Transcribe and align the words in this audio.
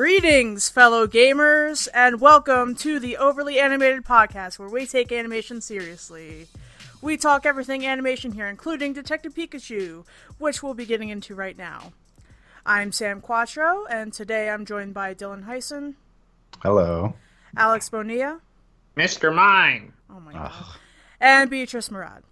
Greetings, 0.00 0.68
fellow 0.68 1.06
gamers, 1.06 1.88
and 1.94 2.20
welcome 2.20 2.74
to 2.74 3.00
the 3.00 3.16
Overly 3.16 3.58
Animated 3.58 4.04
Podcast, 4.04 4.58
where 4.58 4.68
we 4.68 4.84
take 4.86 5.10
animation 5.10 5.62
seriously. 5.62 6.48
We 7.00 7.16
talk 7.16 7.46
everything 7.46 7.86
animation 7.86 8.32
here, 8.32 8.46
including 8.46 8.92
Detective 8.92 9.32
Pikachu, 9.32 10.04
which 10.36 10.62
we'll 10.62 10.74
be 10.74 10.84
getting 10.84 11.08
into 11.08 11.34
right 11.34 11.56
now. 11.56 11.94
I'm 12.66 12.92
Sam 12.92 13.22
Quattro, 13.22 13.86
and 13.86 14.12
today 14.12 14.50
I'm 14.50 14.66
joined 14.66 14.92
by 14.92 15.14
Dylan 15.14 15.46
Heisen, 15.46 15.94
Hello. 16.62 17.14
Alex 17.56 17.88
Bonilla, 17.88 18.42
Mr. 18.98 19.34
Mime. 19.34 19.94
oh 20.10 20.20
my 20.20 20.34
god, 20.34 20.52
and 21.22 21.48
Beatrice 21.48 21.90
Murad. 21.90 22.22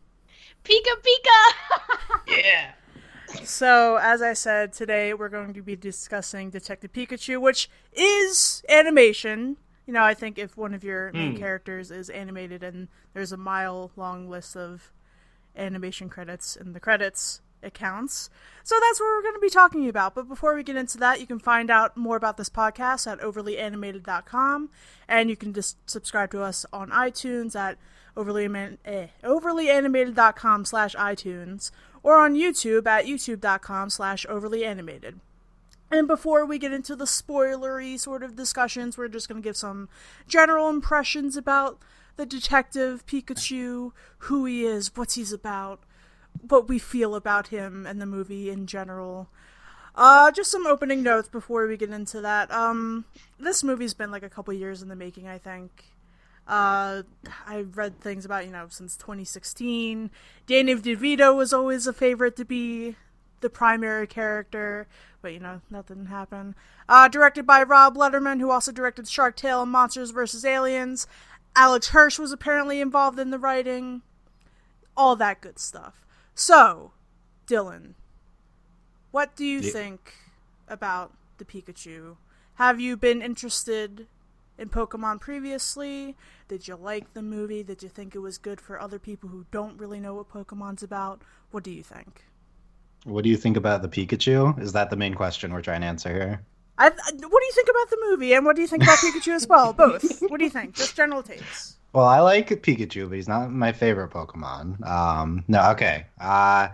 Pika 0.65 1.01
Pika! 1.01 1.53
Yeah. 2.29 2.73
So, 3.43 3.97
as 3.97 4.23
I 4.23 4.33
said, 4.33 4.73
today 4.73 5.13
we're 5.15 5.29
going 5.29 5.55
to 5.55 5.63
be 5.63 5.77
discussing 5.77 6.51
Detective 6.51 6.93
Pikachu, 6.93 7.41
which 7.41 7.69
is 7.93 8.63
animation. 8.69 9.57
You 9.87 9.93
know, 9.93 10.03
I 10.03 10.15
think 10.15 10.39
if 10.39 10.57
one 10.57 10.73
of 10.75 10.83
your 10.85 11.13
main 11.13 11.33
Hmm. 11.33 11.39
characters 11.39 11.91
is 11.91 12.09
animated 12.11 12.63
and 12.63 12.89
there's 13.13 13.33
a 13.33 13.37
mile 13.37 13.91
long 13.97 14.29
list 14.31 14.57
of 14.57 14.93
animation 15.57 16.09
credits 16.09 16.57
in 16.57 16.73
the 16.73 16.81
credits, 16.81 17.41
it 17.63 17.75
counts. 17.75 18.31
So 18.63 18.77
that's 18.81 19.01
what 19.01 19.07
we're 19.07 19.23
going 19.23 19.35
to 19.35 19.41
be 19.41 19.51
talking 19.51 19.89
about. 19.89 20.15
But 20.15 20.29
before 20.29 20.55
we 20.55 20.63
get 20.63 20.77
into 20.77 20.99
that, 20.99 21.21
you 21.21 21.27
can 21.27 21.39
find 21.39 21.71
out 21.71 21.97
more 21.97 22.17
about 22.17 22.37
this 22.37 22.49
podcast 22.51 23.11
at 23.11 23.21
overlyanimated.com 23.21 24.71
and 25.09 25.31
you 25.31 25.37
can 25.37 25.53
just 25.53 25.77
subscribe 25.89 26.31
to 26.33 26.43
us 26.43 26.65
on 26.73 26.91
iTunes 26.91 27.55
at 27.57 27.79
overly 28.17 28.45
eh, 28.85 29.09
overlyanimated.com 29.23 30.65
slash 30.65 30.95
iTunes 30.95 31.71
or 32.05 32.21
on 32.21 32.35
YouTube 32.35 32.87
at 32.87 33.07
youtube.com 33.07 33.91
slash 33.91 34.25
overlyanimated. 34.27 35.15
And 35.91 36.07
before 36.07 36.45
we 36.45 36.59
get 36.59 36.73
into 36.73 36.95
the 36.95 37.05
spoilery 37.05 37.99
sort 37.99 38.23
of 38.23 38.37
discussions, 38.37 38.97
we're 38.97 39.09
just 39.09 39.29
going 39.29 39.43
to 39.43 39.47
give 39.47 39.57
some 39.57 39.89
general 40.29 40.69
impressions 40.69 41.37
about 41.37 41.79
the 42.17 42.27
detective 42.27 43.05
Pikachu, 43.07 43.93
who 44.19 44.45
he 44.45 44.65
is, 44.65 44.97
what 44.97 45.13
he's 45.13 45.33
about, 45.33 45.81
what 46.49 46.69
we 46.69 46.79
feel 46.79 47.15
about 47.15 47.49
him 47.49 47.87
and 47.87 48.01
the 48.01 48.07
movie 48.07 48.51
in 48.51 48.67
general. 48.67 49.29
Uh, 49.95 50.31
just 50.31 50.51
some 50.51 50.67
opening 50.67 51.03
notes 51.03 51.29
before 51.29 51.67
we 51.67 51.77
get 51.77 51.91
into 51.91 52.21
that. 52.21 52.51
Um, 52.51 53.05
this 53.39 53.63
movie's 53.63 53.95
been 53.95 54.11
like 54.11 54.25
a 54.25 54.31
couple 54.31 54.53
years 54.53 54.83
in 54.83 54.89
the 54.89 54.97
making, 54.97 55.29
I 55.29 55.39
think. 55.39 55.94
Uh, 56.47 57.03
I've 57.47 57.77
read 57.77 58.01
things 58.01 58.25
about, 58.25 58.45
you 58.47 58.53
know, 58.53 58.67
since 58.69 58.97
2016. 58.97 60.11
Danny 60.47 60.75
DeVito 60.75 61.35
was 61.35 61.53
always 61.53 61.87
a 61.87 61.93
favorite 61.93 62.37
to 62.37 62.45
be 62.45 62.97
the 63.41 63.49
primary 63.51 64.07
character, 64.07 64.87
but, 65.23 65.33
you 65.33 65.41
know, 65.41 65.61
nothing 65.71 66.07
happened. 66.07 66.55
Uh, 66.89 67.09
directed 67.09 67.47
by 67.47 67.63
Rob 67.63 67.97
Letterman, 67.97 68.41
who 68.41 68.51
also 68.51 68.73
directed 68.73 69.09
Shark 69.09 69.37
Tale 69.37 69.63
and 69.63 69.73
Monsters 69.73 70.11
vs. 70.11 70.45
Aliens. 70.45 71.07
Alex 71.57 71.89
Hirsch 71.89 72.19
was 72.19 72.33
apparently 72.33 72.81
involved 72.81 73.19
in 73.19 73.31
the 73.31 73.39
writing. 73.39 74.03
All 74.97 75.17
that 75.17 75.41
good 75.41 75.59
stuff. 75.59 76.05
So, 76.35 76.93
Dylan, 77.47 77.95
what 79.13 79.35
do 79.37 79.45
you 79.45 79.61
Ye- 79.61 79.71
think 79.71 80.15
about 80.69 81.13
the 81.39 81.45
Pikachu? 81.45 82.17
Have 82.55 82.81
you 82.81 82.97
been 82.97 83.23
interested 83.23 84.07
in 84.59 84.69
Pokemon 84.69 85.21
previously? 85.21 86.17
Did 86.47 86.69
you 86.69 86.77
like 86.77 87.15
the 87.15 87.23
movie? 87.23 87.63
Did 87.63 87.83
you 87.83 87.89
think 87.89 88.15
it 88.15 88.19
was 88.19 88.37
good 88.37 88.61
for 88.61 88.81
other 88.81 88.99
people 88.99 89.31
who 89.31 89.47
don't 89.51 89.79
really 89.79 89.99
know 89.99 90.15
what 90.15 90.29
Pokemon's 90.29 90.83
about? 90.83 91.23
What 91.51 91.65
do 91.65 91.71
you 91.71 91.83
think? 91.83 92.25
What 93.05 93.25
do 93.25 93.31
you 93.31 93.37
think 93.37 93.57
about 93.57 93.83
the 93.83 93.89
Pikachu? 93.89 94.61
Is 94.61 94.73
that 94.73 94.91
the 94.91 94.97
main 94.97 95.15
question 95.15 95.53
we're 95.53 95.63
trying 95.63 95.81
to 95.81 95.87
answer 95.87 96.13
here? 96.13 96.45
I, 96.77 96.89
what 96.89 96.99
do 97.21 97.47
you 97.47 97.53
think 97.55 97.69
about 97.71 97.91
the 97.91 97.99
movie, 98.11 98.35
and 98.35 98.45
what 98.45 98.57
do 98.57 98.63
you 98.63 98.69
think 98.69 98.83
about 98.83 98.99
Pikachu 98.99 99.33
as 99.33 99.47
well? 99.47 99.73
Both. 99.85 100.21
What 100.23 100.39
do 100.39 100.45
you 100.45 100.51
think? 100.51 100.75
Just 100.75 100.97
general 100.97 101.23
takes. 101.23 101.77
Well, 101.93 102.07
I 102.07 102.19
like 102.21 102.49
Pikachu, 102.49 103.09
but 103.09 103.15
he's 103.15 103.29
not 103.29 103.53
my 103.53 103.73
favorite 103.73 104.11
Pokemon. 104.11 104.85
Um, 104.87 105.45
no, 105.47 105.71
okay. 105.71 106.07
Uh, 106.21 106.69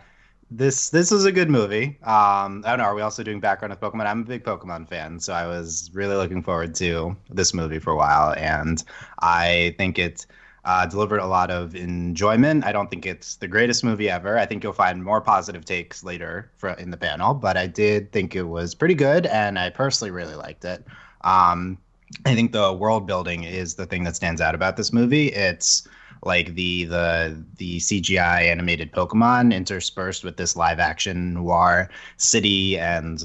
this 0.50 0.91
this 0.91 1.12
is 1.12 1.25
a 1.25 1.33
good 1.33 1.49
movie. 1.49 1.99
Um, 2.03 2.65
I 2.65 2.71
don't 2.71 2.78
know. 2.78 2.84
Are 2.84 2.94
we 2.94 3.03
also 3.03 3.22
doing 3.22 3.41
background 3.41 3.72
of 3.72 3.81
Pokemon? 3.81 4.06
I'm 4.06 4.22
a 4.22 4.25
big 4.25 4.44
Pokemon 4.44 4.88
fan, 4.88 5.21
so 5.21 5.33
I 5.33 5.47
was 5.47 5.91
really 5.93 6.16
looking 6.16 6.43
forward 6.43 6.75
to 6.77 7.16
this 7.31 7.55
movie 7.55 7.78
for 7.78 7.93
a 7.93 7.97
while, 7.97 8.34
and 8.37 8.83
I 9.21 9.75
think 9.78 9.99
it 9.99 10.27
uh, 10.65 10.87
delivered 10.87 11.21
a 11.21 11.27
lot 11.27 11.50
of 11.50 11.75
enjoyment. 11.75 12.65
I 12.65 12.72
don't 12.72 12.91
think 12.91 13.06
it's 13.06 13.37
the 13.37 13.49
greatest 13.49 13.84
movie 13.84 14.11
ever. 14.11 14.38
I 14.38 14.47
think 14.47 14.65
you'll 14.65 14.72
find 14.72 15.03
more 15.03 15.21
positive 15.21 15.65
takes 15.65 16.03
later 16.03 16.50
for, 16.56 16.71
in 16.71 16.91
the 16.91 16.97
panel, 16.97 17.32
but 17.32 17.56
I 17.56 17.67
did 17.67 18.12
think 18.12 18.34
it 18.34 18.43
was 18.43 18.75
pretty 18.75 18.94
good, 18.94 19.27
and 19.27 19.59
I 19.59 19.71
personally 19.71 20.11
really 20.11 20.34
liked 20.34 20.65
it. 20.65 20.84
Um, 21.22 21.78
I 22.27 22.34
think 22.34 22.50
the 22.50 22.72
world 22.72 23.06
building 23.06 23.44
is 23.44 23.77
the 23.77 23.87
thing 23.87 24.03
that 24.05 24.17
stands 24.17 24.41
out 24.41 24.55
about 24.56 24.77
this 24.77 24.93
movie. 24.93 25.28
It's 25.28 25.87
like 26.22 26.54
the 26.54 26.84
the 26.84 27.44
the 27.56 27.78
CGI 27.78 28.42
animated 28.42 28.92
Pokemon 28.92 29.54
interspersed 29.54 30.25
with 30.25 30.36
this 30.36 30.56
live 30.56 30.78
action 30.78 31.34
noir 31.34 31.88
city 32.16 32.78
and 32.78 33.22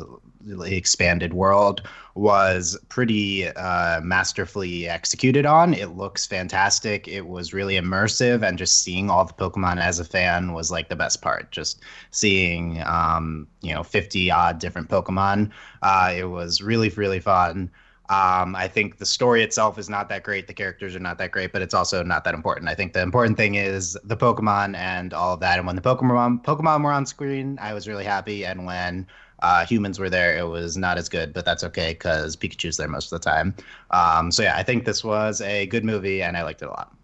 expanded 0.63 1.33
world 1.33 1.81
was 2.13 2.77
pretty 2.87 3.47
uh, 3.47 3.99
masterfully 4.01 4.87
executed 4.87 5.45
on. 5.45 5.73
It 5.73 5.97
looks 5.97 6.25
fantastic. 6.25 7.07
It 7.07 7.27
was 7.27 7.53
really 7.53 7.75
immersive, 7.75 8.47
and 8.47 8.57
just 8.57 8.83
seeing 8.83 9.09
all 9.09 9.25
the 9.25 9.33
Pokemon 9.33 9.81
as 9.81 9.99
a 9.99 10.05
fan 10.05 10.53
was 10.53 10.71
like 10.71 10.89
the 10.89 10.95
best 10.95 11.21
part. 11.21 11.51
Just 11.51 11.81
seeing, 12.11 12.81
um, 12.85 13.47
you 13.61 13.73
know, 13.73 13.83
50 13.83 14.31
odd 14.31 14.59
different 14.59 14.89
Pokemon. 14.89 15.51
Uh, 15.81 16.13
it 16.15 16.25
was 16.25 16.61
really, 16.61 16.89
really 16.89 17.19
fun. 17.19 17.69
Um, 18.09 18.55
I 18.55 18.67
think 18.67 18.97
the 18.97 19.05
story 19.05 19.41
itself 19.41 19.79
is 19.79 19.89
not 19.89 20.09
that 20.09 20.23
great. 20.23 20.45
The 20.47 20.53
characters 20.53 20.95
are 20.95 20.99
not 20.99 21.17
that 21.17 21.31
great, 21.31 21.51
but 21.51 21.63
it's 21.63 21.73
also 21.73 22.03
not 22.03 22.23
that 22.25 22.35
important. 22.35 22.69
I 22.69 22.75
think 22.75 22.93
the 22.93 23.01
important 23.01 23.35
thing 23.35 23.55
is 23.55 23.97
the 24.03 24.17
Pokemon 24.17 24.75
and 24.77 25.13
all 25.13 25.33
of 25.33 25.39
that. 25.39 25.57
And 25.57 25.65
when 25.65 25.75
the 25.75 25.81
Pokemon 25.81 26.43
Pokemon 26.43 26.83
were 26.83 26.91
on 26.91 27.05
screen, 27.05 27.57
I 27.59 27.73
was 27.73 27.87
really 27.87 28.03
happy. 28.05 28.45
And 28.45 28.65
when 28.65 29.07
uh, 29.41 29.65
humans 29.65 29.99
were 29.99 30.09
there, 30.09 30.37
it 30.37 30.47
was 30.47 30.77
not 30.77 30.97
as 30.97 31.09
good, 31.09 31.33
but 31.33 31.45
that's 31.45 31.63
okay 31.63 31.93
because 31.93 32.35
Pikachu's 32.35 32.77
there 32.77 32.87
most 32.87 33.11
of 33.11 33.21
the 33.21 33.25
time. 33.27 33.55
Um, 33.91 34.31
so 34.31 34.43
yeah, 34.43 34.55
I 34.55 34.61
think 34.61 34.85
this 34.85 35.03
was 35.03 35.41
a 35.41 35.65
good 35.65 35.83
movie, 35.83 36.21
and 36.21 36.37
I 36.37 36.43
liked 36.43 36.61
it 36.61 36.65
a 36.65 36.71
lot. 36.71 36.95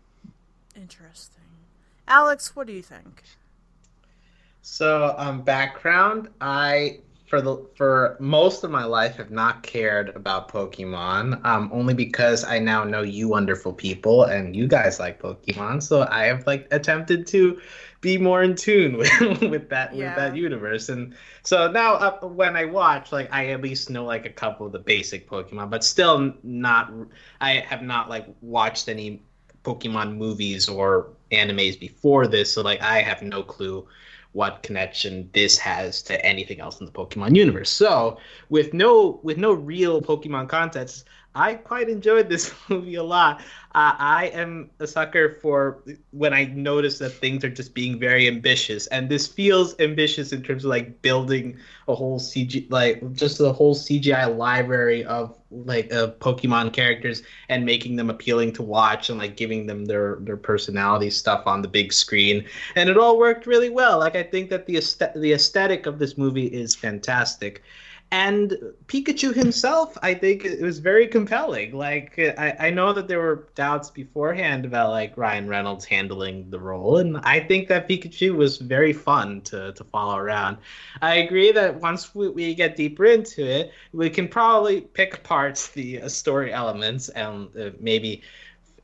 Interesting. 0.76 1.42
Alex, 2.08 2.56
what 2.56 2.68
do 2.68 2.74
you 2.74 2.84
think? 2.84 3.24
So, 4.62 5.16
um, 5.18 5.42
background. 5.42 6.30
I 6.40 7.00
for 7.32 7.42
the 7.42 7.66
for 7.76 8.18
most 8.20 8.64
of 8.64 8.72
my 8.72 8.84
life 8.86 9.16
have 9.18 9.32
not 9.32 9.64
cared 9.64 10.10
about 10.16 10.50
Pokemon. 10.52 11.44
Um, 11.46 11.70
only 11.74 11.96
because 11.96 12.44
I 12.44 12.60
now 12.60 12.84
know 12.84 13.02
you 13.04 13.30
wonderful 13.30 13.74
people 13.74 14.26
and 14.26 14.56
you 14.56 14.68
guys 14.68 15.00
like 15.00 15.22
Pokemon. 15.22 15.82
So 15.82 16.08
I 16.12 16.26
have 16.26 16.46
like 16.46 16.68
attempted 16.72 17.28
to 17.28 17.60
be 18.02 18.18
more 18.18 18.44
in 18.44 18.56
tune 18.56 18.98
with 18.98 19.42
with 19.44 19.70
that 19.70 19.96
Yeah. 19.96 20.06
with 20.06 20.16
that 20.16 20.36
universe. 20.36 20.90
And 20.90 21.16
so 21.44 21.72
now 21.72 21.94
uh, 21.96 22.20
when 22.28 22.56
I 22.58 22.66
watch, 22.66 23.12
like 23.14 23.30
I 23.32 23.48
at 23.52 23.62
least 23.62 23.90
know 23.90 24.06
like 24.06 24.26
a 24.26 24.30
couple 24.32 24.66
of 24.68 24.74
the 24.74 24.80
basic 24.80 25.30
Pokemon, 25.30 25.70
but 25.70 25.84
still 25.84 26.34
not. 26.44 26.92
I 27.42 27.54
have 27.68 27.82
not 27.82 28.10
like 28.10 28.28
watched 28.42 28.90
any 28.90 29.22
Pokemon 29.64 30.18
movies 30.18 30.68
or 30.68 31.10
animes 31.32 31.80
before 31.80 32.28
this, 32.28 32.54
so 32.54 32.62
like 32.62 32.82
I 32.82 33.02
have 33.02 33.22
no 33.22 33.44
clue 33.44 33.88
what 34.34 34.64
connection 34.64 35.30
this 35.34 35.58
has 35.58 36.02
to 36.04 36.26
anything 36.26 36.60
else 36.62 36.80
in 36.80 36.86
the 36.86 36.92
Pokemon 36.92 37.36
universe. 37.36 37.70
So, 37.70 38.18
with 38.50 38.74
no 38.74 39.20
with 39.24 39.38
no 39.38 39.54
real 39.54 40.02
Pokemon 40.02 40.48
context, 40.50 41.06
I 41.34 41.54
quite 41.54 41.88
enjoyed 41.88 42.28
this 42.28 42.54
movie 42.70 42.96
a 42.96 43.04
lot. 43.04 43.40
Uh, 43.74 43.96
I 43.98 44.32
am 44.34 44.70
a 44.80 44.88
sucker 44.88 45.38
for 45.42 45.82
when 46.12 46.34
I 46.34 46.46
notice 46.46 47.00
that 47.00 47.12
things 47.12 47.46
are 47.46 47.50
just 47.50 47.74
being 47.74 47.98
very 47.98 48.28
ambitious, 48.28 48.88
and 48.88 49.08
this 49.08 49.28
feels 49.28 49.80
ambitious 49.80 50.34
in 50.34 50.44
terms 50.44 50.66
of 50.66 50.70
like 50.70 51.02
building 51.02 51.58
a 51.88 51.96
whole 51.96 52.20
CG, 52.20 52.70
like 52.70 53.14
just 53.14 53.40
a 53.40 53.54
whole 53.54 53.74
CGI 53.74 54.36
library 54.38 55.06
of 55.06 55.38
like 55.52 55.94
uh, 55.94 56.12
Pokemon 56.20 56.74
characters 56.74 57.24
and 57.48 57.66
making 57.66 57.96
them 57.96 58.10
appealing 58.10 58.52
to 58.54 58.64
watch 58.64 59.10
and 59.10 59.18
like 59.18 59.38
giving 59.38 59.68
them 59.68 59.86
their 59.86 60.18
their 60.22 60.38
personality 60.38 61.10
stuff 61.10 61.48
on 61.48 61.62
the 61.62 61.68
big 61.70 61.94
screen. 61.94 62.44
And 62.76 62.90
it 62.90 62.98
all 62.98 63.18
worked 63.18 63.46
really 63.46 63.70
well. 63.70 64.00
Like 64.00 64.18
i 64.18 64.24
think 64.24 64.50
that 64.50 64.66
the 64.66 64.82
the 65.16 65.32
aesthetic 65.32 65.86
of 65.86 65.98
this 65.98 66.18
movie 66.18 66.48
is 66.48 66.76
fantastic 66.76 67.64
and 68.12 68.58
Pikachu 68.88 69.34
himself, 69.34 69.98
I 70.02 70.14
think 70.14 70.44
it 70.44 70.62
was 70.62 70.80
very 70.80 71.08
compelling. 71.08 71.72
Like 71.72 72.20
I, 72.20 72.56
I 72.60 72.70
know 72.70 72.92
that 72.92 73.08
there 73.08 73.20
were 73.20 73.48
doubts 73.56 73.90
beforehand 73.90 74.66
about 74.66 74.90
like 74.90 75.16
Ryan 75.18 75.48
Reynolds 75.48 75.86
handling 75.86 76.50
the 76.50 76.60
role, 76.60 76.98
and 76.98 77.18
I 77.20 77.40
think 77.40 77.70
that 77.70 77.88
Pikachu 77.88 78.36
was 78.36 78.58
very 78.58 78.92
fun 78.92 79.42
to, 79.44 79.72
to 79.72 79.84
follow 79.86 80.18
around. 80.18 80.58
I 81.02 81.16
agree 81.16 81.54
that 81.54 81.80
once 81.80 82.14
we, 82.14 82.28
we 82.28 82.54
get 82.54 82.76
deeper 82.76 83.06
into 83.06 83.46
it, 83.46 83.72
we 83.94 84.10
can 84.10 84.28
probably 84.28 84.82
pick 84.82 85.14
apart 85.16 85.72
the 85.74 86.02
uh, 86.02 86.10
story 86.10 86.52
elements 86.52 87.08
and 87.10 87.48
uh, 87.58 87.70
maybe 87.80 88.24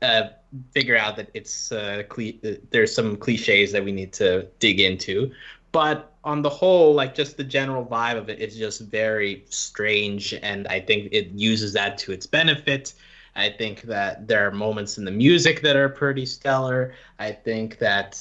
uh, 0.00 0.28
figure 0.72 0.96
out 0.96 1.16
that 1.16 1.28
it's 1.34 1.72
uh, 1.72 2.02
cli- 2.08 2.40
uh, 2.44 2.52
there's 2.70 2.94
some 2.94 3.16
cliches 3.16 3.72
that 3.72 3.84
we 3.84 3.92
need 3.92 4.12
to 4.14 4.46
dig 4.58 4.80
into. 4.80 5.30
But 5.72 6.12
on 6.24 6.42
the 6.42 6.48
whole, 6.48 6.94
like 6.94 7.14
just 7.14 7.36
the 7.36 7.44
general 7.44 7.84
vibe 7.84 8.16
of 8.16 8.28
it 8.28 8.40
is 8.40 8.56
just 8.56 8.80
very 8.82 9.44
strange, 9.48 10.34
and 10.34 10.66
I 10.68 10.80
think 10.80 11.12
it 11.12 11.28
uses 11.28 11.72
that 11.74 11.98
to 11.98 12.12
its 12.12 12.26
benefit. 12.26 12.94
I 13.36 13.50
think 13.50 13.82
that 13.82 14.26
there 14.26 14.46
are 14.46 14.50
moments 14.50 14.98
in 14.98 15.04
the 15.04 15.10
music 15.10 15.62
that 15.62 15.76
are 15.76 15.88
pretty 15.88 16.26
stellar. 16.26 16.94
I 17.18 17.32
think 17.32 17.78
that 17.78 18.20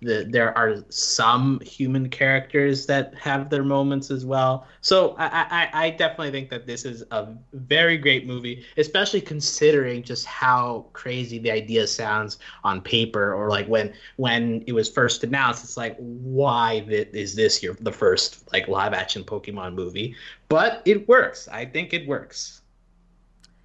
the, 0.00 0.26
there 0.28 0.56
are 0.56 0.84
some 0.90 1.60
human 1.60 2.08
characters 2.08 2.86
that 2.86 3.14
have 3.16 3.50
their 3.50 3.64
moments 3.64 4.10
as 4.10 4.24
well. 4.24 4.66
So 4.80 5.16
I, 5.18 5.70
I, 5.72 5.86
I 5.86 5.90
definitely 5.90 6.30
think 6.30 6.50
that 6.50 6.66
this 6.66 6.84
is 6.84 7.02
a 7.10 7.28
very 7.52 7.96
great 7.96 8.26
movie, 8.26 8.64
especially 8.76 9.20
considering 9.20 10.02
just 10.02 10.24
how 10.24 10.86
crazy 10.92 11.38
the 11.38 11.50
idea 11.50 11.86
sounds 11.86 12.38
on 12.64 12.80
paper, 12.80 13.34
or 13.34 13.48
like 13.48 13.66
when 13.66 13.92
when 14.16 14.62
it 14.66 14.72
was 14.72 14.88
first 14.88 15.24
announced. 15.24 15.64
It's 15.64 15.76
like, 15.76 15.96
why 15.98 16.84
is 16.88 17.34
this 17.34 17.62
your 17.62 17.74
the 17.74 17.92
first 17.92 18.50
like 18.52 18.68
live 18.68 18.92
action 18.92 19.24
Pokemon 19.24 19.74
movie? 19.74 20.14
But 20.48 20.82
it 20.84 21.08
works. 21.08 21.48
I 21.48 21.64
think 21.64 21.92
it 21.92 22.06
works. 22.06 22.62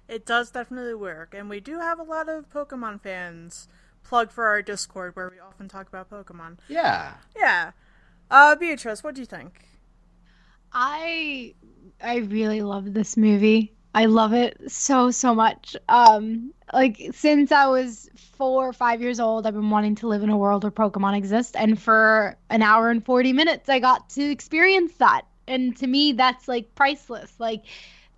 It 0.08 0.26
does 0.26 0.50
definitely 0.50 0.94
work, 0.94 1.34
and 1.34 1.48
we 1.48 1.60
do 1.60 1.78
have 1.78 1.98
a 1.98 2.02
lot 2.02 2.28
of 2.28 2.50
Pokemon 2.50 3.00
fans 3.02 3.68
plug 4.04 4.30
for 4.30 4.46
our 4.46 4.62
Discord 4.62 5.16
where 5.16 5.30
we 5.30 5.40
often 5.40 5.68
talk 5.68 5.88
about 5.88 6.10
Pokemon. 6.10 6.58
Yeah. 6.68 7.14
Yeah. 7.36 7.72
Uh, 8.30 8.54
Beatrice, 8.56 9.02
what 9.02 9.14
do 9.14 9.20
you 9.20 9.26
think? 9.26 9.66
I 10.72 11.54
I 12.02 12.16
really 12.16 12.62
love 12.62 12.92
this 12.94 13.16
movie. 13.16 13.72
I 13.94 14.06
love 14.06 14.32
it 14.32 14.70
so 14.70 15.10
so 15.10 15.34
much. 15.34 15.76
Um, 15.88 16.52
like 16.72 17.10
since 17.12 17.52
I 17.52 17.66
was 17.66 18.10
four 18.16 18.68
or 18.68 18.72
five 18.72 19.00
years 19.00 19.20
old, 19.20 19.46
I've 19.46 19.54
been 19.54 19.70
wanting 19.70 19.94
to 19.96 20.08
live 20.08 20.22
in 20.22 20.30
a 20.30 20.36
world 20.36 20.64
where 20.64 20.72
Pokemon 20.72 21.16
exist, 21.16 21.54
and 21.56 21.80
for 21.80 22.36
an 22.50 22.62
hour 22.62 22.90
and 22.90 23.04
forty 23.04 23.32
minutes, 23.32 23.68
I 23.68 23.78
got 23.78 24.08
to 24.10 24.22
experience 24.22 24.94
that. 24.94 25.22
And 25.46 25.76
to 25.76 25.86
me, 25.86 26.12
that's 26.12 26.48
like 26.48 26.74
priceless. 26.74 27.32
Like 27.38 27.64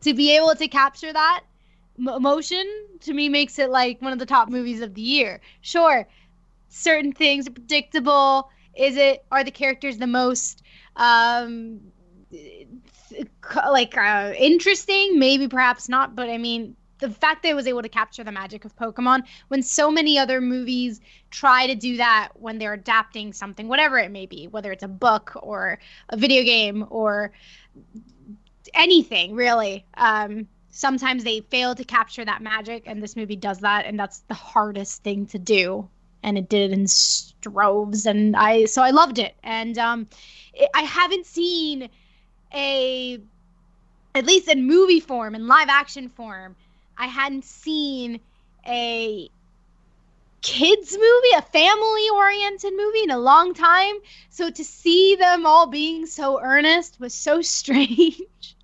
to 0.01 0.15
be 0.15 0.35
able 0.37 0.55
to 0.55 0.69
capture 0.69 1.13
that 1.13 1.43
emotion 1.99 2.65
to 3.01 3.13
me 3.13 3.29
makes 3.29 3.59
it 3.59 3.71
like 3.71 4.01
one 4.03 4.13
of 4.13 4.19
the 4.19 4.27
top 4.27 4.49
movies 4.49 4.81
of 4.81 4.95
the 4.95 5.03
year. 5.03 5.41
Sure, 5.61 6.07
certain 6.69 7.13
things 7.13 7.47
are 7.49 7.53
predictable. 7.53 8.51
Is 8.77 8.97
it 8.97 9.25
are 9.31 9.45
the 9.45 9.51
characters 9.51 9.99
the 9.99 10.07
most 10.07 10.63
um 10.97 11.81
like 13.71 13.97
uh, 13.97 14.33
interesting? 14.37 15.19
Maybe 15.19 15.49
perhaps 15.49 15.89
not, 15.89 16.15
but 16.15 16.29
I 16.29 16.39
mean 16.39 16.77
the 16.99 17.11
fact 17.11 17.43
that 17.43 17.51
it 17.51 17.55
was 17.55 17.67
able 17.67 17.83
to 17.83 17.89
capture 17.89 18.25
the 18.25 18.33
magic 18.33 18.65
of 18.65 18.75
Pokemon 18.77 19.23
when 19.49 19.63
so 19.63 19.91
many 19.91 20.19
other 20.19 20.41
movies 20.41 21.01
try 21.31 21.67
to 21.67 21.75
do 21.75 21.97
that 21.99 22.31
when 22.35 22.59
they're 22.59 22.73
adapting 22.73 23.33
something, 23.33 23.69
whatever 23.69 23.99
it 23.99 24.11
may 24.11 24.27
be, 24.27 24.47
whether 24.49 24.73
it's 24.73 24.83
a 24.83 24.89
book 24.89 25.33
or 25.43 25.79
a 26.09 26.17
video 26.17 26.43
game 26.43 26.87
or 26.89 27.33
anything 28.75 29.35
really. 29.35 29.85
Um, 29.95 30.49
sometimes 30.77 31.25
they 31.25 31.41
fail 31.41 31.75
to 31.75 31.85
capture 31.85 32.23
that 32.23 32.43
magic 32.43 32.83
and 32.85 33.03
this 33.03 33.17
movie 33.17 33.35
does 33.35 33.61
that 33.61 33.87
and 33.87 33.99
that's 33.99 34.19
the 34.29 34.35
hardest 34.35 35.03
thing 35.03 35.25
to 35.27 35.39
do. 35.39 35.89
And 36.23 36.37
it 36.37 36.49
did 36.49 36.71
it 36.71 36.79
in 36.79 36.87
stroves 36.87 38.05
and 38.05 38.37
i 38.37 38.67
so 38.67 38.83
i 38.83 38.91
loved 38.91 39.19
it. 39.19 39.35
And 39.43 39.79
um 39.79 40.07
it, 40.53 40.69
i 40.75 40.83
haven't 40.83 41.25
seen 41.25 41.89
a 42.55 43.19
at 44.15 44.27
least 44.27 44.49
in 44.49 44.67
movie 44.67 45.01
form 45.01 45.35
in 45.35 45.47
live 45.47 45.69
action 45.69 46.09
form 46.09 46.57
i 46.97 47.07
hadn't 47.07 47.45
seen 47.45 48.21
a 48.67 49.31
kids 50.43 50.93
movie 50.93 51.37
a 51.37 51.43
family 51.43 52.09
oriented 52.15 52.73
movie 52.77 53.03
in 53.03 53.11
a 53.11 53.19
long 53.19 53.55
time. 53.55 53.97
So 54.31 54.51
to 54.51 54.65
see 54.65 55.17
them 55.17 55.47
all 55.47 55.67
being 55.67 56.07
so 56.07 56.41
earnest 56.41 57.01
was 57.01 57.15
so 57.15 57.43
strange 57.59 58.56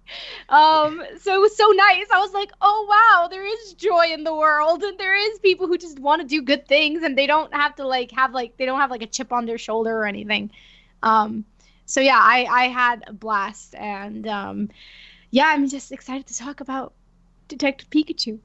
um, 0.49 1.03
so 1.19 1.35
it 1.35 1.41
was 1.41 1.57
so 1.57 1.67
nice. 1.69 2.07
I 2.13 2.19
was 2.19 2.33
like, 2.33 2.51
oh 2.61 2.87
wow, 2.89 3.29
there 3.29 3.45
is 3.45 3.75
joy 3.75 4.07
in 4.13 4.25
the 4.25 4.35
world, 4.35 4.83
and 4.83 4.99
there 4.99 5.15
is 5.15 5.39
people 5.39 5.67
who 5.67 5.79
just 5.79 5.99
want 5.99 6.23
to 6.23 6.29
do 6.29 6.43
good 6.43 6.67
things, 6.69 7.03
and 7.03 7.17
they 7.17 7.27
don't 7.27 7.53
have 7.55 7.75
to 7.77 7.87
like 7.87 8.11
have 8.13 8.33
like 8.33 8.57
they 8.57 8.67
don't 8.67 8.81
have 8.81 8.91
like 8.91 9.03
a 9.03 9.07
chip 9.07 9.33
on 9.33 9.47
their 9.47 9.59
shoulder 9.59 9.97
or 9.97 10.07
anything. 10.07 10.51
Um, 11.03 11.45
so 11.87 12.01
yeah, 12.01 12.19
I 12.19 12.47
I 12.51 12.65
had 12.69 13.05
a 13.07 13.13
blast, 13.13 13.75
and 13.75 14.27
um, 14.27 14.69
yeah, 15.31 15.47
I'm 15.47 15.69
just 15.69 15.93
excited 15.93 16.27
to 16.27 16.37
talk 16.37 16.61
about 16.61 16.95
Detective 17.49 17.91
Pikachu. 17.91 18.39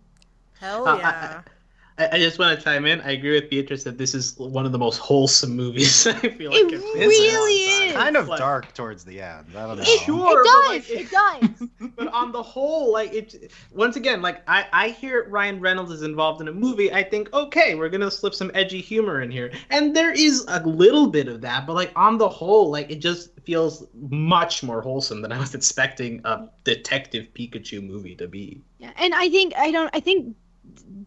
Hell 0.60 0.86
yeah. 0.98 1.10
Uh, 1.10 1.42
I, 1.46 1.57
I, 2.00 2.10
I, 2.14 2.20
just 2.20 2.38
want 2.38 2.58
to 2.58 2.64
chime 2.64 2.86
in. 2.86 3.02
I 3.02 3.12
agree 3.12 3.32
with 3.32 3.50
Beatrice 3.50 3.84
that 3.84 3.98
this 3.98 4.14
is 4.14 4.38
one 4.38 4.66
of 4.66 4.72
the 4.72 4.78
most 4.78 4.98
wholesome 4.98 5.56
movies. 5.56 6.06
I 6.08 6.14
feel 6.14 6.52
like 6.52 6.72
it 6.72 6.80
really 6.80 7.88
is. 7.88 7.94
Kind 7.94 8.16
of 8.16 8.28
like, 8.28 8.40
dark 8.40 8.74
towards 8.74 9.04
the 9.04 9.20
end. 9.22 9.48
I 9.56 9.66
don't 9.66 9.78
know. 9.78 9.84
It, 9.86 10.00
sure, 10.02 10.42
it 10.42 10.46
does. 10.46 10.90
Like, 10.90 10.90
it, 10.90 11.12
does. 11.12 11.70
But 11.96 12.10
on 12.10 12.32
the 12.32 12.44
whole, 12.44 12.92
like 12.92 13.14
it. 13.14 13.52
Once 13.72 13.96
again, 13.96 14.22
like 14.22 14.44
I, 14.48 14.68
I 14.72 14.90
hear 14.90 15.28
Ryan 15.30 15.60
Reynolds 15.60 15.92
is 15.92 16.04
involved 16.04 16.42
in 16.42 16.48
a 16.48 16.54
movie. 16.54 16.94
I 16.94 17.02
think 17.02 17.34
okay, 17.34 17.74
we're 17.74 17.90
gonna 17.90 18.12
slip 18.12 18.36
some 18.36 18.52
edgy 18.54 18.82
humor 18.82 19.22
in 19.22 19.32
here, 19.32 19.52
and 19.72 19.96
there 19.96 20.12
is 20.12 20.46
a 20.48 20.62
little 20.64 21.08
bit 21.08 21.28
of 21.28 21.42
that. 21.42 21.66
But 21.66 21.74
like 21.74 21.92
on 21.96 22.20
the 22.20 22.30
whole, 22.30 22.70
like 22.70 22.92
it 22.92 23.00
just 23.00 23.32
feels 23.42 23.88
much 23.96 24.62
more 24.62 24.82
wholesome 24.82 25.22
than 25.22 25.32
I 25.32 25.40
was 25.40 25.56
expecting 25.56 26.22
a 26.26 26.48
Detective 26.64 27.30
Pikachu 27.34 27.84
movie 27.84 28.16
to 28.18 28.28
be. 28.28 28.62
Yeah, 28.78 28.92
and 28.98 29.16
I 29.16 29.30
think 29.30 29.56
I 29.58 29.72
don't. 29.72 29.90
I 29.96 30.00
think 30.00 30.36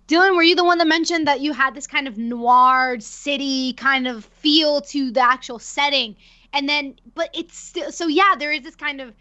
Dylan, 0.08 0.34
were 0.34 0.42
you 0.42 0.56
the 0.56 0.64
one 0.64 0.78
that 0.78 0.86
mentioned 0.86 1.26
that 1.26 1.40
you 1.40 1.52
had 1.52 1.74
this 1.74 1.86
kind 1.86 2.08
of 2.08 2.18
noir 2.18 2.98
city 3.00 3.72
kind 3.74 4.06
of 4.06 4.24
feel 4.24 4.80
to 4.82 5.10
the 5.10 5.22
actual 5.22 5.58
setting? 5.58 6.16
And 6.52 6.68
then, 6.68 6.96
but 7.14 7.30
it's 7.32 7.56
still, 7.56 7.92
so 7.92 8.08
yeah, 8.08 8.34
there 8.38 8.52
is 8.52 8.62
this 8.62 8.76
kind 8.76 9.00
of 9.00 9.14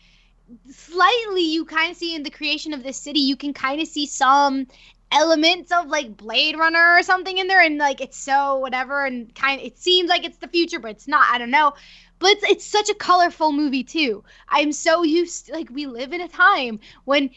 slightly, 0.71 1.43
you 1.43 1.65
kind 1.65 1.91
of 1.91 1.97
see 1.97 2.15
in 2.15 2.23
the 2.23 2.29
creation 2.29 2.73
of 2.73 2.83
this 2.83 2.97
city, 2.97 3.19
you 3.19 3.35
can 3.35 3.53
kind 3.53 3.81
of 3.81 3.87
see 3.87 4.05
some 4.05 4.67
elements 5.11 5.71
of 5.71 5.87
like 5.87 6.17
Blade 6.17 6.57
Runner 6.57 6.95
or 6.97 7.03
something 7.03 7.37
in 7.37 7.47
there. 7.47 7.61
And 7.61 7.77
like, 7.77 8.01
it's 8.01 8.17
so 8.17 8.57
whatever. 8.57 9.05
And 9.05 9.33
kind 9.35 9.61
of, 9.61 9.67
it 9.67 9.77
seems 9.77 10.09
like 10.09 10.25
it's 10.25 10.37
the 10.37 10.47
future, 10.47 10.79
but 10.79 10.91
it's 10.91 11.07
not. 11.07 11.27
I 11.31 11.37
don't 11.37 11.51
know. 11.51 11.73
But 12.17 12.31
it's, 12.31 12.43
it's 12.43 12.65
such 12.65 12.89
a 12.89 12.95
colorful 12.95 13.51
movie 13.51 13.83
too. 13.83 14.23
I'm 14.49 14.71
so 14.71 15.03
used 15.03 15.45
to, 15.45 15.53
like 15.53 15.69
we 15.69 15.85
live 15.85 16.13
in 16.13 16.21
a 16.21 16.27
time 16.27 16.79
when 17.05 17.29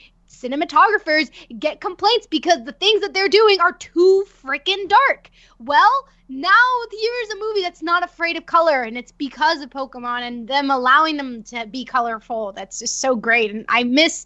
cinematographers 0.43 1.31
get 1.59 1.81
complaints 1.81 2.27
because 2.27 2.65
the 2.65 2.73
things 2.73 3.01
that 3.01 3.15
they're 3.15 3.29
doing 3.29 3.61
are 3.61 3.73
too 3.73 4.25
freaking 4.43 4.89
dark. 4.89 5.31
Well, 5.59 6.09
now 6.29 6.51
here's 6.91 7.31
a 7.31 7.39
movie 7.39 7.63
that's 7.63 7.83
not 7.83 8.03
afraid 8.03 8.37
of 8.37 8.47
color, 8.47 8.83
and 8.83 8.97
it's 8.97 9.13
because 9.13 9.61
of 9.61 9.71
Pokemon 9.71 10.23
and 10.23 10.49
them 10.49 10.71
allowing 10.71 11.17
them 11.17 11.43
to 11.45 11.67
be 11.67 11.85
colorful. 11.85 12.53
That's 12.53 12.79
just 12.79 13.01
so 13.01 13.15
great. 13.15 13.51
And 13.51 13.65
I 13.69 13.85
miss 13.85 14.25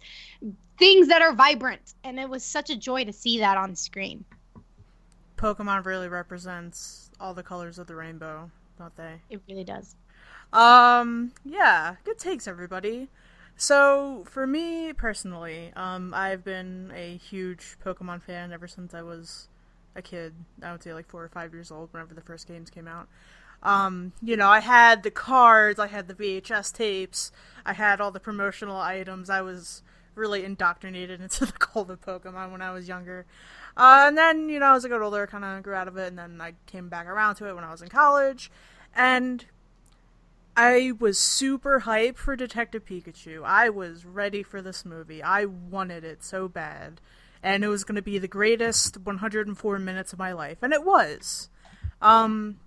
things 0.77 1.07
that 1.07 1.21
are 1.21 1.33
vibrant, 1.33 1.95
and 2.03 2.19
it 2.19 2.29
was 2.29 2.43
such 2.43 2.69
a 2.69 2.75
joy 2.75 3.03
to 3.03 3.13
see 3.13 3.39
that 3.39 3.57
on 3.57 3.75
screen. 3.75 4.23
Pokemon 5.37 5.85
really 5.85 6.07
represents 6.07 7.11
all 7.19 7.33
the 7.33 7.43
colors 7.43 7.77
of 7.77 7.87
the 7.87 7.95
rainbow, 7.95 8.49
don't 8.77 8.95
they? 8.95 9.21
It 9.29 9.41
really 9.47 9.63
does. 9.63 9.95
Um, 10.53 11.31
yeah, 11.45 11.95
good 12.05 12.17
takes, 12.17 12.47
everybody. 12.47 13.09
So 13.57 14.23
for 14.29 14.45
me 14.45 14.93
personally, 14.93 15.71
um, 15.75 16.13
I've 16.13 16.43
been 16.43 16.93
a 16.95 17.17
huge 17.17 17.75
Pokemon 17.83 18.21
fan 18.21 18.53
ever 18.53 18.67
since 18.67 18.93
I 18.93 19.01
was 19.01 19.49
a 19.95 20.01
kid. 20.03 20.35
I 20.61 20.71
would 20.71 20.83
say 20.83 20.93
like 20.93 21.07
four 21.07 21.23
or 21.23 21.29
five 21.29 21.53
years 21.53 21.71
old, 21.71 21.91
whenever 21.91 22.13
the 22.13 22.21
first 22.21 22.47
games 22.47 22.69
came 22.69 22.87
out. 22.87 23.07
Um, 23.63 24.13
you 24.21 24.37
know, 24.37 24.47
I 24.47 24.59
had 24.59 25.01
the 25.01 25.09
cards, 25.09 25.79
I 25.79 25.87
had 25.87 26.07
the 26.07 26.13
VHS 26.13 26.71
tapes, 26.71 27.31
I 27.65 27.73
had 27.73 27.99
all 27.99 28.11
the 28.11 28.19
promotional 28.19 28.77
items. 28.77 29.27
I 29.29 29.41
was 29.41 29.81
really 30.13 30.45
indoctrinated 30.45 31.19
into 31.21 31.47
the 31.47 31.53
cult 31.53 31.89
of 31.89 31.99
Pokemon 32.01 32.51
when 32.51 32.61
I 32.61 32.71
was 32.71 32.87
younger. 32.87 33.25
Uh, 33.75 34.05
and 34.07 34.17
then, 34.17 34.49
you 34.49 34.59
know, 34.59 34.75
as 34.75 34.85
I 34.85 34.89
got 34.89 35.01
older, 35.01 35.23
I 35.23 35.25
kind 35.25 35.43
of 35.43 35.63
grew 35.63 35.73
out 35.73 35.87
of 35.87 35.97
it, 35.97 36.07
and 36.07 36.19
then 36.19 36.39
I 36.39 36.53
came 36.67 36.89
back 36.89 37.07
around 37.07 37.35
to 37.35 37.47
it 37.47 37.55
when 37.55 37.63
I 37.63 37.71
was 37.71 37.81
in 37.81 37.89
college. 37.89 38.51
And 38.95 39.45
I 40.59 40.93
was 40.97 41.19
super 41.19 41.81
hyped 41.81 42.17
for 42.17 42.35
Detective 42.35 42.83
Pikachu. 42.83 43.43
I 43.43 43.69
was 43.69 44.05
ready 44.05 44.41
for 44.41 44.59
this 44.59 44.85
movie. 44.85 45.21
I 45.21 45.45
wanted 45.45 46.03
it 46.03 46.23
so 46.23 46.47
bad. 46.47 46.99
And 47.43 47.63
it 47.63 47.67
was 47.67 47.83
going 47.83 47.97
to 47.97 48.01
be 48.01 48.17
the 48.17 48.27
greatest 48.27 48.97
104 48.97 49.77
minutes 49.77 50.13
of 50.13 50.19
my 50.19 50.31
life. 50.31 50.57
And 50.63 50.73
it 50.73 50.83
was. 50.83 51.49
Um, 52.01 52.57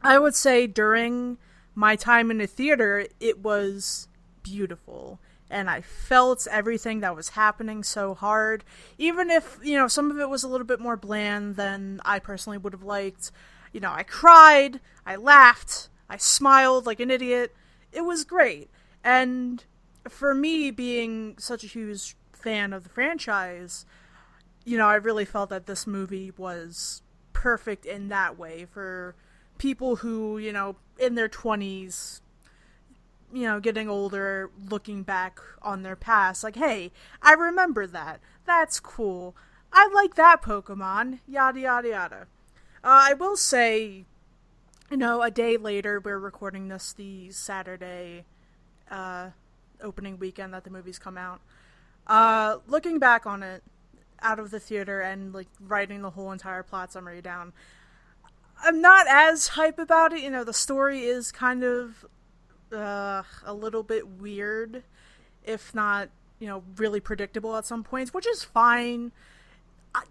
I 0.00 0.18
would 0.18 0.34
say 0.34 0.66
during 0.66 1.36
my 1.74 1.94
time 1.94 2.30
in 2.30 2.38
the 2.38 2.46
theater, 2.46 3.06
it 3.20 3.40
was 3.40 4.08
beautiful. 4.42 5.20
And 5.50 5.68
I 5.68 5.82
felt 5.82 6.48
everything 6.50 7.00
that 7.00 7.14
was 7.14 7.28
happening 7.30 7.84
so 7.84 8.14
hard. 8.14 8.64
Even 8.96 9.28
if, 9.28 9.58
you 9.62 9.76
know, 9.76 9.88
some 9.88 10.10
of 10.10 10.18
it 10.18 10.30
was 10.30 10.42
a 10.42 10.48
little 10.48 10.66
bit 10.66 10.80
more 10.80 10.96
bland 10.96 11.56
than 11.56 12.00
I 12.02 12.18
personally 12.18 12.56
would 12.56 12.72
have 12.72 12.82
liked. 12.82 13.30
You 13.74 13.80
know, 13.80 13.92
I 13.92 14.04
cried, 14.04 14.80
I 15.04 15.16
laughed, 15.16 15.90
I 16.08 16.16
smiled 16.16 16.86
like 16.86 17.00
an 17.00 17.10
idiot. 17.10 17.54
It 17.92 18.02
was 18.02 18.24
great. 18.24 18.70
And 19.02 19.64
for 20.08 20.34
me, 20.34 20.70
being 20.70 21.36
such 21.38 21.64
a 21.64 21.68
huge 21.68 22.16
fan 22.32 22.72
of 22.72 22.84
the 22.84 22.90
franchise, 22.90 23.86
you 24.64 24.76
know, 24.76 24.88
I 24.88 24.96
really 24.96 25.24
felt 25.24 25.50
that 25.50 25.66
this 25.66 25.86
movie 25.86 26.32
was 26.36 27.02
perfect 27.32 27.84
in 27.86 28.08
that 28.08 28.38
way 28.38 28.66
for 28.66 29.14
people 29.58 29.96
who, 29.96 30.38
you 30.38 30.52
know, 30.52 30.76
in 30.98 31.14
their 31.14 31.28
20s 31.28 32.20
you 33.32 33.42
know, 33.42 33.60
getting 33.60 33.88
older, 33.88 34.50
looking 34.70 35.02
back 35.02 35.40
on 35.62 35.82
their 35.82 35.96
past, 35.96 36.44
like, 36.44 36.56
hey, 36.56 36.92
I 37.20 37.32
remember 37.32 37.86
that. 37.86 38.20
That's 38.44 38.80
cool. 38.80 39.36
I 39.72 39.88
like 39.92 40.14
that 40.14 40.42
Pokemon. 40.42 41.20
Yada 41.26 41.60
yada 41.60 41.88
yada. 41.88 42.26
Uh, 42.84 43.10
I 43.10 43.14
will 43.14 43.36
say, 43.36 44.04
you 44.90 44.96
know, 44.96 45.22
a 45.22 45.30
day 45.30 45.56
later, 45.56 46.00
we're 46.00 46.18
recording 46.18 46.68
this 46.68 46.92
the 46.92 47.30
Saturday 47.30 48.24
uh, 48.90 49.30
opening 49.82 50.18
weekend 50.18 50.54
that 50.54 50.64
the 50.64 50.70
movies 50.70 50.98
come 50.98 51.18
out. 51.18 51.40
Uh, 52.06 52.58
looking 52.68 52.98
back 52.98 53.26
on 53.26 53.42
it, 53.42 53.62
out 54.20 54.38
of 54.38 54.50
the 54.50 54.60
theater 54.60 55.00
and 55.00 55.34
like 55.34 55.48
writing 55.60 56.02
the 56.02 56.10
whole 56.10 56.32
entire 56.32 56.62
plot 56.62 56.92
summary 56.92 57.20
down, 57.20 57.52
I'm 58.62 58.80
not 58.80 59.06
as 59.08 59.48
hype 59.48 59.78
about 59.78 60.12
it. 60.12 60.22
You 60.22 60.30
know, 60.30 60.44
the 60.44 60.54
story 60.54 61.04
is 61.04 61.32
kind 61.32 61.64
of 61.64 62.06
uh, 62.72 63.22
a 63.44 63.52
little 63.52 63.82
bit 63.82 64.06
weird, 64.08 64.84
if 65.44 65.74
not, 65.74 66.08
you 66.38 66.46
know, 66.46 66.62
really 66.76 67.00
predictable 67.00 67.56
at 67.56 67.66
some 67.66 67.82
points, 67.82 68.14
which 68.14 68.26
is 68.26 68.44
fine. 68.44 69.12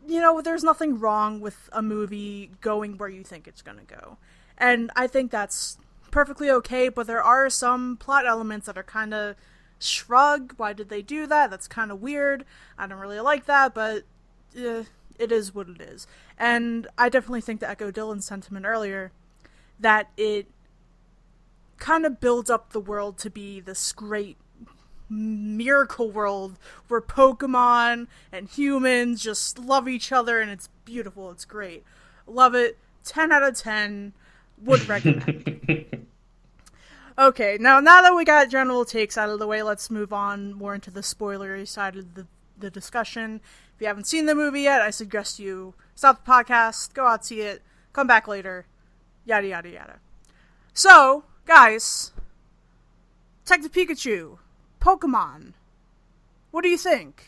You 0.08 0.20
know, 0.20 0.42
there's 0.42 0.64
nothing 0.64 1.00
wrong 1.00 1.40
with 1.40 1.70
a 1.72 1.82
movie 1.82 2.52
going 2.62 2.98
where 2.98 3.10
you 3.10 3.24
think 3.24 3.48
it's 3.48 3.62
going 3.62 3.78
to 3.78 3.84
go. 3.86 4.18
And 4.58 4.92
I 4.96 5.08
think 5.08 5.32
that's 5.32 5.78
perfectly 6.12 6.50
okay, 6.50 6.90
but 6.90 7.08
there 7.08 7.24
are 7.24 7.50
some 7.50 7.98
plot 7.98 8.26
elements 8.26 8.68
that 8.68 8.78
are 8.78 8.84
kind 8.84 9.14
of 9.14 9.36
shrug. 9.80 10.54
Why 10.58 10.74
did 10.74 10.90
they 10.90 11.02
do 11.02 11.28
that? 11.28 11.50
That's 11.50 11.68
kind 11.68 11.92
of 11.92 12.02
weird. 12.02 12.46
I 12.78 12.88
don't 12.88 13.00
really 13.00 13.20
like 13.20 13.46
that, 13.46 13.74
but 13.74 14.04
eh, 14.58 14.84
it 15.20 15.32
is 15.32 15.54
what 15.54 15.70
it 15.70 15.82
is. 15.82 16.08
And 16.38 16.88
I 16.98 17.10
definitely 17.10 17.42
think 17.42 17.60
to 17.62 17.70
echo 17.70 17.92
Dylan's 17.92 18.26
sentiment 18.26 18.66
earlier 18.66 19.12
that 19.80 20.10
it 20.16 20.48
kind 21.78 22.06
of 22.06 22.20
builds 22.20 22.50
up 22.50 22.72
the 22.72 22.80
world 22.80 23.18
to 23.20 23.30
be 23.30 23.60
this 23.60 23.92
great 23.92 24.38
miracle 25.10 26.10
world 26.10 26.58
where 26.88 27.02
Pokemon 27.02 28.08
and 28.32 28.50
humans 28.50 29.22
just 29.22 29.60
love 29.60 29.88
each 29.88 30.12
other 30.12 30.40
and 30.40 30.50
it's 30.50 30.70
beautiful. 30.84 31.32
It's 31.32 31.46
great. 31.46 31.84
Love 32.26 32.56
it. 32.56 32.78
10 33.04 33.32
out 33.32 33.44
of 33.44 33.56
10. 33.56 34.14
Would 34.64 34.88
recommend. 34.88 36.08
okay, 37.18 37.58
now 37.60 37.80
now 37.80 38.02
that 38.02 38.16
we 38.16 38.26
got 38.26 38.50
general 38.50 38.86
takes 38.86 39.18
out 39.18 39.30
of 39.30 39.40
the 39.40 39.48
way, 39.48 39.62
let's 39.64 39.90
move 39.90 40.14
on 40.14 40.54
more 40.54 40.74
into 40.74 40.92
the 40.92 41.02
spoilery 41.02 41.68
side 41.68 41.96
of 41.96 42.16
the, 42.16 42.26
the 42.58 42.70
discussion. 42.70 43.42
If 43.76 43.82
you 43.82 43.88
haven't 43.88 44.08
seen 44.08 44.26
the 44.26 44.36
movie 44.36 44.62
yet, 44.62 44.82
I 44.82 44.90
suggest 44.90 45.40
you 45.40 45.74
stop 45.94 46.24
the 46.24 46.32
podcast, 46.32 46.94
go 46.94 47.06
out 47.06 47.26
see 47.26 47.42
it, 47.42 47.62
come 47.94 48.08
back 48.08 48.28
later, 48.28 48.66
yada 49.26 49.48
yada 49.48 49.70
yada. 49.70 50.00
So, 50.74 51.26
guys, 51.46 52.12
Detective 53.46 53.72
Pikachu, 53.72 54.38
Pokemon. 54.82 55.54
What 56.52 56.64
do 56.64 56.70
you 56.70 56.78
think? 56.78 57.28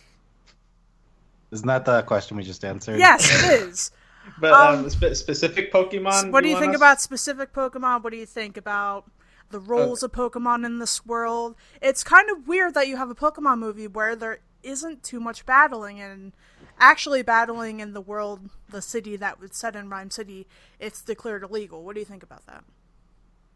Isn't 1.52 1.68
that 1.68 1.86
the 1.86 2.02
question 2.04 2.38
we 2.38 2.44
just 2.44 2.64
answered? 2.66 3.00
Yes, 3.00 3.30
it 3.30 3.62
is. 3.62 3.92
But 4.40 4.54
um, 4.54 4.80
Um, 4.86 4.90
spe- 4.90 5.14
specific 5.14 5.72
Pokemon. 5.72 6.32
what 6.32 6.42
do 6.44 6.50
you 6.50 6.56
want 6.56 6.64
think 6.64 6.74
us- 6.76 6.80
about 6.80 7.02
specific 7.02 7.54
Pokemon? 7.54 8.04
What 8.04 8.12
do 8.12 8.18
you 8.18 8.26
think 8.26 8.58
about 8.58 9.10
the 9.50 9.60
roles 9.60 10.04
of 10.04 10.12
Pokemon 10.12 10.66
in 10.66 10.80
this 10.80 11.06
world? 11.06 11.56
It's 11.82 12.04
kind 12.04 12.30
of 12.30 12.48
weird 12.48 12.74
that 12.74 12.88
you 12.88 12.98
have 12.98 13.10
a 13.10 13.16
Pokemon 13.16 13.60
movie 13.60 13.88
where 13.88 14.16
there 14.16 14.40
isn't 14.64 15.04
too 15.04 15.20
much 15.20 15.46
battling 15.46 16.00
and 16.02 16.34
actually 16.80 17.22
battling 17.22 17.80
in 17.80 17.94
the 17.94 18.02
world, 18.02 18.50
the 18.70 18.82
city 18.82 19.16
that 19.16 19.40
was 19.40 19.56
set 19.56 19.76
in 19.76 19.90
Ryme 19.90 20.12
City, 20.12 20.48
it's 20.80 21.02
declared 21.02 21.44
illegal. 21.44 21.84
What 21.84 21.94
do 21.96 22.00
you 22.02 22.06
think 22.06 22.24
about 22.24 22.46
that? 22.48 22.64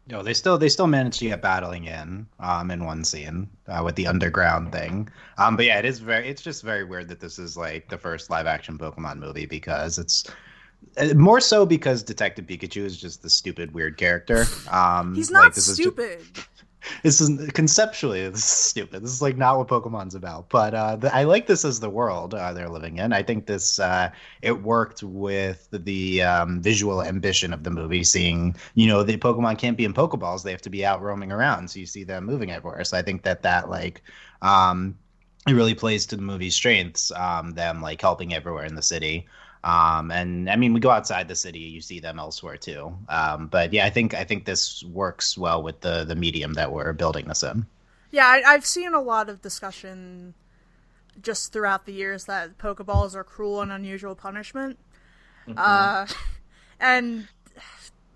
No, 0.08 0.22
they 0.22 0.34
still 0.34 0.58
they 0.58 0.68
still 0.68 0.88
managed 0.88 1.20
to 1.20 1.28
get 1.28 1.40
battling 1.42 1.84
in 1.84 2.26
um 2.40 2.72
in 2.72 2.84
one 2.84 3.04
scene 3.04 3.48
uh, 3.68 3.82
with 3.84 3.94
the 3.94 4.08
underground 4.08 4.72
thing. 4.72 5.08
Um, 5.38 5.54
but 5.56 5.64
yeah, 5.64 5.78
it 5.78 5.84
is 5.84 6.00
very 6.00 6.26
it's 6.28 6.42
just 6.42 6.64
very 6.64 6.82
weird 6.82 7.08
that 7.08 7.20
this 7.20 7.38
is 7.38 7.56
like 7.56 7.88
the 7.88 7.98
first 7.98 8.28
live 8.28 8.46
action 8.48 8.78
Pokemon 8.78 9.18
movie 9.20 9.46
because 9.46 9.98
it's 9.98 10.24
uh, 10.28 10.32
more 11.14 11.40
so 11.40 11.64
because 11.66 12.02
Detective 12.02 12.46
Pikachu 12.46 12.84
is 12.84 13.00
just 13.00 13.22
the 13.22 13.30
stupid 13.30 13.72
weird 13.72 13.96
character. 13.96 14.44
Um, 14.70 15.14
He's 15.14 15.30
like, 15.30 15.44
not 15.44 15.54
this 15.54 15.68
is 15.68 15.76
ju- 15.76 15.84
stupid. 15.84 16.20
this 17.02 17.20
is 17.20 17.50
conceptually 17.52 18.28
this 18.28 18.40
is 18.40 18.44
stupid. 18.44 19.02
This 19.02 19.10
is 19.10 19.22
like 19.22 19.36
not 19.36 19.58
what 19.58 19.68
Pokemon's 19.68 20.14
about. 20.14 20.48
But 20.48 20.74
uh, 20.74 20.96
the, 20.96 21.14
I 21.14 21.24
like 21.24 21.46
this 21.46 21.64
as 21.64 21.80
the 21.80 21.90
world 21.90 22.34
uh, 22.34 22.52
they're 22.52 22.68
living 22.68 22.98
in. 22.98 23.12
I 23.12 23.22
think 23.22 23.46
this 23.46 23.78
uh, 23.78 24.10
it 24.42 24.62
worked 24.62 25.02
with 25.02 25.68
the 25.72 26.22
um, 26.22 26.60
visual 26.60 27.02
ambition 27.02 27.52
of 27.52 27.64
the 27.64 27.70
movie. 27.70 28.04
Seeing 28.04 28.56
you 28.74 28.86
know 28.86 29.02
the 29.02 29.16
Pokemon 29.16 29.58
can't 29.58 29.76
be 29.76 29.84
in 29.84 29.94
Pokeballs; 29.94 30.42
they 30.42 30.50
have 30.50 30.62
to 30.62 30.70
be 30.70 30.84
out 30.84 31.02
roaming 31.02 31.32
around. 31.32 31.68
So 31.68 31.80
you 31.80 31.86
see 31.86 32.04
them 32.04 32.24
moving 32.24 32.50
everywhere. 32.50 32.84
So 32.84 32.96
I 32.96 33.02
think 33.02 33.22
that 33.22 33.42
that 33.42 33.70
like. 33.70 34.02
Um, 34.40 34.96
it 35.48 35.54
really 35.54 35.74
plays 35.74 36.06
to 36.06 36.14
the 36.14 36.22
movie's 36.22 36.54
strengths, 36.54 37.10
um, 37.10 37.50
them 37.50 37.82
like 37.82 38.00
helping 38.00 38.32
everywhere 38.32 38.64
in 38.64 38.76
the 38.76 38.82
city. 38.82 39.26
Um, 39.64 40.10
and 40.10 40.50
I 40.50 40.56
mean, 40.56 40.72
we 40.72 40.80
go 40.80 40.90
outside 40.90 41.28
the 41.28 41.36
city, 41.36 41.60
you 41.60 41.80
see 41.80 42.00
them 42.00 42.18
elsewhere 42.18 42.56
too. 42.56 42.96
Um, 43.08 43.46
but 43.46 43.72
yeah, 43.72 43.86
I 43.86 43.90
think 43.90 44.14
I 44.14 44.24
think 44.24 44.44
this 44.44 44.82
works 44.84 45.38
well 45.38 45.62
with 45.62 45.80
the 45.80 46.04
the 46.04 46.16
medium 46.16 46.54
that 46.54 46.72
we're 46.72 46.92
building 46.92 47.28
this 47.28 47.42
in. 47.42 47.66
Yeah, 48.10 48.26
I, 48.26 48.42
I've 48.44 48.66
seen 48.66 48.92
a 48.92 49.00
lot 49.00 49.28
of 49.28 49.40
discussion 49.40 50.34
just 51.20 51.52
throughout 51.52 51.86
the 51.86 51.92
years 51.92 52.24
that 52.24 52.58
Pokeballs 52.58 53.14
are 53.14 53.24
cruel 53.24 53.60
and 53.60 53.70
unusual 53.70 54.14
punishment. 54.14 54.78
Uh, 55.56 56.06
and 56.80 57.28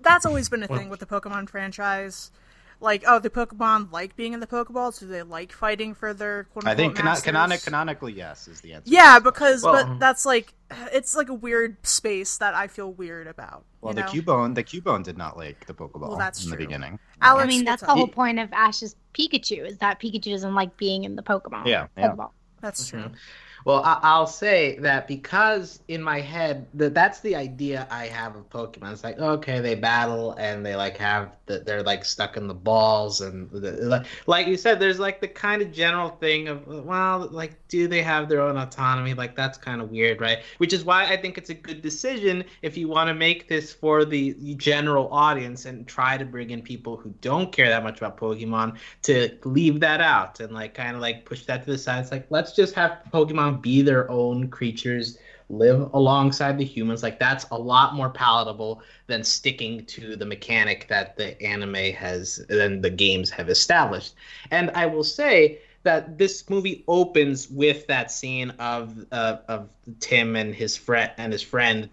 that's 0.01 0.27
always 0.27 0.49
been 0.49 0.63
a 0.63 0.69
thing 0.69 0.89
with 0.89 1.01
the 1.01 1.07
Pokemon 1.07 1.49
franchise. 1.49 2.31
Like, 2.79 3.05
oh, 3.07 3.19
the 3.19 3.31
Pokemon 3.31 3.91
like 3.91 4.17
being 4.17 4.35
in 4.35 4.41
the 4.41 4.47
Pokeball, 4.47 4.99
Do 4.99 5.07
they 5.07 5.23
like 5.23 5.51
fighting 5.53 5.95
for 5.95 6.13
their 6.13 6.45
quote 6.45 6.67
I 6.67 6.75
think 6.75 6.99
unquote 6.99 7.05
cano- 7.05 7.21
canonic, 7.25 7.63
canonically, 7.63 8.13
yes, 8.13 8.49
is 8.49 8.61
the 8.61 8.75
answer. 8.75 8.93
Yeah, 8.93 9.19
because 9.19 9.63
Well- 9.63 9.73
but 9.75 9.85
uh-huh. 9.87 9.97
that's 9.99 10.27
like 10.27 10.53
it's 10.93 11.15
like 11.15 11.29
a 11.29 11.35
weird 11.35 11.77
space 11.87 12.39
that 12.39 12.55
I 12.55 12.67
feel 12.67 12.93
weird 12.93 13.29
about. 13.29 13.65
Well, 13.81 13.95
you 13.95 14.03
the 14.03 14.07
know? 14.07 14.23
Cubone, 14.23 14.55
the 14.55 14.65
Cubone 14.65 15.03
did 15.05 15.17
not 15.17 15.37
like 15.37 15.67
the 15.67 15.75
Pokeball 15.75 16.09
Well, 16.09 16.17
that's 16.19 16.45
in 16.45 16.51
the 16.51 16.57
true. 16.57 16.67
beginning. 16.67 16.99
Alex, 17.23 17.45
I 17.45 17.47
mean, 17.47 17.65
that's 17.65 17.83
the 17.83 17.89
whole 17.95 18.09
point 18.09 18.39
of 18.39 18.53
Ash's 18.53 18.97
Pikachu 19.15 19.65
is 19.67 19.79
that 19.79 20.01
Pikachu 20.01 20.33
doesn't 20.33 20.55
like 20.55 20.77
being 20.77 21.05
in 21.05 21.17
the 21.17 21.23
Pokemon. 21.23 21.67
Yeah, 21.67 21.87
yeah. 21.97 22.11
Pokeball. 22.11 22.31
That's 22.61 22.87
true. 22.87 23.11
Mhm. 23.11 23.15
Well, 23.65 23.83
I- 23.85 23.99
I'll 24.03 24.29
say 24.29 24.79
that 24.79 25.09
because 25.09 25.81
in 25.89 26.01
my 26.01 26.21
head, 26.21 26.69
that 26.75 26.95
that's 26.95 27.19
the 27.21 27.35
idea 27.35 27.89
I 27.91 28.07
have 28.07 28.37
of 28.37 28.49
Pokemon. 28.49 28.93
It's 28.93 29.03
like 29.03 29.19
okay, 29.19 29.59
they 29.61 29.75
battle 29.75 30.33
and 30.39 30.65
they 30.65 30.77
like 30.77 30.97
have 30.99 31.37
the, 31.47 31.61
they're 31.61 31.83
like 31.83 32.05
stuck 32.05 32.37
in 32.37 32.47
the 32.47 32.55
balls 32.55 33.21
and 33.21 33.51
the, 33.51 33.73
like 33.87 34.07
like 34.27 34.47
you 34.47 34.57
said, 34.57 34.79
there's 34.79 35.01
like 35.01 35.21
the 35.21 35.27
kind 35.29 35.63
of 35.63 35.73
general 35.73 36.11
thing 36.11 36.47
of 36.49 36.65
well, 36.69 37.29
like 37.33 37.67
do 37.69 37.89
they 37.89 38.03
have 38.03 38.29
their 38.29 38.41
own 38.41 38.57
autonomy? 38.57 39.15
Like 39.15 39.35
that's 39.35 39.59
kind 39.59 39.81
of 39.83 39.91
weird, 39.91 40.21
right? 40.21 40.39
Which 40.59 40.73
is 40.73 40.85
why 40.85 41.05
I 41.07 41.17
think 41.17 41.37
it's 41.37 41.51
a 41.51 41.55
good 41.55 41.83
decision 41.83 42.45
if 42.63 42.77
you 42.77 42.87
want 42.89 43.09
to 43.09 43.15
make 43.15 43.49
this 43.49 43.73
for 43.73 44.05
the 44.05 44.35
general 44.57 45.09
audience 45.13 45.65
and 45.65 45.87
try 45.89 46.17
to 46.17 46.25
bring 46.25 46.51
in 46.51 46.63
people 46.63 46.97
who 46.97 47.13
don't 47.21 47.51
care 47.53 47.69
that 47.69 47.83
much 47.83 47.99
about 47.99 48.17
Pokemon 48.17 48.79
to 49.03 49.37
leave 49.45 49.81
that 49.81 50.01
out 50.01 50.41
and 50.41 50.53
like 50.53 50.75
kind 50.75 50.95
of 50.95 51.03
like 51.03 51.25
push 51.25 51.45
that 51.47 51.65
to 51.65 51.71
the 51.73 51.79
side. 51.79 52.01
It's 52.03 52.13
like 52.13 52.27
let's 52.31 52.46
just 52.53 52.75
have 52.75 52.99
Pokemon 53.13 53.63
be 53.63 53.83
their 53.83 54.11
own 54.11 54.49
creatures, 54.49 55.19
live 55.49 55.91
alongside 55.93 56.59
the 56.59 56.65
humans. 56.65 57.03
Like 57.03 57.19
that's 57.19 57.47
a 57.51 57.59
lot 57.59 57.95
more 57.95 58.11
palatable 58.11 58.83
than 59.07 59.23
sticking 59.25 59.85
to 59.87 60.17
the 60.17 60.27
mechanic 60.27 60.87
that 60.89 61.17
the 61.17 61.41
anime 61.43 61.93
has 61.95 62.45
and 62.49 62.83
the 62.83 62.91
games 62.91 63.31
have 63.31 63.49
established. 63.49 64.15
And 64.51 64.71
I 64.71 64.87
will 64.87 65.05
say 65.05 65.61
that 65.87 66.19
this 66.19 66.51
movie 66.51 66.85
opens 66.89 67.49
with 67.49 67.87
that 67.87 68.11
scene 68.11 68.51
of 68.59 69.07
uh, 69.13 69.37
of 69.49 69.69
Tim 70.01 70.35
and 70.37 70.55
his 70.55 70.77
friend 70.77 71.11
and 71.17 71.33
his 71.33 71.43
friend 71.43 71.89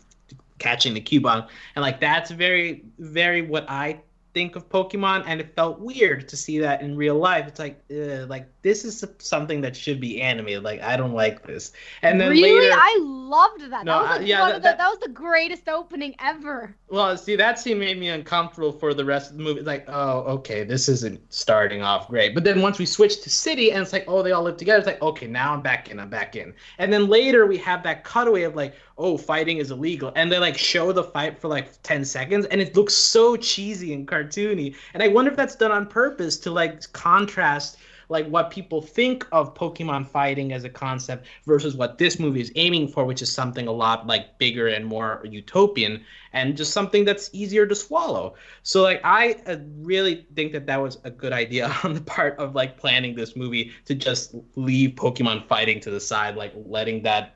catching 0.58 0.94
the 0.94 1.02
Cubone, 1.02 1.48
and 1.76 1.84
like 1.84 2.00
that's 2.00 2.32
very 2.32 2.84
very 2.98 3.44
what 3.44 3.70
I 3.70 4.02
think 4.34 4.56
of 4.56 4.68
Pokemon, 4.68 5.26
and 5.28 5.40
it 5.40 5.56
felt 5.56 5.80
weird 5.80 6.28
to 6.30 6.36
see 6.36 6.58
that 6.60 6.82
in 6.82 6.98
real 6.98 7.16
life. 7.16 7.48
It's 7.48 7.60
like 7.60 7.84
like 8.28 8.48
this 8.64 8.84
is 8.86 9.06
something 9.20 9.62
that 9.62 9.76
should 9.76 10.00
be 10.00 10.22
animated. 10.22 10.64
Like 10.64 10.82
I 10.82 10.98
don't 10.98 11.14
like 11.14 11.46
this. 11.46 11.74
And 12.02 12.20
then 12.20 12.32
really, 12.32 12.60
later, 12.60 12.76
I 12.76 12.98
loved 13.02 13.70
that. 13.70 13.86
No, 13.86 14.02
that, 14.04 14.10
was 14.10 14.20
like 14.20 14.28
yeah, 14.28 14.48
that- 14.48 14.54
the, 14.56 14.60
that- 14.62 14.78
that 14.80 14.90
was 14.90 15.00
the 15.00 15.10
greatest 15.10 15.70
opening 15.70 16.16
ever. 16.20 16.76
Well, 16.90 17.18
see, 17.18 17.36
that 17.36 17.60
scene 17.60 17.80
made 17.80 18.00
me 18.00 18.10
uncomfortable 18.10 18.72
for 18.72 18.94
the 18.94 19.04
rest 19.04 19.32
of 19.32 19.38
the 19.38 19.44
movie. 19.44 19.60
It's 19.60 19.68
like, 19.68 19.86
oh, 19.88 20.20
okay, 20.38 20.64
this 20.64 20.88
isn't 20.88 21.20
starting 21.34 21.82
off 21.82 22.08
great. 22.08 22.34
But 22.36 22.44
then 22.44 22.62
once 22.62 22.78
we 22.80 22.86
switch 22.86 23.22
to 23.24 23.30
city, 23.30 23.72
and 23.72 23.82
it's 23.82 23.92
like, 23.94 24.06
oh, 24.08 24.22
they 24.22 24.32
all 24.32 24.44
live 24.44 24.58
together. 24.58 24.78
It's 24.78 24.88
like, 24.88 25.02
okay, 25.02 25.26
now 25.28 25.54
I'm 25.54 25.62
back 25.62 25.90
in. 25.90 26.00
I'm 26.00 26.10
back 26.10 26.36
in. 26.36 26.54
And 26.78 26.94
then 26.94 27.08
later 27.08 27.46
we 27.48 27.58
have 27.58 27.84
that 27.84 28.04
cutaway 28.04 28.44
of 28.44 28.56
like, 28.56 28.76
oh, 28.98 29.18
fighting 29.18 29.58
is 29.58 29.72
illegal, 29.72 30.14
and 30.16 30.32
they 30.32 30.38
like 30.38 30.58
show 30.58 30.92
the 30.92 31.04
fight 31.04 31.40
for 31.40 31.48
like 31.48 31.82
ten 31.82 32.06
seconds, 32.06 32.46
and 32.46 32.62
it 32.62 32.76
looks 32.76 32.94
so 32.94 33.36
cheesy 33.36 33.94
and 33.94 34.08
cartoony. 34.08 34.76
And 34.94 35.02
I 35.04 35.08
wonder 35.10 35.32
if 35.32 35.38
that's 35.38 35.56
done 35.56 35.72
on 35.72 35.88
purpose 35.88 36.38
to 36.40 36.52
like 36.52 36.90
contrast 36.94 37.78
like 38.10 38.28
what 38.28 38.52
people 38.52 38.82
think 38.82 39.26
of 39.32 39.54
Pokemon 39.54 40.08
fighting 40.08 40.54
as 40.54 40.64
a 40.64 40.70
concept 40.70 41.26
versus 41.46 41.76
what 41.76 41.98
this 41.98 42.20
movie 42.20 42.42
is 42.42 42.52
aiming 42.56 42.88
for, 42.88 43.06
which 43.06 43.22
is 43.22 43.32
something 43.32 43.68
a 43.68 43.72
lot 43.72 44.08
like 44.08 44.38
bigger 44.38 44.68
and 44.68 44.86
more 44.86 45.22
utopian 45.24 46.04
and 46.34 46.58
just 46.58 46.74
something 46.74 47.06
that's 47.06 47.30
easier 47.34 47.66
to 47.66 47.76
swallow. 47.76 48.36
So 48.64 48.82
like 48.82 49.02
I 49.04 49.36
uh, 49.46 49.58
really 49.78 50.26
think 50.36 50.52
that 50.54 50.66
that 50.66 50.82
was 50.82 50.98
a 51.04 51.12
good 51.12 51.34
idea 51.34 51.74
on 51.84 51.94
the 51.94 52.02
part 52.02 52.38
of 52.38 52.56
like 52.56 52.78
planning 52.78 53.16
this 53.16 53.36
movie 53.36 53.72
to 53.86 53.96
just 53.96 54.36
leave 54.56 54.92
Pokemon 54.92 55.48
fighting 55.48 55.80
to 55.82 55.92
the 55.92 56.00
side, 56.00 56.36
like 56.36 56.54
letting 56.56 57.04
that 57.04 57.36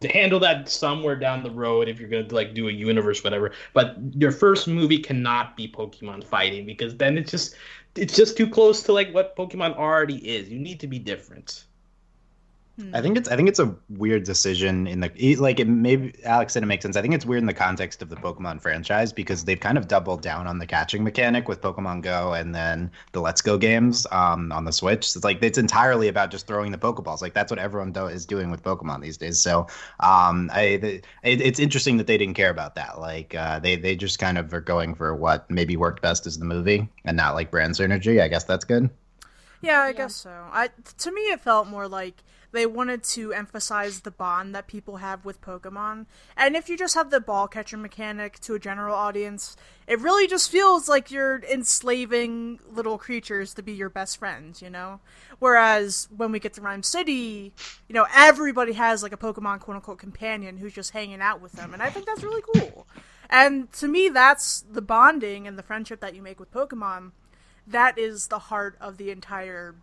to 0.00 0.08
handle 0.08 0.40
that 0.40 0.68
somewhere 0.68 1.14
down 1.14 1.42
the 1.42 1.50
road 1.50 1.88
if 1.88 2.00
you're 2.00 2.08
going 2.08 2.26
to 2.26 2.34
like 2.34 2.54
do 2.54 2.68
a 2.68 2.72
universe 2.72 3.22
whatever 3.22 3.52
but 3.74 3.96
your 4.14 4.32
first 4.32 4.66
movie 4.66 4.98
cannot 4.98 5.56
be 5.56 5.68
pokemon 5.68 6.24
fighting 6.24 6.64
because 6.64 6.96
then 6.96 7.18
it's 7.18 7.30
just 7.30 7.54
it's 7.96 8.14
just 8.14 8.36
too 8.36 8.48
close 8.48 8.84
to 8.84 8.92
like 8.92 9.12
what 9.12 9.36
pokemon 9.36 9.76
already 9.76 10.16
is. 10.16 10.48
You 10.48 10.58
need 10.58 10.80
to 10.80 10.86
be 10.86 10.98
different 10.98 11.64
I 12.92 13.00
think 13.00 13.16
it's 13.16 13.28
I 13.28 13.36
think 13.36 13.48
it's 13.48 13.58
a 13.58 13.74
weird 13.88 14.24
decision 14.24 14.86
in 14.86 15.00
the 15.00 15.36
like 15.36 15.60
it 15.60 15.68
maybe 15.68 16.14
Alex 16.24 16.54
said 16.54 16.62
it 16.62 16.66
makes 16.66 16.82
sense. 16.82 16.96
I 16.96 17.02
think 17.02 17.14
it's 17.14 17.26
weird 17.26 17.42
in 17.42 17.46
the 17.46 17.54
context 17.54 18.00
of 18.00 18.08
the 18.08 18.16
Pokemon 18.16 18.60
franchise 18.62 19.12
because 19.12 19.44
they've 19.44 19.60
kind 19.60 19.76
of 19.76 19.88
doubled 19.88 20.22
down 20.22 20.46
on 20.46 20.58
the 20.58 20.66
catching 20.66 21.04
mechanic 21.04 21.48
with 21.48 21.60
Pokemon 21.60 22.02
Go 22.02 22.32
and 22.32 22.54
then 22.54 22.90
the 23.12 23.20
Let's 23.20 23.42
Go 23.42 23.58
games 23.58 24.06
um, 24.12 24.50
on 24.52 24.64
the 24.64 24.72
Switch. 24.72 25.14
It's 25.14 25.24
like 25.24 25.42
it's 25.42 25.58
entirely 25.58 26.08
about 26.08 26.30
just 26.30 26.46
throwing 26.46 26.72
the 26.72 26.78
Pokeballs. 26.78 27.20
Like 27.20 27.34
that's 27.34 27.50
what 27.50 27.58
everyone 27.58 27.92
do- 27.92 28.06
is 28.06 28.24
doing 28.24 28.50
with 28.50 28.62
Pokemon 28.62 29.02
these 29.02 29.16
days. 29.16 29.40
So 29.40 29.66
um, 30.00 30.50
I 30.52 30.76
the, 30.76 30.94
it, 31.22 31.40
it's 31.40 31.60
interesting 31.60 31.96
that 31.98 32.06
they 32.06 32.16
didn't 32.16 32.34
care 32.34 32.50
about 32.50 32.74
that. 32.76 32.98
Like 32.98 33.34
uh, 33.34 33.58
they 33.58 33.76
they 33.76 33.94
just 33.94 34.18
kind 34.18 34.38
of 34.38 34.52
are 34.54 34.60
going 34.60 34.94
for 34.94 35.14
what 35.14 35.50
maybe 35.50 35.76
worked 35.76 36.02
best 36.02 36.26
as 36.26 36.38
the 36.38 36.44
movie 36.44 36.88
and 37.04 37.16
not 37.16 37.34
like 37.34 37.50
brand 37.50 37.74
synergy. 37.74 38.22
I 38.22 38.28
guess 38.28 38.44
that's 38.44 38.64
good. 38.64 38.88
Yeah, 39.62 39.80
I 39.80 39.92
guess 39.92 40.16
so. 40.16 40.30
I 40.30 40.70
to 40.98 41.12
me 41.12 41.20
it 41.22 41.40
felt 41.40 41.66
more 41.66 41.86
like 41.86 42.22
they 42.52 42.66
wanted 42.66 43.04
to 43.04 43.32
emphasize 43.32 44.00
the 44.00 44.10
bond 44.10 44.54
that 44.54 44.66
people 44.66 44.96
have 44.96 45.24
with 45.24 45.40
Pokemon. 45.40 46.06
And 46.36 46.56
if 46.56 46.68
you 46.68 46.76
just 46.76 46.94
have 46.94 47.10
the 47.10 47.20
ball 47.20 47.48
catcher 47.48 47.76
mechanic 47.76 48.40
to 48.40 48.54
a 48.54 48.58
general 48.58 48.94
audience, 48.94 49.56
it 49.86 50.00
really 50.00 50.26
just 50.26 50.50
feels 50.50 50.88
like 50.88 51.10
you're 51.10 51.42
enslaving 51.44 52.60
little 52.70 52.98
creatures 52.98 53.54
to 53.54 53.62
be 53.62 53.72
your 53.72 53.88
best 53.88 54.18
friends, 54.18 54.60
you 54.62 54.70
know? 54.70 55.00
Whereas 55.38 56.08
when 56.16 56.32
we 56.32 56.40
get 56.40 56.54
to 56.54 56.60
Ryme 56.60 56.82
City, 56.82 57.52
you 57.88 57.94
know, 57.94 58.06
everybody 58.14 58.72
has 58.72 59.02
like 59.02 59.12
a 59.12 59.16
Pokemon 59.16 59.60
quote 59.60 59.76
unquote 59.76 59.98
companion 59.98 60.58
who's 60.58 60.74
just 60.74 60.90
hanging 60.90 61.20
out 61.20 61.40
with 61.40 61.52
them. 61.52 61.72
And 61.72 61.82
I 61.82 61.90
think 61.90 62.06
that's 62.06 62.22
really 62.22 62.42
cool. 62.54 62.86
And 63.28 63.72
to 63.74 63.86
me, 63.86 64.08
that's 64.08 64.62
the 64.62 64.82
bonding 64.82 65.46
and 65.46 65.56
the 65.56 65.62
friendship 65.62 66.00
that 66.00 66.14
you 66.14 66.22
make 66.22 66.40
with 66.40 66.52
Pokemon. 66.52 67.12
That 67.66 67.96
is 67.96 68.26
the 68.26 68.40
heart 68.40 68.76
of 68.80 68.96
the 68.96 69.10
entire 69.10 69.76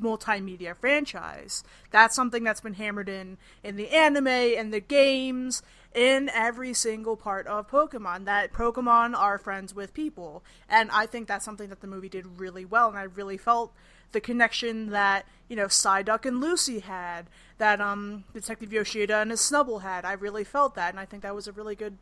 multimedia 0.00 0.76
franchise. 0.76 1.62
That's 1.90 2.16
something 2.16 2.44
that's 2.44 2.60
been 2.60 2.74
hammered 2.74 3.08
in 3.08 3.38
in 3.62 3.76
the 3.76 3.90
anime 3.90 4.26
and 4.26 4.72
the 4.72 4.80
games 4.80 5.62
in 5.94 6.28
every 6.30 6.74
single 6.74 7.16
part 7.16 7.46
of 7.46 7.70
Pokemon 7.70 8.24
that 8.24 8.52
Pokemon 8.52 9.16
are 9.16 9.38
friends 9.38 9.74
with 9.74 9.94
people. 9.94 10.42
And 10.68 10.90
I 10.90 11.06
think 11.06 11.28
that's 11.28 11.44
something 11.44 11.68
that 11.68 11.80
the 11.80 11.86
movie 11.86 12.08
did 12.08 12.38
really 12.38 12.64
well 12.64 12.88
and 12.88 12.98
I 12.98 13.04
really 13.04 13.36
felt 13.36 13.72
the 14.12 14.20
connection 14.20 14.90
that, 14.90 15.26
you 15.48 15.56
know, 15.56 15.66
Psyduck 15.66 16.24
and 16.24 16.40
Lucy 16.40 16.80
had, 16.80 17.26
that 17.58 17.80
um 17.80 18.24
Detective 18.32 18.72
Yoshida 18.72 19.18
and 19.18 19.30
his 19.30 19.40
Snubbull 19.40 19.82
had. 19.82 20.04
I 20.04 20.12
really 20.12 20.44
felt 20.44 20.74
that 20.74 20.90
and 20.90 21.00
I 21.00 21.04
think 21.04 21.22
that 21.22 21.34
was 21.34 21.46
a 21.46 21.52
really 21.52 21.76
good 21.76 21.98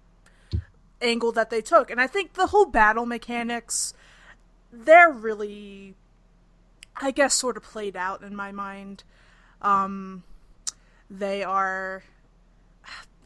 angle 1.00 1.32
that 1.32 1.50
they 1.50 1.60
took. 1.60 1.90
And 1.90 2.00
I 2.00 2.06
think 2.06 2.32
the 2.34 2.48
whole 2.48 2.66
battle 2.66 3.06
mechanics 3.06 3.92
they're 4.72 5.10
really 5.10 5.94
I 6.96 7.10
guess 7.10 7.34
sort 7.34 7.56
of 7.56 7.62
played 7.62 7.96
out 7.96 8.22
in 8.22 8.36
my 8.36 8.52
mind. 8.52 9.04
Um, 9.60 10.24
they 11.10 11.42
are 11.42 12.02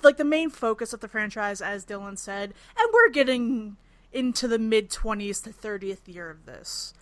like 0.02 0.16
the 0.16 0.24
main 0.24 0.50
focus 0.50 0.92
of 0.92 1.00
the 1.00 1.08
franchise, 1.08 1.60
as 1.60 1.84
Dylan 1.84 2.18
said, 2.18 2.54
and 2.78 2.88
we're 2.92 3.10
getting 3.10 3.76
into 4.12 4.48
the 4.48 4.58
mid 4.58 4.90
20s 4.90 5.42
to 5.44 5.50
30th 5.50 6.12
year 6.12 6.30
of 6.30 6.46
this. 6.46 6.94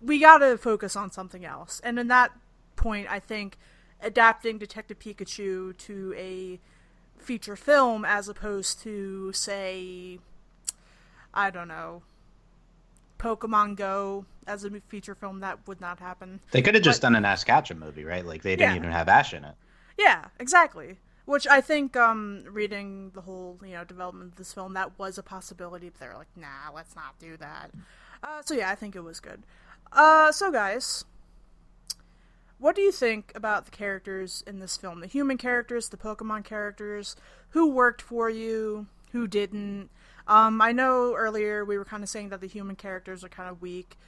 We 0.00 0.20
gotta 0.20 0.58
focus 0.58 0.96
on 0.96 1.10
something 1.10 1.44
else. 1.44 1.80
And 1.82 1.98
in 1.98 2.08
that 2.08 2.32
point, 2.76 3.10
I 3.10 3.20
think 3.20 3.58
adapting 4.00 4.58
Detective 4.58 4.98
Pikachu 4.98 5.76
to 5.76 6.14
a 6.16 6.60
feature 7.18 7.56
film 7.56 8.04
as 8.04 8.28
opposed 8.28 8.80
to, 8.82 9.32
say, 9.32 10.18
I 11.34 11.50
don't 11.50 11.68
know, 11.68 12.02
Pokemon 13.18 13.76
Go 13.76 14.24
as 14.46 14.64
a 14.64 14.70
feature 14.88 15.14
film, 15.14 15.40
that 15.40 15.66
would 15.66 15.80
not 15.80 15.98
happen. 15.98 16.40
They 16.52 16.62
could 16.62 16.74
have 16.74 16.84
just 16.84 17.00
But- 17.00 17.08
done 17.08 17.16
an 17.16 17.24
Ash 17.24 17.44
Ketchum 17.44 17.78
movie, 17.78 18.04
right? 18.04 18.24
Like 18.24 18.42
they 18.42 18.56
didn't 18.56 18.70
Yeah. 18.74 18.76
even 18.76 18.90
have 18.92 19.08
Ash 19.08 19.34
in 19.34 19.44
it. 19.44 19.54
Yeah, 19.98 20.26
exactly. 20.38 20.98
Which 21.24 21.46
I 21.46 21.60
think, 21.60 21.96
um, 21.96 22.44
reading 22.48 23.10
the 23.10 23.20
whole, 23.20 23.58
you 23.62 23.72
know, 23.72 23.84
development 23.84 24.32
of 24.32 24.36
this 24.38 24.54
film, 24.54 24.72
that 24.74 24.98
was 24.98 25.18
a 25.18 25.22
possibility, 25.22 25.90
but 25.90 26.00
they're 26.00 26.16
like, 26.16 26.34
nah, 26.36 26.70
let's 26.74 26.96
not 26.96 27.18
do 27.18 27.36
that. 27.36 27.70
Uh, 28.22 28.40
so 28.44 28.54
yeah, 28.54 28.70
I 28.70 28.74
think 28.74 28.96
it 28.96 29.00
was 29.04 29.20
good. 29.20 29.42
Uh, 29.92 30.32
so 30.32 30.50
guys, 30.50 31.04
what 32.58 32.74
do 32.74 32.82
you 32.82 32.90
think 32.92 33.32
about 33.34 33.66
the 33.66 33.70
characters 33.70 34.42
in 34.46 34.58
this 34.58 34.76
film? 34.76 35.00
The 35.00 35.06
human 35.06 35.36
characters, 35.38 35.88
the 35.90 35.96
Pokemon 35.96 36.44
characters, 36.44 37.14
who 37.50 37.68
worked 37.68 38.02
for 38.02 38.28
you, 38.30 38.86
who 39.12 39.26
didn't? 39.26 39.90
Um, 40.28 40.60
I 40.60 40.72
know 40.72 41.14
earlier 41.14 41.64
we 41.64 41.78
were 41.78 41.84
kind 41.84 42.02
of 42.02 42.08
saying 42.08 42.28
that 42.28 42.40
the 42.40 42.46
human 42.46 42.76
characters 42.76 43.24
are 43.24 43.28
kind 43.28 43.48
of 43.48 43.60
weak. 43.62 43.98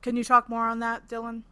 Can 0.00 0.16
you 0.16 0.24
talk 0.24 0.48
more 0.48 0.66
on 0.68 0.78
that, 0.80 1.08
Dylan? 1.08 1.42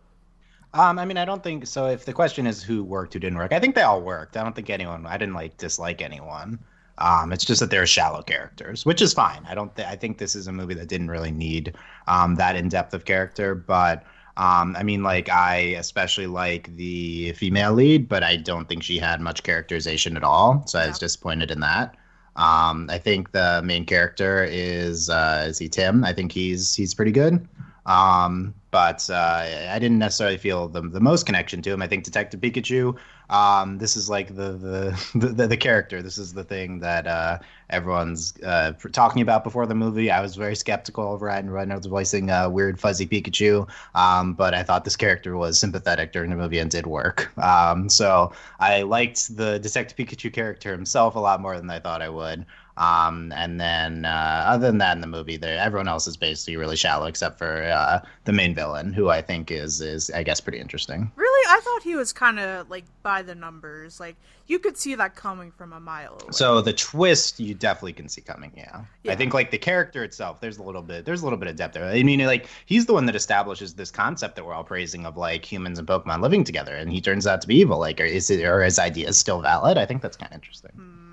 Um, 0.73 0.99
I 0.99 1.05
mean, 1.05 1.17
I 1.17 1.25
don't 1.25 1.43
think 1.43 1.67
so. 1.67 1.87
If 1.87 2.05
the 2.05 2.13
question 2.13 2.47
is 2.47 2.63
who 2.63 2.83
worked, 2.83 3.15
who 3.15 3.21
didn't 3.21 3.39
work, 3.39 3.53
I 3.53 3.61
think 3.61 3.75
they 3.75 3.83
all 3.83 4.01
worked. 4.01 4.37
I 4.37 4.43
don't 4.43 4.55
think 4.55 4.71
anyone. 4.71 5.07
I 5.07 5.17
didn't 5.17 5.35
like 5.35 5.57
dislike 5.57 6.03
anyone. 6.03 6.59
Um, 6.99 7.33
it's 7.33 7.45
just 7.45 7.61
that 7.61 7.71
they're 7.71 7.87
shallow 7.87 8.23
characters, 8.23 8.87
which 8.87 9.03
is 9.03 9.13
fine. 9.13 9.45
I 9.49 9.55
don't. 9.55 9.75
Th- 9.75 9.87
I 9.87 9.97
think 9.97 10.19
this 10.19 10.37
is 10.37 10.47
a 10.47 10.53
movie 10.53 10.75
that 10.75 10.89
didn't 10.89 11.11
really 11.11 11.33
need 11.33 11.75
um, 12.07 12.37
that 12.37 12.57
in 12.57 12.69
depth 12.69 12.95
of 12.95 13.05
character. 13.05 13.55
But 13.55 14.05
um, 14.37 14.77
I 14.77 14.83
mean, 14.83 15.03
like 15.03 15.29
I 15.29 15.57
especially 15.79 16.27
like 16.27 16.75
the 16.77 17.33
female 17.33 17.73
lead, 17.73 18.09
but 18.09 18.23
I 18.23 18.37
don't 18.37 18.69
think 18.69 18.83
she 18.83 18.99
had 18.99 19.21
much 19.21 19.43
characterization 19.43 20.17
at 20.17 20.25
all. 20.25 20.65
So 20.67 20.79
I 20.79 20.89
was 20.89 20.99
disappointed 20.99 21.51
in 21.51 21.61
that. 21.61 21.97
Um, 22.37 22.89
I 22.91 22.99
think 22.99 23.31
the 23.33 23.63
main 23.65 23.85
character 23.85 24.45
is 24.45 25.09
uh, 25.09 25.47
is 25.49 25.59
he 25.59 25.69
Tim? 25.69 26.05
I 26.05 26.13
think 26.13 26.33
he's 26.33 26.75
he's 26.75 26.95
pretty 26.95 27.13
good. 27.13 27.47
Um, 27.87 28.55
but 28.75 29.09
uh, 29.09 29.69
I 29.71 29.79
didn't 29.79 30.01
necessarily 30.01 30.37
feel 30.37 30.67
the, 30.67 30.81
the 30.81 30.99
most 30.99 31.27
connection 31.27 31.63
to 31.63 31.71
him. 31.71 31.81
I 31.81 31.87
think 31.87 32.03
Detective 32.03 32.41
Pikachu. 32.41 32.97
Um, 33.31 33.79
this 33.79 33.97
is 33.97 34.11
like 34.11 34.35
the 34.35 34.51
the, 34.53 35.11
the 35.15 35.47
the 35.47 35.57
character. 35.57 36.03
This 36.03 36.19
is 36.19 36.35
the 36.35 36.43
thing 36.43 36.81
that 36.81 37.07
uh, 37.07 37.39
everyone's 37.71 38.35
uh, 38.43 38.73
talking 38.91 39.23
about 39.23 39.45
before 39.45 39.67
the 39.67 39.77
movie. 39.77 40.11
I 40.11 40.21
was 40.21 40.35
very 40.35 40.57
skeptical 40.57 41.15
of 41.15 41.23
Ryan 41.23 41.51
Reynolds 41.51 41.87
voicing 41.87 42.31
uh, 42.31 42.51
weird 42.51 42.81
fuzzy 42.81 43.07
Pikachu, 43.07 43.69
um, 43.95 44.35
but 44.35 44.55
I 44.55 44.65
thought 44.65 44.85
this 44.85 44.97
character 44.97 45.37
was 45.37 45.57
sympathetic 45.57 46.11
during 46.11 46.31
the 46.31 46.37
movie 46.37 46.59
and 46.59 46.69
did 46.69 46.89
work. 46.89 47.31
Um, 47.39 47.89
so 47.89 48.33
I 48.59 48.83
liked 48.83 49.37
the 49.37 49.61
Detective 49.61 49.97
Pikachu 49.97 50.33
character 50.33 50.73
himself 50.73 51.15
a 51.15 51.21
lot 51.21 51.41
more 51.41 51.57
than 51.57 51.71
I 51.71 51.79
thought 51.79 52.03
I 52.03 52.09
would. 52.09 52.45
Um, 52.77 53.33
and 53.37 53.61
then 53.61 54.05
uh, 54.05 54.45
other 54.47 54.67
than 54.67 54.79
that 54.79 54.97
in 54.97 55.01
the 55.01 55.07
movie, 55.07 55.37
there 55.37 55.59
everyone 55.59 55.87
else 55.87 56.07
is 56.07 56.17
basically 56.17 56.57
really 56.57 56.77
shallow 56.77 57.07
except 57.07 57.39
for 57.39 57.63
uh, 57.63 58.01
the 58.25 58.33
main 58.33 58.55
villain, 58.55 58.93
who 58.93 59.11
I 59.11 59.23
think 59.23 59.51
is 59.51 59.81
is 59.81 60.11
I 60.11 60.25
guess 60.25 60.41
pretty 60.41 60.59
interesting. 60.59 61.11
Really, 61.15 61.49
I 61.49 61.61
thought 61.61 61.83
he 61.83 61.95
was 61.95 62.13
kind 62.13 62.41
of 62.41 62.69
like 62.69 62.85
by 63.03 63.23
the 63.23 63.35
numbers. 63.35 64.01
Like 64.01 64.17
you 64.49 64.59
could 64.59 64.77
see 64.77 64.97
that 64.97 65.15
coming 65.15 65.53
from 65.53 65.73
a 65.73 65.79
mile 65.79 66.15
away. 66.21 66.33
So 66.33 66.61
the 66.61 66.73
twist 66.73 67.39
you 67.39 67.55
definitely 67.55 67.93
can 67.93 68.09
see 68.09 68.21
coming. 68.21 68.51
Yeah. 68.57 68.85
Yeah. 69.05 69.13
I 69.13 69.17
think 69.17 69.35
like 69.35 69.53
the 69.53 69.59
character 69.59 70.03
itself, 70.03 70.41
there's 70.41 70.59
a 70.59 70.63
little 70.63 70.83
bit 70.83 71.05
there's 71.05 71.23
a 71.23 71.25
little 71.25 71.39
bit 71.39 71.49
of 71.49 71.55
depth 71.55 71.75
there. 71.75 71.85
I 71.85 72.03
mean, 72.03 72.25
like 72.27 72.49
he's 72.67 72.87
the 72.87 72.93
one 72.93 73.07
that 73.07 73.15
establishes 73.15 73.75
this 73.75 73.93
concept 73.93 74.35
that 74.35 74.45
we're 74.45 74.55
all 74.55 74.65
praising 74.65 75.07
of 75.07 75.17
like 75.17 75.45
humans 75.45 75.79
and 75.79 75.87
Pokemon 75.87 76.23
living 76.23 76.43
together, 76.43 76.75
and 76.75 76.91
he 76.91 77.01
turns 77.01 77.27
out 77.27 77.41
to 77.43 77.47
be 77.47 77.57
evil. 77.57 77.79
Like, 77.79 78.01
or 78.01 78.05
is 78.05 78.31
it 78.31 78.45
or 78.45 78.63
his 78.63 78.81
idea 78.81 79.09
is 79.09 79.17
still 79.17 79.41
valid? 79.41 79.79
I 79.79 79.87
think 79.87 80.03
that's 80.03 80.17
kind 80.17 80.33
of 80.33 80.35
interesting. 80.35 80.73
Hmm. 80.75 81.04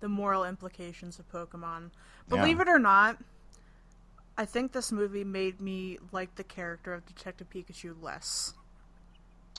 The 0.00 0.08
moral 0.08 0.44
implications 0.44 1.18
of 1.18 1.30
Pokemon. 1.30 1.90
Yeah. 2.30 2.36
Believe 2.36 2.60
it 2.60 2.68
or 2.68 2.78
not, 2.78 3.18
I 4.36 4.44
think 4.44 4.72
this 4.72 4.92
movie 4.92 5.24
made 5.24 5.60
me 5.60 5.98
like 6.12 6.36
the 6.36 6.44
character 6.44 6.94
of 6.94 7.04
Detective 7.06 7.48
Pikachu 7.50 8.00
less. 8.00 8.54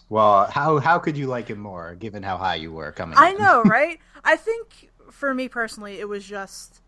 Well, 0.07 0.45
how 0.45 0.79
how 0.79 0.97
could 0.99 1.17
you 1.17 1.27
like 1.27 1.49
him 1.49 1.59
more, 1.59 1.95
given 1.95 2.23
how 2.23 2.37
high 2.37 2.55
you 2.55 2.71
were 2.71 2.91
coming? 2.91 3.17
I 3.17 3.31
in? 3.31 3.37
know, 3.37 3.61
right? 3.65 3.99
I 4.23 4.35
think 4.35 4.89
for 5.11 5.33
me 5.33 5.47
personally, 5.47 5.99
it 5.99 6.07
was 6.07 6.25
just 6.25 6.81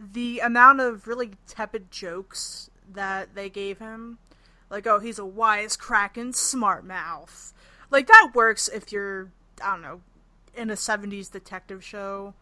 the 0.00 0.40
amount 0.40 0.80
of 0.80 1.06
really 1.06 1.32
tepid 1.46 1.90
jokes 1.90 2.70
that 2.92 3.34
they 3.34 3.48
gave 3.48 3.78
him. 3.78 4.18
Like, 4.68 4.86
oh, 4.86 4.98
he's 4.98 5.18
a 5.18 5.26
wise 5.26 5.76
cracking 5.76 6.32
smart 6.32 6.84
mouth. 6.84 7.52
Like 7.90 8.08
that 8.08 8.32
works 8.34 8.68
if 8.68 8.90
you're, 8.90 9.30
I 9.62 9.72
don't 9.72 9.82
know, 9.82 10.00
in 10.56 10.70
a 10.70 10.74
'70s 10.74 11.30
detective 11.30 11.84
show, 11.84 12.34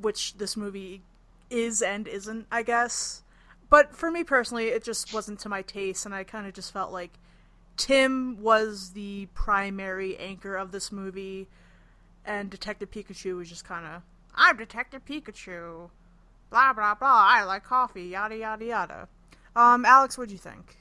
which 0.00 0.38
this 0.38 0.56
movie 0.56 1.02
is 1.50 1.82
and 1.82 2.08
isn't, 2.08 2.46
I 2.50 2.62
guess. 2.62 3.22
But 3.70 3.96
for 3.96 4.10
me 4.10 4.24
personally, 4.24 4.68
it 4.68 4.84
just 4.84 5.14
wasn't 5.14 5.38
to 5.40 5.48
my 5.48 5.62
taste, 5.62 6.04
and 6.04 6.14
I 6.14 6.24
kind 6.24 6.46
of 6.46 6.52
just 6.52 6.72
felt 6.72 6.92
like 6.92 7.18
Tim 7.76 8.42
was 8.42 8.90
the 8.90 9.28
primary 9.34 10.16
anchor 10.18 10.56
of 10.56 10.72
this 10.72 10.92
movie, 10.92 11.48
and 12.24 12.50
Detective 12.50 12.90
Pikachu 12.90 13.36
was 13.36 13.48
just 13.48 13.64
kind 13.64 13.86
of, 13.86 14.02
I'm 14.34 14.56
Detective 14.56 15.04
Pikachu, 15.04 15.88
blah 16.50 16.72
blah 16.72 16.94
blah. 16.94 17.26
I 17.30 17.44
like 17.44 17.64
coffee, 17.64 18.04
yada 18.04 18.36
yada 18.36 18.64
yada. 18.64 19.08
Um, 19.56 19.84
Alex, 19.84 20.16
what'd 20.18 20.32
you 20.32 20.38
think? 20.38 20.78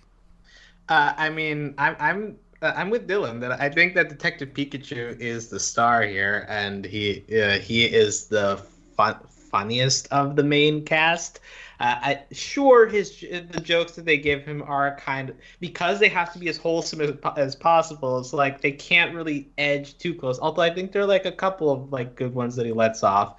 Uh, 0.90 1.14
I 1.18 1.30
mean, 1.30 1.74
I'm 1.78 1.96
I'm 2.00 2.40
uh, 2.62 2.74
I'm 2.76 2.90
with 2.90 3.08
Dylan 3.08 3.40
that 3.40 3.60
I 3.60 3.70
think 3.70 3.96
that 3.96 4.10
Detective 4.10 4.50
Pikachu 4.50 5.18
is 5.20 5.48
the 5.48 5.60
star 5.60 6.04
here, 6.04 6.46
and 6.50 6.84
he 6.86 7.24
uh, 7.42 7.60
he 7.60 7.86
is 7.86 8.26
the 8.26 8.62
fun, 9.02 9.20
funniest 9.52 10.08
of 10.12 10.36
the 10.36 10.44
main 10.44 10.84
cast. 10.86 11.40
Uh, 11.80 11.98
I, 12.00 12.24
sure, 12.32 12.88
his 12.88 13.22
the 13.22 13.60
jokes 13.60 13.94
that 13.94 14.06
they 14.06 14.18
give 14.18 14.46
him 14.46 14.62
are 14.68 14.96
kind 14.98 15.32
of 15.32 15.36
because 15.60 16.00
they 16.00 16.10
have 16.10 16.32
to 16.34 16.38
be 16.38 16.48
as 16.48 16.56
wholesome 16.56 17.02
as, 17.02 17.14
as 17.38 17.56
possible. 17.56 18.20
It's 18.20 18.34
like 18.34 18.62
they 18.62 18.72
can't 18.72 19.16
really 19.16 19.50
edge 19.58 19.98
too 19.98 20.14
close. 20.14 20.38
Although 20.40 20.62
I 20.62 20.72
think 20.72 20.92
there 20.92 21.02
are 21.02 21.08
like 21.08 21.26
a 21.26 21.32
couple 21.32 21.72
of 21.72 21.92
like 21.92 22.16
good 22.16 22.36
ones 22.36 22.56
that 22.58 22.68
he 22.68 22.72
lets 22.72 23.02
off. 23.04 23.38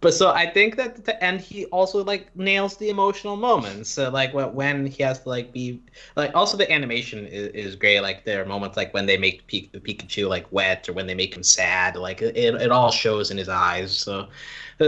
But 0.00 0.14
so 0.14 0.30
I 0.30 0.50
think 0.50 0.76
that, 0.76 1.04
the, 1.04 1.22
and 1.22 1.38
he 1.38 1.66
also 1.66 2.02
like 2.02 2.34
nails 2.34 2.78
the 2.78 2.88
emotional 2.88 3.36
moments. 3.36 3.90
So 3.90 4.08
like 4.10 4.32
when 4.32 4.86
he 4.86 5.02
has 5.02 5.20
to 5.20 5.28
like 5.28 5.52
be 5.52 5.82
like 6.16 6.34
also 6.34 6.56
the 6.56 6.72
animation 6.72 7.26
is, 7.26 7.48
is 7.48 7.76
great. 7.76 8.00
Like 8.00 8.24
there 8.24 8.42
are 8.42 8.46
moments 8.46 8.78
like 8.78 8.94
when 8.94 9.04
they 9.04 9.18
make 9.18 9.46
Pikachu 9.46 10.30
like 10.30 10.50
wet 10.50 10.88
or 10.88 10.94
when 10.94 11.06
they 11.06 11.14
make 11.14 11.36
him 11.36 11.42
sad. 11.42 11.96
Like 11.96 12.22
it, 12.22 12.36
it 12.36 12.70
all 12.72 12.90
shows 12.90 13.30
in 13.30 13.36
his 13.36 13.50
eyes. 13.50 13.96
So 13.96 14.28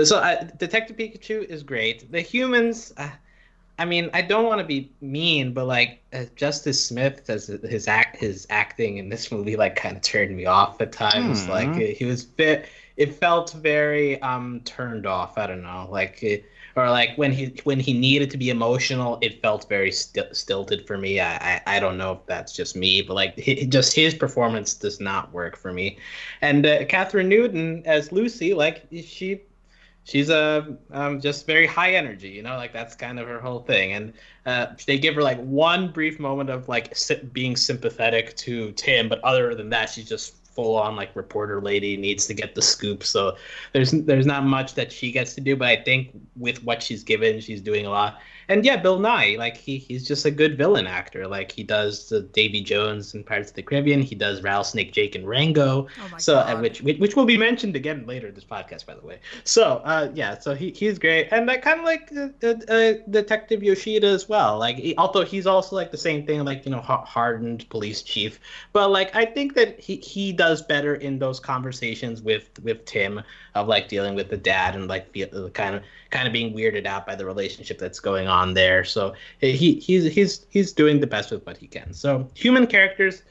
so 0.02 0.18
uh, 0.18 0.44
Detective 0.56 0.96
Pikachu 0.96 1.44
is 1.44 1.62
great. 1.62 2.10
The 2.10 2.20
humans. 2.20 2.92
Uh, 2.96 3.10
I 3.78 3.84
mean, 3.84 4.08
I 4.14 4.22
don't 4.22 4.44
want 4.46 4.60
to 4.60 4.64
be 4.64 4.92
mean, 5.00 5.52
but 5.52 5.66
like 5.66 6.00
uh, 6.12 6.24
Justice 6.36 6.84
Smith 6.84 7.26
does 7.26 7.46
his 7.46 7.88
act, 7.88 8.16
his 8.16 8.46
acting 8.48 8.98
in 8.98 9.08
this 9.08 9.32
movie 9.32 9.56
like 9.56 9.76
kind 9.76 9.96
of 9.96 10.02
turned 10.02 10.36
me 10.36 10.46
off 10.46 10.80
at 10.80 10.92
times. 10.92 11.44
Hmm. 11.44 11.50
Like 11.50 11.74
he 11.74 12.04
was 12.04 12.24
bit 12.24 12.66
it 12.96 13.14
felt 13.14 13.52
very 13.52 14.20
um 14.22 14.60
turned 14.64 15.06
off. 15.06 15.38
I 15.38 15.46
don't 15.46 15.62
know, 15.62 15.88
like 15.90 16.22
it, 16.22 16.44
or 16.76 16.88
like 16.90 17.16
when 17.16 17.32
he 17.32 17.54
when 17.64 17.80
he 17.80 17.92
needed 17.92 18.30
to 18.30 18.36
be 18.36 18.50
emotional, 18.50 19.18
it 19.20 19.42
felt 19.42 19.68
very 19.68 19.90
st- 19.90 20.34
stilted 20.36 20.86
for 20.86 20.96
me. 20.96 21.18
I, 21.20 21.34
I, 21.34 21.62
I 21.66 21.80
don't 21.80 21.98
know 21.98 22.12
if 22.12 22.26
that's 22.26 22.52
just 22.52 22.76
me, 22.76 23.02
but 23.02 23.14
like 23.14 23.38
he, 23.38 23.66
just 23.66 23.94
his 23.94 24.14
performance 24.14 24.74
does 24.74 25.00
not 25.00 25.32
work 25.32 25.56
for 25.56 25.72
me. 25.72 25.98
And 26.40 26.64
uh, 26.64 26.84
Kathryn 26.84 27.26
Newton 27.26 27.82
as 27.86 28.12
Lucy, 28.12 28.54
like 28.54 28.86
she 29.04 29.40
she's 30.04 30.28
a 30.28 30.76
um, 30.92 31.20
just 31.20 31.46
very 31.46 31.66
high 31.66 31.94
energy 31.94 32.28
you 32.28 32.42
know 32.42 32.56
like 32.56 32.72
that's 32.72 32.94
kind 32.94 33.18
of 33.18 33.26
her 33.26 33.40
whole 33.40 33.60
thing. 33.60 33.92
And 33.92 34.12
uh, 34.46 34.66
they 34.86 34.98
give 34.98 35.14
her 35.14 35.22
like 35.22 35.40
one 35.40 35.90
brief 35.90 36.20
moment 36.20 36.50
of 36.50 36.68
like 36.68 36.96
being 37.32 37.56
sympathetic 37.56 38.36
to 38.36 38.72
tim 38.72 39.08
but 39.08 39.22
other 39.24 39.54
than 39.54 39.70
that 39.70 39.90
she's 39.90 40.08
just 40.08 40.36
full 40.54 40.76
on 40.76 40.94
like 40.94 41.14
reporter 41.16 41.60
lady 41.60 41.96
needs 41.96 42.26
to 42.26 42.34
get 42.34 42.54
the 42.54 42.62
scoop. 42.62 43.02
So 43.02 43.36
there's 43.72 43.90
there's 43.90 44.26
not 44.26 44.44
much 44.44 44.74
that 44.74 44.92
she 44.92 45.10
gets 45.10 45.34
to 45.34 45.40
do 45.40 45.56
but 45.56 45.68
i 45.68 45.76
think 45.76 46.10
with 46.36 46.62
what 46.64 46.82
she's 46.82 47.02
given 47.02 47.40
she's 47.40 47.60
doing 47.60 47.86
a 47.86 47.90
lot 47.90 48.20
and 48.48 48.64
yeah, 48.64 48.76
Bill 48.76 48.98
Nighy, 48.98 49.38
like 49.38 49.56
he 49.56 49.78
he's 49.78 50.06
just 50.06 50.24
a 50.24 50.30
good 50.30 50.58
villain 50.58 50.86
actor. 50.86 51.26
Like 51.26 51.52
he 51.52 51.62
does 51.62 52.08
the 52.08 52.22
Davy 52.22 52.60
Jones 52.60 53.14
in 53.14 53.24
Pirates 53.24 53.50
of 53.50 53.56
the 53.56 53.62
Caribbean. 53.62 54.02
He 54.02 54.14
does 54.14 54.42
Rattlesnake 54.42 54.92
Jake 54.92 55.14
and 55.14 55.26
Rango. 55.26 55.86
Oh 56.02 56.08
my 56.10 56.18
so 56.18 56.38
uh, 56.38 56.54
God. 56.54 56.62
which 56.62 56.82
which 56.82 57.16
will 57.16 57.24
be 57.24 57.38
mentioned 57.38 57.76
again 57.76 58.06
later 58.06 58.28
in 58.28 58.34
this 58.34 58.44
podcast, 58.44 58.86
by 58.86 58.94
the 58.94 59.06
way. 59.06 59.18
So 59.44 59.82
uh, 59.84 60.10
yeah, 60.14 60.38
so 60.38 60.54
he 60.54 60.70
he's 60.70 60.98
great, 60.98 61.28
and 61.30 61.50
I 61.50 61.56
kind 61.58 61.80
of 61.80 61.84
like 61.84 62.12
uh, 62.42 62.72
uh, 62.72 62.92
Detective 63.10 63.62
Yoshida 63.62 64.06
as 64.06 64.28
well. 64.28 64.58
Like 64.58 64.76
he, 64.76 64.94
although 64.98 65.24
he's 65.24 65.46
also 65.46 65.76
like 65.76 65.90
the 65.90 65.98
same 65.98 66.26
thing, 66.26 66.44
like 66.44 66.64
you 66.64 66.70
know 66.70 66.80
hardened 66.80 67.68
police 67.70 68.02
chief, 68.02 68.40
but 68.72 68.90
like 68.90 69.14
I 69.14 69.24
think 69.24 69.54
that 69.54 69.80
he 69.80 69.96
he 69.96 70.32
does 70.32 70.62
better 70.62 70.96
in 70.96 71.18
those 71.18 71.40
conversations 71.40 72.22
with 72.22 72.50
with 72.62 72.84
Tim 72.84 73.22
of 73.54 73.68
like 73.68 73.88
dealing 73.88 74.14
with 74.14 74.28
the 74.28 74.36
dad 74.36 74.74
and 74.74 74.88
like 74.88 75.12
the 75.12 75.50
kind 75.54 75.76
of 75.76 75.82
kind 76.14 76.28
of 76.28 76.32
being 76.32 76.54
weirded 76.54 76.86
out 76.86 77.04
by 77.06 77.16
the 77.16 77.26
relationship 77.26 77.76
that's 77.76 77.98
going 77.98 78.28
on 78.28 78.54
there. 78.54 78.84
So 78.84 79.14
he 79.40 79.74
he's 79.80 80.04
he's 80.04 80.46
he's 80.48 80.72
doing 80.72 81.00
the 81.00 81.08
best 81.08 81.32
with 81.32 81.44
what 81.44 81.56
he 81.56 81.66
can. 81.66 81.92
So 81.92 82.30
human 82.34 82.66
characters, 82.68 83.22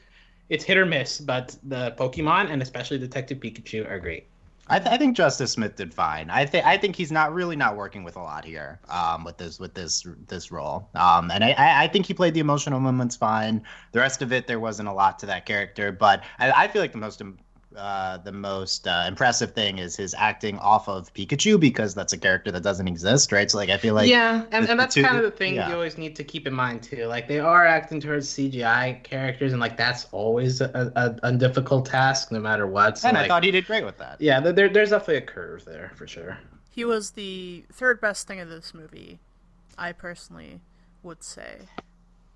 it's 0.50 0.64
hit 0.64 0.76
or 0.76 0.84
miss, 0.84 1.18
but 1.18 1.56
the 1.64 1.94
Pokemon 1.98 2.50
and 2.50 2.60
especially 2.60 2.98
Detective 2.98 3.38
Pikachu 3.38 3.90
are 3.90 3.98
great. 3.98 4.26
I, 4.66 4.78
th- 4.78 4.90
I 4.90 4.96
think 4.96 5.14
Justice 5.14 5.52
Smith 5.52 5.76
did 5.76 5.92
fine. 5.92 6.30
I 6.30 6.46
think 6.46 6.64
I 6.66 6.76
think 6.78 6.96
he's 6.96 7.12
not 7.12 7.34
really 7.34 7.56
not 7.56 7.76
working 7.76 8.02
with 8.04 8.16
a 8.16 8.22
lot 8.22 8.44
here 8.44 8.80
um, 8.88 9.24
with 9.24 9.38
this 9.38 9.58
with 9.58 9.74
this 9.74 10.06
this 10.28 10.50
role. 10.52 10.88
Um, 10.94 11.30
and 11.30 11.42
I, 11.42 11.84
I 11.84 11.88
think 11.88 12.06
he 12.06 12.14
played 12.14 12.34
the 12.34 12.40
emotional 12.40 12.80
moments 12.80 13.16
fine. 13.16 13.62
The 13.92 14.00
rest 14.00 14.22
of 14.22 14.32
it 14.32 14.46
there 14.46 14.60
wasn't 14.60 14.88
a 14.88 14.92
lot 14.92 15.18
to 15.20 15.26
that 15.26 15.44
character, 15.46 15.90
but 15.92 16.22
I, 16.38 16.64
I 16.64 16.68
feel 16.68 16.82
like 16.82 16.92
the 16.92 16.98
most 16.98 17.22
uh, 17.76 18.18
the 18.18 18.32
most 18.32 18.86
uh, 18.86 19.04
impressive 19.08 19.52
thing 19.52 19.78
is 19.78 19.96
his 19.96 20.14
acting 20.16 20.58
off 20.58 20.88
of 20.88 21.12
Pikachu 21.14 21.58
because 21.58 21.94
that's 21.94 22.12
a 22.12 22.18
character 22.18 22.50
that 22.52 22.62
doesn't 22.62 22.86
exist, 22.88 23.32
right? 23.32 23.50
So 23.50 23.58
like 23.58 23.70
I 23.70 23.76
feel 23.76 23.94
like 23.94 24.08
yeah, 24.08 24.44
and, 24.50 24.50
the- 24.50 24.56
and 24.56 24.68
the 24.68 24.74
that's 24.76 24.94
two- 24.94 25.02
kind 25.02 25.16
of 25.16 25.24
the 25.24 25.30
thing 25.30 25.54
yeah. 25.56 25.68
you 25.68 25.74
always 25.74 25.98
need 25.98 26.14
to 26.16 26.24
keep 26.24 26.46
in 26.46 26.54
mind 26.54 26.82
too. 26.82 27.06
Like 27.06 27.26
they 27.28 27.38
are 27.40 27.66
acting 27.66 28.00
towards 28.00 28.28
CGI 28.28 29.02
characters, 29.02 29.52
and 29.52 29.60
like 29.60 29.76
that's 29.76 30.06
always 30.12 30.60
a, 30.60 30.92
a, 30.96 31.28
a 31.28 31.32
difficult 31.32 31.86
task, 31.86 32.30
no 32.32 32.40
matter 32.40 32.66
what. 32.66 32.98
So, 32.98 33.08
and 33.08 33.16
like, 33.16 33.24
I 33.24 33.28
thought 33.28 33.44
he 33.44 33.50
did 33.50 33.66
great 33.66 33.84
with 33.84 33.98
that. 33.98 34.20
yeah, 34.20 34.40
there, 34.40 34.52
there- 34.52 34.68
there's 34.68 34.90
definitely 34.90 35.16
a 35.16 35.22
curve 35.22 35.64
there 35.64 35.92
for 35.96 36.06
sure. 36.06 36.38
He 36.70 36.84
was 36.84 37.12
the 37.12 37.64
third 37.72 38.00
best 38.00 38.26
thing 38.26 38.40
of 38.40 38.48
this 38.48 38.74
movie, 38.74 39.20
I 39.78 39.92
personally 39.92 40.60
would 41.02 41.22
say. 41.22 41.58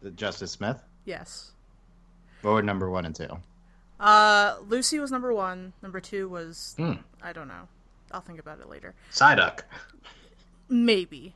The 0.01 0.11
Justice 0.13 0.53
Smith. 0.53 0.81
Yes. 1.05 1.53
What 2.43 2.53
were 2.53 2.63
number 2.63 2.89
one 2.89 3.05
and 3.05 3.15
two? 3.17 3.27
Uh, 4.01 4.57
Lucy 4.69 4.99
was 4.99 5.11
number 5.11 5.33
one. 5.33 5.73
Number 5.83 6.01
two 6.01 6.29
was 6.29 6.75
Hmm. 6.79 6.95
I 7.23 7.33
don't 7.33 7.49
know. 7.49 7.69
I'll 8.13 8.21
think 8.21 8.39
about 8.39 8.61
it 8.61 8.69
later. 8.69 8.95
Psyduck. 9.13 9.61
Maybe. 10.69 11.35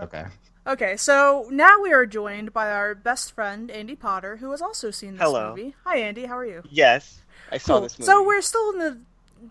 Okay. 0.00 0.24
Okay, 0.66 0.96
so 0.96 1.46
now 1.50 1.80
we 1.80 1.92
are 1.92 2.06
joined 2.06 2.52
by 2.52 2.70
our 2.72 2.94
best 2.94 3.32
friend 3.32 3.70
Andy 3.70 3.94
Potter, 3.94 4.36
who 4.38 4.50
has 4.50 4.60
also 4.60 4.90
seen 4.90 5.12
this 5.12 5.22
Hello. 5.22 5.50
movie. 5.50 5.74
Hi, 5.84 5.98
Andy. 5.98 6.24
How 6.26 6.36
are 6.38 6.44
you? 6.46 6.62
Yes, 6.70 7.20
I 7.52 7.58
saw 7.58 7.74
Cool. 7.74 7.82
this 7.82 7.98
movie. 7.98 8.06
So 8.06 8.24
we're 8.26 8.42
still 8.42 8.70
in 8.72 8.78
the 8.78 8.98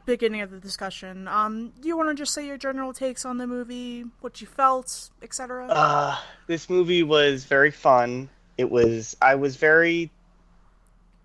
beginning 0.05 0.41
of 0.41 0.51
the 0.51 0.59
discussion. 0.59 1.27
Um, 1.29 1.71
do 1.79 1.87
you 1.87 1.95
want 1.95 2.09
to 2.09 2.15
just 2.15 2.33
say 2.33 2.45
your 2.45 2.57
general 2.57 2.91
takes 2.91 3.23
on 3.23 3.37
the 3.37 3.47
movie, 3.47 4.03
what 4.19 4.41
you 4.41 4.47
felt, 4.47 5.09
etc.? 5.21 5.67
Uh, 5.69 6.17
this 6.47 6.69
movie 6.69 7.03
was 7.03 7.45
very 7.45 7.71
fun. 7.71 8.29
It 8.57 8.69
was. 8.69 9.15
I 9.21 9.35
was 9.35 9.55
very 9.55 10.11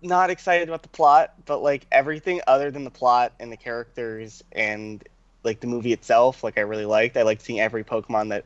not 0.01 0.29
excited 0.29 0.67
about 0.67 0.81
the 0.81 0.89
plot, 0.89 1.33
but 1.45 1.61
like 1.61 1.85
everything 1.91 2.41
other 2.47 2.71
than 2.71 2.83
the 2.83 2.89
plot 2.91 3.33
and 3.39 3.51
the 3.51 3.57
characters 3.57 4.43
and 4.51 5.03
like 5.43 5.59
the 5.59 5.67
movie 5.67 5.93
itself, 5.93 6.43
like 6.43 6.57
I 6.57 6.61
really 6.61 6.85
liked. 6.85 7.17
I 7.17 7.23
liked 7.23 7.41
seeing 7.41 7.59
every 7.59 7.83
Pokemon 7.83 8.29
that. 8.29 8.45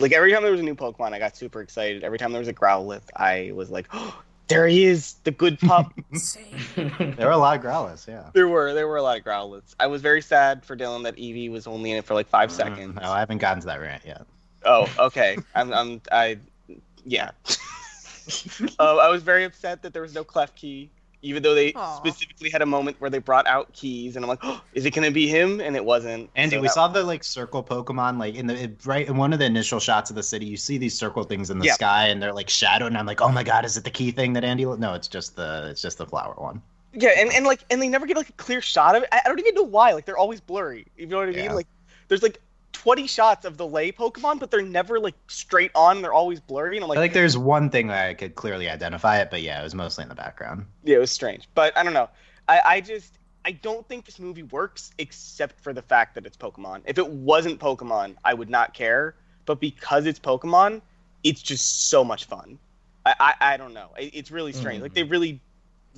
Like 0.00 0.12
every 0.12 0.32
time 0.32 0.42
there 0.42 0.52
was 0.52 0.60
a 0.60 0.64
new 0.64 0.76
Pokemon, 0.76 1.12
I 1.12 1.18
got 1.18 1.36
super 1.36 1.60
excited. 1.60 2.04
Every 2.04 2.18
time 2.18 2.30
there 2.30 2.38
was 2.38 2.46
a 2.46 2.54
Growlithe, 2.54 3.02
I 3.16 3.50
was 3.52 3.68
like, 3.68 3.88
oh, 3.92 4.22
"There 4.46 4.68
he 4.68 4.84
is, 4.84 5.14
the 5.24 5.32
good 5.32 5.58
pup." 5.60 5.92
There 6.76 7.16
were 7.18 7.32
a 7.32 7.36
lot 7.36 7.56
of 7.56 7.64
Growlithe, 7.64 8.06
yeah. 8.06 8.30
there 8.32 8.46
were 8.46 8.74
there 8.74 8.86
were 8.86 8.98
a 8.98 9.02
lot 9.02 9.18
of 9.18 9.24
Growlithes. 9.24 9.74
I 9.80 9.88
was 9.88 10.00
very 10.00 10.22
sad 10.22 10.64
for 10.64 10.76
Dylan 10.76 11.02
that 11.02 11.16
Eevee 11.16 11.50
was 11.50 11.66
only 11.66 11.90
in 11.90 11.96
it 11.96 12.04
for 12.04 12.14
like 12.14 12.28
five 12.28 12.52
seconds. 12.52 12.94
Mm, 12.94 13.02
No, 13.02 13.10
I 13.10 13.18
haven't 13.18 13.38
gotten 13.38 13.60
to 13.62 13.66
that 13.66 13.80
rant 13.80 14.04
yet. 14.06 14.24
Oh, 14.64 14.88
okay. 15.00 15.36
I'm, 15.56 15.72
I'm, 15.72 16.00
I, 16.12 16.38
yeah. 17.04 17.32
uh, 18.78 18.96
I 18.98 19.08
was 19.08 19.22
very 19.22 19.44
upset 19.44 19.82
that 19.82 19.92
there 19.92 20.02
was 20.02 20.14
no 20.14 20.24
Klefki, 20.24 20.88
even 21.22 21.42
though 21.42 21.54
they 21.54 21.72
Aw. 21.72 21.96
specifically 21.96 22.50
had 22.50 22.62
a 22.62 22.66
moment 22.66 23.00
where 23.00 23.10
they 23.10 23.18
brought 23.18 23.46
out 23.46 23.72
keys, 23.72 24.16
and 24.16 24.24
I'm 24.24 24.28
like, 24.28 24.38
oh, 24.42 24.60
is 24.74 24.84
it 24.86 24.90
gonna 24.92 25.10
be 25.10 25.26
him? 25.26 25.60
And 25.60 25.74
it 25.76 25.84
wasn't. 25.84 26.30
Andy, 26.36 26.56
So 26.56 26.60
we 26.60 26.68
that- 26.68 26.74
saw 26.74 26.88
the 26.88 27.02
like 27.02 27.24
circle 27.24 27.62
Pokemon 27.62 28.18
like 28.18 28.34
in 28.34 28.46
the 28.46 28.62
it, 28.64 28.86
right 28.86 29.06
in 29.08 29.16
one 29.16 29.32
of 29.32 29.38
the 29.38 29.46
initial 29.46 29.80
shots 29.80 30.10
of 30.10 30.16
the 30.16 30.22
city. 30.22 30.46
You 30.46 30.56
see 30.56 30.78
these 30.78 30.96
circle 30.98 31.24
things 31.24 31.50
in 31.50 31.58
the 31.58 31.66
Yeah. 31.66 31.74
sky, 31.74 32.08
and 32.08 32.22
they're 32.22 32.32
like 32.32 32.48
shadowed. 32.48 32.88
And 32.88 32.98
I'm 32.98 33.06
like, 33.06 33.20
oh 33.20 33.30
my 33.30 33.42
god, 33.42 33.64
is 33.64 33.76
it 33.76 33.84
the 33.84 33.90
key 33.90 34.10
thing 34.10 34.32
that 34.34 34.44
Andy? 34.44 34.64
No, 34.64 34.94
it's 34.94 35.08
just 35.08 35.36
the 35.36 35.68
it's 35.70 35.82
just 35.82 35.98
the 35.98 36.06
flower 36.06 36.34
one. 36.36 36.62
Yeah, 36.94 37.10
and, 37.18 37.30
and 37.32 37.44
like, 37.44 37.64
and 37.70 37.82
they 37.82 37.88
never 37.88 38.06
get 38.06 38.16
like 38.16 38.30
a 38.30 38.32
clear 38.32 38.62
shot 38.62 38.96
of 38.96 39.02
it. 39.02 39.08
I, 39.12 39.20
I 39.24 39.28
don't 39.28 39.38
even 39.38 39.54
know 39.54 39.62
why. 39.62 39.92
Like, 39.92 40.06
they're 40.06 40.16
always 40.16 40.40
blurry. 40.40 40.86
You 40.96 41.06
know 41.06 41.18
what 41.18 41.28
I 41.28 41.32
mean? 41.32 41.44
Yeah. 41.44 41.52
Like, 41.52 41.66
there's 42.08 42.22
like 42.22 42.40
20 42.82 43.08
shots 43.08 43.44
of 43.44 43.56
the 43.56 43.66
lay 43.66 43.90
Pokemon, 43.90 44.38
but 44.38 44.52
they're 44.52 44.62
never 44.62 45.00
like 45.00 45.16
straight 45.26 45.72
on. 45.74 46.00
They're 46.00 46.12
always 46.12 46.38
blurry, 46.38 46.76
and 46.76 46.84
I'm 46.84 46.90
I 46.92 46.94
like, 46.94 46.98
think 46.98 47.14
there's 47.14 47.36
one 47.36 47.70
thing 47.70 47.88
that 47.88 48.08
I 48.08 48.14
could 48.14 48.36
clearly 48.36 48.68
identify 48.68 49.18
it, 49.18 49.30
but 49.30 49.42
yeah, 49.42 49.60
it 49.60 49.64
was 49.64 49.74
mostly 49.74 50.02
in 50.02 50.08
the 50.08 50.14
background. 50.14 50.64
Yeah, 50.84 50.96
it 50.96 51.00
was 51.00 51.10
strange. 51.10 51.48
But 51.54 51.76
I 51.76 51.82
don't 51.82 51.92
know. 51.92 52.08
I, 52.48 52.60
I 52.64 52.80
just 52.80 53.18
I 53.44 53.50
don't 53.50 53.86
think 53.88 54.04
this 54.04 54.20
movie 54.20 54.44
works 54.44 54.92
except 54.98 55.60
for 55.60 55.72
the 55.72 55.82
fact 55.82 56.14
that 56.14 56.24
it's 56.24 56.36
Pokemon. 56.36 56.82
If 56.84 56.98
it 56.98 57.08
wasn't 57.08 57.58
Pokemon, 57.58 58.14
I 58.24 58.32
would 58.32 58.48
not 58.48 58.74
care. 58.74 59.16
But 59.44 59.60
because 59.60 60.06
it's 60.06 60.20
Pokemon, 60.20 60.80
it's 61.24 61.42
just 61.42 61.88
so 61.88 62.04
much 62.04 62.26
fun. 62.26 62.60
I 63.04 63.14
I, 63.18 63.34
I 63.54 63.56
don't 63.56 63.74
know. 63.74 63.88
It, 63.98 64.14
it's 64.14 64.30
really 64.30 64.52
strange. 64.52 64.82
Like 64.82 64.94
they 64.94 65.02
mm. 65.02 65.10
really 65.10 65.40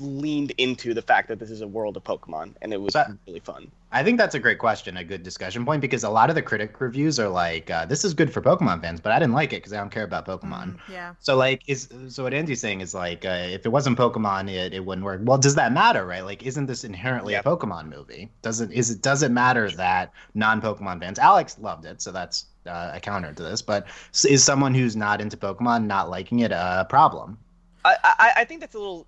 leaned 0.00 0.52
into 0.58 0.94
the 0.94 1.02
fact 1.02 1.28
that 1.28 1.38
this 1.38 1.50
is 1.50 1.60
a 1.60 1.68
world 1.68 1.96
of 1.96 2.04
Pokemon, 2.04 2.54
and 2.62 2.72
it 2.72 2.80
was 2.80 2.94
But- 2.94 3.10
really 3.26 3.40
fun. 3.40 3.70
I 3.92 4.04
think 4.04 4.18
that's 4.18 4.36
a 4.36 4.38
great 4.38 4.58
question, 4.60 4.96
a 4.98 5.02
good 5.04 5.24
discussion 5.24 5.64
point, 5.64 5.80
because 5.80 6.04
a 6.04 6.08
lot 6.08 6.28
of 6.30 6.36
the 6.36 6.42
critic 6.42 6.80
reviews 6.80 7.18
are 7.18 7.28
like, 7.28 7.68
uh, 7.70 7.84
"This 7.86 8.04
is 8.04 8.14
good 8.14 8.32
for 8.32 8.40
Pokemon 8.40 8.80
fans," 8.82 9.00
but 9.00 9.10
I 9.10 9.18
didn't 9.18 9.34
like 9.34 9.52
it 9.52 9.56
because 9.56 9.72
I 9.72 9.78
don't 9.78 9.90
care 9.90 10.04
about 10.04 10.26
Pokemon. 10.26 10.74
Mm, 10.74 10.78
yeah. 10.92 11.14
So 11.18 11.34
like, 11.36 11.62
is 11.66 11.88
so 12.08 12.22
what 12.22 12.32
Andy's 12.32 12.60
saying 12.60 12.82
is 12.82 12.94
like, 12.94 13.24
uh, 13.24 13.46
if 13.50 13.66
it 13.66 13.68
wasn't 13.70 13.98
Pokemon, 13.98 14.48
it, 14.48 14.72
it 14.72 14.84
wouldn't 14.86 15.04
work. 15.04 15.20
Well, 15.24 15.38
does 15.38 15.56
that 15.56 15.72
matter, 15.72 16.06
right? 16.06 16.24
Like, 16.24 16.44
isn't 16.44 16.66
this 16.66 16.84
inherently 16.84 17.32
Yeah. 17.32 17.40
a 17.40 17.42
Pokemon 17.42 17.88
movie? 17.88 18.30
Doesn't 18.42 18.70
is 18.70 18.90
it 18.90 19.02
does 19.02 19.24
it 19.24 19.32
matter 19.32 19.68
that 19.72 20.12
non-Pokemon 20.34 21.00
fans? 21.00 21.18
Alex 21.18 21.56
loved 21.60 21.84
it, 21.84 22.00
so 22.00 22.12
that's 22.12 22.46
uh, 22.66 22.92
a 22.94 23.00
counter 23.00 23.32
to 23.32 23.42
this. 23.42 23.60
But 23.60 23.86
is 24.24 24.44
someone 24.44 24.72
who's 24.74 24.94
not 24.94 25.20
into 25.20 25.36
Pokemon 25.36 25.86
not 25.86 26.08
liking 26.10 26.40
it 26.40 26.52
a 26.52 26.86
problem? 26.88 27.38
I 27.84 27.96
I, 28.04 28.32
I 28.36 28.44
think 28.44 28.60
that's 28.60 28.76
a 28.76 28.78
little. 28.78 29.06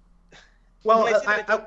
Well, 0.84 1.04
When 1.04 1.14
I 1.14 1.18
say 1.18 1.26
I, 1.26 1.36
that, 1.36 1.50
I, 1.50 1.60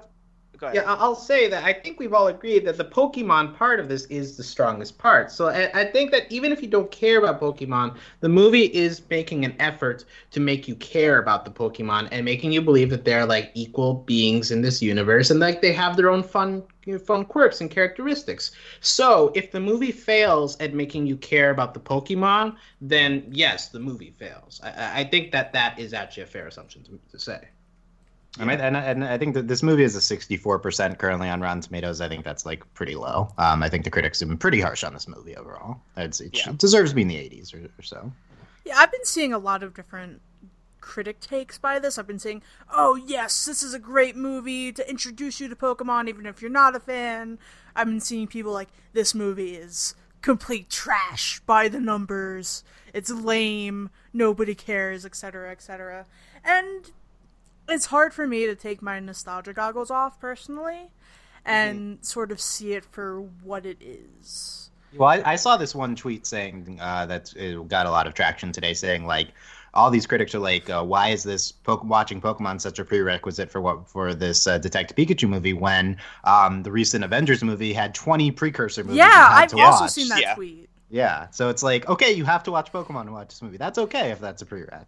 Go 0.58 0.68
ahead. 0.68 0.78
Yeah, 0.78 0.94
I'll 0.94 1.16
say 1.16 1.50
that 1.50 1.64
I 1.64 1.74
think 1.74 2.00
we've 2.00 2.14
all 2.14 2.28
agreed 2.28 2.66
that 2.66 2.78
the 2.78 2.86
Pokemon 2.86 3.56
part 3.58 3.80
of 3.80 3.90
this 3.90 4.06
is 4.06 4.38
the 4.38 4.44
strongest 4.44 4.98
part. 4.98 5.32
So 5.32 5.48
I, 5.48 5.70
I 5.74 5.86
think 5.86 6.12
that 6.12 6.32
even 6.32 6.52
if 6.52 6.62
you 6.62 6.70
don't 6.70 6.90
care 6.92 7.18
about 7.18 7.42
Pokemon, 7.42 7.98
the 8.22 8.30
movie 8.30 8.66
is 8.74 9.02
making 9.10 9.44
an 9.44 9.56
effort 9.60 10.06
to 10.32 10.40
make 10.40 10.68
you 10.68 10.76
care 10.76 11.20
about 11.20 11.44
the 11.44 11.52
Pokemon 11.52 12.08
and 12.12 12.24
making 12.24 12.52
you 12.54 12.62
believe 12.62 12.90
that 12.92 13.04
they're 13.04 13.26
like 13.26 13.52
equal 13.54 13.96
beings 14.06 14.52
in 14.52 14.62
this 14.62 14.82
universe 14.82 15.30
and 15.30 15.40
like 15.40 15.62
they 15.62 15.74
have 15.74 15.98
their 15.98 16.10
own 16.10 16.24
fun 16.24 16.64
you 16.86 16.94
know, 16.94 17.00
fun 17.00 17.26
quirks 17.26 17.60
and 17.60 17.70
characteristics. 17.70 18.52
So 18.80 19.32
if 19.36 19.52
the 19.52 19.60
movie 19.60 19.92
fails 19.92 20.56
at 20.62 20.74
making 20.74 21.06
you 21.08 21.18
care 21.18 21.50
about 21.50 21.74
the 21.74 21.80
Pokemon, 21.80 22.56
then 22.80 23.28
yes, 23.32 23.70
the 23.70 23.80
movie 23.80 24.12
fails. 24.12 24.62
I- 24.64 24.70
I, 24.70 25.00
I 25.00 25.04
think 25.04 25.32
that 25.32 25.52
that 25.54 25.80
is 25.80 25.94
actually 25.94 26.24
a 26.24 26.28
fair 26.28 26.48
assumption 26.48 26.84
to, 26.84 27.00
to 27.12 27.20
say. 27.20 27.50
I 28.40 28.44
mean, 28.46 28.60
and, 28.60 28.76
and 28.76 29.04
I 29.04 29.18
think 29.18 29.34
that 29.36 29.48
this 29.48 29.64
movie 29.64 29.84
is 29.84 29.96
a 29.96 30.00
64% 30.00 30.98
currently 30.98 31.30
on 31.30 31.40
Rotten 31.40 31.62
Tomatoes. 31.62 32.02
I 32.02 32.10
think 32.10 32.26
that's 32.26 32.46
like 32.46 32.64
pretty 32.74 32.96
low. 32.96 33.30
Um, 33.38 33.64
I 33.64 33.70
think 33.70 33.86
the 33.86 33.90
critics 33.90 34.20
have 34.20 34.28
been 34.30 34.38
pretty 34.38 34.60
harsh 34.60 34.84
on 34.84 34.94
this 34.94 35.08
movie 35.08 35.36
overall. 35.38 35.80
It's, 35.96 36.20
it, 36.20 36.38
Yeah. 36.38 36.50
it 36.50 36.58
deserves 36.58 36.92
to 36.92 36.96
be 36.96 37.04
in 37.04 37.08
the 37.08 37.16
80s 37.16 37.54
or, 37.54 37.70
or 37.80 37.82
so. 37.82 38.12
Yeah, 38.66 38.76
I've 38.78 38.92
been 38.92 39.06
seeing 39.06 39.32
a 39.32 39.38
lot 39.38 39.64
of 39.64 39.74
different 39.74 40.22
critic 40.82 41.20
takes 41.20 41.58
by 41.58 41.80
this. 41.80 41.98
I've 41.98 42.08
been 42.08 42.20
saying, 42.20 42.42
"Oh 42.72 42.96
yes, 42.96 43.46
this 43.46 43.64
is 43.64 43.74
a 43.74 43.80
great 43.80 44.16
movie 44.16 44.72
to 44.72 44.88
introduce 44.90 45.40
you 45.40 45.48
to 45.48 45.56
Pokemon, 45.56 46.10
even 46.10 46.26
if 46.26 46.42
you're 46.42 46.52
not 46.52 46.76
a 46.76 46.80
fan." 46.80 47.40
I've 47.76 47.88
been 47.88 48.00
seeing 48.02 48.28
people 48.28 48.52
like, 48.52 48.70
"This 48.94 49.16
movie 49.16 49.56
is 49.56 49.96
complete 50.22 50.70
trash 50.70 51.40
by 51.46 51.68
the 51.70 51.80
numbers. 51.80 52.64
It's 52.94 53.10
lame. 53.12 53.90
Nobody 54.14 54.54
cares, 54.56 55.06
etc., 55.06 55.52
etc." 55.52 56.06
And 56.44 56.92
it's 57.70 57.88
hard 57.88 58.14
for 58.14 58.28
me 58.28 58.46
to 58.46 58.56
take 58.56 58.82
my 58.82 59.00
nostalgia 59.00 59.54
goggles 59.54 59.90
off 59.92 60.20
personally 60.20 60.90
and 61.46 62.00
sort 62.02 62.32
of 62.32 62.42
see 62.42 62.74
it 62.74 62.84
for 62.86 63.22
what 63.44 63.66
it 63.66 63.78
is. 63.82 64.70
Well, 64.96 65.10
I, 65.10 65.22
I 65.26 65.36
saw 65.36 65.58
this 65.58 65.76
one 65.76 65.96
tweet 65.96 66.26
saying 66.26 66.80
uh, 66.82 67.06
that 67.08 67.34
it 67.36 67.68
got 67.68 67.86
a 67.86 67.92
lot 67.92 68.08
of 68.08 68.14
traction 68.14 68.52
today, 68.52 68.74
saying 68.74 69.06
like 69.06 69.28
all 69.74 69.92
these 69.92 70.08
critics 70.08 70.34
are 70.34 70.40
like, 70.40 70.70
uh, 70.70 70.84
"Why 70.84 71.10
is 71.10 71.22
this 71.24 71.52
po- 71.52 71.82
watching 71.84 72.22
Pokemon 72.22 72.62
such 72.62 72.80
a 72.80 72.86
prerequisite 72.86 73.52
for 73.52 73.60
what 73.60 73.90
for 73.90 74.14
this 74.14 74.48
uh, 74.48 74.58
Detective 74.58 74.96
Pikachu 74.96 75.28
movie 75.28 75.52
when 75.54 75.98
um, 76.24 76.64
the 76.64 76.72
recent 76.72 77.04
Avengers 77.04 77.44
movie 77.44 77.74
had 77.74 77.94
20 77.94 78.32
precursor 78.32 78.84
movies?" 78.86 78.98
yeah, 79.00 79.28
I've 79.32 79.50
to 79.50 79.60
also 79.60 79.84
watch. 79.84 79.92
seen 79.92 80.08
that 80.10 80.22
Yeah. 80.22 80.36
tweet. 80.36 80.70
Yeah, 80.90 81.28
so 81.32 81.50
it's 81.50 81.62
like, 81.64 81.90
okay, 81.90 82.12
you 82.14 82.24
have 82.26 82.44
to 82.44 82.52
watch 82.52 82.72
Pokemon 82.72 83.06
to 83.08 83.12
watch 83.12 83.30
this 83.30 83.42
movie. 83.42 83.58
That's 83.58 83.78
okay 83.80 84.12
if 84.12 84.20
that's 84.22 84.42
a 84.44 84.46
prereq. 84.46 84.86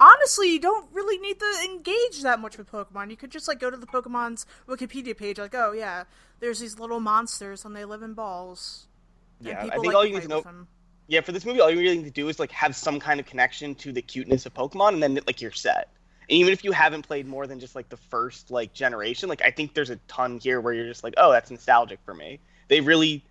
Honestly, 0.00 0.52
you 0.52 0.60
don't 0.60 0.88
really 0.92 1.18
need 1.18 1.38
to 1.38 1.54
engage 1.64 2.22
that 2.22 2.40
much 2.40 2.58
with 2.58 2.70
Pokemon. 2.70 3.10
You 3.10 3.16
could 3.16 3.30
just 3.30 3.48
like 3.48 3.60
go 3.60 3.70
to 3.70 3.76
the 3.76 3.86
Pokemon's 3.86 4.46
Wikipedia 4.68 5.16
page, 5.16 5.38
like, 5.38 5.54
oh 5.54 5.72
yeah, 5.72 6.04
there's 6.40 6.60
these 6.60 6.78
little 6.78 7.00
monsters 7.00 7.64
and 7.64 7.74
they 7.74 7.84
live 7.84 8.02
in 8.02 8.14
balls. 8.14 8.86
Yeah, 9.40 9.60
I 9.60 9.70
think 9.70 9.86
like 9.86 9.94
all 9.94 10.04
you 10.04 10.14
need 10.14 10.22
to 10.22 10.28
know- 10.28 10.40
them. 10.40 10.68
Yeah, 11.08 11.20
for 11.20 11.32
this 11.32 11.44
movie, 11.44 11.60
all 11.60 11.68
you 11.68 11.78
really 11.78 11.98
need 11.98 12.04
to 12.04 12.10
do 12.10 12.28
is 12.28 12.38
like 12.38 12.52
have 12.52 12.74
some 12.76 13.00
kind 13.00 13.20
of 13.20 13.26
connection 13.26 13.74
to 13.76 13.92
the 13.92 14.00
cuteness 14.00 14.46
of 14.46 14.54
Pokemon, 14.54 14.94
and 14.94 15.02
then 15.02 15.18
like 15.26 15.42
you're 15.42 15.50
set. 15.50 15.88
And 16.28 16.38
even 16.38 16.52
if 16.52 16.64
you 16.64 16.72
haven't 16.72 17.02
played 17.02 17.26
more 17.26 17.46
than 17.46 17.60
just 17.60 17.74
like 17.74 17.88
the 17.88 17.96
first 17.96 18.50
like 18.50 18.72
generation, 18.72 19.28
like 19.28 19.42
I 19.42 19.50
think 19.50 19.74
there's 19.74 19.90
a 19.90 19.96
ton 20.08 20.38
here 20.38 20.60
where 20.60 20.72
you're 20.72 20.86
just 20.86 21.04
like, 21.04 21.14
oh, 21.16 21.32
that's 21.32 21.50
nostalgic 21.50 21.98
for 22.04 22.14
me. 22.14 22.38
They 22.68 22.80
really 22.80 23.24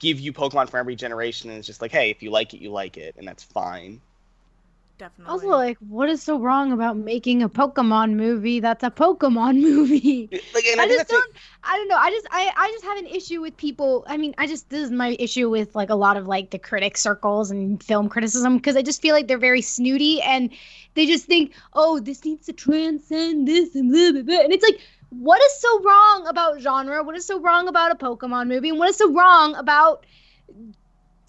give 0.00 0.18
you 0.18 0.32
Pokemon 0.32 0.70
for 0.70 0.78
every 0.78 0.96
generation, 0.96 1.50
and 1.50 1.58
it's 1.58 1.66
just 1.66 1.82
like, 1.82 1.92
hey, 1.92 2.10
if 2.10 2.22
you 2.22 2.30
like 2.30 2.54
it, 2.54 2.60
you 2.60 2.70
like 2.70 2.96
it, 2.96 3.14
and 3.18 3.28
that's 3.28 3.44
fine. 3.44 4.00
Definitely. 4.98 5.32
Also, 5.32 5.48
like, 5.48 5.78
what 5.78 6.08
is 6.08 6.22
so 6.22 6.38
wrong 6.38 6.70
about 6.70 6.96
making 6.96 7.42
a 7.42 7.48
Pokemon 7.48 8.14
movie 8.14 8.60
that's 8.60 8.84
a 8.84 8.90
Pokemon 8.90 9.60
movie? 9.60 10.28
Like, 10.54 10.64
I, 10.64 10.82
I 10.82 10.86
just 10.86 11.08
don't. 11.08 11.34
I 11.64 11.76
don't 11.76 11.88
know. 11.88 11.96
I 11.96 12.10
just, 12.10 12.26
I, 12.30 12.52
I 12.56 12.70
just 12.70 12.84
have 12.84 12.98
an 12.98 13.06
issue 13.06 13.40
with 13.40 13.56
people. 13.56 14.04
I 14.06 14.16
mean, 14.16 14.34
I 14.38 14.46
just 14.46 14.70
this 14.70 14.84
is 14.84 14.90
my 14.90 15.16
issue 15.18 15.50
with 15.50 15.74
like 15.74 15.90
a 15.90 15.94
lot 15.94 16.16
of 16.16 16.26
like 16.26 16.50
the 16.50 16.58
critic 16.58 16.96
circles 16.96 17.50
and 17.50 17.82
film 17.82 18.08
criticism 18.08 18.56
because 18.56 18.76
I 18.76 18.82
just 18.82 19.02
feel 19.02 19.14
like 19.14 19.28
they're 19.28 19.38
very 19.38 19.62
snooty 19.62 20.20
and 20.20 20.50
they 20.94 21.06
just 21.06 21.26
think, 21.26 21.52
oh, 21.72 21.98
this 21.98 22.24
needs 22.24 22.46
to 22.46 22.52
transcend 22.52 23.48
this 23.48 23.74
and 23.74 23.90
blah 23.90 24.12
blah 24.12 24.22
blah. 24.22 24.44
And 24.44 24.52
it's 24.52 24.64
like, 24.64 24.80
what 25.10 25.42
is 25.42 25.60
so 25.60 25.82
wrong 25.82 26.26
about 26.26 26.60
genre? 26.60 27.02
What 27.02 27.16
is 27.16 27.26
so 27.26 27.40
wrong 27.40 27.68
about 27.68 27.92
a 27.92 27.96
Pokemon 27.96 28.48
movie? 28.48 28.70
And 28.70 28.78
what 28.78 28.88
is 28.90 28.96
so 28.96 29.12
wrong 29.12 29.54
about 29.56 30.06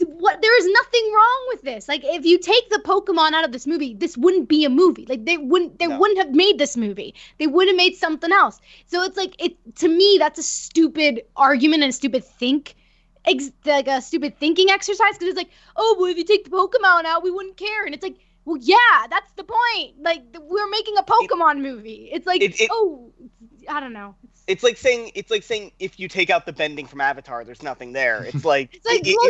what 0.07 0.41
there 0.41 0.57
is 0.59 0.67
nothing 0.67 1.11
wrong 1.15 1.45
with 1.49 1.61
this. 1.63 1.87
Like 1.87 2.03
if 2.03 2.25
you 2.25 2.37
take 2.39 2.69
the 2.69 2.81
Pokemon 2.85 3.33
out 3.33 3.45
of 3.45 3.51
this 3.51 3.65
movie, 3.67 3.93
this 3.93 4.17
wouldn't 4.17 4.47
be 4.49 4.65
a 4.65 4.69
movie. 4.69 5.05
Like 5.07 5.25
they 5.25 5.37
wouldn't 5.37 5.79
they 5.79 5.87
No. 5.87 5.97
wouldn't 5.99 6.19
have 6.19 6.31
made 6.31 6.57
this 6.59 6.75
movie. 6.77 7.15
They 7.39 7.47
would 7.47 7.67
have 7.67 7.77
made 7.77 7.95
something 7.95 8.31
else. 8.31 8.59
So 8.87 9.03
it's 9.03 9.17
like 9.17 9.35
it 9.43 9.57
to 9.77 9.87
me 9.87 10.17
that's 10.19 10.39
a 10.39 10.43
stupid 10.43 11.23
argument 11.35 11.83
and 11.83 11.89
a 11.89 11.93
stupid 11.93 12.23
think 12.23 12.75
ex- 13.25 13.51
like 13.65 13.87
a 13.87 14.01
stupid 14.01 14.37
thinking 14.39 14.69
exercise 14.69 15.13
because 15.17 15.29
it's 15.29 15.37
like, 15.37 15.51
"Oh, 15.75 15.95
well 15.99 16.09
if 16.11 16.17
you 16.17 16.23
take 16.25 16.43
the 16.45 16.51
Pokemon 16.51 17.05
out, 17.05 17.23
we 17.23 17.31
wouldn't 17.31 17.57
care." 17.57 17.85
And 17.85 17.93
it's 17.95 18.03
like, 18.03 18.17
"Well, 18.45 18.57
yeah, 18.59 19.07
that's 19.09 19.31
the 19.33 19.43
point. 19.43 20.01
Like 20.01 20.23
we're 20.41 20.69
making 20.69 20.95
a 20.97 21.03
Pokemon 21.03 21.61
movie." 21.61 22.09
It's 22.11 22.27
like, 22.27 22.41
It- 22.41 22.59
it- 22.59 22.69
"Oh, 22.71 23.11
I 23.69 23.79
don't 23.79 23.93
know." 23.93 24.15
It's, 24.45 24.55
It's 24.55 24.63
like 24.63 24.77
saying 24.77 25.11
it's 25.15 25.31
like 25.31 25.43
saying 25.43 25.71
if 25.79 25.99
you 25.99 26.07
take 26.07 26.29
out 26.29 26.45
the 26.45 26.53
bending 26.53 26.85
from 26.85 26.99
Avatar, 27.01 27.43
there's 27.45 27.63
nothing 27.63 27.93
there. 27.93 28.23
It's 28.23 28.43
like, 28.53 28.73
it's 28.75 28.85
like, 28.85 29.01
it- 29.07 29.15
"Well, 29.17 29.29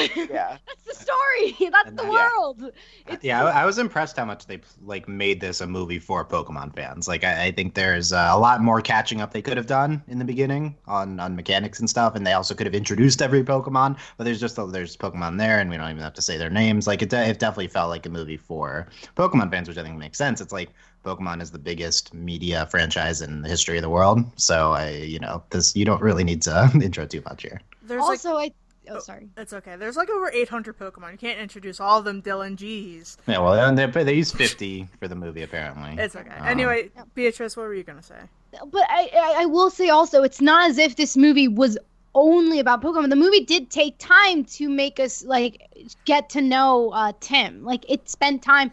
it- 0.00 0.16
yeah." 0.16 0.24
yeah. 0.30 0.56
That's 0.66 0.82
the 0.84 1.04
story. 1.04 1.70
That's 1.70 1.88
And 1.88 1.98
the 1.98 2.02
that- 2.04 2.10
world. 2.10 2.62
It's- 3.06 3.18
yeah, 3.22 3.44
I, 3.44 3.62
I 3.62 3.66
was 3.66 3.78
impressed 3.78 4.16
how 4.16 4.24
much 4.24 4.46
they 4.46 4.60
like 4.84 5.06
made 5.08 5.40
this 5.40 5.60
a 5.60 5.66
movie 5.66 5.98
for 5.98 6.24
Pokemon 6.24 6.74
fans. 6.74 7.06
Like, 7.08 7.24
I, 7.24 7.44
I 7.46 7.50
think 7.52 7.74
there's 7.74 8.12
uh, 8.12 8.28
a 8.32 8.38
lot 8.38 8.62
more 8.62 8.80
catching 8.80 9.20
up 9.20 9.32
they 9.32 9.42
could 9.42 9.56
have 9.56 9.66
done 9.66 10.02
in 10.08 10.18
the 10.18 10.24
beginning 10.24 10.76
on 10.86 11.20
on 11.20 11.36
mechanics 11.36 11.78
and 11.80 11.88
stuff, 11.90 12.14
and 12.14 12.26
they 12.26 12.32
also 12.32 12.54
could 12.54 12.66
have 12.66 12.74
introduced 12.74 13.20
every 13.22 13.44
Pokemon. 13.44 13.98
But 14.16 14.24
there's 14.24 14.40
just 14.40 14.58
a, 14.58 14.66
there's 14.66 14.96
Pokemon 14.96 15.38
there, 15.38 15.58
and 15.60 15.68
we 15.70 15.76
don't 15.76 15.90
even 15.90 16.02
have 16.02 16.14
to 16.14 16.22
say 16.22 16.36
their 16.38 16.50
names. 16.50 16.86
Like, 16.86 17.02
it, 17.02 17.10
de- 17.10 17.28
it 17.28 17.38
definitely 17.38 17.68
felt 17.68 17.90
like 17.90 18.06
a 18.06 18.10
movie 18.10 18.36
for 18.38 18.88
Pokemon 19.16 19.50
fans, 19.50 19.68
which 19.68 19.78
I 19.78 19.82
think 19.82 19.98
makes 19.98 20.18
sense. 20.18 20.40
It's 20.40 20.52
like 20.52 20.70
Pokemon 21.04 21.42
is 21.42 21.50
the 21.50 21.58
biggest 21.58 22.12
media 22.14 22.66
franchise 22.70 23.20
in 23.20 23.42
the 23.42 23.48
history 23.48 23.76
of 23.78 23.82
the 23.82 23.90
world, 23.90 24.24
so 24.36 24.72
I, 24.72 24.90
you 24.90 25.18
know, 25.18 25.42
this 25.50 25.76
you 25.76 25.84
don't 25.84 26.00
really 26.02 26.24
need 26.24 26.42
to 26.42 26.70
intro 26.82 27.06
too 27.06 27.22
much 27.24 27.42
here. 27.42 27.60
There's 27.82 28.00
like 28.00 28.10
also, 28.10 28.36
I. 28.36 28.46
Oh, 28.86 28.96
Oh. 28.96 28.98
sorry. 28.98 29.30
it's 29.38 29.54
okay. 29.54 29.76
There's 29.76 29.96
like 29.96 30.10
over 30.10 30.30
800 30.30 30.78
Pokemon. 30.78 31.12
You 31.12 31.16
can't 31.18 31.38
introduce 31.38 31.80
all 31.80 32.00
of 32.00 32.04
them. 32.04 32.20
Dylan, 32.20 32.54
jeez. 32.54 33.16
Yeah, 33.26 33.38
well, 33.38 33.74
they 33.74 33.86
they 34.04 34.12
use 34.12 34.30
50 34.30 34.88
for 34.98 35.08
the 35.08 35.14
movie 35.14 35.42
apparently. 35.42 35.94
It's 36.02 36.14
okay. 36.14 36.28
Um, 36.28 36.46
anyway, 36.46 36.90
Yep. 36.94 37.08
Beatrice, 37.14 37.56
what 37.56 37.62
were 37.62 37.72
you 37.74 37.82
gonna 37.82 38.02
say? 38.02 38.18
But 38.52 38.82
I, 38.90 39.10
I, 39.14 39.34
I 39.42 39.46
will 39.46 39.70
say 39.70 39.88
also, 39.88 40.22
it's 40.22 40.42
not 40.42 40.68
as 40.68 40.76
if 40.76 40.96
this 40.96 41.16
movie 41.16 41.48
was 41.48 41.78
only 42.14 42.58
about 42.60 42.82
Pokemon. 42.82 43.08
The 43.08 43.16
movie 43.16 43.44
did 43.44 43.70
take 43.70 43.96
time 43.98 44.44
to 44.44 44.68
make 44.68 45.00
us 45.00 45.24
like 45.24 45.66
get 46.04 46.28
to 46.30 46.42
know 46.42 46.90
uh, 46.90 47.12
Tim. 47.20 47.64
Like 47.64 47.84
it 47.90 48.08
spent 48.10 48.42
time 48.42 48.70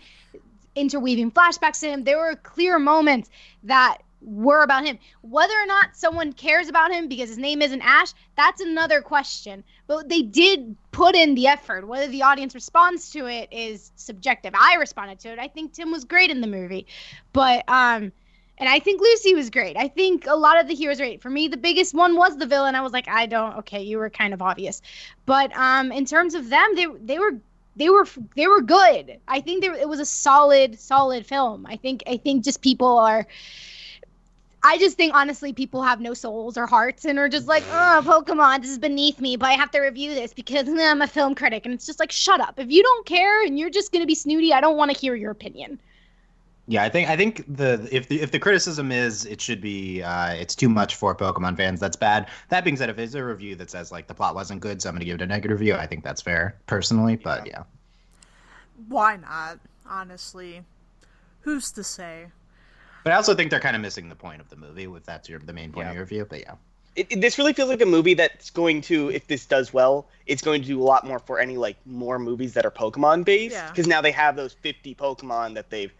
interweaving 0.75 1.31
flashbacks 1.31 1.79
to 1.81 1.89
him. 1.89 2.03
There 2.03 2.17
were 2.17 2.35
clear 2.35 2.79
moments 2.79 3.29
that 3.63 3.99
were 4.21 4.61
about 4.61 4.85
him. 4.85 4.99
Whether 5.21 5.53
or 5.53 5.65
not 5.65 5.95
someone 5.95 6.33
cares 6.33 6.69
about 6.69 6.91
him 6.91 7.07
because 7.07 7.29
his 7.29 7.37
name 7.37 7.61
isn't 7.61 7.81
Ash, 7.81 8.13
that's 8.37 8.61
another 8.61 9.01
question. 9.01 9.63
But 9.87 10.09
they 10.09 10.21
did 10.21 10.75
put 10.91 11.15
in 11.15 11.35
the 11.35 11.47
effort. 11.47 11.87
Whether 11.87 12.07
the 12.07 12.23
audience 12.23 12.53
responds 12.53 13.09
to 13.11 13.25
it 13.25 13.49
is 13.51 13.91
subjective. 13.95 14.53
I 14.55 14.75
responded 14.75 15.19
to 15.21 15.31
it. 15.31 15.39
I 15.39 15.47
think 15.47 15.73
Tim 15.73 15.91
was 15.91 16.05
great 16.05 16.29
in 16.29 16.41
the 16.41 16.47
movie. 16.47 16.87
But 17.33 17.67
um 17.67 18.11
and 18.57 18.69
I 18.69 18.77
think 18.77 19.01
Lucy 19.01 19.33
was 19.33 19.49
great. 19.49 19.75
I 19.75 19.87
think 19.87 20.27
a 20.27 20.35
lot 20.35 20.59
of 20.59 20.67
the 20.67 20.75
heroes 20.75 20.97
great. 20.97 21.23
For 21.23 21.31
me, 21.31 21.47
the 21.47 21.57
biggest 21.57 21.95
one 21.95 22.15
was 22.15 22.37
the 22.37 22.45
villain. 22.45 22.75
I 22.75 22.81
was 22.81 22.93
like, 22.93 23.07
I 23.07 23.25
don't. 23.25 23.57
Okay, 23.57 23.81
you 23.81 23.97
were 23.97 24.11
kind 24.11 24.35
of 24.35 24.41
obvious, 24.43 24.83
but 25.25 25.51
um, 25.57 25.91
in 25.91 26.05
terms 26.05 26.35
of 26.35 26.47
them, 26.49 26.75
they 26.75 26.85
they 27.01 27.17
were 27.17 27.39
they 27.75 27.89
were 27.89 28.05
they 28.35 28.47
were 28.47 28.61
good. 28.61 29.19
I 29.27 29.41
think 29.41 29.61
there 29.61 29.73
it 29.73 29.87
was 29.87 29.99
a 29.99 30.05
solid 30.05 30.79
solid 30.79 31.25
film. 31.25 31.65
I 31.65 31.77
think 31.77 32.03
I 32.07 32.17
think 32.17 32.43
just 32.43 32.61
people 32.61 32.99
are. 32.99 33.27
I 34.63 34.77
just 34.77 34.95
think 34.95 35.15
honestly, 35.15 35.53
people 35.53 35.81
have 35.81 35.99
no 35.99 36.13
souls 36.13 36.55
or 36.55 36.67
hearts 36.67 37.05
and 37.05 37.17
are 37.17 37.27
just 37.27 37.47
like, 37.47 37.63
oh, 37.71 38.03
Pokemon, 38.05 38.61
this 38.61 38.69
is 38.69 38.77
beneath 38.77 39.19
me, 39.19 39.35
but 39.35 39.47
I 39.47 39.53
have 39.53 39.71
to 39.71 39.79
review 39.79 40.13
this 40.13 40.35
because 40.35 40.69
I'm 40.69 41.01
a 41.01 41.07
film 41.07 41.33
critic. 41.33 41.65
And 41.65 41.73
it's 41.73 41.87
just 41.87 41.99
like, 41.99 42.11
shut 42.11 42.39
up. 42.39 42.59
If 42.59 42.69
you 42.69 42.83
don't 42.83 43.05
care 43.07 43.43
and 43.43 43.57
you're 43.57 43.71
just 43.71 43.91
gonna 43.91 44.05
be 44.05 44.13
snooty, 44.13 44.53
I 44.53 44.61
don't 44.61 44.77
want 44.77 44.91
to 44.91 44.97
hear 44.97 45.15
your 45.15 45.31
opinion. 45.31 45.79
Yeah, 46.71 46.83
I 46.83 46.89
think 46.89 47.09
I 47.09 47.17
think 47.17 47.43
the 47.53 47.85
if 47.91 48.07
the 48.07 48.21
if 48.21 48.31
the 48.31 48.39
criticism 48.39 48.93
is 48.93 49.25
it 49.25 49.41
should 49.41 49.59
be 49.59 50.01
uh, 50.01 50.29
it's 50.31 50.55
too 50.55 50.69
much 50.69 50.95
for 50.95 51.13
Pokemon 51.13 51.57
fans, 51.57 51.81
that's 51.81 51.97
bad. 51.97 52.27
That 52.47 52.63
being 52.63 52.77
said, 52.77 52.89
if 52.89 52.97
it's 52.97 53.13
a 53.13 53.21
review 53.23 53.55
that 53.55 53.69
says 53.69 53.91
like 53.91 54.07
the 54.07 54.13
plot 54.13 54.35
wasn't 54.35 54.61
good, 54.61 54.81
so 54.81 54.87
I'm 54.87 54.95
gonna 54.95 55.03
give 55.03 55.15
it 55.15 55.21
a 55.21 55.27
negative 55.27 55.59
review, 55.59 55.75
I 55.75 55.85
think 55.85 56.01
that's 56.01 56.21
fair 56.21 56.55
personally. 56.67 57.17
But 57.17 57.45
yeah, 57.45 57.63
Why 58.87 59.17
not? 59.17 59.59
Honestly, 59.85 60.63
who's 61.41 61.71
to 61.73 61.83
say? 61.83 62.27
but 63.03 63.11
I 63.11 63.17
also 63.17 63.35
think 63.35 63.49
they're 63.51 63.59
kind 63.59 63.75
of 63.75 63.81
missing 63.81 64.07
the 64.07 64.15
point 64.15 64.39
of 64.39 64.49
the 64.49 64.55
movie 64.55 64.83
if 64.85 65.03
that's 65.03 65.27
your 65.27 65.39
the 65.39 65.51
main 65.51 65.73
point 65.73 65.89
of 65.89 65.93
your 65.95 66.03
review. 66.03 66.25
But 66.29 66.39
yeah, 66.39 66.53
It, 66.95 67.07
it- 67.09 67.19
this 67.21 67.37
really 67.37 67.51
feels 67.51 67.67
like 67.67 67.81
a 67.81 67.85
movie 67.85 68.13
that's 68.13 68.49
going 68.49 68.79
to, 68.83 69.09
if 69.09 69.27
this 69.27 69.45
does 69.45 69.73
well, 69.73 70.07
it's 70.25 70.41
going 70.41 70.61
to 70.61 70.67
do 70.67 70.79
a 70.81 70.85
lot 70.85 71.05
more 71.05 71.19
for 71.19 71.37
any 71.39 71.57
like 71.57 71.75
more 71.85 72.17
movies 72.17 72.53
that 72.53 72.65
are 72.65 72.71
Pokemon 72.71 73.25
based. 73.25 73.55
Yeah. 73.55 73.69
Because 73.71 73.87
now 73.87 73.99
they 74.01 74.11
have 74.11 74.37
those 74.37 74.53
50 74.53 74.95
Pokemon 74.95 75.55
that 75.55 75.69
they've 75.69 75.91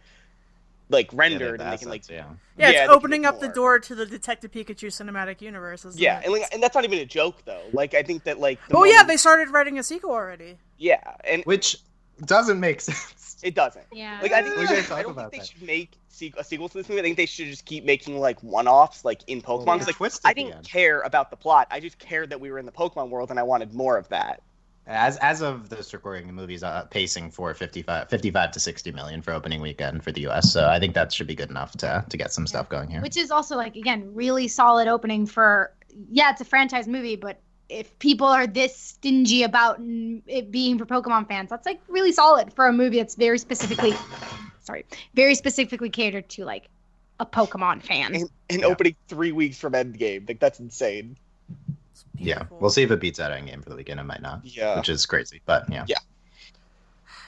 like 0.92 1.12
Yeah, 1.12 1.18
rendered, 1.20 1.60
the 1.60 1.64
and 1.64 1.74
they 1.74 1.78
can 1.78 1.90
like 1.90 2.08
yeah. 2.10 2.26
Yeah, 2.58 2.70
Yeah, 2.70 2.84
it's 2.84 2.90
opening 2.94 3.26
up 3.26 3.40
the 3.40 3.48
door 3.50 3.80
to 3.80 3.96
the 3.96 4.06
Detective 4.06 4.52
Pikachu 4.52 4.88
cinematic 4.88 5.42
universe. 5.42 5.86
isn't 5.86 6.00
yeah, 6.00 6.20
it? 6.20 6.26
and 6.26 6.34
like, 6.34 6.54
and 6.54 6.62
that's 6.62 6.76
not 6.76 6.84
even 6.84 7.00
a 7.00 7.06
joke 7.06 7.44
though. 7.46 7.64
Like 7.74 7.94
I 7.94 8.04
think 8.04 8.24
that 8.26 8.40
like 8.40 8.60
the 8.68 8.78
Oh 8.78 8.84
yeah, 8.84 9.04
they 9.04 9.18
started 9.18 9.50
writing 9.50 9.80
a 9.80 9.84
sequel 9.84 10.12
already. 10.12 10.58
yeah, 10.78 11.16
and 11.24 11.44
which 11.46 11.78
doesn't 12.26 12.60
make 12.60 12.82
sense. 12.90 13.38
it 13.44 13.56
doesn't. 13.56 13.86
Yeah. 13.92 14.20
Like 14.22 14.32
I 14.32 14.44
think 14.44 14.56
We 14.56 14.68
they 14.68 14.76
should, 14.76 14.86
talk 14.86 15.00
I 15.00 15.04
don't 15.04 15.12
about 15.12 15.32
think 15.32 15.32
they 15.32 15.38
that. 15.40 15.48
should 15.48 15.62
make 15.64 15.98
a 16.38 16.44
sequel 16.44 16.70
to 16.70 16.78
this 16.78 16.88
movie. 16.90 17.00
I 17.00 17.04
think 17.04 17.18
they 17.18 17.26
should 17.26 17.48
just 17.48 17.66
keep 17.66 17.84
making 17.84 18.20
like 18.20 18.42
one-offs, 18.44 19.04
like 19.04 19.22
in 19.28 19.42
Pokemon. 19.42 19.66
Well, 19.66 19.78
'cause, 19.80 19.88
like 19.88 19.96
twist 19.96 20.22
I 20.24 20.34
didn't 20.34 20.64
care 20.64 21.02
about 21.02 21.32
the 21.32 21.38
plot. 21.38 21.68
I 21.72 21.80
just 21.80 21.98
cared 21.98 22.30
that 22.30 22.40
we 22.40 22.52
were 22.52 22.60
in 22.60 22.66
the 22.68 22.72
Pokemon 22.72 23.10
world, 23.10 23.32
and 23.32 23.40
I 23.40 23.44
wanted 23.44 23.74
more 23.74 23.98
of 23.98 24.08
that. 24.10 24.42
As 24.88 25.18
as 25.18 25.42
of 25.42 25.70
this 25.70 25.94
recording, 25.94 26.26
the 26.28 26.34
movie's 26.34 26.64
uh, 26.64 26.86
pacing 26.90 27.30
for 27.32 27.54
55, 27.54 28.10
55 28.10 28.52
to 28.52 28.60
sixty 28.60 28.92
million 28.92 29.22
for 29.22 29.32
opening 29.32 29.62
weekend 29.62 30.04
for 30.04 30.12
the 30.12 30.22
U.S. 30.22 30.52
So 30.52 30.68
I 30.68 30.80
think 30.80 30.96
that 30.96 31.14
should 31.14 31.28
be 31.28 31.36
good 31.36 31.50
enough 31.50 31.74
to 31.78 32.04
to 32.10 32.18
get 32.18 32.34
some 32.34 32.48
stuff 32.48 32.68
going 32.68 32.90
here. 32.90 33.02
Which 33.02 33.16
is 33.18 33.30
also 33.32 33.56
like 33.56 33.76
again 33.76 34.14
really 34.14 34.48
solid 34.48 34.88
opening 34.88 35.28
for 35.28 35.72
yeah, 36.10 36.32
it's 36.32 36.42
a 36.42 36.46
franchise 36.46 36.88
movie, 36.88 37.16
but 37.16 37.40
if 37.70 37.98
people 38.00 38.28
are 38.28 38.48
this 38.48 38.76
stingy 38.76 39.44
about 39.44 39.78
it 39.80 40.52
being 40.52 40.78
for 40.78 40.86
Pokemon 40.86 41.28
fans, 41.28 41.50
that's 41.50 41.66
like 41.66 41.80
really 41.88 42.12
solid 42.12 42.52
for 42.54 42.68
a 42.68 42.74
movie 42.74 42.98
that's 42.98 43.16
very 43.16 43.38
specifically 43.38 43.94
sorry, 44.62 44.86
very 45.14 45.36
specifically 45.36 45.90
catered 45.90 46.28
to 46.30 46.44
like 46.46 46.70
a 47.20 47.26
Pokemon 47.26 47.84
fan. 47.84 48.16
And, 48.16 48.30
and 48.50 48.62
Yeah. 48.62 48.68
opening 48.68 48.96
three 49.08 49.32
weeks 49.32 49.58
from 49.58 49.74
Endgame, 49.74 50.28
like 50.28 50.40
that's 50.40 50.60
insane. 50.60 51.18
It's 52.22 52.28
Yeah, 52.28 52.44
we'll 52.60 52.70
see 52.70 52.84
if 52.84 52.92
it 52.92 53.00
beats 53.00 53.18
that 53.18 53.32
Endgame 53.32 53.64
for 53.64 53.70
the 53.70 53.76
weekend. 53.76 54.00
It 54.00 54.04
might 54.04 54.22
not, 54.22 54.42
Yeah. 54.44 54.78
which 54.78 54.90
is 54.90 55.06
crazy. 55.06 55.42
But 55.46 55.70
yeah, 55.72 55.86
Yeah. 55.88 55.98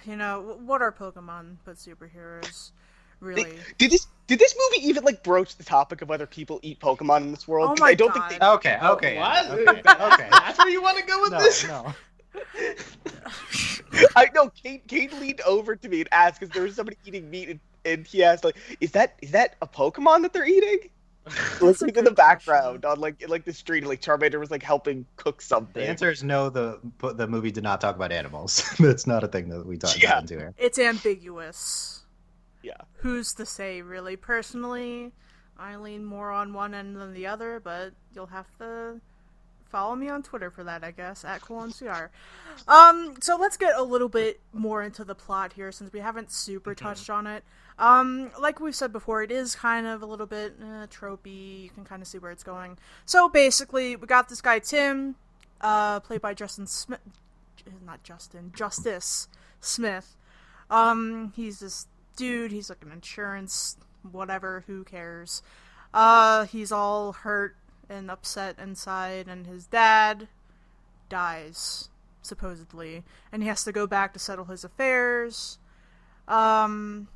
You 0.06 0.16
know 0.18 0.58
what 0.66 0.82
are 0.82 0.92
Pokemon 0.92 1.58
but 1.66 1.76
superheroes? 1.76 2.72
Really? 3.20 3.54
Did 3.78 3.92
this 3.92 4.08
did 4.28 4.40
this 4.40 4.56
movie 4.58 4.88
even 4.88 5.04
like 5.04 5.24
broach 5.24 5.56
the 5.56 5.64
topic 5.64 6.02
of 6.02 6.10
whether 6.10 6.26
people 6.26 6.60
eat 6.62 6.80
Pokemon 6.80 7.22
in 7.22 7.32
this 7.32 7.48
world? 7.48 7.70
Oh 7.70 7.74
'Cause 7.74 7.82
my 7.82 7.90
I 7.90 7.94
don't 7.94 8.14
God. 8.14 8.30
think 8.30 8.42
they. 8.42 8.48
Okay, 8.48 8.78
okay, 8.82 9.18
What? 9.18 9.50
okay, 9.52 9.82
okay. 9.88 10.28
That's 10.32 10.58
where 10.60 10.70
you 10.70 10.82
want 10.82 10.98
to 10.98 11.04
go 11.06 11.22
with 11.22 11.32
no, 11.32 11.40
this? 11.40 11.68
no. 11.68 11.94
I 14.16 14.30
know. 14.34 14.50
Kate 14.50 14.88
Kate 14.88 15.14
leaned 15.14 15.42
over 15.42 15.76
to 15.76 15.90
me 15.90 16.02
and 16.02 16.10
asked 16.12 16.40
because 16.40 16.54
there 16.54 16.64
was 16.64 16.76
somebody 16.76 16.98
eating 17.06 17.30
meat, 17.30 17.50
and, 17.50 17.60
and 17.86 18.06
he 18.08 18.24
asked 18.24 18.44
like, 18.44 18.58
"Is 18.82 18.92
that 18.92 19.16
is 19.22 19.32
that 19.32 19.56
a 19.62 19.68
Pokemon 19.68 20.24
that 20.24 20.34
they're 20.34 20.46
eating?" 20.48 20.90
Listening 21.62 21.94
to 21.94 22.02
the 22.02 22.12
background 22.12 22.84
on 22.86 23.00
like 23.00 23.24
like 23.30 23.46
the 23.46 23.54
street, 23.54 23.86
like 23.86 24.02
Charmander 24.02 24.40
was 24.40 24.52
like 24.52 24.64
helping 24.64 25.06
cook 25.16 25.42
something. 25.42 25.82
The 25.82 25.88
answer 25.88 26.12
is 26.12 26.24
no. 26.24 26.50
The 26.50 26.80
the 27.16 27.28
movie 27.28 27.52
did 27.52 27.64
not 27.64 27.80
talk 27.80 27.96
about 27.96 28.12
animals. 28.12 28.64
That's 28.80 29.08
not 29.08 29.24
a 29.24 29.28
thing 29.28 29.50
that 29.50 29.66
we 29.66 29.78
talked 29.78 30.02
Yeah. 30.02 30.20
into 30.20 30.36
here. 30.38 30.54
It's 30.58 30.78
ambiguous. 30.80 32.04
Yeah. 32.62 32.74
Who's 32.98 33.34
to 33.36 33.46
say, 33.46 33.82
really? 33.82 34.16
Personally, 34.18 35.14
I 35.58 35.76
lean 35.78 36.04
more 36.04 36.32
on 36.32 36.54
one 36.54 36.74
end 36.74 36.96
than 36.98 37.14
the 37.14 37.28
other, 37.28 37.60
but 37.60 37.94
you'll 38.14 38.28
have 38.28 38.48
to 38.58 39.00
follow 39.70 39.96
me 39.96 40.08
on 40.10 40.24
Twitter 40.24 40.52
for 40.52 40.64
that, 40.64 40.84
I 40.84 40.92
guess, 40.92 41.26
at 41.26 41.42
CoolNCR. 41.42 42.10
Um, 42.68 43.16
so 43.22 43.38
let's 43.38 43.58
get 43.58 43.76
a 43.76 43.82
little 43.84 44.08
bit 44.10 44.40
more 44.54 44.84
into 44.84 45.04
the 45.04 45.16
plot 45.16 45.54
here, 45.54 45.72
since 45.72 45.92
we 45.92 46.00
haven't 46.00 46.32
super 46.32 46.76
touched 46.76 47.10
on 47.10 47.28
it. 47.28 47.44
Um, 47.80 48.32
like 48.40 48.60
we've 48.60 48.76
said 48.76 48.94
before, 48.94 49.24
it 49.24 49.32
is 49.32 49.56
kind 49.56 49.88
of 49.88 50.02
a 50.02 50.06
little 50.06 50.26
bit 50.26 50.56
uh, 50.62 50.88
tropey. 50.88 51.64
You 51.64 51.70
can 51.70 51.84
kind 51.84 52.02
of 52.02 52.08
see 52.08 52.20
where 52.20 52.32
it's 52.32 52.44
going. 52.44 52.78
So 53.06 53.30
basically, 53.30 53.96
we 53.96 54.08
got 54.08 54.30
this 54.30 54.42
guy 54.42 54.60
Tim, 54.60 55.16
uh, 55.62 56.00
played 56.02 56.22
by 56.22 56.34
Justin 56.34 56.68
Smith, 56.68 57.00
not 57.86 58.04
Justin, 58.04 58.52
Justice 58.56 59.28
Smith. 59.60 60.16
Um, 60.70 61.34
he's 61.36 61.60
this 61.60 61.88
dude. 62.16 62.52
He's 62.52 62.70
like 62.70 62.84
an 62.84 62.92
insurance, 62.92 63.78
whatever. 64.12 64.64
Who 64.68 64.84
cares? 64.84 65.42
Uh, 65.94 66.46
he's 66.46 66.72
all 66.72 67.14
hurt 67.14 67.56
and 67.90 68.10
upset 68.10 68.58
inside, 68.60 69.28
and 69.28 69.46
his 69.46 69.68
dad 69.68 70.28
dies 71.10 71.90
supposedly, 72.22 73.04
and 73.32 73.44
he 73.44 73.50
has 73.50 73.64
to 73.64 73.72
go 73.72 73.86
back 73.86 74.14
to 74.14 74.20
settle 74.20 74.46
his 74.46 74.64
affairs. 74.64 75.60
Um, 76.28 77.10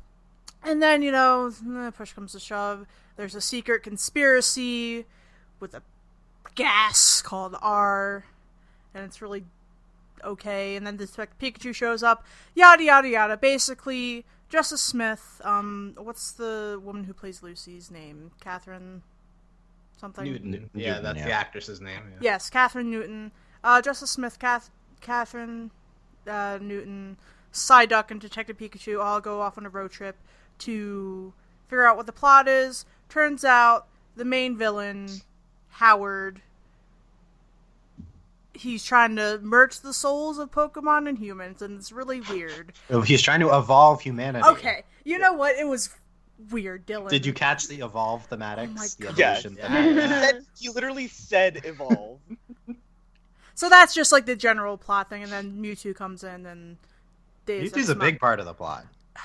and 0.64 0.82
then 0.82 1.02
you 1.02 1.12
know, 1.12 1.52
eh, 1.78 1.90
push 1.92 2.14
comes 2.14 2.32
to 2.34 2.40
shove. 2.40 2.86
There's 3.16 3.36
a 3.36 3.42
secret 3.42 3.84
conspiracy 3.84 5.06
with 5.60 5.74
a 5.74 5.82
gas 6.56 7.22
called 7.22 7.56
R, 7.62 8.26
and 8.94 9.04
it's 9.04 9.22
really 9.22 9.44
okay. 10.24 10.76
And 10.76 10.86
then 10.86 10.98
Detective 10.98 11.38
Pikachu 11.40 11.74
shows 11.74 12.04
up. 12.04 12.26
Yada 12.56 12.84
yada 12.84 13.08
yada. 13.08 13.38
Basically, 13.38 14.26
Justice 14.50 14.82
Smith. 14.82 15.42
Um, 15.44 15.94
what's 15.98 16.32
the 16.32 16.80
woman 16.84 17.06
who 17.06 17.14
plays 17.14 17.42
Lucy's 17.44 17.90
name? 17.92 18.32
Kathryn. 18.44 19.02
Something. 20.00 20.26
Newton. 20.26 20.52
Newton, 20.52 20.70
Yeah, 20.76 21.00
that's 21.00 21.22
the 21.24 21.30
yeah. 21.30 21.40
actress's 21.40 21.82
name. 21.82 22.02
Yeah. 22.14 22.18
Yes, 22.34 22.50
Kathryn 22.52 22.86
Newton. 22.86 23.32
Uh, 23.64 23.82
Justice 23.82 24.12
Smith, 24.12 24.38
Kath- 24.38 24.70
Kathryn 25.02 25.72
uh, 26.28 26.60
Newton, 26.62 27.18
Psyduck, 27.52 28.12
and 28.12 28.22
Detective 28.22 28.58
Pikachu 28.60 29.04
all 29.04 29.20
go 29.20 29.42
off 29.42 29.58
on 29.58 29.66
a 29.66 29.70
road 29.70 29.90
trip 29.92 30.16
to 30.60 31.34
figure 31.68 31.86
out 31.86 31.98
what 31.98 32.06
the 32.06 32.12
plot 32.14 32.48
is. 32.48 32.86
Turns 33.10 33.44
out 33.46 33.88
the 34.16 34.26
main 34.26 34.58
villain, 34.58 35.08
Howard, 35.70 36.42
he's 38.54 38.84
trying 38.84 39.16
to 39.16 39.40
merge 39.44 39.80
the 39.82 39.94
souls 39.94 40.38
of 40.40 40.52
Pokemon 40.52 41.08
and 41.08 41.18
humans, 41.18 41.62
and 41.62 41.78
it's 41.78 41.92
really 41.92 42.22
weird. 42.22 42.74
He's 43.06 43.22
trying 43.22 43.40
to 43.42 43.56
evolve 43.56 44.02
humanity. 44.02 44.48
Okay, 44.48 44.84
you 45.04 45.18
know 45.20 45.34
what? 45.34 45.56
It 45.56 45.68
was 45.68 45.90
weird, 46.52 46.86
Dylan. 46.88 47.10
Did 47.10 47.26
you 47.26 47.34
catch 47.34 47.68
the 47.68 47.82
evolve 47.82 48.28
thematics? 48.30 48.70
Oh 48.70 48.74
my 48.74 48.88
the 48.98 49.04
God. 49.06 49.18
Yes. 49.18 49.46
evolution 49.46 49.58
Yeah. 49.58 49.84
thematic? 49.84 50.44
He 50.60 50.70
literally 50.70 51.08
said 51.08 51.62
evolve. 51.66 52.20
So 53.54 53.70
that's 53.70 53.94
just 53.96 54.12
like 54.12 54.26
the 54.26 54.36
general 54.36 54.78
plot 54.78 55.10
thing, 55.10 55.24
and 55.24 55.32
then 55.32 55.58
Mewtwo 55.62 55.96
comes 55.96 56.24
in 56.24 56.46
and. 56.46 56.78
Deus 57.46 57.72
Mewtwo's 57.72 57.90
a 57.90 57.96
Mach- 57.96 58.06
big 58.06 58.20
part 58.20 58.40
of 58.40 58.46
the 58.46 58.54
plot. 58.54 58.86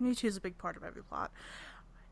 Mewtwo's 0.00 0.36
a 0.36 0.40
big 0.40 0.58
part 0.58 0.76
of 0.76 0.84
every 0.84 1.02
plot. 1.02 1.30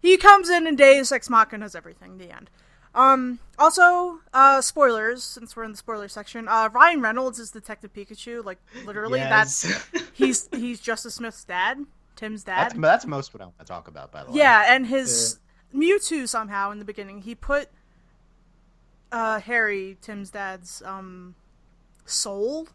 He 0.00 0.16
comes 0.16 0.48
in 0.50 0.66
and 0.66 0.76
Deus 0.76 1.10
Ex 1.12 1.28
Machina 1.30 1.58
knows 1.58 1.74
everything. 1.74 2.18
The 2.18 2.34
end. 2.34 2.50
Um. 2.94 3.38
Also, 3.58 4.20
uh, 4.32 4.60
spoilers 4.60 5.22
since 5.22 5.54
we're 5.56 5.64
in 5.64 5.72
the 5.72 5.76
spoiler 5.76 6.08
section. 6.08 6.48
Uh, 6.48 6.68
Ryan 6.72 7.00
Reynolds 7.02 7.38
is 7.38 7.50
Detective 7.50 7.92
Pikachu. 7.92 8.44
Like 8.44 8.58
literally, 8.84 9.18
Yes. 9.18 9.62
that's 9.62 10.06
he's 10.14 10.48
he's 10.52 10.80
Justice 10.80 11.14
Smith's 11.16 11.44
dad, 11.44 11.84
Tim's 12.14 12.44
dad. 12.44 12.70
That's 12.70 12.78
that's 12.80 13.06
most 13.06 13.34
what 13.34 13.42
I 13.42 13.44
want 13.46 13.58
to 13.58 13.64
talk 13.64 13.88
about. 13.88 14.12
By 14.12 14.24
the 14.24 14.30
way. 14.32 14.38
Yeah, 14.38 14.64
and 14.74 14.86
his 14.86 15.38
Mewtwo 15.74 16.26
somehow 16.28 16.70
in 16.70 16.78
the 16.78 16.84
beginning 16.86 17.20
he 17.22 17.34
put 17.34 17.68
uh 19.12 19.40
Harry, 19.40 19.96
Tim's 20.00 20.30
dad's 20.30 20.82
um 20.84 21.34
soul 22.06 22.68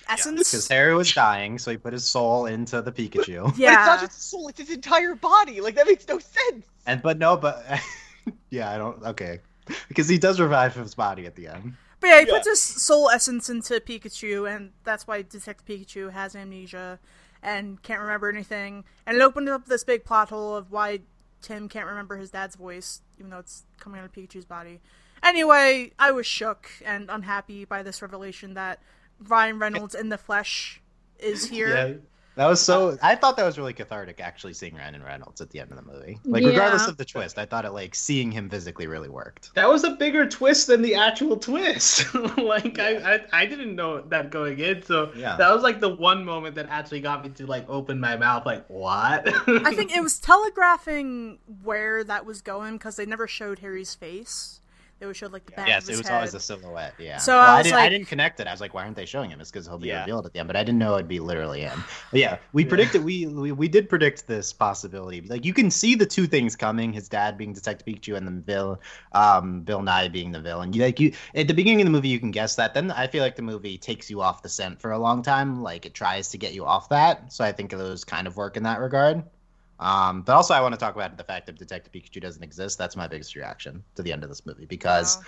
Because 0.00 0.26
essence. 0.26 0.68
Harry 0.68 0.94
was 0.94 1.12
dying, 1.12 1.58
so 1.58 1.70
he 1.70 1.76
put 1.76 1.92
his 1.92 2.04
soul 2.04 2.46
into 2.46 2.82
the 2.82 2.92
Pikachu. 2.92 3.42
But 3.44 3.50
it's 3.50 3.58
Yeah. 3.58 3.72
not 3.86 4.00
just 4.00 4.14
his 4.14 4.22
soul; 4.24 4.48
it's 4.48 4.60
his 4.60 4.70
entire 4.70 5.14
body. 5.14 5.60
Like 5.60 5.74
that 5.76 5.86
makes 5.86 6.06
no 6.08 6.18
sense. 6.18 6.66
And 6.86 7.00
but 7.02 7.18
no, 7.18 7.36
but 7.36 7.64
yeah, 8.50 8.70
I 8.70 8.78
don't. 8.78 9.02
Okay, 9.02 9.40
because 9.88 10.08
he 10.08 10.18
does 10.18 10.40
revive 10.40 10.74
his 10.74 10.94
body 10.94 11.26
at 11.26 11.34
the 11.36 11.48
end. 11.48 11.74
But 12.00 12.08
yeah, 12.08 12.20
he 12.20 12.26
Yeah. 12.26 12.32
puts 12.34 12.48
his 12.48 12.60
soul 12.60 13.08
essence 13.10 13.48
into 13.48 13.74
Pikachu, 13.80 14.50
and 14.54 14.72
that's 14.84 15.06
why 15.06 15.22
Detective 15.22 15.64
Pikachu 15.66 16.12
has 16.12 16.34
amnesia 16.36 16.98
and 17.42 17.82
can't 17.82 18.00
remember 18.00 18.28
anything. 18.28 18.84
And 19.06 19.16
it 19.16 19.22
opened 19.22 19.48
up 19.48 19.66
this 19.66 19.84
big 19.84 20.04
plot 20.04 20.28
hole 20.30 20.54
of 20.56 20.70
why 20.70 21.00
Tim 21.40 21.68
can't 21.68 21.86
remember 21.86 22.16
his 22.16 22.30
dad's 22.30 22.56
voice, 22.56 23.00
even 23.18 23.30
though 23.30 23.38
it's 23.38 23.64
coming 23.78 23.98
out 24.00 24.04
of 24.06 24.12
Pikachu's 24.12 24.44
body. 24.46 24.80
Anyway, 25.22 25.92
I 25.98 26.10
was 26.10 26.26
shook 26.26 26.68
and 26.84 27.08
unhappy 27.10 27.64
by 27.64 27.82
this 27.82 28.02
revelation 28.02 28.52
that 28.54 28.80
Ryan 29.20 29.58
Reynolds 29.58 29.94
in 29.94 30.08
the 30.08 30.18
flesh 30.18 30.80
is 31.18 31.46
here. 31.48 31.68
Yeah. 31.68 31.92
That 32.36 32.46
was 32.48 32.60
so. 32.60 32.88
Uh, 32.88 32.96
I 33.00 33.14
thought 33.14 33.36
that 33.36 33.44
was 33.46 33.58
really 33.58 33.72
cathartic, 33.74 34.20
actually, 34.20 34.54
seeing 34.54 34.74
Ryan 34.74 35.00
Reynolds 35.04 35.40
at 35.40 35.50
the 35.50 35.60
end 35.60 35.70
of 35.70 35.76
the 35.76 35.84
movie. 35.84 36.18
Like, 36.24 36.42
Yeah. 36.42 36.48
regardless 36.48 36.88
of 36.88 36.96
the 36.96 37.04
twist, 37.04 37.38
I 37.38 37.46
thought 37.46 37.64
it 37.64 37.70
like 37.70 37.94
seeing 37.94 38.32
him 38.32 38.50
physically 38.50 38.88
really 38.88 39.08
worked. 39.08 39.54
That 39.54 39.68
was 39.68 39.84
a 39.84 39.92
bigger 39.92 40.28
twist 40.28 40.66
than 40.66 40.82
the 40.82 40.96
actual 40.96 41.36
twist. 41.36 42.12
like 42.36 42.80
I, 42.80 43.14
I, 43.14 43.20
I 43.32 43.46
didn't 43.46 43.76
know 43.76 44.00
that 44.00 44.30
going 44.30 44.58
in, 44.58 44.82
so 44.82 45.12
Yeah. 45.14 45.36
that 45.36 45.54
was 45.54 45.62
like 45.62 45.78
the 45.78 45.94
one 45.94 46.24
moment 46.24 46.56
that 46.56 46.66
actually 46.70 47.02
got 47.02 47.22
me 47.22 47.30
to 47.30 47.46
like 47.46 47.66
open 47.70 48.00
my 48.00 48.16
mouth, 48.16 48.44
like 48.44 48.66
what? 48.68 49.28
I 49.48 49.72
think 49.72 49.94
it 49.96 50.02
was 50.02 50.18
telegraphing 50.64 51.38
where 51.62 52.02
that 52.02 52.26
was 52.26 52.42
going 52.42 52.72
because 52.78 52.96
they 52.96 53.06
never 53.06 53.28
showed 53.28 53.60
Harry's 53.60 53.94
face. 53.94 54.60
They 55.04 55.08
would 55.08 55.16
show 55.16 55.26
like 55.26 55.44
the 55.44 55.52
back 55.52 55.68
yes, 55.68 55.84
of 55.84 55.90
it 55.90 55.98
was 55.98 56.08
head. 56.08 56.14
always 56.14 56.32
a 56.32 56.40
silhouette. 56.40 56.94
Yeah. 56.98 57.18
So 57.18 57.34
Well, 57.34 57.42
I 57.42 57.58
I, 57.58 57.62
didn't, 57.62 57.78
I 57.78 57.88
didn't 57.90 58.06
connect 58.06 58.40
it. 58.40 58.46
I 58.46 58.52
was 58.52 58.60
like, 58.62 58.72
why 58.72 58.84
aren't 58.84 58.96
they 58.96 59.04
showing 59.04 59.28
him? 59.28 59.38
It's 59.38 59.50
because 59.50 59.66
he'll 59.66 59.76
be 59.76 59.88
Yeah. 59.88 60.00
revealed 60.00 60.24
at 60.24 60.32
the 60.32 60.38
end. 60.38 60.46
But 60.46 60.56
I 60.56 60.64
didn't 60.64 60.78
know 60.78 60.94
it'd 60.94 61.08
be 61.08 61.20
literally 61.20 61.60
him. 61.60 61.84
But 62.10 62.20
yeah, 62.20 62.38
we 62.54 62.64
predicted. 62.64 63.04
We, 63.04 63.26
we 63.26 63.52
we 63.52 63.68
did 63.68 63.90
predict 63.90 64.26
this 64.26 64.52
possibility. 64.52 65.20
Like 65.20 65.44
you 65.44 65.52
can 65.52 65.70
see 65.70 65.94
the 65.94 66.06
two 66.06 66.26
things 66.26 66.56
coming: 66.56 66.92
his 66.94 67.08
dad 67.08 67.36
being 67.36 67.52
Detective 67.52 67.86
Pikachu, 67.86 68.16
and 68.16 68.26
the 68.26 68.30
Bill, 68.32 68.80
um, 69.12 69.60
Bill 69.60 69.80
Nighy 69.80 70.10
being 70.10 70.32
the 70.32 70.40
villain. 70.40 70.72
You 70.72 70.82
like 70.82 70.98
you 71.00 71.12
at 71.34 71.48
the 71.48 71.54
beginning 71.54 71.82
of 71.82 71.86
the 71.86 71.90
movie, 71.92 72.08
you 72.08 72.18
can 72.20 72.30
guess 72.30 72.54
that. 72.56 72.72
Then 72.72 72.90
I 72.90 73.06
feel 73.06 73.22
like 73.22 73.36
the 73.36 73.42
movie 73.42 73.76
takes 73.76 74.08
you 74.10 74.22
off 74.22 74.42
the 74.42 74.48
scent 74.48 74.80
for 74.80 74.92
a 74.92 74.98
long 74.98 75.22
time. 75.22 75.62
Like 75.62 75.84
it 75.86 75.92
tries 75.94 76.30
to 76.30 76.38
get 76.38 76.54
you 76.54 76.64
off 76.64 76.88
that. 76.88 77.32
So 77.32 77.44
I 77.44 77.52
think 77.52 77.70
those 77.70 78.04
kind 78.04 78.26
of 78.26 78.36
work 78.36 78.56
in 78.56 78.62
that 78.62 78.80
regard. 78.80 79.24
Um, 79.80 80.22
but 80.22 80.34
also, 80.34 80.54
I 80.54 80.60
want 80.60 80.74
to 80.74 80.78
talk 80.80 80.94
about 80.94 81.16
the 81.16 81.24
fact 81.24 81.46
that 81.46 81.58
Detective 81.58 81.92
Pikachu 81.92 82.20
doesn't 82.20 82.42
exist. 82.42 82.78
That's 82.78 82.96
my 82.96 83.08
biggest 83.08 83.34
reaction 83.34 83.82
to 83.96 84.02
the 84.02 84.12
end 84.12 84.22
of 84.22 84.28
this 84.28 84.46
movie 84.46 84.66
because 84.66 85.16
Wow. 85.16 85.22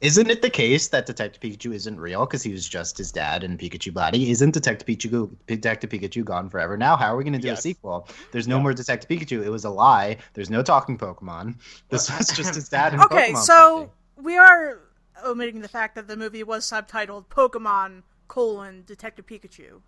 isn't 0.00 0.28
it 0.30 0.42
the 0.42 0.50
case 0.50 0.88
that 0.88 1.06
Detective 1.06 1.40
Pikachu 1.40 1.72
isn't 1.72 2.00
real 2.00 2.26
because 2.26 2.42
he 2.42 2.50
was 2.52 2.68
just 2.68 2.98
his 2.98 3.12
dad 3.12 3.44
and 3.44 3.58
Pikachu 3.58 3.94
body? 3.94 4.30
Isn't 4.30 4.50
Detective 4.52 4.86
Pikachu 4.88 5.30
Detective 5.46 5.90
Pikachu 5.90 6.24
gone 6.24 6.50
forever 6.50 6.76
now? 6.76 6.96
How 6.96 7.14
are 7.14 7.16
we 7.16 7.22
going 7.22 7.32
to 7.34 7.38
do 7.38 7.46
Yes. 7.48 7.60
a 7.60 7.62
sequel? 7.62 8.08
There's 8.32 8.48
no 8.48 8.56
Yeah. 8.56 8.62
more 8.62 8.74
Detective 8.74 9.08
Pikachu. 9.08 9.44
It 9.44 9.50
was 9.50 9.64
a 9.64 9.70
lie. 9.70 10.16
There's 10.34 10.50
no 10.50 10.62
talking 10.62 10.98
Pokemon. 10.98 11.56
This 11.88 12.10
was 12.10 12.26
just 12.36 12.54
his 12.56 12.68
dad 12.68 12.94
and 12.94 13.02
Okay, 13.04 13.32
Pokemon 13.32 13.44
so 13.44 13.78
body. 13.78 13.90
we 14.16 14.36
are 14.36 14.80
omitting 15.24 15.60
the 15.60 15.68
fact 15.68 15.94
that 15.94 16.08
the 16.08 16.16
movie 16.16 16.42
was 16.42 16.66
subtitled 16.68 17.26
Pokemon 17.28 18.02
colon 18.26 18.82
Detective 18.84 19.26
Pikachu. 19.26 19.82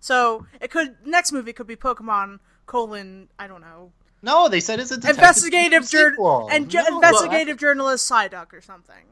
So 0.00 0.46
it 0.60 0.72
could 0.72 0.96
next 1.06 1.30
movie 1.30 1.52
could 1.52 1.68
be 1.68 1.76
Pokemon 1.76 2.40
colon 2.66 3.28
I 3.38 3.46
don't 3.46 3.60
know 3.60 3.92
no, 4.24 4.48
they 4.48 4.60
said 4.60 4.78
it's 4.78 4.92
a 4.92 4.96
Detective 4.96 5.18
investigative 5.18 5.82
Pikachu 5.82 5.90
jour- 5.90 6.10
sequel. 6.10 6.48
and 6.52 6.68
ju- 6.70 6.78
No. 6.88 6.94
investigative 6.96 7.58
journalist 7.58 8.08
Psyduck 8.08 8.52
or 8.52 8.60
something. 8.60 9.04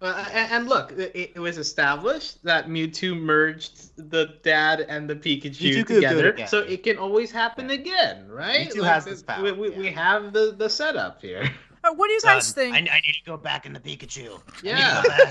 Uh, 0.00 0.24
and, 0.32 0.52
and 0.52 0.68
look, 0.68 0.90
it, 0.92 1.32
it 1.34 1.38
was 1.38 1.58
established 1.58 2.42
that 2.44 2.66
Mewtwo 2.68 3.14
merged 3.14 3.94
the 4.10 4.36
dad 4.42 4.80
and 4.80 5.08
the 5.08 5.16
Pikachu 5.16 5.52
Mewtwo 5.52 5.86
could 5.86 5.90
it 5.90 5.94
together, 5.96 6.46
so 6.46 6.60
it 6.60 6.82
can 6.82 6.96
always 6.96 7.30
happen 7.30 7.68
again, 7.70 8.26
right? 8.28 8.70
Mewtwo 8.70 8.84
has 8.84 9.04
this 9.04 9.20
th- 9.20 9.26
power, 9.26 9.42
We, 9.44 9.52
we, 9.52 9.70
we 9.70 9.90
have 9.90 10.32
the, 10.32 10.54
the 10.56 10.68
setup 10.70 11.20
here. 11.20 11.44
Uh, 11.84 11.92
what 11.92 12.06
do 12.06 12.14
you 12.14 12.20
guys 12.22 12.50
think? 12.52 12.74
I, 12.74 12.78
I 12.78 13.00
need 13.00 13.12
to 13.12 13.24
go 13.26 13.36
back 13.36 13.66
in 13.66 13.74
the 13.74 13.78
Pikachu. 13.78 14.40
Yeah. 14.62 14.78
I 14.78 15.02
need 15.02 15.02
to 15.02 15.08
go 15.18 15.24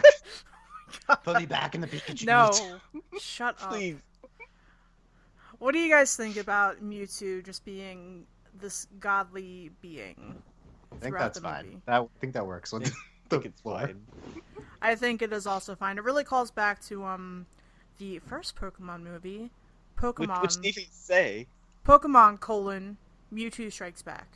back. 1.08 1.24
Put 1.24 1.40
me 1.40 1.46
back 1.48 1.74
in 1.74 1.82
the 1.82 1.88
Pikachu. 1.88 2.28
no, 2.28 2.52
shut 3.20 3.60
up. 3.64 3.72
Please. 3.72 3.96
What 5.64 5.72
do 5.72 5.80
you 5.80 5.90
guys 5.90 6.14
think 6.18 6.36
about 6.36 6.84
Mewtwo 6.84 7.42
just 7.46 7.64
being 7.64 8.26
this 8.60 8.88
godly 9.00 9.72
being? 9.82 10.36
I 10.92 10.96
think 10.98 11.18
that's 11.18 11.40
the 11.40 11.44
fine. 11.48 11.82
That, 11.86 12.02
I 12.02 12.06
think 12.20 12.34
that 12.34 12.46
works. 12.46 12.74
With 12.74 12.84
I 12.88 12.90
the 13.30 13.36
think 13.38 13.46
it's 13.46 13.62
floor. 13.62 13.80
fine. 13.80 14.02
I 14.82 14.96
think 14.96 15.22
it 15.22 15.32
is 15.32 15.48
also 15.48 15.74
fine. 15.74 15.98
It 15.98 16.04
really 16.04 16.26
calls 16.26 16.52
back 16.52 16.82
to 16.88 17.06
um 17.06 17.46
the 17.98 18.20
first 18.20 18.58
Pokemon 18.58 19.04
movie, 19.04 19.52
Pokemon 19.98 20.42
which 20.42 20.58
needn't 20.60 20.92
say. 20.92 21.48
Pokemon 21.88 22.42
colon 22.42 22.98
Mewtwo 23.34 23.72
Strikes 23.72 24.02
Back. 24.02 24.28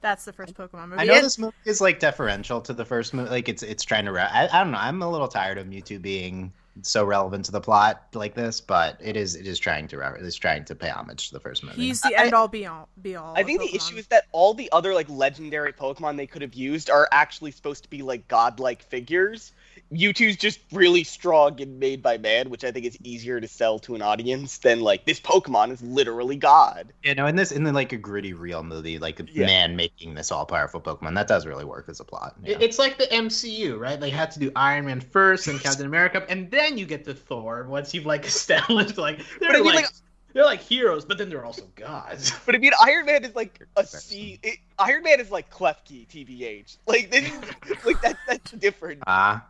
That's 0.00 0.24
the 0.24 0.32
first 0.32 0.54
Pokemon 0.54 0.88
movie. 0.88 1.02
I 1.02 1.04
know 1.04 1.12
And- 1.16 1.24
this 1.26 1.38
movie 1.38 1.54
is 1.66 1.82
like 1.82 2.00
deferential 2.00 2.62
to 2.62 2.72
the 2.72 2.86
first 2.86 3.12
movie. 3.12 3.28
Like 3.28 3.50
it's 3.50 3.62
it's 3.62 3.84
trying 3.84 4.06
to. 4.06 4.12
Re- 4.12 4.22
I, 4.22 4.48
I 4.48 4.62
don't 4.64 4.72
know. 4.72 4.78
I'm 4.78 5.02
a 5.02 5.10
little 5.10 5.28
tired 5.28 5.58
of 5.58 5.66
Mewtwo 5.66 6.00
being 6.00 6.54
so 6.82 7.04
relevant 7.04 7.44
to 7.44 7.52
the 7.52 7.60
plot 7.60 8.06
like 8.14 8.34
this, 8.34 8.60
but 8.60 8.96
it 9.00 9.16
is 9.16 9.34
it 9.34 9.46
is 9.46 9.58
trying 9.58 9.88
to 9.88 9.98
re- 9.98 10.18
it 10.18 10.24
is 10.24 10.36
trying 10.36 10.64
to 10.64 10.74
pay 10.74 10.88
homage 10.88 11.28
to 11.28 11.34
the 11.34 11.40
first 11.40 11.62
movie. 11.62 11.76
He's 11.76 12.00
the 12.00 12.16
I- 12.16 12.24
end 12.24 12.34
all 12.34 12.48
be 12.48 12.66
all 12.66 12.88
be 13.02 13.16
all. 13.16 13.36
I 13.36 13.40
of 13.40 13.46
think 13.46 13.60
the 13.60 13.74
issue 13.74 13.96
is 13.96 14.06
that 14.08 14.26
all 14.32 14.54
the 14.54 14.70
other 14.72 14.94
like 14.94 15.08
legendary 15.08 15.72
Pokemon 15.72 16.16
they 16.16 16.26
could 16.26 16.42
have 16.42 16.54
used 16.54 16.90
are 16.90 17.08
actually 17.12 17.50
supposed 17.50 17.82
to 17.82 17.90
be 17.90 18.02
like 18.02 18.26
godlike 18.28 18.82
figures. 18.82 19.52
Mewtwo's 19.92 20.36
just 20.36 20.60
really 20.72 21.04
strong 21.04 21.60
and 21.60 21.78
made 21.80 22.02
by 22.02 22.18
man, 22.18 22.50
which 22.50 22.64
I 22.64 22.70
think 22.72 22.86
is 22.86 22.96
easier 23.02 23.40
to 23.40 23.48
sell 23.48 23.78
to 23.80 23.94
an 23.94 24.02
audience 24.02 24.58
than 24.58 24.80
like 24.80 25.04
this 25.04 25.20
Pokemon 25.20 25.72
is 25.72 25.82
literally 25.82 26.36
God. 26.36 26.92
you 27.02 27.14
know 27.14 27.26
in 27.26 27.36
this 27.36 27.52
in 27.52 27.64
the, 27.64 27.72
like 27.72 27.92
a 27.92 27.96
gritty 27.96 28.32
real 28.32 28.62
movie, 28.62 28.98
like 28.98 29.20
a 29.20 29.24
Yeah. 29.30 29.46
man 29.46 29.76
making 29.76 30.14
this 30.14 30.30
all 30.30 30.46
powerful 30.46 30.80
Pokemon, 30.80 31.14
that 31.14 31.28
does 31.28 31.46
really 31.46 31.64
work 31.64 31.88
as 31.88 32.00
a 32.00 32.04
plot. 32.04 32.36
yeah. 32.44 32.56
It's 32.60 32.78
like 32.78 32.98
the 32.98 33.06
MCU, 33.06 33.78
right? 33.78 33.98
They 34.00 34.10
had 34.10 34.30
to 34.32 34.38
do 34.40 34.52
Iron 34.56 34.86
Man 34.86 35.00
first 35.00 35.46
and 35.48 35.60
Captain 35.60 35.86
America, 35.86 36.24
and 36.28 36.50
then 36.50 36.78
you 36.78 36.86
get 36.86 37.04
to 37.06 37.14
Thor 37.14 37.64
once 37.68 37.94
you've 37.94 38.06
like 38.06 38.24
established 38.34 38.98
like 38.98 39.18
they're 39.40 39.50
But 39.50 39.56
I 39.56 39.58
mean, 39.62 39.64
like, 39.66 39.84
like- 39.86 39.92
they're 40.32 40.44
like 40.44 40.60
heroes, 40.60 41.04
but 41.04 41.18
then 41.18 41.28
they're 41.28 41.44
also 41.44 41.64
gods. 41.74 42.30
But 42.46 42.54
I 42.54 42.58
mean, 42.58 42.70
Iron 42.80 43.06
Man 43.06 43.24
is 43.24 43.34
like 43.34 43.66
a 43.76 43.84
C. 43.84 44.38
It, 44.44 44.58
Iron 44.78 45.02
Man 45.02 45.18
is 45.18 45.32
like 45.32 45.50
Klefki, 45.52 46.06
tbh. 46.06 46.76
Like 46.86 47.10
this, 47.10 47.24
is, 47.28 47.84
like 47.84 48.00
that, 48.02 48.16
that's 48.28 48.52
different. 48.52 49.02
Ah, 49.08 49.44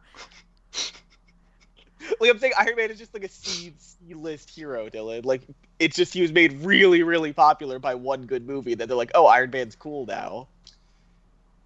Like 2.18 2.30
I'm 2.30 2.38
saying, 2.38 2.52
Iron 2.58 2.76
Man 2.76 2.90
is 2.90 2.98
just 2.98 3.14
like 3.14 3.24
a 3.24 3.28
C 3.28 3.72
list 4.10 4.50
hero, 4.50 4.88
Dylan. 4.88 5.24
Like 5.24 5.42
it's 5.78 5.96
just 5.96 6.12
he 6.12 6.22
was 6.22 6.32
made 6.32 6.52
really, 6.62 7.02
really 7.02 7.32
popular 7.32 7.78
by 7.78 7.94
one 7.94 8.26
good 8.26 8.46
movie. 8.46 8.74
That 8.74 8.88
they're 8.88 8.96
like, 8.96 9.12
oh, 9.14 9.26
Iron 9.26 9.50
Man's 9.50 9.76
cool 9.76 10.06
now. 10.06 10.48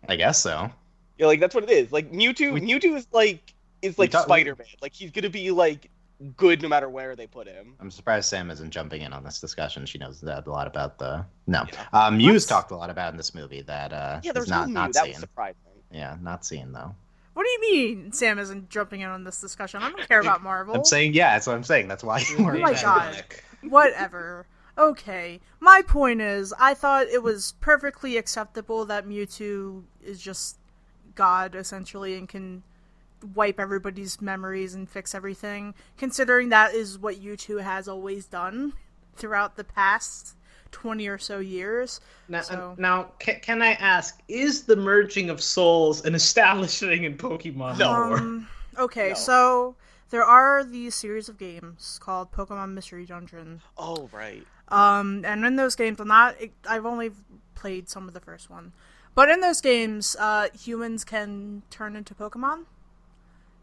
I 0.09 0.17
guess 0.17 0.43
so. 0.43 0.71
Yeah, 1.19 1.27
like 1.27 1.41
that's 1.41 1.55
what 1.55 1.65
it 1.65 1.71
is. 1.71 1.93
Like 1.93 2.13
Mewtwo, 2.13 2.53
We- 2.53 2.61
Mewtwo 2.61 2.97
is 2.97 3.07
like 3.13 3.55
is 3.83 3.99
like 3.99 4.11
talk- 4.11 4.25
Spider 4.25 4.55
Man. 4.57 4.67
Like 4.83 4.93
he's 4.93 5.11
gonna 5.11 5.31
be 5.31 5.51
like 5.51 5.91
good 6.37 6.63
no 6.63 6.69
matter 6.69 6.89
where 6.89 7.17
they 7.17 7.27
put 7.27 7.47
him. 7.47 7.75
I'm 7.81 7.91
surprised 7.91 8.29
Sam 8.29 8.51
isn't 8.51 8.71
jumping 8.71 9.03
in 9.03 9.13
on 9.13 9.25
this 9.25 9.41
discussion. 9.41 9.87
She 9.87 9.99
knows 9.99 10.21
that 10.21 10.47
a 10.47 10.51
lot 10.51 10.67
about 10.67 10.99
the 10.99 11.25
no. 11.47 11.65
Yeah. 11.73 11.87
Um, 11.93 12.17
Muse 12.19 12.45
What? 12.45 12.49
talked 12.57 12.71
a 12.71 12.77
lot 12.77 12.91
about 12.91 13.13
in 13.13 13.17
this 13.17 13.35
movie 13.35 13.63
that 13.63 13.93
uh, 13.93 14.21
Yeah, 14.23 14.33
there's 14.33 14.49
not 14.49 14.69
no 14.69 14.75
not. 14.83 14.93
That 14.93 15.03
seeing. 15.05 15.15
was 15.15 15.21
surprising. 15.21 15.57
Yeah, 15.91 16.17
not 16.21 16.45
seeing 16.45 16.73
though. 16.73 16.95
What 17.35 17.45
do 17.45 17.51
you 17.51 17.61
mean 17.61 18.12
Sam 18.12 18.39
isn't 18.39 18.70
jumping 18.70 19.01
in 19.01 19.11
on 19.11 19.24
this 19.24 19.41
discussion? 19.41 19.82
I 19.82 19.91
don't 19.91 20.09
care 20.09 20.20
about 20.20 20.43
Marvel. 20.43 20.74
I'm 20.74 20.85
saying 20.85 21.14
yeah, 21.14 21.35
that's 21.35 21.47
what 21.47 21.57
I'm 21.57 21.64
saying. 21.64 21.89
That's 21.89 22.03
why 22.05 22.20
you 22.20 22.37
Oh 22.39 22.45
weren't. 22.45 22.61
my 22.61 22.72
god. 22.74 23.22
Whatever. 23.62 24.47
Okay. 24.78 25.41
My 25.61 25.82
point 25.87 26.20
is, 26.20 26.53
I 26.59 26.74
thought 26.74 27.07
it 27.07 27.22
was 27.22 27.53
perfectly 27.61 28.16
acceptable 28.16 28.85
that 28.87 29.07
Mewtwo 29.07 29.82
is 30.03 30.20
just 30.20 30.59
God, 31.14 31.55
essentially, 31.55 32.16
and 32.16 32.28
can 32.28 32.62
wipe 33.35 33.59
everybody's 33.61 34.20
memories 34.20 34.74
and 34.74 34.89
fix 34.89 35.14
everything, 35.14 35.74
considering 35.97 36.49
that 36.51 36.74
is 36.74 36.99
what 36.99 37.16
Mewtwo 37.16 37.62
has 37.62 37.89
always 37.89 38.26
done 38.26 38.74
throughout 39.16 39.57
the 39.57 39.64
past 39.64 40.37
20 40.75 41.07
or 41.07 41.18
so 41.18 41.39
years. 41.39 42.01
Now, 42.29 42.41
So- 42.43 42.75
now 42.79 43.05
can, 43.20 43.39
can 43.41 43.62
I 43.62 43.72
ask, 43.75 44.20
is 44.29 44.64
the 44.64 44.75
merging 44.77 45.31
of 45.31 45.41
souls 45.41 46.05
an 46.05 46.14
established 46.16 46.81
thing 46.81 47.05
in 47.05 47.16
Pokemon 47.16 47.79
No. 47.79 47.91
lore? 47.91 48.18
Um, 48.18 48.49
okay, 48.77 49.11
No. 49.11 49.14
so 49.14 49.77
there 50.11 50.25
are 50.25 50.64
these 50.64 50.95
series 50.97 51.29
of 51.29 51.39
games 51.39 51.99
called 52.03 52.33
Pokemon 52.33 52.72
Mystery 52.75 53.07
Dungeon. 53.07 53.62
Oh 53.79 54.11
right. 54.12 54.45
Um, 54.68 55.25
and 55.25 55.45
in 55.45 55.55
those 55.57 55.77
games, 55.77 56.01
I'm 56.01 56.09
not. 56.09 56.35
I've 56.68 56.87
only 56.87 57.12
played 57.55 57.89
some 57.89 58.09
of 58.09 58.14
the 58.14 58.20
first 58.20 58.51
one, 58.51 58.72
but 59.14 59.29
in 59.29 59.41
those 59.41 59.61
games, 59.61 60.16
uh, 60.18 60.49
humans 60.59 61.05
can 61.05 61.62
turn 61.70 61.95
into 61.95 62.14
Pokemon. 62.14 62.64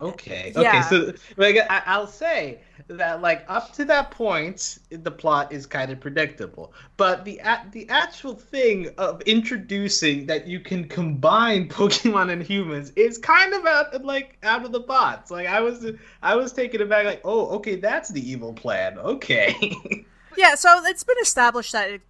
Okay. 0.02 0.52
Yeah. 0.56 0.70
Okay. 0.70 0.82
So, 0.82 1.14
like, 1.38 1.58
I, 1.70 1.84
I'll 1.86 2.08
say 2.08 2.60
that, 2.88 3.22
like, 3.22 3.46
up 3.48 3.72
to 3.74 3.86
that 3.86 4.10
point, 4.10 4.80
the 4.90 5.12
plot 5.12 5.52
is 5.52 5.68
kind 5.68 5.92
of 5.92 6.00
predictable. 6.00 6.74
But 6.98 7.24
the 7.24 7.40
a- 7.44 7.66
the 7.72 7.88
actual 7.90 8.34
thing 8.34 8.90
of 8.98 9.22
introducing 9.22 10.26
that 10.26 10.48
you 10.48 10.60
can 10.60 10.88
combine 10.88 11.70
Pokemon 11.70 12.32
and 12.32 12.42
humans 12.42 12.92
is 12.96 13.18
kind 13.20 13.54
of 13.54 13.66
out, 13.66 14.04
like, 14.04 14.38
out 14.44 14.66
of 14.66 14.72
the 14.72 14.80
box. 14.80 15.30
Like, 15.30 15.48
I 15.48 15.62
was 15.62 15.86
I 16.24 16.36
was 16.36 16.52
taken 16.52 16.82
aback. 16.82 17.06
Like, 17.06 17.22
oh, 17.24 17.48
okay, 17.58 17.76
that's 17.76 18.10
the 18.10 18.28
evil 18.28 18.54
plan. 18.54 18.98
Okay. 18.98 19.76
Yeah, 20.38 20.56
so 20.56 20.82
it's 20.86 21.04
been 21.04 21.18
established 21.22 21.74
that 21.74 21.92
it 21.92 22.02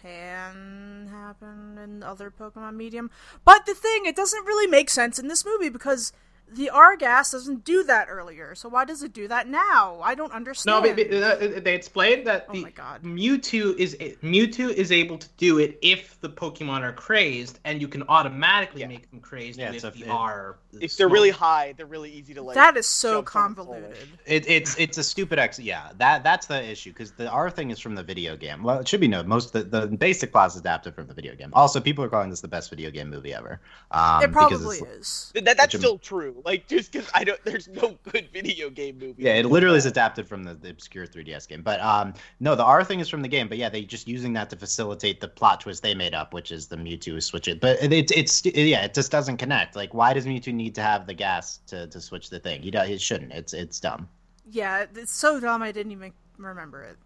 can 0.00 1.08
happen 1.10 1.78
in 1.82 2.02
other 2.02 2.30
Pokemon 2.30 2.76
medium, 2.76 3.10
but 3.44 3.66
the 3.66 3.74
thing, 3.74 4.06
it 4.06 4.14
doesn't 4.16 4.44
really 4.46 4.66
make 4.68 4.88
sense 4.90 5.18
in 5.18 5.28
this 5.28 5.44
movie 5.44 5.68
because 5.68 6.12
the 6.52 6.70
R 6.70 6.96
gas 6.96 7.32
doesn't 7.32 7.64
do 7.64 7.82
that 7.84 8.06
earlier, 8.08 8.54
so 8.54 8.68
why 8.68 8.84
does 8.84 9.02
it 9.02 9.12
do 9.12 9.26
that 9.28 9.48
now? 9.48 9.98
I 10.02 10.14
don't 10.14 10.30
No, 10.30 10.36
understand. 10.36 10.84
but, 10.84 10.96
but, 11.10 11.12
uh, 11.56 11.60
they 11.60 11.74
explained 11.74 12.26
that 12.26 12.46
Oh 12.48 12.54
my 12.54 12.70
God. 12.70 13.02
Mewtwo 13.02 13.76
is 13.76 13.96
Mewtwo 14.22 14.70
is 14.70 14.92
able 14.92 15.18
to 15.18 15.28
do 15.36 15.58
it 15.58 15.78
if 15.82 16.20
the 16.20 16.28
Pokemon 16.28 16.82
are 16.82 16.92
crazed, 16.92 17.58
and 17.64 17.80
you 17.80 17.88
can 17.88 18.04
automatically 18.08 18.82
Yeah. 18.82 18.88
make 18.88 19.10
them 19.10 19.20
crazed 19.20 19.58
Yeah, 19.58 19.70
with 19.72 19.80
so 19.80 19.90
the 19.90 20.02
it- 20.04 20.08
R. 20.08 20.56
If 20.80 20.96
they're 20.96 21.08
really 21.08 21.30
high, 21.30 21.72
they're 21.76 21.86
really 21.86 22.10
easy 22.12 22.34
to 22.34 22.42
like. 22.42 22.54
that 22.56 22.76
is 22.76 22.86
so 22.86 23.18
jump 23.18 23.28
from 23.30 23.46
and 23.46 23.56
forward. 23.56 23.74
convoluted. 23.82 24.08
It, 24.26 24.48
it's 24.48 24.76
it's 24.76 24.98
a 24.98 25.04
stupid 25.04 25.38
ex. 25.38 25.58
Yeah, 25.58 25.90
that 25.98 26.24
that's 26.24 26.46
the 26.46 26.62
issue 26.62 26.90
because 26.90 27.12
the 27.12 27.28
R 27.28 27.48
thing 27.50 27.70
is 27.70 27.78
from 27.78 27.94
the 27.94 28.02
video 28.02 28.36
game. 28.36 28.62
Well, 28.62 28.80
it 28.80 28.88
should 28.88 29.00
be 29.00 29.08
known. 29.08 29.28
Most 29.28 29.52
the, 29.52 29.62
the 29.62 29.86
basic 29.86 30.32
plot 30.32 30.48
is 30.48 30.56
adapted 30.56 30.94
from 30.96 31.06
the 31.06 31.14
video 31.14 31.34
game. 31.36 31.50
Also, 31.52 31.80
people 31.80 32.04
are 32.04 32.08
calling 32.08 32.30
this 32.30 32.40
the 32.40 32.48
best 32.48 32.70
video 32.70 32.90
game 32.90 33.08
movie 33.08 33.32
ever. 33.32 33.60
Um, 33.92 34.22
it 34.22 34.32
probably 34.32 34.78
is. 34.78 35.32
That, 35.34 35.56
that's 35.56 35.76
still 35.76 35.98
true. 35.98 36.33
Like 36.44 36.66
just 36.66 36.92
because 36.92 37.08
I 37.14 37.24
don't, 37.24 37.42
there's 37.44 37.68
no 37.68 37.96
good 38.10 38.28
video 38.32 38.70
game 38.70 38.98
movie. 38.98 39.22
Yeah, 39.22 39.34
it 39.34 39.46
literally 39.46 39.78
is 39.78 39.86
adapted 39.86 40.26
from 40.26 40.44
the, 40.44 40.54
the 40.54 40.70
obscure 40.70 41.06
3DS 41.06 41.46
game. 41.48 41.62
But 41.62 41.80
um, 41.80 42.14
no, 42.40 42.54
the 42.54 42.64
R 42.64 42.82
thing 42.82 43.00
is 43.00 43.08
from 43.08 43.22
the 43.22 43.28
game. 43.28 43.48
But 43.48 43.58
yeah, 43.58 43.68
they 43.68 43.82
just 43.82 44.08
using 44.08 44.32
that 44.34 44.50
to 44.50 44.56
facilitate 44.56 45.20
the 45.20 45.28
plot 45.28 45.60
twist 45.60 45.82
they 45.82 45.94
made 45.94 46.14
up, 46.14 46.32
which 46.34 46.50
is 46.50 46.66
the 46.66 46.76
Mewtwo 46.76 47.22
switch 47.22 47.48
it. 47.48 47.60
But 47.60 47.82
it, 47.82 47.92
it's 47.92 48.12
it's 48.12 48.44
yeah, 48.46 48.84
it 48.84 48.94
just 48.94 49.10
doesn't 49.12 49.36
connect. 49.36 49.76
Like, 49.76 49.94
why 49.94 50.12
does 50.12 50.26
Mewtwo 50.26 50.52
need 50.52 50.74
to 50.74 50.82
have 50.82 51.06
the 51.06 51.14
gas 51.14 51.58
to, 51.66 51.86
to 51.86 52.00
switch 52.00 52.30
the 52.30 52.40
thing? 52.40 52.62
He 52.62 52.70
do- 52.70 52.80
he 52.80 52.98
shouldn't. 52.98 53.32
It's 53.32 53.52
it's 53.52 53.78
dumb. 53.80 54.08
Yeah, 54.50 54.86
it's 54.94 55.14
so 55.14 55.40
dumb 55.40 55.62
I 55.62 55.72
didn't 55.72 55.92
even 55.92 56.12
remember 56.38 56.82
it. 56.82 56.96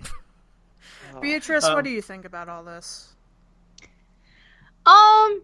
Oh. 1.14 1.20
Beatrice, 1.20 1.64
Um, 1.64 1.74
what 1.74 1.84
do 1.84 1.90
you 1.90 2.00
think 2.00 2.24
about 2.24 2.48
all 2.48 2.64
this? 2.64 3.14
Um, 4.86 5.42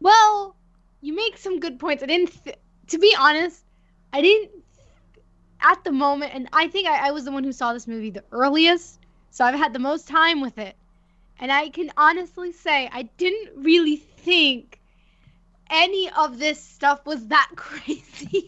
well, 0.00 0.54
you 1.00 1.14
make 1.14 1.36
some 1.38 1.60
good 1.60 1.78
points. 1.78 2.02
I 2.02 2.06
didn't, 2.06 2.44
th- 2.44 2.56
to 2.88 2.98
be 2.98 3.14
honest, 3.18 3.62
I 4.12 4.20
didn't 4.20 4.50
at 5.60 5.82
the 5.84 5.92
moment, 5.92 6.32
and 6.34 6.48
I 6.52 6.68
think 6.68 6.88
I, 6.88 7.08
I 7.08 7.10
was 7.12 7.24
the 7.24 7.32
one 7.32 7.44
who 7.44 7.52
saw 7.52 7.72
this 7.72 7.86
movie 7.86 8.10
the 8.10 8.24
earliest, 8.32 9.00
so 9.30 9.44
I've 9.44 9.54
had 9.54 9.72
the 9.72 9.78
most 9.78 10.06
time 10.06 10.40
with 10.40 10.58
it, 10.58 10.76
and 11.38 11.50
I 11.50 11.70
can 11.70 11.90
honestly 11.96 12.52
say 12.52 12.88
I 12.92 13.04
didn't 13.16 13.64
really 13.64 13.96
think 13.96 14.80
any 15.70 16.10
of 16.10 16.38
this 16.38 16.62
stuff 16.62 17.04
was 17.06 17.26
that 17.28 17.50
crazy. 17.56 18.46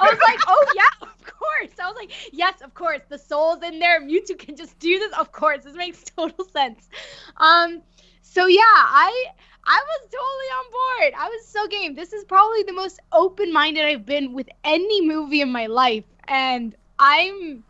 I 0.00 0.10
was 0.10 0.20
like, 0.20 0.40
oh 0.46 0.72
yeah, 0.74 0.82
of 1.02 1.24
course. 1.24 1.78
I 1.78 1.86
was 1.86 1.96
like, 1.96 2.12
yes, 2.32 2.60
of 2.62 2.74
course. 2.74 3.02
The 3.08 3.18
soul's 3.18 3.62
in 3.62 3.78
there. 3.78 4.00
Mewtwo 4.00 4.38
can 4.38 4.56
just 4.56 4.78
do 4.78 4.98
this. 4.98 5.12
Of 5.18 5.32
course, 5.32 5.64
this 5.64 5.74
makes 5.74 6.02
total 6.16 6.44
sense. 6.46 6.88
Um, 7.36 7.82
so 8.22 8.46
yeah, 8.46 8.62
I 8.62 9.26
I 9.66 9.82
was 9.84 10.00
totally 10.02 10.50
on 10.58 10.64
board. 10.70 11.14
I 11.18 11.28
was 11.28 11.46
so 11.46 11.66
game. 11.66 11.94
This 11.94 12.12
is 12.12 12.24
probably 12.24 12.62
the 12.62 12.72
most 12.72 13.00
open-minded 13.12 13.84
I've 13.84 14.06
been 14.06 14.32
with 14.32 14.48
any 14.64 15.06
movie 15.06 15.40
in 15.40 15.50
my 15.50 15.66
life, 15.66 16.04
and 16.28 16.74
I'm 16.98 17.64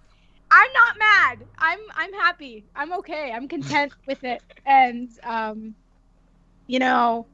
I'm 0.51 0.73
not 0.73 0.99
mad. 0.99 1.47
I'm 1.59 1.79
I'm 1.95 2.13
happy. 2.13 2.65
I'm 2.75 2.93
okay. 2.95 3.33
I'm 3.33 3.49
content 3.49 3.93
with 4.07 4.23
it. 4.25 4.43
And 4.67 5.11
um, 5.23 5.75
you 6.67 6.79
know, 6.79 7.27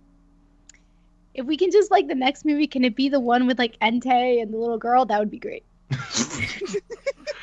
if 1.34 1.44
we 1.44 1.56
can 1.56 1.70
just 1.70 1.90
like 1.90 2.08
the 2.08 2.14
next 2.14 2.44
movie, 2.44 2.66
can 2.66 2.84
it 2.84 2.94
be 2.94 3.08
the 3.08 3.20
one 3.20 3.46
with 3.46 3.58
like 3.58 3.78
Entei 3.80 4.40
and 4.40 4.52
the 4.52 4.58
little 4.58 4.78
girl? 4.78 5.04
That 5.04 5.18
would 5.18 5.30
be 5.30 5.38
great. 5.38 5.64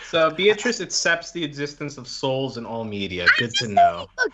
So 0.10 0.32
Beatrice 0.32 0.82
accepts 0.82 1.30
the 1.34 1.44
existence 1.44 2.00
of 2.00 2.08
souls 2.08 2.58
in 2.58 2.66
all 2.66 2.84
media. 2.84 3.28
Good 3.38 3.54
to 3.58 3.68
know. 3.68 4.08
Look, 4.18 4.34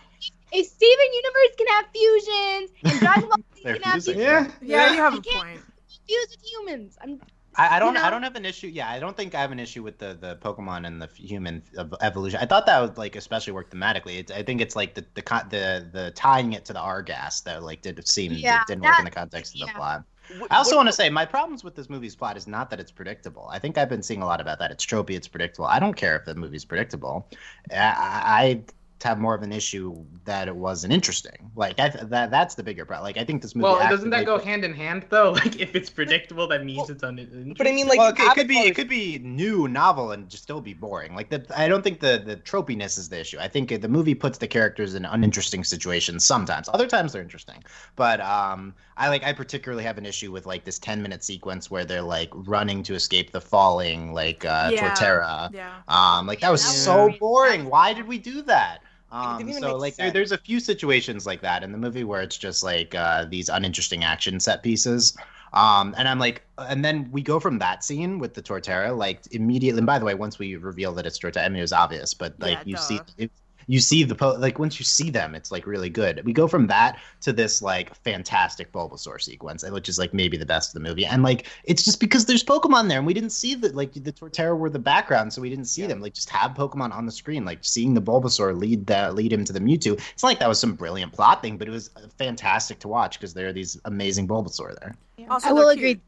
if 0.52 0.66
Steven 0.68 1.14
Universe 1.14 1.56
can 1.58 1.68
have 1.68 1.86
fusions 1.94 2.72
and 2.84 3.00
Dragon 3.00 3.30
Ball 3.30 3.38
Z 3.56 3.62
They're 3.64 3.74
can 3.74 3.84
have 3.84 4.04
fusions, 4.04 4.54
Yeah, 4.62 4.92
you 4.94 4.98
have 5.02 5.14
a 5.14 5.18
I 5.18 5.20
can't- 5.22 5.44
point. 5.46 5.62
fuse 6.08 6.28
with 6.32 6.44
humans. 6.44 6.98
I'm 7.02 7.20
I, 7.58 7.78
I 7.78 7.80
don't. 7.80 7.94
know? 7.94 8.04
I 8.04 8.10
don't 8.10 8.24
have 8.24 8.36
an 8.36 8.44
issue. 8.44 8.68
Yeah, 8.68 8.90
I 8.90 9.00
don't 9.00 9.16
think 9.16 9.34
I 9.34 9.40
have 9.40 9.54
an 9.54 9.62
issue 9.62 9.82
with 9.82 9.98
the, 9.98 10.18
the 10.20 10.36
Pokemon 10.42 10.86
and 10.86 11.02
the 11.02 11.08
human 11.16 11.64
evolution. 12.02 12.38
I 12.42 12.46
thought 12.46 12.66
that 12.66 12.82
would 12.82 12.98
like 12.98 13.16
especially 13.16 13.54
work 13.54 13.72
thematically. 13.72 14.18
It's, 14.20 14.30
I 14.30 14.44
think 14.44 14.60
it's 14.60 14.76
like 14.76 14.94
the 14.94 15.06
the 15.14 15.22
the 15.50 15.90
the 15.94 16.12
tying 16.12 16.52
it 16.52 16.66
to 16.66 16.74
the 16.74 16.82
R 16.82 17.02
gas 17.02 17.40
that 17.42 17.64
like 17.64 17.82
did 17.82 18.06
seem 18.10 18.34
Yeah, 18.34 18.62
didn't 18.68 18.84
work 18.84 19.00
in 19.00 19.06
the 19.06 19.12
context 19.12 19.54
of 19.56 19.62
the 19.62 19.68
yeah. 19.68 19.74
plot. 19.74 20.04
What- 20.38 20.52
I 20.52 20.58
also 20.58 20.72
what- 20.72 20.80
want 20.80 20.90
to 20.90 20.94
say 20.94 21.10
my 21.10 21.24
problems 21.26 21.64
with 21.64 21.76
this 21.76 21.90
movie's 21.90 22.14
plot 22.14 22.36
is 22.36 22.46
not 22.46 22.70
that 22.72 22.82
it's 22.82 22.92
predictable. 22.92 23.48
I 23.50 23.58
think 23.60 23.78
I've 23.78 23.88
been 23.88 24.04
seeing 24.04 24.22
a 24.22 24.26
lot 24.26 24.42
about 24.42 24.60
that. 24.60 24.72
It's 24.72 24.86
tropey. 24.86 25.12
It's 25.12 25.30
predictable. 25.30 25.68
I 25.68 25.80
don't 25.80 25.94
care 25.94 26.18
if 26.18 26.26
the 26.26 26.36
movie's 26.36 26.66
predictable. 26.66 27.26
I, 27.72 27.78
I 27.78 28.62
have 29.04 29.20
more 29.20 29.36
of 29.36 29.44
an 29.44 29.52
issue 29.52 30.04
that 30.24 30.48
it 30.48 30.56
wasn't 30.56 30.92
interesting. 30.92 31.52
Like 31.56 31.80
I, 31.80 31.90
that 31.90 32.32
that's 32.32 32.56
the 32.56 32.64
bigger 32.64 32.86
problem. 32.86 33.04
Like 33.04 33.18
I 33.18 33.24
think 33.24 33.42
this 33.42 33.54
movie. 33.54 33.64
Well, 33.66 33.78
doesn't 33.90 34.10
that 34.10 34.22
actively- 34.22 34.40
go 34.40 34.44
hand 34.44 34.64
in 34.66 34.74
hand 34.74 35.06
though? 35.10 35.32
Like 35.46 35.60
if 35.60 35.76
it's 35.76 35.90
predictable, 35.90 36.48
that 36.48 36.64
means 36.64 36.90
it's 36.90 37.04
un. 37.04 37.54
But 37.58 37.68
I 37.68 37.72
mean, 37.72 37.88
like, 37.88 38.00
well, 38.00 38.10
it, 38.10 38.16
could- 38.16 38.26
it 38.32 38.36
could 38.36 38.48
be 38.48 38.58
it 38.60 38.76
could 38.76 38.90
be 38.90 39.20
new, 39.20 39.68
novel, 39.68 40.12
and 40.12 40.30
just 40.30 40.44
still 40.44 40.62
be 40.62 40.74
boring. 40.74 41.14
Like 41.14 41.30
the, 41.30 41.46
I 41.56 41.68
don't 41.68 41.84
think 41.84 42.00
the 42.00 42.22
the 42.26 42.38
tropiness 42.38 42.98
is 42.98 43.10
the 43.10 43.20
issue. 43.20 43.38
I 43.40 43.48
think 43.48 43.70
the 43.82 43.90
movie 43.90 44.16
puts 44.16 44.38
the 44.38 44.48
characters 44.48 44.96
in 44.96 45.06
uninteresting 45.06 45.64
situations 45.64 46.24
sometimes. 46.24 46.70
Other 46.70 46.88
times 46.88 47.14
they're 47.14 47.22
interesting. 47.22 47.64
But 47.96 48.22
um, 48.22 48.74
I 48.98 49.10
like 49.10 49.24
I 49.24 49.34
particularly 49.34 49.84
have 49.84 49.98
an 49.98 50.06
issue 50.06 50.32
with 50.32 50.46
like 50.46 50.64
this 50.64 50.80
ten 50.80 51.02
minute 51.02 51.24
sequence 51.24 51.70
where 51.70 51.86
they're 51.86 52.02
like 52.02 52.30
running 52.34 52.82
to 52.84 52.96
escape 52.96 53.32
the 53.32 53.42
falling 53.42 54.14
like 54.14 54.46
uh, 54.46 54.70
Yeah. 54.74 54.94
Torterra. 54.96 55.54
Yeah. 55.54 55.76
Um, 55.90 56.26
like 56.28 56.40
that 56.40 56.50
was 56.52 56.64
that 56.64 56.70
was 56.70 56.82
so 56.82 57.10
boring. 57.20 57.66
Why 57.66 57.94
did 57.94 58.08
we 58.08 58.18
do 58.18 58.42
that? 58.44 58.80
Um, 59.12 59.52
so 59.54 59.78
like 59.78 59.96
there, 59.96 60.12
there's 60.12 60.32
a 60.32 60.38
few 60.38 60.60
situations 60.60 61.26
like 61.26 61.42
that 61.42 61.64
in 61.64 61.72
the 61.72 61.78
movie 61.78 62.04
where 62.04 62.22
it's 62.22 62.38
just 62.38 62.64
like 62.64 62.94
uh, 62.96 63.26
these 63.26 63.50
uninteresting 63.50 64.04
action 64.04 64.40
set 64.40 64.64
pieces. 64.64 65.16
Um, 65.54 65.96
and 65.98 66.08
I'm 66.08 66.20
like, 66.20 66.44
and 66.58 66.84
then 66.84 67.10
we 67.12 67.22
go 67.22 67.40
from 67.40 67.60
that 67.60 67.84
scene 67.84 68.20
with 68.20 68.34
the 68.34 68.42
Torterra, 68.42 68.98
like 68.98 69.22
immediately. 69.32 69.80
And 69.80 69.88
by 69.88 70.00
the 70.00 70.06
way, 70.06 70.16
once 70.16 70.38
we 70.38 70.56
reveal 70.58 70.94
that 70.96 71.06
it's 71.06 71.18
Torterra, 71.20 71.46
I 71.46 71.50
mean 71.50 71.60
it 71.60 71.62
was 71.62 71.72
obvious, 71.74 72.14
but 72.14 72.40
like 72.42 72.60
Yeah, 72.60 72.64
you 72.66 72.76
duh. 72.76 72.78
see, 72.78 73.00
it, 73.18 73.32
you 73.68 73.80
see 73.80 74.04
the 74.04 74.16
po- 74.16 74.36
like 74.38 74.60
once 74.60 74.80
you 74.80 74.86
see 74.86 75.10
them, 75.10 75.34
it's 75.36 75.52
like 75.52 75.66
really 75.66 75.90
good. 75.90 76.22
We 76.26 76.34
go 76.34 76.48
from 76.48 76.68
that 76.68 77.00
to 77.22 77.34
this 77.34 77.62
like 77.62 77.96
fantastic 78.04 78.72
Bulbasaur 78.72 79.22
sequence, 79.22 79.68
which 79.70 79.90
is 79.90 79.98
like 79.98 80.14
maybe 80.14 80.38
the 80.38 80.46
best 80.46 80.70
of 80.76 80.82
the 80.82 80.88
movie. 80.88 81.06
And 81.06 81.24
like 81.24 81.48
it's 81.64 81.84
just 81.84 82.00
because 82.00 82.26
there's 82.26 82.44
Pokemon 82.44 82.90
there, 82.90 82.98
and 83.00 83.08
we 83.08 83.14
didn't 83.14 83.32
see 83.32 83.56
the 83.56 83.70
like 83.74 83.94
the 83.94 84.12
Torterra 84.12 84.58
were 84.58 84.70
the 84.70 84.80
background, 84.80 85.34
so 85.34 85.42
we 85.42 85.50
didn't 85.50 85.66
see 85.66 85.82
Yeah. 85.82 85.88
them. 85.88 86.02
Like 86.02 86.14
just 86.14 86.30
have 86.30 86.52
Pokemon 86.52 86.94
on 86.94 87.06
the 87.06 87.12
screen, 87.12 87.46
like 87.46 87.60
seeing 87.62 87.94
the 87.94 88.02
Bulbasaur 88.02 88.58
lead 88.60 88.86
that 88.88 89.16
lead 89.16 89.34
him 89.34 89.44
to 89.46 89.54
the 89.54 89.60
Mewtwo. 89.60 89.94
It's 90.14 90.22
not 90.24 90.30
like 90.30 90.40
that 90.40 90.50
was 90.50 90.60
some 90.60 90.74
brilliant 90.76 91.12
plot 91.14 91.42
thing, 91.42 91.58
but 91.58 91.68
it 91.68 91.72
was 91.72 91.90
uh, 91.96 92.02
fantastic 92.18 92.80
to 92.80 92.88
watch 92.88 93.20
because 93.20 93.34
there 93.34 93.48
are 93.48 93.54
these 93.54 93.80
amazing 93.86 94.28
Bulbasaur 94.28 94.80
there. 94.80 94.96
Also, 95.30 95.50
I 95.50 95.54
will 95.54 95.64
they're 95.64 95.72
agree. 95.74 95.94
cute. 95.96 96.02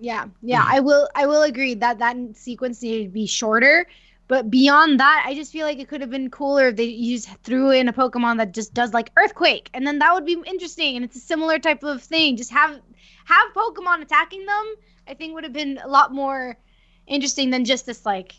Yeah, 0.00 0.26
yeah, 0.42 0.60
mm-hmm. 0.60 0.74
I 0.74 0.80
will. 0.80 1.08
I 1.16 1.26
will 1.26 1.42
agree 1.42 1.74
that 1.74 1.98
that 1.98 2.16
sequence 2.34 2.82
needed 2.82 3.04
to 3.06 3.10
be 3.10 3.26
shorter. 3.26 3.86
But 4.28 4.50
beyond 4.50 5.00
that, 5.00 5.24
I 5.26 5.34
just 5.34 5.50
feel 5.50 5.66
like 5.66 5.78
it 5.78 5.88
could 5.88 6.02
have 6.02 6.10
been 6.10 6.30
cooler 6.30 6.68
if 6.68 6.76
they 6.76 6.94
just 7.00 7.34
threw 7.38 7.70
in 7.70 7.88
a 7.88 7.92
Pokemon 7.94 8.36
that 8.36 8.52
just 8.52 8.74
does 8.74 8.92
like 8.92 9.10
Earthquake, 9.16 9.70
and 9.72 9.86
then 9.86 9.98
that 10.00 10.12
would 10.12 10.26
be 10.26 10.36
interesting. 10.46 10.96
And 10.96 11.04
it's 11.04 11.16
a 11.16 11.20
similar 11.20 11.58
type 11.58 11.82
of 11.82 12.02
thing. 12.02 12.36
Just 12.36 12.50
have 12.50 12.78
have 13.24 13.54
Pokemon 13.54 14.02
attacking 14.02 14.44
them. 14.44 14.74
I 15.06 15.14
think 15.14 15.34
would 15.34 15.44
have 15.44 15.54
been 15.54 15.80
a 15.82 15.88
lot 15.88 16.12
more 16.12 16.58
interesting 17.06 17.48
than 17.48 17.64
just 17.64 17.86
this 17.86 18.04
like 18.04 18.34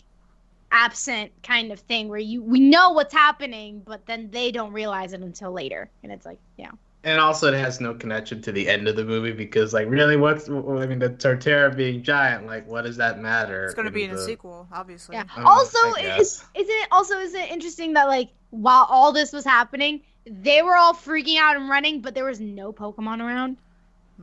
absent 0.71 1.31
kind 1.41 1.71
of 1.71 1.79
thing 1.79 2.07
where 2.07 2.19
you 2.19 2.43
we 2.43 2.59
know 2.59 2.91
what's 2.91 3.13
happening, 3.13 3.81
but 3.83 4.05
then 4.05 4.29
they 4.29 4.51
don't 4.51 4.73
realize 4.73 5.13
it 5.13 5.21
until 5.21 5.51
later, 5.51 5.89
and 6.03 6.11
it's 6.11 6.25
like 6.25 6.39
yeah. 6.55 6.71
And 7.03 7.19
also, 7.19 7.47
it 7.47 7.57
has 7.57 7.79
no 7.79 7.93
connection 7.93 8.41
to 8.41 8.51
the 8.51 8.67
end 8.67 8.89
of 8.89 8.97
the 8.97 9.05
movie 9.05 9.31
because, 9.31 9.73
like, 9.73 9.89
really, 9.89 10.17
what's 10.17 10.49
I 10.49 10.51
mean, 10.85 10.99
the 10.99 11.09
Torterra 11.09 11.73
being 11.73 12.03
giant, 12.03 12.45
like, 12.45 12.67
what 12.67 12.83
does 12.83 12.97
that 12.97 13.21
matter? 13.21 13.65
It's 13.65 13.73
gonna 13.73 13.89
be 13.89 14.03
in 14.03 14.11
a 14.11 14.17
sequel, 14.17 14.67
obviously. 14.73 15.15
Yeah. 15.15 15.23
Um, 15.37 15.45
also, 15.45 15.93
is, 15.93 16.43
isn't 16.55 16.75
it 16.75 16.87
also 16.91 17.17
isn't 17.19 17.39
it 17.39 17.51
interesting 17.51 17.93
that 17.93 18.09
like 18.09 18.29
while 18.49 18.85
all 18.89 19.13
this 19.13 19.31
was 19.31 19.45
happening, 19.45 20.01
they 20.25 20.61
were 20.61 20.75
all 20.75 20.93
freaking 20.93 21.39
out 21.39 21.55
and 21.55 21.69
running, 21.69 22.01
but 22.01 22.15
there 22.15 22.25
was 22.25 22.41
no 22.41 22.73
Pokemon 22.73 23.21
around. 23.21 23.57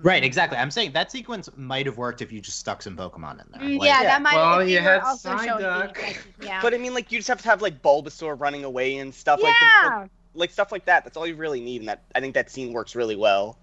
Right, 0.03 0.23
exactly. 0.23 0.59
I'm 0.59 0.71
saying 0.71 0.93
that 0.93 1.11
sequence 1.11 1.49
might 1.57 1.87
have 1.87 1.97
worked 1.97 2.21
if 2.21 2.31
you 2.31 2.41
just 2.43 2.59
stuck 2.59 2.83
some 2.83 2.97
Pokemon 2.97 3.41
in 3.41 3.47
there. 3.53 3.63
Mm, 3.63 3.79
Like, 3.79 3.87
yeah, 3.89 4.03
yeah. 4.03 4.09
that 4.09 4.23
might. 4.23 4.35
Well, 4.35 4.63
you 4.63 4.79
had 4.81 5.01
also 5.01 5.35
showing 5.39 5.63
the 5.63 5.65
Psyduck. 5.65 6.17
Yeah. 6.43 6.61
But 6.61 6.75
I 6.75 6.79
mean, 6.79 6.93
like, 6.93 7.11
you 7.11 7.19
just 7.19 7.29
have 7.29 7.41
to 7.41 7.49
have 7.49 7.63
like 7.63 7.81
Bulbasaur 7.81 8.39
running 8.39 8.65
away 8.65 8.99
and 8.99 9.15
stuff 9.15 9.43
like, 9.43 9.55
the, 9.59 9.65
yeah. 9.65 10.07
Like 10.37 10.51
stuff 10.51 10.73
like 10.73 10.85
that. 10.87 11.05
That's 11.05 11.17
all 11.17 11.27
you 11.27 11.35
really 11.35 11.61
need, 11.61 11.81
and 11.83 11.89
that 11.89 12.03
I 12.15 12.21
think 12.21 12.35
that 12.35 12.51
scene 12.51 12.73
works 12.73 12.95
really 12.95 13.17
well. 13.17 13.59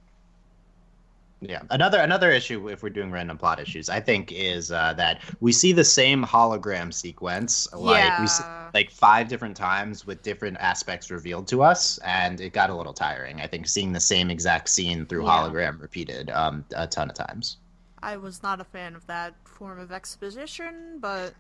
Yeah. 1.42 1.62
Another 1.70 2.00
another 2.00 2.32
issue, 2.32 2.70
if 2.70 2.84
we're 2.84 2.90
doing 2.90 3.12
random 3.12 3.38
plot 3.38 3.60
issues, 3.60 3.90
I 3.90 4.00
think 4.00 4.32
is 4.32 4.72
uh, 4.72 4.94
that 4.94 5.22
we 5.42 5.52
see 5.52 5.74
the 5.74 5.84
same 5.84 6.24
hologram 6.24 6.94
sequence, 6.94 7.68
like 7.74 8.18
we 8.20 8.28
see, 8.28 8.44
like 8.74 8.90
five 8.90 9.28
different 9.28 9.58
times 9.58 10.08
with 10.08 10.22
different 10.24 10.58
aspects 10.60 11.12
revealed 11.12 11.48
to 11.50 11.62
us, 11.62 11.98
and 12.00 12.40
it 12.40 12.54
got 12.54 12.70
a 12.70 12.76
little 12.76 12.94
tiring. 12.94 13.42
I 13.42 13.48
think 13.48 13.68
seeing 13.68 13.92
the 13.92 14.00
same 14.00 14.32
exact 14.32 14.70
scene 14.70 15.06
through 15.06 15.26
Yeah. 15.26 15.32
hologram 15.32 15.82
repeated 15.82 16.30
um, 16.30 16.64
a 16.76 16.88
ton 16.88 17.10
of 17.10 17.16
times. 17.16 17.58
I 18.02 18.18
was 18.18 18.42
not 18.42 18.62
a 18.62 18.66
fan 18.66 18.96
of 18.96 19.06
that 19.08 19.34
form 19.46 19.80
of 19.80 19.92
exposition, 19.92 21.00
but 21.00 21.34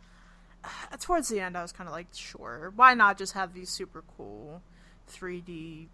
uh, 0.66 0.98
towards 1.00 1.30
the 1.30 1.40
end, 1.40 1.58
I 1.58 1.62
was 1.62 1.72
kind 1.72 1.88
of 1.88 1.94
like, 1.94 2.08
sure, 2.14 2.74
why 2.76 2.94
not 2.94 3.18
just 3.18 3.34
have 3.34 3.54
these 3.54 3.70
super 3.70 4.04
cool 4.18 4.62
3D, 5.12 5.88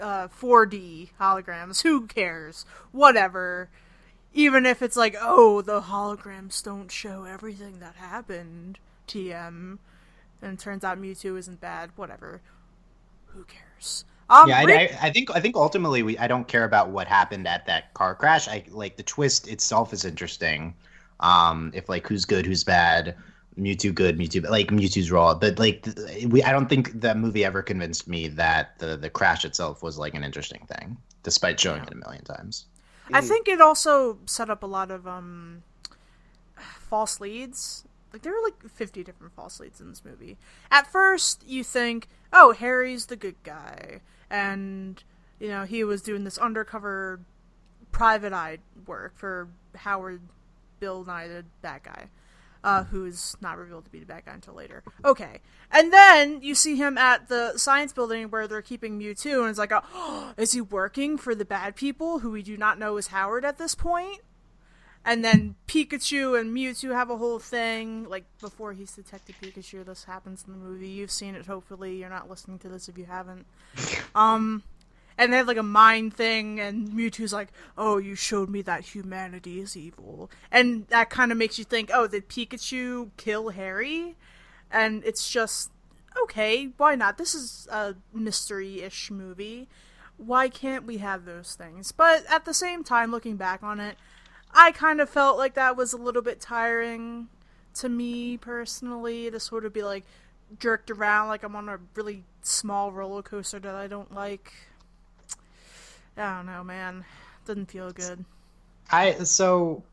uh, 0.00 0.28
4D 0.28 1.10
holograms? 1.20 1.82
Who 1.82 2.06
cares? 2.06 2.64
Whatever. 2.92 3.68
even 4.32 4.64
if 4.66 4.80
it's 4.82 4.96
like, 4.96 5.16
oh, 5.20 5.60
the 5.62 5.80
holograms 5.82 6.62
don't 6.62 6.90
show 6.90 7.24
everything 7.24 7.80
that 7.80 7.96
happened, 7.96 8.78
TM, 9.08 9.78
and 10.42 10.52
it 10.52 10.58
turns 10.58 10.84
out 10.84 11.00
Mewtwo 11.00 11.36
isn't 11.38 11.60
bad, 11.60 11.90
whatever. 11.96 12.40
Who 13.28 13.44
cares? 13.44 14.04
Um, 14.28 14.48
yeah, 14.48 14.62
Rick- 14.64 14.92
I, 15.02 15.08
I 15.08 15.10
think 15.10 15.30
I 15.34 15.40
think 15.40 15.56
ultimately 15.56 16.02
we 16.04 16.16
I 16.16 16.28
don't 16.28 16.46
care 16.46 16.62
about 16.64 16.90
what 16.90 17.08
happened 17.08 17.48
at 17.48 17.66
that 17.66 17.92
car 17.94 18.14
crash. 18.14 18.46
I 18.46 18.62
like 18.70 18.96
the 18.96 19.02
twist 19.02 19.48
itself 19.48 19.92
is 19.92 20.04
interesting. 20.04 20.74
Um, 21.18 21.72
if 21.74 21.88
like 21.88 22.06
who's 22.06 22.24
good, 22.24 22.46
who's 22.46 22.62
bad, 22.62 23.16
Mewtwo 23.58 23.94
good, 23.94 24.18
Mewtwo 24.18 24.48
like 24.48 24.68
Mewtwo's 24.68 25.10
raw, 25.10 25.34
but 25.34 25.58
like 25.58 25.86
we 26.26 26.42
I 26.42 26.52
don't 26.52 26.68
think 26.68 27.00
that 27.00 27.16
movie 27.18 27.44
ever 27.44 27.62
convinced 27.62 28.08
me 28.08 28.28
that 28.28 28.78
the 28.78 28.96
the 28.96 29.10
crash 29.10 29.44
itself 29.44 29.82
was 29.82 29.98
like 29.98 30.14
an 30.14 30.24
interesting 30.24 30.66
thing, 30.66 30.96
despite 31.22 31.58
showing 31.58 31.82
it 31.82 31.92
a 31.92 31.96
million 31.96 32.24
times. 32.24 32.66
I 33.12 33.20
think 33.20 33.48
it 33.48 33.60
also 33.60 34.18
set 34.26 34.50
up 34.50 34.62
a 34.62 34.66
lot 34.66 34.90
of 34.90 35.06
um 35.06 35.62
false 36.56 37.20
leads. 37.20 37.84
Like 38.12 38.22
there 38.22 38.32
were 38.32 38.42
like 38.42 38.68
50 38.68 39.04
different 39.04 39.32
false 39.34 39.60
leads 39.60 39.80
in 39.80 39.88
this 39.88 40.04
movie. 40.04 40.36
At 40.70 40.90
first, 40.90 41.44
you 41.46 41.62
think, 41.62 42.08
"Oh, 42.32 42.52
Harry's 42.52 43.06
the 43.06 43.16
good 43.16 43.36
guy." 43.44 44.00
And 44.28 45.02
you 45.38 45.48
know, 45.48 45.64
he 45.64 45.84
was 45.84 46.02
doing 46.02 46.24
this 46.24 46.38
undercover 46.38 47.20
private 47.92 48.32
eye 48.32 48.58
work 48.86 49.16
for 49.16 49.48
Howard 49.74 50.20
Bill 50.78 51.04
Nighy, 51.04 51.28
the 51.28 51.44
bad 51.62 51.82
guy. 51.82 52.08
Uh, 52.62 52.84
who's 52.84 53.36
not 53.40 53.56
revealed 53.56 53.84
to 53.86 53.90
be 53.90 53.98
the 54.00 54.06
bad 54.06 54.24
guy 54.26 54.34
until 54.34 54.52
later. 54.52 54.82
Okay. 55.02 55.40
And 55.70 55.90
then 55.92 56.42
you 56.42 56.54
see 56.54 56.76
him 56.76 56.98
at 56.98 57.28
the 57.28 57.56
science 57.56 57.92
building 57.92 58.28
where 58.28 58.46
they're 58.46 58.60
keeping 58.60 58.98
Mewtwo, 59.00 59.40
and 59.40 59.48
it's 59.48 59.58
like, 59.58 59.72
oh, 59.72 60.34
is 60.36 60.52
he 60.52 60.60
working 60.60 61.16
for 61.16 61.34
the 61.34 61.46
bad 61.46 61.74
people 61.74 62.18
who 62.18 62.30
we 62.30 62.42
do 62.42 62.58
not 62.58 62.78
know 62.78 62.98
is 62.98 63.08
Howard 63.08 63.44
at 63.46 63.56
this 63.56 63.74
point? 63.74 64.20
And 65.04 65.24
then 65.24 65.54
Pikachu 65.66 66.38
and 66.38 66.54
Mewtwo 66.54 66.94
have 66.94 67.08
a 67.08 67.16
whole 67.16 67.38
thing. 67.38 68.08
Like, 68.08 68.24
before 68.38 68.74
he's 68.74 68.92
Detective 68.92 69.36
Pikachu, 69.40 69.84
this 69.84 70.04
happens 70.04 70.44
in 70.46 70.52
the 70.52 70.58
movie. 70.58 70.88
You've 70.88 71.10
seen 71.10 71.34
it, 71.34 71.46
hopefully. 71.46 71.96
You're 71.96 72.10
not 72.10 72.28
listening 72.28 72.58
to 72.58 72.68
this 72.68 72.88
if 72.88 72.98
you 72.98 73.06
haven't. 73.06 73.46
Um, 74.14 74.64
and 75.20 75.30
they 75.30 75.36
have 75.36 75.46
like 75.46 75.58
a 75.58 75.62
mind 75.62 76.14
thing, 76.14 76.58
and 76.58 76.88
Mewtwo's 76.88 77.32
like, 77.32 77.52
"Oh, 77.76 77.98
you 77.98 78.14
showed 78.14 78.48
me 78.48 78.62
that 78.62 78.94
humanity 78.94 79.60
is 79.60 79.76
evil," 79.76 80.30
and 80.50 80.88
that 80.88 81.10
kind 81.10 81.30
of 81.30 81.36
makes 81.36 81.58
you 81.58 81.64
think, 81.64 81.90
"Oh, 81.92 82.06
did 82.06 82.28
Pikachu 82.28 83.10
kill 83.18 83.50
Harry?" 83.50 84.16
And 84.70 85.04
it's 85.04 85.30
just 85.30 85.70
okay. 86.22 86.70
Why 86.78 86.94
not? 86.94 87.18
This 87.18 87.34
is 87.34 87.68
a 87.70 87.96
mystery-ish 88.14 89.10
movie. 89.10 89.68
Why 90.16 90.48
can't 90.48 90.86
we 90.86 90.98
have 90.98 91.26
those 91.26 91.54
things? 91.54 91.92
But 91.92 92.24
at 92.30 92.46
the 92.46 92.54
same 92.54 92.82
time, 92.82 93.10
looking 93.10 93.36
back 93.36 93.62
on 93.62 93.78
it, 93.78 93.98
I 94.52 94.72
kind 94.72 95.02
of 95.02 95.10
felt 95.10 95.36
like 95.36 95.52
that 95.54 95.76
was 95.76 95.92
a 95.92 95.98
little 95.98 96.22
bit 96.22 96.40
tiring 96.40 97.28
to 97.74 97.90
me 97.90 98.38
personally 98.38 99.30
to 99.30 99.38
sort 99.38 99.66
of 99.66 99.72
be 99.74 99.82
like 99.82 100.04
jerked 100.58 100.90
around 100.90 101.28
like 101.28 101.42
I'm 101.42 101.54
on 101.56 101.68
a 101.68 101.78
really 101.94 102.24
small 102.42 102.90
roller 102.90 103.22
coaster 103.22 103.58
that 103.60 103.74
I 103.74 103.86
don't 103.86 104.14
like. 104.14 104.52
I 106.16 106.36
don't 106.36 106.46
know, 106.46 106.62
man. 106.62 107.04
Doesn't 107.44 107.66
feel 107.66 107.92
good. 107.92 108.24
I 108.90 109.24
so 109.24 109.84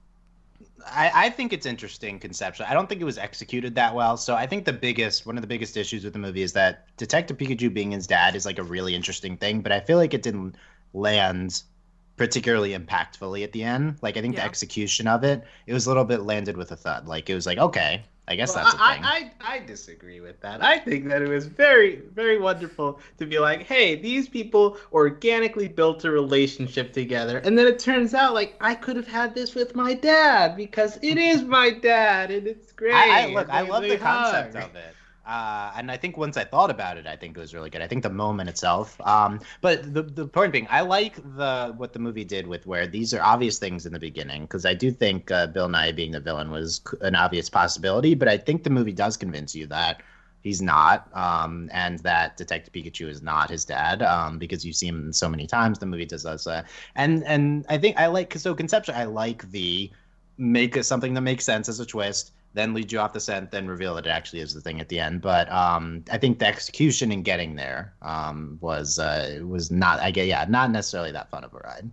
I, 0.85 1.11
I 1.27 1.29
think 1.29 1.53
it's 1.53 1.65
interesting 1.65 2.19
conceptually. 2.19 2.69
I 2.69 2.73
don't 2.73 2.87
think 2.89 3.01
it 3.01 3.05
was 3.05 3.17
executed 3.17 3.75
that 3.75 3.95
well. 3.95 4.17
So 4.17 4.35
I 4.35 4.47
think 4.47 4.65
the 4.65 4.73
biggest 4.73 5.25
one 5.25 5.37
of 5.37 5.41
the 5.41 5.47
biggest 5.47 5.77
issues 5.77 6.03
with 6.03 6.13
the 6.13 6.19
movie 6.19 6.41
is 6.43 6.53
that 6.53 6.87
Detective 6.97 7.37
Pikachu 7.37 7.73
being 7.73 7.91
his 7.91 8.07
dad 8.07 8.35
is 8.35 8.45
like 8.45 8.59
a 8.59 8.63
really 8.63 8.95
interesting 8.95 9.37
thing, 9.37 9.61
but 9.61 9.71
I 9.71 9.79
feel 9.81 9.97
like 9.97 10.13
it 10.13 10.23
didn't 10.23 10.55
land 10.93 11.63
particularly 12.17 12.71
impactfully 12.77 13.43
at 13.43 13.51
the 13.53 13.63
end. 13.63 13.99
Like 14.01 14.17
I 14.17 14.21
think 14.21 14.35
Yeah. 14.35 14.41
the 14.41 14.43
execution 14.45 15.07
of 15.07 15.23
it, 15.23 15.43
it 15.67 15.73
was 15.73 15.85
a 15.87 15.89
little 15.89 16.05
bit 16.05 16.21
landed 16.23 16.57
with 16.57 16.71
a 16.71 16.77
thud. 16.77 17.07
Like 17.07 17.29
it 17.29 17.35
was 17.35 17.45
like, 17.45 17.57
okay, 17.59 18.05
I 18.27 18.35
guess 18.35 18.53
Well, 18.53 18.65
that's 18.65 18.75
a 18.75 18.77
thing. 18.77 19.03
I, 19.03 19.31
I, 19.39 19.55
I 19.55 19.59
disagree 19.59 20.19
with 20.19 20.41
that. 20.41 20.61
I 20.61 20.79
think 20.79 21.07
that 21.07 21.21
it 21.21 21.29
was 21.29 21.45
very, 21.45 22.01
very 22.13 22.37
wonderful 22.37 22.99
to 23.19 23.25
be 23.25 23.39
like, 23.39 23.61
hey, 23.63 23.95
these 23.95 24.27
people 24.27 24.77
organically 24.91 25.69
built 25.69 26.03
a 26.03 26.11
relationship 26.11 26.91
together. 26.91 27.37
And 27.37 27.57
then 27.57 27.67
it 27.67 27.79
turns 27.79 28.13
out, 28.13 28.33
like, 28.33 28.57
I 28.59 28.75
could 28.75 28.97
have 28.97 29.07
had 29.07 29.33
this 29.33 29.55
with 29.55 29.75
my 29.75 29.93
dad 29.93 30.57
because 30.57 30.99
it 31.01 31.17
is 31.17 31.43
my 31.43 31.71
dad 31.71 32.29
and 32.31 32.47
it's 32.47 32.73
great. 32.73 32.93
I, 32.93 33.29
I 33.29 33.33
look, 33.33 33.49
I 33.49 33.61
love 33.61 33.83
the 33.83 33.97
concept 33.97 34.55
of 34.57 34.75
it. 34.75 34.96
Uh, 35.27 35.73
and 35.75 35.91
I 35.91 35.97
think 35.97 36.15
once 36.15 36.37
I 36.37 36.45
thought 36.45 36.71
about 36.71 36.97
it, 36.97 37.05
I 37.05 37.17
think 37.17 37.35
it 37.35 37.39
was 37.39 37.53
really 37.53 37.69
good. 37.69 37.81
I 37.81 37.87
think 37.87 38.01
the 38.01 38.09
moment 38.09 38.49
itself. 38.49 38.99
Um, 39.01 39.41
but 39.59 39.93
the 39.93 40.03
the 40.03 40.25
point 40.25 40.53
being, 40.53 40.67
I 40.69 40.81
like 40.81 41.17
the 41.35 41.73
what 41.75 41.91
the 41.91 41.99
movie 41.99 42.23
did 42.23 42.47
with 42.47 42.65
where 42.65 42.87
these 42.87 43.13
are 43.13 43.21
obvious 43.21 43.59
things 43.59 43.85
in 43.85 43.91
the 43.91 43.99
beginning 43.99 44.43
because 44.43 44.65
I 44.65 44.73
do 44.73 44.89
think 44.89 45.29
uh, 45.29 45.47
Bill 45.47 45.67
Nighy 45.67 45.95
being 45.95 46.11
the 46.11 46.21
villain 46.21 46.49
was 46.49 46.81
an 47.01 47.15
obvious 47.15 47.49
possibility. 47.49 48.15
But 48.15 48.29
I 48.29 48.37
think 48.37 48.63
the 48.63 48.69
movie 48.69 48.93
does 48.93 49.17
convince 49.17 49.53
you 49.53 49.67
that 49.67 50.01
he's 50.43 50.61
not, 50.61 51.09
um, 51.13 51.69
and 51.73 51.99
that 51.99 52.37
Detective 52.37 52.71
Pikachu 52.71 53.09
is 53.09 53.21
not 53.21 53.49
his 53.49 53.65
dad, 53.65 54.01
um, 54.03 54.37
because 54.37 54.65
you 54.65 54.71
see 54.71 54.87
him 54.87 55.11
so 55.11 55.27
many 55.27 55.45
times. 55.45 55.77
The 55.77 55.87
movie 55.87 56.05
does 56.05 56.25
uh, 56.25 56.63
and 56.95 57.25
and 57.25 57.65
I 57.67 57.77
think 57.77 57.97
I 57.97 58.07
like 58.07 58.33
so 58.37 58.55
conceptually, 58.55 58.97
I 58.97 59.03
like 59.03 59.51
the 59.51 59.91
make 60.37 60.81
something 60.83 61.13
that 61.15 61.21
makes 61.21 61.43
sense 61.43 61.67
as 61.67 61.81
a 61.81 61.85
twist 61.85 62.31
then 62.53 62.73
lead 62.73 62.91
you 62.91 62.99
off 62.99 63.13
the 63.13 63.19
scent, 63.19 63.51
then 63.51 63.67
reveal 63.67 63.95
that 63.95 64.07
it 64.07 64.09
actually 64.09 64.39
is 64.39 64.53
the 64.53 64.61
thing 64.61 64.79
at 64.79 64.89
the 64.89 64.99
end. 64.99 65.21
But 65.21 65.51
um, 65.51 66.03
I 66.11 66.17
think 66.17 66.39
the 66.39 66.47
execution 66.47 67.11
in 67.11 67.21
getting 67.21 67.55
there 67.55 67.93
um, 68.01 68.57
was 68.61 68.99
uh, 68.99 69.39
was 69.45 69.71
not. 69.71 69.99
I 69.99 70.11
get 70.11 70.27
yeah, 70.27 70.45
not 70.47 70.71
necessarily 70.71 71.11
that 71.11 71.29
fun 71.29 71.43
of 71.43 71.53
a 71.53 71.57
ride. 71.57 71.89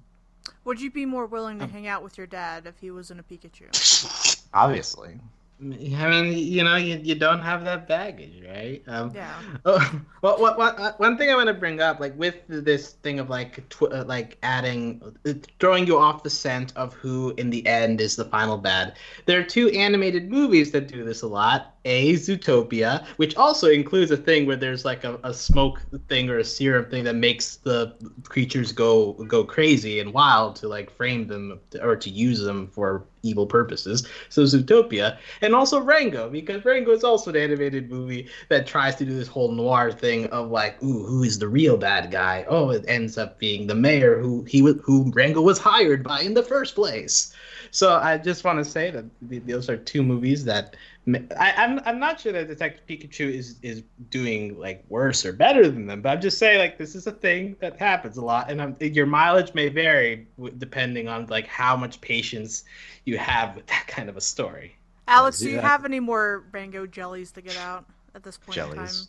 Would 0.64 0.80
you 0.80 0.90
be 0.90 1.04
more 1.04 1.26
willing 1.26 1.58
to 1.58 1.66
hang 1.66 1.86
out 1.86 2.02
with 2.02 2.16
your 2.16 2.26
dad 2.26 2.66
if 2.66 2.78
he 2.78 2.90
was 2.90 3.10
in 3.10 3.18
a 3.18 3.22
Pikachu? 3.22 4.42
Obviously, 4.54 5.20
I 5.60 5.62
mean, 5.62 6.36
you 6.36 6.64
know, 6.64 6.76
you, 6.76 6.98
you 7.02 7.14
don't 7.14 7.40
have 7.40 7.64
that 7.64 7.86
baggage, 7.86 8.42
right? 8.46 8.82
Um, 8.88 9.12
Yeah. 9.14 9.40
Oh, 9.64 10.00
well, 10.20 10.38
what, 10.40 10.58
what, 10.58 10.78
uh, 10.78 10.92
one 10.96 11.16
thing 11.16 11.30
I 11.30 11.36
want 11.36 11.46
to 11.46 11.54
bring 11.54 11.80
up, 11.80 12.00
like 12.00 12.18
with 12.18 12.36
this 12.48 12.94
thing 12.94 13.18
of 13.20 13.30
like, 13.30 13.66
tw- 13.68 13.84
uh, 13.92 14.04
like 14.06 14.36
adding, 14.42 15.00
uh, 15.26 15.32
throwing 15.60 15.86
you 15.86 15.96
off 15.96 16.22
the 16.24 16.30
scent 16.30 16.72
of 16.76 16.92
who 16.94 17.32
in 17.38 17.50
the 17.50 17.64
end 17.66 18.00
is 18.00 18.16
the 18.16 18.24
final 18.24 18.58
bad. 18.58 18.96
There 19.26 19.38
are 19.38 19.44
two 19.44 19.70
animated 19.70 20.28
movies 20.28 20.72
that 20.72 20.88
do 20.88 21.04
this 21.04 21.22
a 21.22 21.28
lot. 21.28 21.76
A 21.84 22.14
Zootopia, 22.14 23.06
which 23.16 23.36
also 23.36 23.68
includes 23.70 24.10
a 24.10 24.16
thing 24.16 24.46
where 24.46 24.56
there's 24.56 24.84
like 24.84 25.04
a, 25.04 25.20
a 25.22 25.32
smoke 25.32 25.80
thing 26.08 26.30
or 26.30 26.38
a 26.38 26.44
serum 26.44 26.90
thing 26.90 27.04
that 27.04 27.14
makes 27.14 27.56
the 27.56 27.94
creatures 28.24 28.72
go 28.72 29.12
go 29.12 29.44
crazy 29.44 30.00
and 30.00 30.12
wild 30.12 30.56
to 30.56 30.68
like 30.68 30.90
frame 30.90 31.26
them 31.26 31.60
or 31.82 31.94
to 31.96 32.10
use 32.10 32.40
them 32.40 32.66
for 32.68 33.04
evil 33.24 33.46
purposes. 33.46 34.06
So 34.28 34.42
Zootopia, 34.42 35.18
and 35.40 35.54
also 35.54 35.80
Rango, 35.80 36.28
because 36.28 36.64
Rango 36.64 36.92
is 36.92 37.04
also 37.04 37.30
an 37.30 37.36
animated 37.36 37.90
movie 37.90 38.28
that 38.48 38.66
tries 38.66 38.96
to 38.96 39.04
do 39.04 39.14
this 39.14 39.28
whole 39.28 39.50
noir 39.50 39.90
thing 39.90 40.26
of 40.26 40.50
like, 40.50 40.82
ooh, 40.82 41.04
who 41.04 41.22
is 41.22 41.38
the 41.38 41.48
real 41.48 41.76
bad 41.76 42.10
guy? 42.10 42.44
Oh, 42.48 42.70
it 42.70 42.84
ends 42.86 43.18
up 43.18 43.38
being 43.38 43.66
the 43.66 43.74
mayor 43.74 44.18
who 44.18 44.44
he 44.44 44.60
who 44.60 45.10
Rango 45.12 45.40
was 45.40 45.58
hired 45.58 46.02
by 46.02 46.20
in 46.20 46.34
the 46.34 46.42
first 46.42 46.74
place. 46.74 47.32
So 47.70 47.94
I 47.96 48.18
just 48.18 48.44
want 48.44 48.62
to 48.62 48.64
say 48.64 48.90
that 48.90 49.06
those 49.46 49.68
are 49.68 49.76
two 49.76 50.02
movies 50.02 50.44
that 50.44 50.76
ma- 51.06 51.18
I, 51.38 51.52
I'm 51.56 51.80
I'm 51.84 51.98
not 51.98 52.20
sure 52.20 52.32
that 52.32 52.48
Detective 52.48 52.86
Pikachu 52.86 53.32
is 53.32 53.56
is 53.62 53.82
doing 54.10 54.58
like 54.58 54.84
worse 54.88 55.24
or 55.24 55.32
better 55.32 55.68
than 55.68 55.86
them, 55.86 56.02
but 56.02 56.10
I'm 56.10 56.20
just 56.20 56.38
saying 56.38 56.58
like 56.58 56.78
this 56.78 56.94
is 56.94 57.06
a 57.06 57.12
thing 57.12 57.56
that 57.60 57.78
happens 57.78 58.16
a 58.16 58.24
lot, 58.24 58.50
and 58.50 58.60
I'm, 58.60 58.76
your 58.80 59.06
mileage 59.06 59.54
may 59.54 59.68
vary 59.68 60.26
depending 60.58 61.08
on 61.08 61.26
like 61.26 61.46
how 61.46 61.76
much 61.76 62.00
patience 62.00 62.64
you 63.04 63.18
have 63.18 63.54
with 63.56 63.66
that 63.66 63.86
kind 63.86 64.08
of 64.08 64.16
a 64.16 64.20
story. 64.20 64.76
Alex, 65.06 65.38
do 65.38 65.50
you 65.50 65.56
yeah. 65.56 65.68
have 65.68 65.84
any 65.84 66.00
more 66.00 66.44
Rango 66.52 66.86
jellies 66.86 67.30
to 67.32 67.42
get 67.42 67.56
out 67.58 67.84
at 68.14 68.22
this 68.22 68.38
point 68.38 68.56
in 68.56 68.64
time? 68.64 68.74
jellies. 68.76 69.08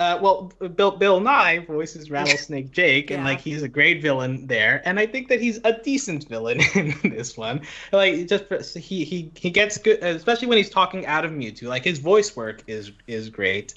Uh, 0.00 0.18
well, 0.22 0.50
Bill 0.76 0.92
Bill 0.92 1.20
Nighy 1.20 1.66
voices 1.66 2.10
Rattlesnake 2.10 2.70
Jake, 2.70 3.10
and 3.10 3.22
like 3.22 3.38
he's 3.38 3.62
a 3.62 3.68
great 3.68 4.00
villain 4.00 4.46
there, 4.46 4.80
and 4.86 4.98
I 4.98 5.06
think 5.06 5.28
that 5.28 5.42
he's 5.42 5.60
a 5.62 5.74
decent 5.74 6.26
villain 6.26 6.58
in 6.74 6.94
this 7.04 7.36
one. 7.36 7.60
Like 7.92 8.26
just 8.26 8.46
for, 8.46 8.62
he 8.78 9.04
he 9.04 9.30
he 9.36 9.50
gets 9.50 9.76
good, 9.76 10.02
especially 10.02 10.48
when 10.48 10.56
he's 10.56 10.70
talking 10.70 11.04
out 11.04 11.26
of 11.26 11.32
Mewtwo. 11.32 11.68
Like 11.68 11.84
his 11.84 11.98
voice 11.98 12.34
work 12.34 12.64
is 12.66 12.92
is 13.06 13.28
great. 13.28 13.74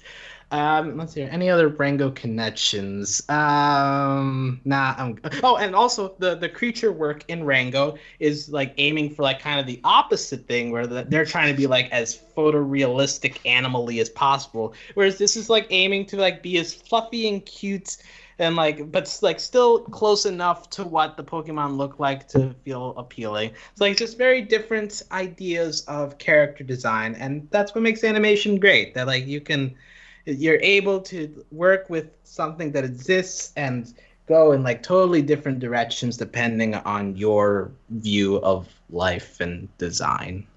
Um, 0.53 0.97
let's 0.97 1.13
see, 1.13 1.23
any 1.23 1.49
other 1.49 1.67
Rango 1.67 2.11
connections? 2.11 3.27
Um, 3.27 4.61
nah. 4.63 4.93
I'm, 4.99 5.19
oh, 5.41 5.57
and 5.57 5.75
also 5.75 6.13
the 6.19 6.35
the 6.35 6.47
creature 6.47 6.91
work 6.91 7.25
in 7.27 7.43
Rango 7.43 7.97
is 8.19 8.49
like 8.49 8.75
aiming 8.77 9.15
for 9.15 9.23
like 9.23 9.39
kind 9.39 9.59
of 9.59 9.65
the 9.65 9.81
opposite 9.83 10.47
thing, 10.47 10.69
where 10.69 10.85
the, 10.85 11.05
they're 11.09 11.25
trying 11.25 11.51
to 11.51 11.57
be 11.57 11.65
like 11.65 11.89
as 11.91 12.21
photorealistic, 12.37 13.39
animally 13.45 13.99
as 13.99 14.09
possible, 14.09 14.75
whereas 14.93 15.17
this 15.17 15.35
is 15.35 15.49
like 15.49 15.65
aiming 15.71 16.05
to 16.05 16.17
like 16.17 16.43
be 16.43 16.59
as 16.59 16.71
fluffy 16.71 17.27
and 17.27 17.43
cute 17.47 17.97
and 18.37 18.55
like 18.55 18.91
but 18.91 19.19
like 19.23 19.39
still 19.39 19.79
close 19.79 20.27
enough 20.27 20.69
to 20.69 20.83
what 20.83 21.17
the 21.17 21.23
pokemon 21.23 21.77
look 21.77 21.99
like 21.99 22.27
to 22.27 22.53
feel 22.65 22.95
appealing 22.97 23.51
it's 23.71 23.79
like 23.79 23.95
just 23.95 24.17
very 24.17 24.41
different 24.41 25.03
ideas 25.11 25.81
of 25.81 26.17
character 26.17 26.63
design 26.63 27.13
and 27.13 27.47
that's 27.51 27.75
what 27.75 27.81
makes 27.81 28.03
animation 28.03 28.59
great 28.59 28.95
that 28.95 29.05
like 29.05 29.27
you 29.27 29.39
can 29.39 29.75
you're 30.26 30.59
able 30.61 31.01
to 31.01 31.45
work 31.51 31.89
with 31.89 32.11
something 32.24 32.71
that 32.71 32.84
exists 32.84 33.51
and 33.55 33.93
go 34.28 34.53
in 34.53 34.63
like 34.63 34.82
totally 34.82 35.21
different 35.21 35.59
directions 35.59 36.17
depending 36.17 36.76
on 36.76 37.15
your 37.15 37.71
view 37.89 38.38
of 38.38 38.67
life 38.89 39.41
and 39.41 39.67
design. 39.78 40.47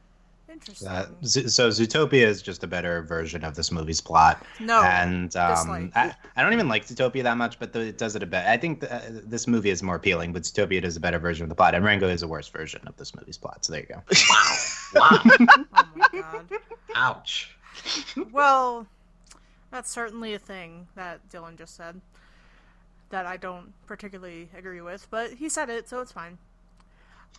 Interesting. 0.48 0.88
Uh, 0.88 1.06
Z- 1.24 1.48
so 1.48 1.68
Zootopia 1.68 2.26
is 2.26 2.40
just 2.40 2.64
a 2.64 2.66
better 2.66 3.02
version 3.02 3.44
of 3.44 3.54
this 3.54 3.70
movie's 3.70 4.00
plot, 4.00 4.42
no. 4.58 4.82
and 4.82 5.36
um. 5.36 5.92
I, 5.94 6.14
I 6.34 6.42
don't 6.42 6.54
even 6.54 6.66
like 6.66 6.86
Zootopia 6.86 7.22
that 7.24 7.36
much, 7.36 7.58
but 7.58 7.74
the, 7.74 7.80
it 7.80 7.98
does 7.98 8.16
it 8.16 8.22
a 8.22 8.26
bit. 8.26 8.46
I 8.46 8.56
think 8.56 8.80
the, 8.80 8.94
uh, 8.94 9.02
this 9.06 9.46
movie 9.46 9.68
is 9.68 9.82
more 9.82 9.96
appealing, 9.96 10.32
but 10.32 10.42
Zootopia 10.42 10.80
does 10.80 10.96
a 10.96 11.00
better 11.00 11.18
version 11.18 11.42
of 11.42 11.50
the 11.50 11.54
plot, 11.54 11.74
and 11.74 11.84
Rango 11.84 12.08
is 12.08 12.22
a 12.22 12.28
worse 12.28 12.48
version 12.48 12.80
of 12.86 12.96
this 12.96 13.14
movie's 13.14 13.36
plot. 13.36 13.66
So 13.66 13.72
there 13.72 13.82
you 13.82 13.88
go. 13.88 14.02
Wow. 14.94 15.20
oh 15.24 15.86
my 15.96 16.08
god. 16.12 16.46
Ouch. 16.94 17.54
Well, 18.32 18.86
that's 19.76 19.90
certainly 19.90 20.32
a 20.32 20.38
thing 20.38 20.88
that 20.94 21.28
Dylan 21.28 21.58
just 21.58 21.76
said 21.76 22.00
that 23.10 23.26
I 23.26 23.36
don't 23.36 23.74
particularly 23.86 24.48
agree 24.56 24.80
with, 24.80 25.06
but 25.10 25.34
he 25.34 25.50
said 25.50 25.68
it, 25.68 25.86
so 25.86 26.00
it's 26.00 26.12
fine. 26.12 26.38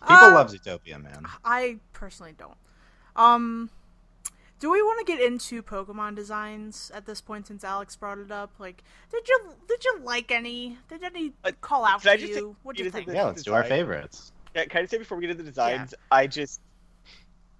People 0.02 0.14
Uh, 0.16 0.34
love 0.34 0.52
Zootopia, 0.52 1.02
man. 1.02 1.26
I 1.44 1.80
personally 1.92 2.32
don't. 2.38 2.56
Um, 3.16 3.70
do 4.60 4.70
we 4.70 4.80
want 4.82 5.04
to 5.04 5.12
get 5.12 5.20
into 5.20 5.64
Pokemon 5.64 6.14
designs 6.14 6.92
at 6.94 7.06
this 7.06 7.20
point 7.20 7.48
since 7.48 7.64
Alex 7.64 7.96
brought 7.96 8.18
it 8.18 8.30
up? 8.30 8.52
Like, 8.60 8.84
did 9.10 9.26
you 9.26 9.40
did 9.66 9.84
you 9.84 9.98
like 10.04 10.30
any? 10.30 10.78
Did 10.88 11.02
any 11.02 11.32
Uh, 11.42 11.50
call 11.60 11.84
out 11.84 12.02
can 12.02 12.10
I 12.12 12.16
to 12.16 12.20
just 12.20 12.32
you? 12.34 12.52
say- 12.52 12.56
What 12.62 12.76
do 12.76 12.84
you 12.84 12.90
think? 12.92 13.08
Yeah, 13.08 13.24
let's 13.24 13.42
do 13.42 13.52
our 13.52 13.64
favorites. 13.64 14.30
Yeah, 14.54 14.64
can 14.66 14.78
I 14.78 14.82
just 14.82 14.92
say 14.92 14.98
before 14.98 15.18
we 15.18 15.22
get 15.22 15.30
into 15.32 15.42
the 15.42 15.50
designs, 15.50 15.92
I 16.12 16.28
just 16.28 16.60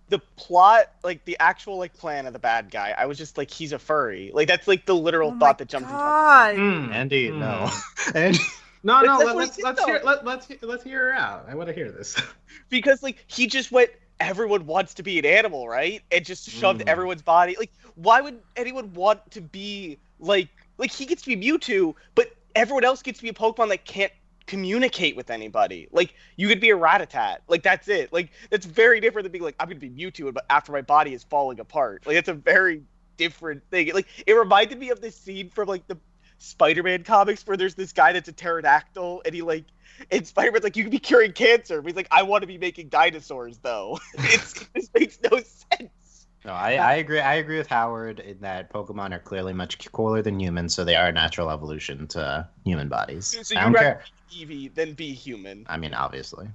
the 0.08 0.18
plot, 0.36 0.86
like 1.04 1.24
the 1.24 1.36
actual 1.38 1.78
like 1.78 1.96
plan 1.96 2.26
of 2.26 2.32
the 2.32 2.38
bad 2.38 2.70
guy, 2.70 2.94
I 2.96 3.06
was 3.06 3.18
just 3.18 3.36
like, 3.36 3.50
he's 3.50 3.72
a 3.72 3.78
furry. 3.78 4.30
Like 4.32 4.48
that's 4.48 4.66
like 4.66 4.86
the 4.86 4.94
literal 4.94 5.32
Oh 5.32 5.38
thought 5.38 5.58
that 5.58 5.68
jumped 5.68 5.90
into 5.90 6.02
my 6.04 6.10
God. 6.10 6.56
Mm. 6.56 6.92
Andy, 6.92 7.30
Mm. 7.30 7.38
no. 7.38 7.70
Andy, 8.14 8.38
No, 8.82 9.00
no. 9.02 9.18
Let, 9.18 9.36
let's 9.36 9.56
he 9.56 9.62
let's 9.62 9.84
hear 9.84 10.00
let, 10.04 10.24
let's 10.24 10.48
let's 10.62 10.84
hear 10.84 10.98
her 11.10 11.14
out. 11.14 11.46
I 11.48 11.54
want 11.54 11.68
to 11.68 11.74
hear 11.74 11.90
this. 11.90 12.16
because 12.70 13.02
like 13.02 13.24
he 13.26 13.46
just 13.46 13.70
went 13.70 13.90
everyone 14.20 14.66
wants 14.66 14.94
to 14.94 15.02
be 15.02 15.18
an 15.18 15.24
animal 15.26 15.68
right 15.68 16.02
and 16.10 16.24
just 16.24 16.48
shoved 16.50 16.80
Mm. 16.80 16.88
everyone's 16.88 17.22
body 17.22 17.54
like 17.58 17.70
why 17.94 18.20
would 18.20 18.40
anyone 18.56 18.92
want 18.94 19.20
to 19.32 19.40
be 19.40 19.98
like 20.18 20.48
like 20.76 20.90
he 20.92 21.06
gets 21.06 21.22
to 21.22 21.36
be 21.36 21.50
mewtwo 21.50 21.94
but 22.16 22.28
everyone 22.54 22.84
else 22.84 23.02
gets 23.02 23.18
to 23.18 23.22
be 23.22 23.28
a 23.28 23.32
pokemon 23.34 23.68
that 23.68 23.84
can't 23.84 24.12
communicate 24.48 25.14
with 25.14 25.30
anybody 25.30 25.88
like 25.92 26.14
you 26.36 26.48
could 26.48 26.58
be 26.58 26.70
a 26.70 26.76
Rattata 26.76 27.36
like 27.48 27.62
that's 27.62 27.86
it 27.86 28.12
like 28.12 28.30
that's 28.50 28.64
very 28.64 28.98
different 28.98 29.24
than 29.24 29.32
being 29.32 29.44
like 29.44 29.54
i'm 29.60 29.68
gonna 29.68 29.78
be 29.78 29.90
mewtwo 29.90 30.32
but 30.32 30.46
after 30.48 30.72
my 30.72 30.80
body 30.80 31.12
is 31.12 31.22
falling 31.22 31.60
apart 31.60 32.06
like 32.06 32.16
it's 32.16 32.28
a 32.28 32.34
very 32.34 32.82
different 33.18 33.62
thing 33.70 33.92
like 33.92 34.08
it 34.26 34.32
reminded 34.32 34.78
me 34.78 34.88
of 34.88 35.02
this 35.02 35.14
scene 35.14 35.50
from 35.50 35.68
like 35.68 35.86
the 35.86 35.98
spider-man 36.38 37.04
comics 37.04 37.46
where 37.46 37.58
there's 37.58 37.74
this 37.74 37.92
guy 37.92 38.12
that's 38.14 38.28
a 38.28 38.32
pterodactyl 38.32 39.20
and 39.26 39.34
he 39.34 39.42
like 39.42 39.66
and 40.10 40.26
Spider-Man's 40.26 40.64
like, 40.64 40.76
you 40.76 40.84
could 40.84 40.92
be 40.92 40.98
curing 40.98 41.32
cancer. 41.32 41.80
But 41.82 41.88
he's 41.88 41.96
like, 41.96 42.08
I 42.10 42.22
want 42.22 42.42
to 42.42 42.46
be 42.46 42.58
making 42.58 42.88
dinosaurs, 42.88 43.58
though. 43.58 43.98
it's, 44.14 44.52
this 44.74 44.90
makes 44.94 45.18
no 45.22 45.38
sense. 45.76 45.90
No, 46.44 46.52
I, 46.52 46.74
I 46.74 46.94
agree. 46.94 47.20
I 47.20 47.34
agree 47.34 47.58
with 47.58 47.66
Howard 47.66 48.20
in 48.20 48.38
that 48.40 48.72
Pokemon 48.72 49.12
are 49.12 49.18
clearly 49.18 49.52
much 49.52 49.90
cooler 49.92 50.22
than 50.22 50.38
humans, 50.40 50.74
so 50.74 50.84
they 50.84 50.94
are 50.96 51.08
a 51.08 51.12
natural 51.12 51.50
evolution 51.50 52.06
to 52.08 52.48
human 52.64 52.88
bodies. 52.88 53.26
So 53.42 53.56
I 53.56 53.60
you'd 53.60 53.64
don't 53.64 53.72
rather 53.72 53.86
care. 53.86 54.02
be 54.30 54.46
Eevee 54.46 54.74
than 54.74 54.92
be 54.94 55.12
human. 55.12 55.66
I 55.68 55.76
mean, 55.76 55.94
obviously. 55.94 56.48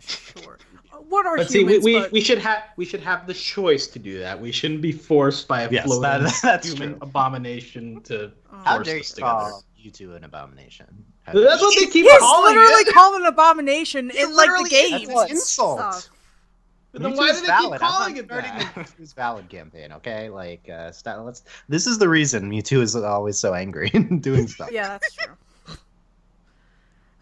Sure. 0.00 0.58
Uh, 0.92 0.96
What 0.98 1.24
are 1.24 1.36
But 1.36 1.48
see, 1.50 1.64
we, 1.64 1.72
humans? 1.74 1.84
we, 1.84 1.98
but... 2.00 2.12
we 2.12 2.20
should 2.20 2.38
have 2.38 2.62
we 2.76 2.84
should 2.84 3.00
have 3.00 3.26
the 3.26 3.32
choice 3.34 3.86
to 3.88 3.98
do 3.98 4.18
that. 4.18 4.38
We 4.40 4.52
shouldn't 4.52 4.82
be 4.82 4.92
forced 4.92 5.48
by 5.48 5.62
a 5.62 5.70
Yes, 5.70 5.86
floating 5.86 6.02
that- 6.02 6.38
that's 6.42 6.68
human 6.72 6.90
true. 6.90 6.98
abomination 7.02 8.00
to 8.02 8.32
Oh. 8.52 8.56
How 8.64 8.74
force 8.76 8.86
dare 8.86 8.94
you 8.96 9.00
us 9.00 9.10
together. 9.12 9.30
call 9.30 9.64
you 9.76 9.90
two 9.90 10.14
an 10.14 10.24
abomination? 10.24 10.86
How 11.22 11.32
That's 11.32 11.44
dare 11.58 11.58
what 11.58 11.74
they 11.78 11.86
keep 11.86 12.04
He's 12.06 12.18
calling 12.18 12.54
literally 12.56 12.82
it. 12.82 12.92
called 12.94 13.20
an 13.20 13.26
abomination 13.26 14.10
He 14.10 14.20
in 14.22 14.34
like 14.34 14.50
the 14.62 14.68
game. 14.68 14.94
is. 15.02 15.08
That's 15.08 15.22
an 15.24 15.30
insult. 15.30 15.78
Stuff. 15.80 16.08
But 16.94 17.02
then 17.02 17.12
Mewtwo 17.12 17.16
why 17.18 17.28
is 17.28 17.36
do 17.36 17.42
they 17.42 17.46
valid. 17.48 17.80
keep 17.80 17.88
calling 17.88 18.16
it 18.16 18.24
starting 18.24 18.50
that? 18.52 18.74
the 18.74 18.80
Mewtwo's 18.80 19.12
valid 19.12 19.48
campaign, 19.50 19.92
okay? 19.92 20.30
Like, 20.30 20.66
uh, 20.68 20.92
stop, 20.92 21.22
let's. 21.26 21.42
This 21.68 21.86
is 21.86 21.98
the 21.98 22.08
reason 22.08 22.50
Mewtwo 22.50 22.80
is 22.80 22.96
always 22.96 23.36
so 23.36 23.52
angry 23.52 23.90
and 23.94 24.22
doing 24.22 24.46
stuff. 24.46 24.70
Yeah, 24.72 24.88
that's 24.88 25.14
true. 25.14 25.76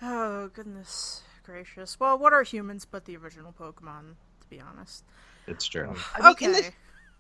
oh 0.03 0.49
goodness 0.55 1.23
gracious. 1.43 1.99
Well, 1.99 2.19
what 2.19 2.33
are 2.33 2.43
humans 2.43 2.85
but 2.85 3.05
the 3.05 3.17
original 3.17 3.53
Pokemon? 3.53 4.15
To 4.41 4.49
be 4.49 4.61
honest. 4.61 5.05
It's 5.47 5.67
true. 5.67 5.95
I 6.15 6.21
mean, 6.21 6.31
okay. 6.31 6.45
in, 6.47 6.53
this, 6.53 6.71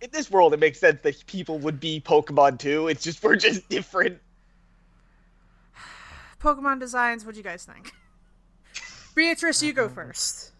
in 0.01 0.11
this 0.13 0.31
world, 0.31 0.55
it 0.55 0.61
makes 0.61 0.79
sense 0.81 1.01
that 1.03 1.27
people 1.27 1.59
would 1.59 1.81
be 1.81 2.01
Pokemon 2.01 2.59
too. 2.59 2.89
It's 2.89 3.03
just 3.03 3.23
we're 3.23 3.37
just 3.37 3.69
different. 3.69 4.21
Pokemon 6.41 6.81
designs. 6.81 7.25
What 7.25 7.35
do 7.35 7.39
you 7.39 7.45
guys 7.45 7.65
think? 7.65 7.93
Beatrice, 9.15 9.63
you 9.63 9.73
go 9.73 9.89
first. 9.89 10.52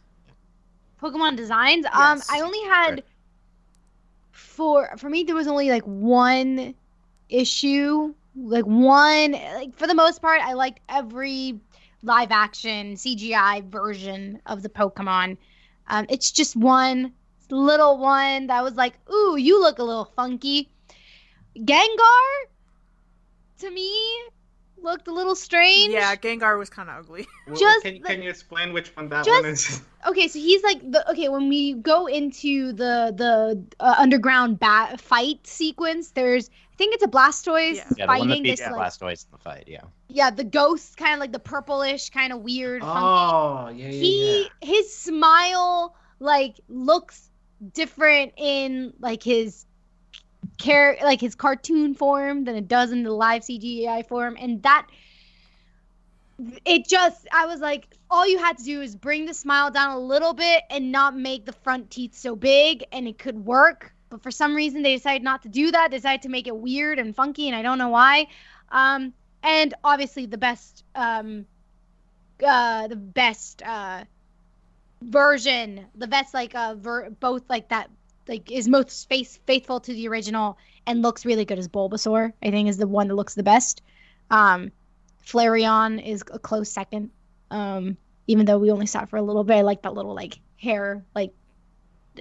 Pokemon 1.03 1.37
designs. 1.37 1.85
Um, 1.87 2.23
I 2.31 2.41
only 2.41 2.63
had 2.63 2.91
Right. 2.91 3.05
for 4.31 4.97
for 4.97 5.11
me 5.11 5.25
there 5.25 5.35
was 5.35 5.49
only 5.49 5.69
like 5.71 5.83
one 5.85 6.75
issue, 7.29 8.15
like 8.37 8.65
one. 8.65 9.33
Like 9.33 9.75
for 9.75 9.87
the 9.87 9.95
most 9.95 10.23
part, 10.23 10.41
I 10.41 10.53
liked 10.53 10.81
every 10.89 11.61
live 12.03 12.31
action 12.31 12.95
CGI 12.95 13.69
version 13.71 14.41
of 14.47 14.63
the 14.63 14.69
Pokemon. 14.69 15.37
Um, 15.89 16.07
it's 16.09 16.31
just 16.31 16.57
one 16.57 17.13
little 17.51 17.99
one 17.99 18.47
that 18.47 18.63
was 18.63 18.75
like, 18.75 18.95
"Ooh, 19.11 19.37
you 19.37 19.61
look 19.61 19.79
a 19.79 19.85
little 19.85 20.07
funky." 20.17 20.69
Gengar, 21.57 22.47
to 23.59 23.71
me, 23.71 23.93
looked 24.83 25.09
a 25.09 25.13
little 25.13 25.35
strange. 25.35 25.93
Yeah, 25.93 26.15
Gengar 26.17 26.59
was 26.59 26.69
kind 26.71 26.89
of 26.91 26.99
ugly. 26.99 27.27
Just 27.57 27.83
can, 27.85 27.95
the- 27.95 28.01
can 28.09 28.23
you 28.23 28.31
explain 28.31 28.73
which 28.73 28.89
one 28.97 29.09
that 29.11 29.25
just- 29.25 29.43
one 29.43 29.51
is? 29.51 29.83
okay 30.09 30.27
so 30.27 30.37
he's 30.39 30.65
like 30.65 30.81
the 30.91 31.09
okay 31.11 31.29
when 31.29 31.49
we 31.49 31.75
go 31.75 32.07
into 32.07 32.73
the 32.73 33.15
the 33.17 33.65
uh, 33.79 33.95
underground 33.99 34.59
bat 34.59 35.01
fight 35.01 35.47
sequence 35.47 36.11
there's 36.11 36.51
i 36.73 36.77
think 36.77 36.93
it's 36.93 37.05
a 37.05 37.07
blastoise 37.07 37.77
Yeah. 37.77 37.85
Yeah, 37.97 38.07
the 38.07 38.07
one 38.09 38.19
that 38.19 38.27
fighting 38.27 38.43
beats 38.43 38.61
this 38.61 38.69
like 38.73 38.81
Blastoise 38.93 39.25
in 39.27 39.31
the 39.31 39.39
fight, 39.39 39.65
yeah. 39.69 39.83
yeah 40.09 40.31
the 40.31 40.43
ghost 40.43 40.97
kind 40.97 41.15
of 41.15 41.21
like 41.21 41.31
the 41.31 41.39
purplish 41.39 42.11
kind 42.11 42.33
of 42.33 42.41
weird 42.41 42.83
funky 42.83 42.99
Oh, 43.01 43.69
yeah, 43.73 43.85
yeah, 43.87 43.91
he 43.93 44.43
yeah. 44.43 44.49
his 44.61 44.93
smile 44.93 45.95
like 46.19 46.57
looks 46.69 47.31
different 47.73 48.33
in 48.37 48.93
like 48.99 49.23
his 49.23 49.67
care 50.63 50.97
like 51.03 51.21
his 51.21 51.35
cartoon 51.35 51.95
form 51.95 52.45
than 52.45 52.57
it 52.57 52.69
does 52.69 52.93
in 52.93 53.03
the 53.03 53.13
live 53.13 53.43
CGI 53.43 54.07
form 54.07 54.37
and 54.39 54.63
that 54.63 54.87
it 56.65 56.87
just 56.89 57.27
I 57.33 57.47
was 57.47 57.61
like 57.61 57.89
all 58.11 58.27
you 58.27 58.39
had 58.39 58.59
to 58.59 58.65
do 58.65 58.81
is 58.81 58.95
bring 58.95 59.27
the 59.27 59.35
smile 59.35 59.71
down 59.71 59.91
a 59.91 59.99
little 59.99 60.35
bit 60.35 60.63
and 60.71 60.93
not 60.93 61.17
make 61.17 61.45
the 61.45 61.53
front 61.53 61.91
teeth 61.91 62.15
so 62.15 62.37
big 62.37 62.85
and 62.93 63.09
it 63.09 63.19
could 63.19 63.45
work. 63.45 63.93
But 64.09 64.23
for 64.23 64.31
some 64.31 64.55
reason 64.55 64.83
they 64.83 64.95
decided 64.95 65.23
not 65.23 65.43
to 65.43 65.49
do 65.49 65.71
that. 65.71 65.91
They 65.91 65.97
decided 65.97 66.23
to 66.23 66.29
make 66.29 66.47
it 66.47 66.57
weird 66.57 66.99
and 66.99 67.15
funky 67.15 67.49
and 67.49 67.57
I 67.57 67.63
don't 67.63 67.79
know 67.79 67.89
why. 67.89 68.29
Um 68.71 69.13
and 69.43 69.75
obviously 69.83 70.27
the 70.27 70.39
best 70.39 70.85
um 70.95 71.47
uh 72.45 72.89
the 72.89 72.97
best 72.97 73.63
uh 73.63 74.05
version 75.03 75.87
the 75.97 76.07
best 76.07 76.33
like 76.33 76.55
uh 76.55 76.77
ver- 76.77 77.11
both 77.11 77.51
like 77.51 77.69
that 77.71 77.91
like 78.29 78.51
is 78.51 78.69
most 78.69 79.09
face 79.09 79.39
faithful 79.47 79.81
to 79.81 79.93
the 79.93 80.09
original 80.09 80.59
and 80.87 81.03
looks 81.03 81.25
really 81.25 81.45
good 81.45 81.59
as 81.59 81.69
Bulbasaur 81.69 82.33
I 82.43 82.51
think 82.51 82.69
is 82.69 82.77
the 82.77 82.87
one 82.87 83.09
that 83.09 83.15
looks 83.15 83.35
the 83.35 83.43
best 83.43 83.83
um 84.31 84.71
Flareon 85.27 86.05
is 86.05 86.23
a 86.33 86.39
close 86.39 86.71
second 86.71 87.11
um 87.51 87.97
even 88.27 88.47
though 88.47 88.59
we 88.59 88.71
only 88.71 88.87
saw 88.87 89.03
it 89.03 89.09
for 89.09 89.17
a 89.17 89.23
little 89.23 89.45
bit 89.45 89.57
I 89.57 89.63
like 89.63 89.83
that 89.83 89.95
little 89.95 90.15
like 90.15 90.39
hair 90.57 91.05
like 91.15 91.33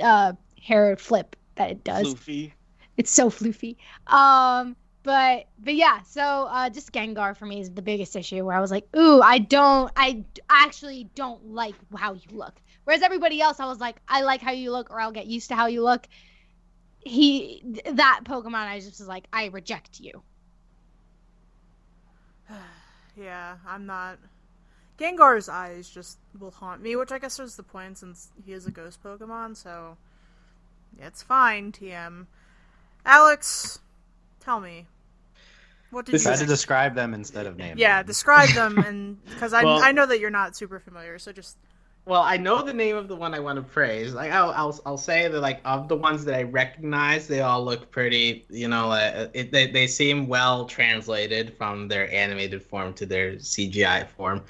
uh 0.01 0.33
hair 0.61 0.95
flip 0.97 1.35
that 1.55 1.71
it 1.71 1.83
does 1.83 2.13
Floofy. 2.13 2.51
it's 2.97 3.11
so 3.11 3.29
floofy. 3.29 3.75
Um, 4.07 4.75
but 5.03 5.47
but 5.59 5.75
yeah, 5.75 6.01
so 6.03 6.21
uh, 6.21 6.69
just 6.69 6.91
Gengar 6.91 7.35
for 7.35 7.45
me 7.45 7.59
is 7.59 7.71
the 7.71 7.81
biggest 7.81 8.15
issue 8.15 8.45
where 8.45 8.55
I 8.55 8.59
was 8.59 8.71
like, 8.71 8.87
ooh, 8.95 9.21
I 9.21 9.39
don't, 9.39 9.91
I 9.95 10.23
actually 10.49 11.09
don't 11.15 11.53
like 11.53 11.75
how 11.95 12.13
you 12.13 12.21
look. 12.31 12.53
Whereas 12.83 13.01
everybody 13.01 13.41
else, 13.41 13.59
I 13.59 13.65
was 13.65 13.79
like, 13.79 13.97
I 14.07 14.21
like 14.21 14.41
how 14.41 14.51
you 14.51 14.71
look, 14.71 14.89
or 14.89 14.99
I'll 14.99 15.11
get 15.11 15.27
used 15.27 15.49
to 15.49 15.55
how 15.55 15.67
you 15.67 15.83
look. 15.83 16.07
He 16.99 17.63
that 17.93 18.21
Pokemon, 18.23 18.55
I 18.55 18.79
just 18.79 18.99
was 18.99 19.07
like, 19.07 19.25
I 19.31 19.47
reject 19.47 19.99
you. 19.99 20.23
yeah, 23.15 23.57
I'm 23.67 23.85
not. 23.85 24.17
Gengar's 24.99 25.49
eyes 25.49 25.89
just 25.89 26.19
will 26.39 26.51
haunt 26.51 26.81
me, 26.81 26.95
which 26.95 27.11
I 27.11 27.17
guess 27.19 27.39
is 27.39 27.55
the 27.55 27.63
point 27.63 27.97
since 27.97 28.29
he 28.45 28.53
is 28.53 28.67
a 28.67 28.71
ghost 28.71 29.03
Pokemon, 29.03 29.57
so 29.57 29.97
it's 30.99 31.23
fine, 31.23 31.71
TM. 31.71 32.27
Alex, 33.05 33.79
tell 34.39 34.59
me. 34.59 34.85
What 35.89 36.05
did 36.05 36.13
This 36.15 36.23
you 36.23 36.29
Try 36.29 36.37
to 36.37 36.45
describe 36.45 36.95
them 36.95 37.13
instead 37.13 37.47
of 37.47 37.57
naming 37.57 37.79
Yeah, 37.79 38.03
describe 38.03 38.49
them, 38.49 38.77
and 38.85 39.23
because 39.25 39.53
I 39.53 39.63
Well- 39.63 39.81
I 39.81 39.91
know 39.91 40.05
that 40.05 40.19
you're 40.19 40.29
not 40.29 40.55
super 40.55 40.79
familiar, 40.79 41.17
so 41.17 41.31
just 41.31 41.57
well, 42.05 42.23
I 42.23 42.37
know 42.37 42.63
the 42.63 42.73
name 42.73 42.95
of 42.95 43.07
the 43.07 43.15
one 43.15 43.35
I 43.35 43.39
want 43.39 43.57
to 43.57 43.61
praise. 43.61 44.13
Like 44.13 44.31
I'll, 44.31 44.51
I'll, 44.51 44.79
I'll 44.85 44.97
say 44.97 45.27
that 45.27 45.39
like 45.39 45.61
of 45.65 45.87
the 45.87 45.95
ones 45.95 46.25
that 46.25 46.35
I 46.35 46.43
recognize, 46.43 47.27
they 47.27 47.41
all 47.41 47.63
look 47.63 47.91
pretty. 47.91 48.45
You 48.49 48.67
know, 48.67 48.91
uh, 48.91 49.27
it, 49.33 49.51
they 49.51 49.69
they 49.69 49.85
seem 49.85 50.27
well 50.27 50.65
translated 50.65 51.55
from 51.55 51.87
their 51.87 52.11
animated 52.11 52.63
form 52.63 52.93
to 52.95 53.05
their 53.05 53.33
CGI 53.33 54.07
form. 54.07 54.43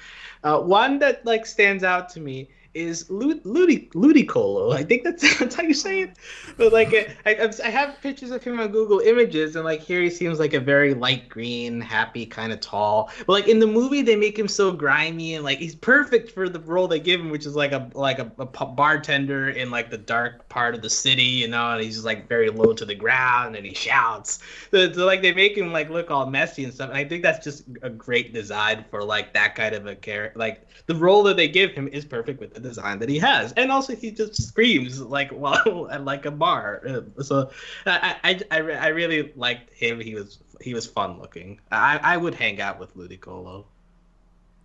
Uh, 0.43 0.60
one 0.62 0.97
that 0.99 1.26
like 1.26 1.45
stands 1.45 1.84
out 1.84 2.10
to 2.10 2.22
me 2.22 2.49
is 2.74 3.09
Lud- 3.09 3.45
Ludi- 3.45 3.89
Ludicolo. 3.93 4.74
I 4.74 4.84
think 4.84 5.03
that's, 5.03 5.38
that's 5.39 5.55
how 5.55 5.63
you 5.63 5.74
say 5.74 6.01
it. 6.01 6.17
But 6.57 6.74
like, 6.74 6.93
I, 7.26 7.49
I 7.63 7.69
have 7.69 7.99
pictures 8.01 8.32
of 8.32 8.43
him 8.43 8.59
on 8.59 8.69
Google 8.69 8.99
Images, 8.99 9.55
and 9.55 9.65
like 9.65 9.82
here 9.82 10.01
he 10.01 10.09
seems 10.09 10.39
like 10.39 10.53
a 10.53 10.59
very 10.59 10.93
light 10.93 11.30
green, 11.30 11.82
happy, 11.82 12.26
kind 12.26 12.51
of 12.53 12.59
tall. 12.59 13.09
But 13.26 13.34
like 13.34 13.47
in 13.47 13.59
the 13.59 13.67
movie, 13.67 14.01
they 14.01 14.15
make 14.15 14.38
him 14.38 14.47
so 14.47 14.72
grimy 14.72 15.36
and 15.36 15.43
like 15.43 15.59
he's 15.59 15.76
perfect 15.76 16.32
for 16.32 16.49
the 16.49 16.59
role 16.59 16.88
they 16.88 16.99
give 16.99 17.19
him, 17.19 17.30
which 17.30 17.45
is 17.45 17.55
like 17.55 17.72
a 17.72 17.89
like 17.93 18.19
a, 18.19 18.32
a 18.38 18.45
bartender 18.45 19.49
in 19.49 19.72
like 19.72 19.89
the 19.89 19.97
dark 19.97 20.47
part 20.49 20.76
of 20.76 20.82
the 20.82 20.89
city, 20.89 21.24
you 21.24 21.47
know, 21.47 21.74
and 21.74 21.84
he's 21.84 22.05
like 22.05 22.28
very 22.28 22.49
low 22.49 22.74
to 22.74 22.86
the 22.86 22.95
ground 22.95 23.55
and 23.55 23.65
he 23.65 23.74
shouts. 23.74 24.39
So, 24.72 24.91
so 24.91 25.05
like 25.05 25.22
they 25.22 25.34
make 25.34 25.57
him 25.57 25.72
like 25.72 25.89
look 25.89 26.11
all 26.11 26.26
messy 26.26 26.63
and 26.63 26.74
stuff. 26.74 26.89
And 26.89 26.97
I 26.97 27.05
think 27.05 27.24
that's 27.24 27.43
just 27.43 27.63
a 27.82 27.89
great 27.89 28.34
design 28.34 28.86
for 28.89 29.03
like 29.03 29.34
that 29.34 29.55
kind 29.55 29.76
of 29.76 29.88
a 29.88 29.95
character. 29.95 30.38
Like 30.38 30.67
the 30.86 30.95
role 30.95 31.24
that 31.24 31.38
they 31.38 31.47
give 31.47 31.72
him 31.72 31.88
is 31.88 32.05
perfect 32.05 32.39
with 32.39 32.53
the 32.53 32.61
design 32.62 32.99
that 32.99 33.09
he 33.09 33.20
has, 33.20 33.51
and 33.53 33.72
also 33.72 33.95
he 33.95 34.12
just 34.12 34.41
screams 34.41 35.01
like 35.01 35.32
well 35.34 35.89
at 35.91 36.05
like 36.05 36.26
a 36.26 36.32
bar. 36.32 36.82
Uh, 36.88 37.24
so 37.24 37.51
I 37.86 38.16
I, 38.24 38.41
I, 38.51 38.57
I 38.59 38.88
really 38.88 39.32
liked 39.36 39.74
him. 39.74 39.99
He 39.99 40.16
was 40.16 40.39
he 40.62 40.74
was 40.74 40.86
fun 40.86 41.20
looking. 41.20 41.59
I 41.72 41.99
I 42.01 42.18
would 42.18 42.36
hang 42.36 42.62
out 42.62 42.80
with 42.80 42.95
Ludicolo. 42.95 43.66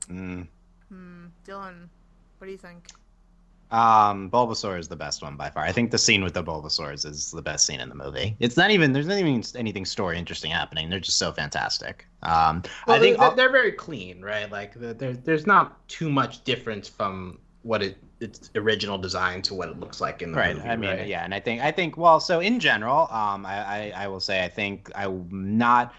Mm. 0.08 0.46
Hmm, 0.88 1.26
Dylan, 1.44 1.88
what 2.38 2.46
do 2.46 2.52
you 2.52 2.58
think? 2.58 2.88
Um, 3.70 4.30
Bulbasaur 4.30 4.78
is 4.78 4.86
the 4.86 4.96
best 4.96 5.22
one 5.22 5.36
by 5.36 5.50
far. 5.50 5.64
I 5.64 5.72
think 5.72 5.90
the 5.90 5.98
scene 5.98 6.22
with 6.22 6.34
the 6.34 6.44
Bulbasaurs 6.44 7.04
is 7.04 7.32
the 7.32 7.42
best 7.42 7.66
scene 7.66 7.80
in 7.80 7.88
the 7.88 7.96
movie. 7.96 8.36
It's 8.38 8.56
not 8.56 8.70
even 8.70 8.92
there's 8.92 9.08
not 9.08 9.18
even 9.18 9.42
anything 9.56 9.84
story 9.84 10.18
interesting 10.18 10.52
happening. 10.52 10.88
They're 10.88 11.00
just 11.00 11.18
so 11.18 11.32
fantastic. 11.32 12.06
Um, 12.22 12.62
well, 12.86 12.96
I 12.96 13.00
think 13.00 13.18
they're, 13.18 13.34
they're, 13.34 13.50
very 13.50 13.72
clean, 13.72 14.22
right? 14.22 14.50
Like 14.50 14.74
there's 14.74 15.18
there's 15.18 15.46
not 15.46 15.86
too 15.88 16.08
much 16.08 16.44
difference 16.44 16.88
from 16.88 17.38
what 17.66 17.82
it 17.82 17.98
its 18.20 18.50
original 18.54 18.96
design 18.96 19.42
to 19.42 19.54
what 19.54 19.68
it 19.68 19.78
looks 19.78 20.00
like 20.00 20.22
in 20.22 20.32
the 20.32 20.38
right. 20.38 20.56
movie. 20.56 20.68
I 20.68 20.76
mean, 20.76 20.90
right? 20.90 21.06
yeah, 21.06 21.24
and 21.24 21.34
I 21.34 21.40
think 21.40 21.60
I 21.60 21.72
think 21.72 21.96
well, 21.96 22.20
so 22.20 22.40
in 22.40 22.60
general, 22.60 23.08
um, 23.10 23.44
I, 23.44 23.56
I 23.56 23.92
I 24.04 24.08
will 24.08 24.20
say 24.20 24.44
I 24.44 24.48
think 24.48 24.90
I'm 24.94 25.28
not. 25.30 25.92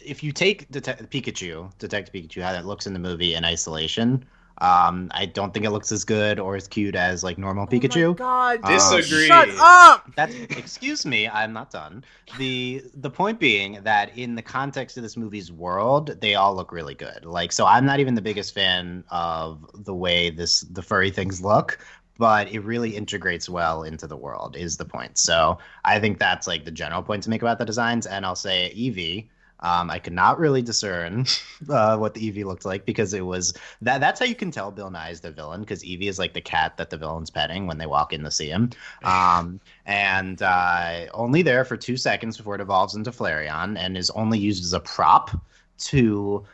If 0.00 0.22
you 0.22 0.32
take 0.32 0.70
Det- 0.70 1.10
Pikachu, 1.10 1.76
Detective 1.78 2.12
Pikachu, 2.12 2.42
how 2.42 2.52
that 2.52 2.66
looks 2.66 2.86
in 2.86 2.92
the 2.92 2.98
movie 2.98 3.34
in 3.34 3.44
isolation, 3.44 4.24
um, 4.62 5.10
I 5.12 5.26
don't 5.26 5.52
think 5.52 5.66
it 5.66 5.70
looks 5.70 5.90
as 5.90 6.04
good 6.04 6.38
or 6.38 6.54
as 6.54 6.68
cute 6.68 6.94
as 6.94 7.24
like 7.24 7.36
normal 7.36 7.66
Pikachu. 7.66 8.04
Oh 8.04 8.10
my 8.10 8.14
God, 8.14 8.60
Um, 8.62 8.72
Disagree. 8.72 9.26
Shut 9.26 9.48
up! 9.58 10.08
That's 10.14 10.34
excuse 10.34 11.04
me, 11.04 11.28
I'm 11.28 11.52
not 11.52 11.72
done. 11.72 12.04
The 12.38 12.84
the 12.94 13.10
point 13.10 13.40
being 13.40 13.80
that 13.82 14.16
in 14.16 14.36
the 14.36 14.42
context 14.42 14.96
of 14.96 15.02
this 15.02 15.16
movie's 15.16 15.50
world, 15.50 16.20
they 16.20 16.36
all 16.36 16.54
look 16.54 16.70
really 16.70 16.94
good. 16.94 17.24
Like 17.24 17.50
so 17.50 17.66
I'm 17.66 17.84
not 17.84 17.98
even 17.98 18.14
the 18.14 18.22
biggest 18.22 18.54
fan 18.54 19.02
of 19.10 19.68
the 19.84 19.94
way 19.94 20.30
this 20.30 20.60
the 20.60 20.82
furry 20.82 21.10
things 21.10 21.42
look, 21.42 21.80
but 22.16 22.46
it 22.52 22.60
really 22.60 22.94
integrates 22.96 23.48
well 23.48 23.82
into 23.82 24.06
the 24.06 24.16
world 24.16 24.56
is 24.56 24.76
the 24.76 24.84
point. 24.84 25.18
So 25.18 25.58
I 25.84 25.98
think 25.98 26.20
that's 26.20 26.46
like 26.46 26.64
the 26.64 26.70
general 26.70 27.02
point 27.02 27.24
to 27.24 27.30
make 27.30 27.42
about 27.42 27.58
the 27.58 27.64
designs 27.64 28.06
and 28.06 28.24
I'll 28.24 28.36
say 28.36 28.72
Eevee 28.76 29.26
um, 29.62 29.90
I 29.90 29.98
could 29.98 30.12
not 30.12 30.38
really 30.38 30.60
discern 30.60 31.26
uh, 31.68 31.96
what 31.96 32.14
the 32.14 32.30
Eevee 32.30 32.44
looked 32.44 32.64
like 32.64 32.84
because 32.84 33.14
it 33.14 33.24
was 33.24 33.54
that. 33.80 34.00
That's 34.00 34.20
how 34.20 34.26
you 34.26 34.34
can 34.34 34.50
tell 34.50 34.70
Bill 34.70 34.90
Nighy 34.90 35.12
is 35.12 35.20
the 35.20 35.30
villain 35.30 35.60
because 35.60 35.82
Eevee 35.82 36.08
is 36.08 36.18
like 36.18 36.34
the 36.34 36.40
cat 36.40 36.76
that 36.76 36.90
the 36.90 36.98
villain's 36.98 37.30
petting 37.30 37.66
when 37.66 37.78
they 37.78 37.86
walk 37.86 38.12
in 38.12 38.22
to 38.24 38.30
see 38.30 38.48
him, 38.48 38.70
um, 39.04 39.60
and 39.86 40.42
uh, 40.42 41.06
only 41.14 41.42
there 41.42 41.64
for 41.64 41.76
two 41.76 41.96
seconds 41.96 42.36
before 42.36 42.56
it 42.56 42.60
evolves 42.60 42.94
into 42.94 43.10
Flareon 43.10 43.78
and 43.78 43.96
is 43.96 44.10
only 44.10 44.38
used 44.38 44.64
as 44.64 44.72
a 44.72 44.80
prop 44.80 45.30
to 45.78 46.44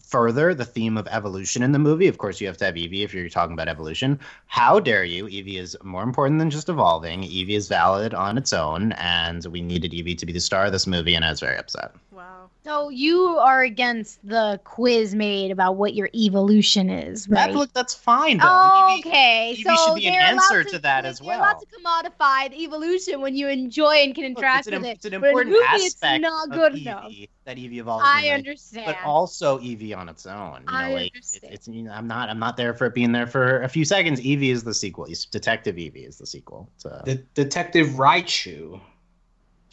further 0.00 0.54
the 0.54 0.64
theme 0.64 0.96
of 0.96 1.06
evolution 1.08 1.62
in 1.62 1.72
the 1.72 1.78
movie. 1.78 2.08
Of 2.08 2.18
course, 2.18 2.40
you 2.40 2.46
have 2.46 2.56
to 2.58 2.64
have 2.64 2.74
Eevee 2.74 3.04
if 3.04 3.14
you're 3.14 3.28
talking 3.28 3.52
about 3.52 3.68
evolution. 3.68 4.18
How 4.46 4.80
dare 4.80 5.04
you? 5.04 5.26
Eevee 5.26 5.58
is 5.58 5.76
more 5.82 6.02
important 6.02 6.38
than 6.38 6.50
just 6.50 6.68
evolving. 6.68 7.22
Eevee 7.22 7.56
is 7.56 7.68
valid 7.68 8.14
on 8.14 8.38
its 8.38 8.52
own, 8.52 8.92
and 8.92 9.44
we 9.46 9.60
needed 9.60 9.92
Eevee 9.92 10.18
to 10.18 10.26
be 10.26 10.32
the 10.32 10.40
star 10.40 10.66
of 10.66 10.72
this 10.72 10.86
movie, 10.86 11.14
and 11.14 11.24
I 11.24 11.30
was 11.30 11.40
very 11.40 11.56
upset. 11.56 11.92
Wow. 12.12 12.35
So 12.66 12.88
you 12.88 13.20
are 13.38 13.62
against 13.62 14.26
the 14.26 14.60
quiz 14.64 15.14
made 15.14 15.52
about 15.52 15.76
what 15.76 15.94
your 15.94 16.10
evolution 16.12 16.90
is, 16.90 17.28
right? 17.28 17.46
That 17.46 17.54
look, 17.56 17.72
that's 17.72 17.94
fine 17.94 18.38
though. 18.38 18.46
Oh, 18.48 18.96
Eevee- 18.98 19.06
okay. 19.06 19.54
Eevee 19.56 19.62
so 19.62 19.76
should 19.76 19.94
be 20.00 20.06
an 20.08 20.14
they're 20.14 20.22
allowed 20.32 20.42
answer 20.42 20.64
to, 20.64 20.70
to 20.70 20.78
that 20.80 21.02
they're 21.02 21.10
as 21.12 21.20
allowed 21.20 21.38
well. 21.38 21.60
to 21.60 21.66
commodify 21.66 22.50
the 22.50 22.64
evolution 22.64 23.20
when 23.20 23.36
you 23.36 23.46
enjoy 23.48 23.94
and 23.98 24.16
can 24.16 24.24
Look, 24.24 24.38
interact 24.38 24.66
it's 24.66 24.74
an, 24.74 24.82
with 24.82 24.90
it's 24.90 25.04
an 25.04 25.12
But 25.12 25.16
in 25.16 25.20
the 25.20 25.28
important 25.28 25.52
movie, 25.52 25.64
aspect 25.86 26.14
it's 26.16 26.22
not 26.22 26.48
of 26.48 26.54
good 26.54 26.72
Eevee 26.72 26.82
enough. 26.82 27.12
that 27.44 27.56
Eevee 27.56 27.76
evolves. 27.78 28.04
I 28.04 28.22
in, 28.22 28.26
like, 28.30 28.38
understand. 28.38 28.86
But 28.86 28.96
also 29.04 29.58
Eevee 29.60 29.96
on 29.96 30.08
its 30.08 30.26
own. 30.26 30.36
You 30.66 30.72
know, 30.72 30.72
I 30.72 30.92
like 30.92 31.12
understand. 31.14 31.52
It's, 31.54 31.68
it's 31.68 31.68
you 31.68 31.84
know, 31.84 31.92
I'm 31.92 32.08
not 32.08 32.28
I'm 32.30 32.40
not 32.40 32.56
there 32.56 32.74
for 32.74 32.86
it 32.86 32.94
being 32.94 33.12
there 33.12 33.28
for 33.28 33.62
a 33.62 33.68
few 33.68 33.84
seconds. 33.84 34.20
Eevee 34.20 34.50
is 34.50 34.64
the 34.64 34.74
sequel. 34.74 35.06
Detective 35.30 35.76
Eevee 35.76 36.08
is 36.08 36.18
the 36.18 36.26
sequel. 36.26 36.68
To, 36.80 37.00
The 37.04 37.14
Detective 37.34 37.90
Raichu. 37.90 38.80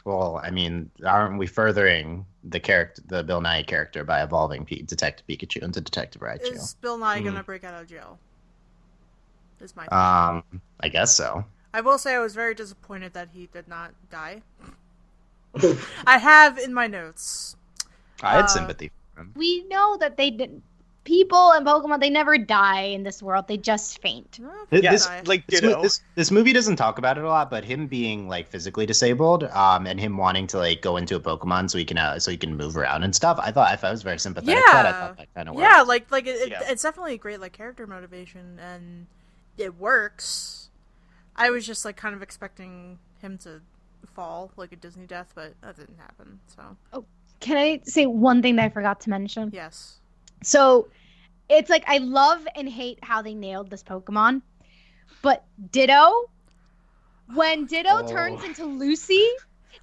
well, 0.06 0.40
I 0.44 0.52
mean, 0.52 0.92
aren't 1.04 1.40
we 1.40 1.48
furthering 1.48 2.28
the 2.44 2.60
character, 2.60 3.02
the 3.08 3.24
Bill 3.24 3.42
Nighy 3.42 3.66
character, 3.66 4.04
by 4.04 4.22
evolving 4.24 4.66
P- 4.66 4.82
Detective 4.82 5.26
Pikachu 5.28 5.64
into 5.64 5.80
Detective 5.82 6.22
Raichu? 6.22 6.52
Is 6.54 6.76
Bill 6.82 6.98
Nighy 7.00 7.20
Hmm. 7.20 7.26
gonna 7.26 7.44
break 7.44 7.64
out 7.64 7.80
of 7.82 7.88
jail? 7.88 8.20
Is 9.62 9.76
my. 9.76 9.86
Um, 9.88 10.44
I 10.82 10.90
guess 10.90 11.16
so. 11.16 11.46
I 11.74 11.82
will 11.82 11.98
say 11.98 12.16
I 12.16 12.20
was 12.20 12.36
very 12.36 12.54
disappointed 12.54 13.14
that 13.14 13.30
he 13.34 13.48
did 13.48 13.68
not 13.68 13.94
die. 14.12 14.42
I 16.06 16.18
have 16.18 16.58
in 16.58 16.74
my 16.74 16.88
notes. 16.88 17.56
I 18.22 18.34
had 18.36 18.46
Uh, 18.46 18.48
sympathy 18.48 18.92
for 19.16 19.22
him. 19.22 19.32
we 19.36 19.64
know 19.68 19.96
that 19.98 20.18
they 20.18 20.30
did. 20.32 20.62
People 21.06 21.52
and 21.52 21.66
Pokemon, 21.68 22.00
they 22.00 22.10
never 22.10 22.38
die 22.38 22.84
in 22.84 23.04
this 23.04 23.22
world. 23.22 23.48
They 23.50 23.58
just 23.58 24.02
faint. 24.02 24.40
No, 24.40 24.50
Th- 24.70 24.82
he 24.84 24.88
this- 24.88 25.10
like 25.26 25.46
This, 25.48 25.60
this 25.62 26.02
this 26.16 26.32
movie 26.32 26.54
doesn't 26.54 26.78
talk 26.78 26.98
about 26.98 27.18
it 27.18 27.24
a 27.26 27.28
lot, 27.28 27.50
but 27.50 27.66
him 27.66 27.88
being 27.88 28.30
like 28.30 28.48
physically 28.48 28.86
disabled, 28.86 29.44
um, 29.46 29.86
and 29.86 30.00
him 30.00 30.16
wanting 30.18 30.48
to 30.48 30.58
like 30.60 30.82
go 30.82 30.96
into 30.96 31.16
a 31.16 31.20
Pokemon 31.20 31.70
so 31.70 31.78
he 31.78 31.84
can 31.84 31.98
uh, 31.98 32.20
so 32.20 32.32
he 32.32 32.38
can 32.38 32.56
move 32.56 32.78
around 32.78 33.04
and 33.04 33.14
stuff. 33.14 33.38
I 33.42 33.52
thought 33.52 33.70
I, 33.70 33.76
thought 33.76 33.88
I 33.90 33.92
was 33.92 34.04
very 34.04 34.18
sympathetic. 34.20 34.56
to 34.64 34.72
that. 34.72 34.86
I 34.86 34.90
Yeah. 34.90 35.08
thought 35.08 35.18
that 35.18 35.34
kind 35.34 35.50
of 35.50 35.56
worked. 35.56 35.68
yeah, 35.70 35.82
like 35.82 36.10
like 36.12 36.26
it, 36.26 36.36
it- 36.38 36.50
Yeah. 36.52 36.62
it's 36.72 36.84
definitely 36.84 37.16
a 37.16 37.18
great 37.18 37.42
like 37.42 37.52
character 37.52 37.86
motivation, 37.86 38.58
and 38.60 39.08
it 39.58 39.78
works. 39.78 40.70
I 41.36 41.50
was 41.50 41.66
just 41.68 41.84
like 41.84 41.98
kind 41.98 42.16
of 42.16 42.22
expecting 42.22 43.00
him 43.22 43.38
to 43.40 43.60
fall 44.16 44.52
like 44.56 44.72
a 44.72 44.76
Disney 44.78 45.06
death, 45.06 45.32
but 45.36 45.54
that 45.62 45.76
didn't 45.76 45.98
happen. 46.00 46.40
So 46.56 46.78
Oh. 46.94 47.06
Can 47.40 47.58
I 47.58 47.82
say 47.84 48.06
one 48.06 48.42
thing 48.42 48.56
that 48.56 48.64
I 48.66 48.70
forgot 48.70 49.02
to 49.02 49.10
mention? 49.10 49.50
yes, 49.54 50.00
So 50.44 50.90
it's 51.50 51.70
like 51.70 51.84
I 51.88 51.98
love 52.00 52.48
and 52.56 52.68
hate 52.70 53.00
how 53.04 53.22
they 53.22 53.34
nailed 53.34 53.70
this 53.70 53.84
Pokemon. 53.84 54.42
But 55.22 55.46
Ditto, 55.72 56.30
when 57.34 57.66
Ditto 57.66 58.04
Oh. 58.04 58.08
turns 58.08 58.44
into 58.44 58.66
Lucy 58.66 59.28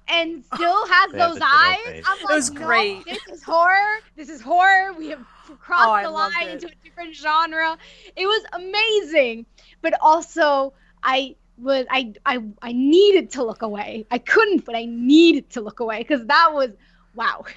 and 0.07 0.43
still 0.45 0.85
has 0.89 1.11
They 1.11 1.17
those 1.17 1.39
eyes, 1.41 1.77
face. 1.85 2.05
I'm 2.07 2.17
like, 2.23 2.29
It 2.29 2.33
was 2.33 2.49
no, 2.51 2.65
great. 2.65 3.05
this 3.05 3.19
is 3.27 3.43
horror. 3.43 3.99
This 4.15 4.29
is 4.29 4.41
horror. 4.41 4.93
We 4.93 5.09
have 5.09 5.25
oh, 5.49 5.55
crossed 5.55 6.05
Oh, 6.05 6.07
the 6.07 6.11
line 6.11 6.49
into 6.53 6.67
a 6.67 6.75
different 6.83 7.15
genre. 7.15 7.77
It 8.15 8.25
was 8.25 8.43
amazing. 8.53 9.45
But 9.81 9.93
also, 10.01 10.73
I 11.03 11.35
was 11.57 11.85
I 11.89 12.13
I 12.25 12.39
I 12.61 12.71
needed 12.73 13.31
to 13.31 13.43
look 13.43 13.61
away. 13.61 14.05
I 14.11 14.17
couldn't, 14.19 14.65
but 14.65 14.75
I 14.75 14.85
needed 14.85 15.49
to 15.51 15.61
look 15.61 15.79
away 15.79 15.99
because 15.99 16.25
that 16.27 16.49
was 16.53 16.71
wow. 17.15 17.45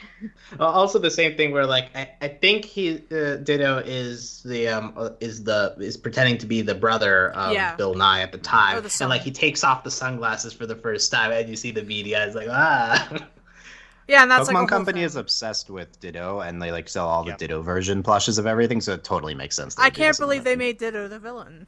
Uh, 0.61 0.65
also, 0.67 0.99
the 1.01 1.11
same 1.11 1.37
thing 1.37 1.51
where 1.53 1.67
like 1.67 1.91
I, 1.97 2.09
I 2.21 2.29
think 2.29 2.65
he 2.65 3.03
uh, 3.11 3.37
Ditto 3.37 3.79
is 3.85 4.41
the 4.45 4.69
um 4.69 4.93
uh, 4.97 5.11
is 5.21 5.43
the 5.43 5.75
is 5.79 5.97
pretending 5.97 6.39
to 6.39 6.47
be 6.47 6.63
the 6.63 6.75
brother 6.75 7.31
of 7.33 7.53
Yeah. 7.53 7.75
Bill 7.75 7.95
Nighy 7.95 8.23
at 8.23 8.31
the 8.33 8.39
time, 8.39 8.77
Or 8.77 8.81
the 8.81 8.97
and 9.01 9.11
like 9.11 9.23
he 9.23 9.31
takes 9.33 9.65
off 9.65 9.83
the 9.83 9.91
sunglasses 9.91 10.53
for 10.53 10.67
the 10.67 10.77
first 10.77 11.11
time, 11.11 11.33
and 11.33 11.49
you 11.49 11.57
see 11.57 11.73
the 11.73 11.83
media 11.83 12.25
is 12.25 12.35
like 12.37 12.47
ah. 12.51 13.09
yeah, 14.09 14.23
and 14.23 14.31
that's 14.31 14.49
Pokemon 14.49 14.55
like 14.55 14.65
a 14.65 14.69
Company 14.69 14.99
thing. 15.01 15.07
is 15.07 15.17
obsessed 15.17 15.71
with 15.71 15.99
Ditto, 15.99 16.41
and 16.41 16.63
they 16.63 16.71
like 16.71 16.89
sell 16.89 17.09
all 17.09 17.27
Yep. 17.27 17.39
the 17.39 17.47
Ditto 17.49 17.63
version 17.63 18.03
plushes 18.03 18.39
of 18.39 18.47
everything, 18.47 18.81
so 18.81 18.93
it 18.93 19.03
totally 19.03 19.35
makes 19.35 19.57
sense. 19.57 19.77
I 19.79 19.91
can't 19.91 20.11
this 20.11 20.21
in 20.21 20.25
believe 20.27 20.45
they 20.45 20.51
movie. 20.57 20.67
made 20.67 20.79
Ditto 20.79 21.09
the 21.09 21.19
villain. 21.19 21.67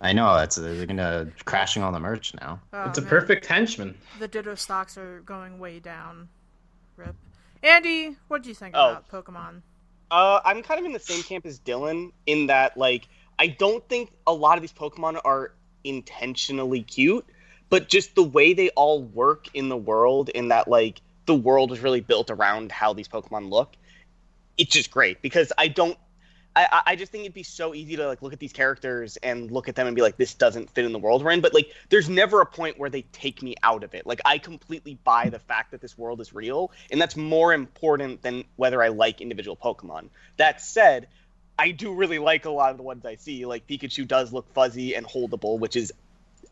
I 0.00 0.12
know 0.12 0.34
it's 0.38 0.56
they're 0.56 0.86
gonna 0.86 1.28
crashing 1.44 1.84
all 1.84 1.92
the 1.92 2.00
merch 2.00 2.34
now. 2.40 2.60
Oh, 2.72 2.88
it's 2.88 2.98
a 2.98 3.02
man. 3.02 3.10
perfect 3.10 3.46
henchman. 3.46 3.96
The 4.18 4.26
Ditto 4.28 4.56
stocks 4.56 4.98
are 4.98 5.20
going 5.20 5.60
way 5.60 5.78
down. 5.78 6.28
Rip. 7.02 7.16
Andy, 7.62 8.16
what 8.28 8.42
do 8.42 8.48
you 8.48 8.54
think 8.54 8.74
Oh. 8.76 8.92
about 8.92 9.08
Pokemon? 9.08 9.62
Uh, 10.10 10.40
I'm 10.44 10.62
kind 10.62 10.78
of 10.78 10.86
in 10.86 10.92
the 10.92 11.00
same 11.00 11.22
camp 11.22 11.46
as 11.46 11.58
Dylan 11.60 12.12
in 12.26 12.46
that, 12.48 12.76
like, 12.76 13.08
I 13.38 13.46
don't 13.46 13.86
think 13.88 14.12
a 14.26 14.32
lot 14.32 14.58
of 14.58 14.62
these 14.62 14.72
Pokemon 14.72 15.20
are 15.24 15.52
intentionally 15.84 16.82
cute, 16.82 17.26
but 17.70 17.88
just 17.88 18.14
the 18.14 18.22
way 18.22 18.52
they 18.52 18.68
all 18.70 19.02
work 19.02 19.48
in 19.54 19.68
the 19.68 19.76
world, 19.76 20.28
in 20.28 20.48
that, 20.48 20.68
like, 20.68 21.00
the 21.26 21.34
world 21.34 21.72
is 21.72 21.80
really 21.80 22.00
built 22.00 22.30
around 22.30 22.70
how 22.72 22.92
these 22.92 23.08
Pokemon 23.08 23.50
look, 23.50 23.74
it's 24.58 24.70
just 24.72 24.90
great 24.90 25.22
because 25.22 25.52
I 25.56 25.68
don't. 25.68 25.96
I, 26.54 26.82
I- 26.86 26.96
just 26.96 27.10
think 27.12 27.22
it'd 27.24 27.34
be 27.34 27.42
so 27.42 27.74
easy 27.74 27.96
to 27.96 28.06
like 28.06 28.22
look 28.22 28.32
at 28.32 28.38
these 28.38 28.52
characters 28.52 29.16
and 29.22 29.50
look 29.50 29.68
at 29.68 29.74
them 29.74 29.86
and 29.86 29.96
be 29.96 30.02
like, 30.02 30.16
this 30.16 30.34
doesn't 30.34 30.70
fit 30.70 30.84
in 30.84 30.92
the 30.92 30.98
world 30.98 31.24
we're 31.24 31.30
in. 31.30 31.40
But 31.40 31.54
like, 31.54 31.72
there's 31.88 32.08
never 32.08 32.40
a 32.40 32.46
point 32.46 32.78
where 32.78 32.90
they 32.90 33.02
take 33.12 33.42
me 33.42 33.54
out 33.62 33.84
of 33.84 33.94
it. 33.94 34.06
Like, 34.06 34.20
I 34.24 34.38
completely 34.38 34.98
buy 35.04 35.30
the 35.30 35.38
fact 35.38 35.70
that 35.70 35.80
this 35.80 35.96
world 35.96 36.20
is 36.20 36.34
real, 36.34 36.70
and 36.90 37.00
that's 37.00 37.16
more 37.16 37.52
important 37.52 38.22
than 38.22 38.44
whether 38.56 38.82
I 38.82 38.88
like 38.88 39.20
individual 39.20 39.56
Pokemon. 39.56 40.08
That 40.36 40.60
said, 40.60 41.08
I 41.58 41.70
do 41.70 41.94
really 41.94 42.18
like 42.18 42.44
a 42.44 42.50
lot 42.50 42.70
of 42.70 42.76
the 42.76 42.82
ones 42.82 43.04
I 43.04 43.16
see. 43.16 43.46
Like 43.46 43.66
Pikachu 43.66 44.06
does 44.06 44.32
look 44.32 44.52
fuzzy 44.52 44.94
and 44.94 45.06
holdable, 45.06 45.58
which 45.58 45.76
is 45.76 45.92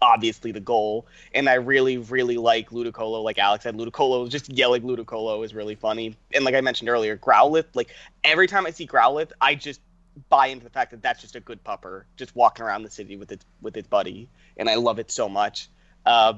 obviously 0.02 0.52
the 0.52 0.60
goal. 0.60 1.06
And 1.34 1.48
I 1.48 1.54
really, 1.54 1.98
really 1.98 2.36
like 2.36 2.70
Ludicolo. 2.70 3.22
Like 3.22 3.38
Alex 3.38 3.64
said, 3.64 3.76
Ludicolo, 3.76 4.28
just 4.28 4.50
yelling 4.50 4.82
Ludicolo 4.82 5.44
is 5.44 5.54
really 5.54 5.74
funny. 5.74 6.16
And 6.34 6.44
like 6.44 6.54
I 6.54 6.60
mentioned 6.60 6.88
earlier, 6.88 7.16
Growlithe, 7.16 7.66
like 7.74 7.88
every 8.24 8.46
time 8.46 8.66
I 8.66 8.70
see 8.70 8.86
Growlithe, 8.86 9.32
I 9.40 9.54
just 9.54 9.80
buy 10.28 10.48
into 10.48 10.64
the 10.64 10.70
fact 10.70 10.90
that 10.90 11.02
that's 11.02 11.20
just 11.20 11.36
a 11.36 11.40
good 11.40 11.62
pupper, 11.64 12.04
just 12.16 12.34
walking 12.36 12.64
around 12.64 12.82
the 12.82 12.90
city 12.90 13.16
with 13.16 13.32
its 13.32 13.44
with 13.60 13.76
its 13.76 13.88
buddy, 13.88 14.28
and 14.56 14.68
I 14.68 14.76
love 14.76 14.98
it 14.98 15.10
so 15.10 15.28
much. 15.28 15.68
Uh, 16.06 16.34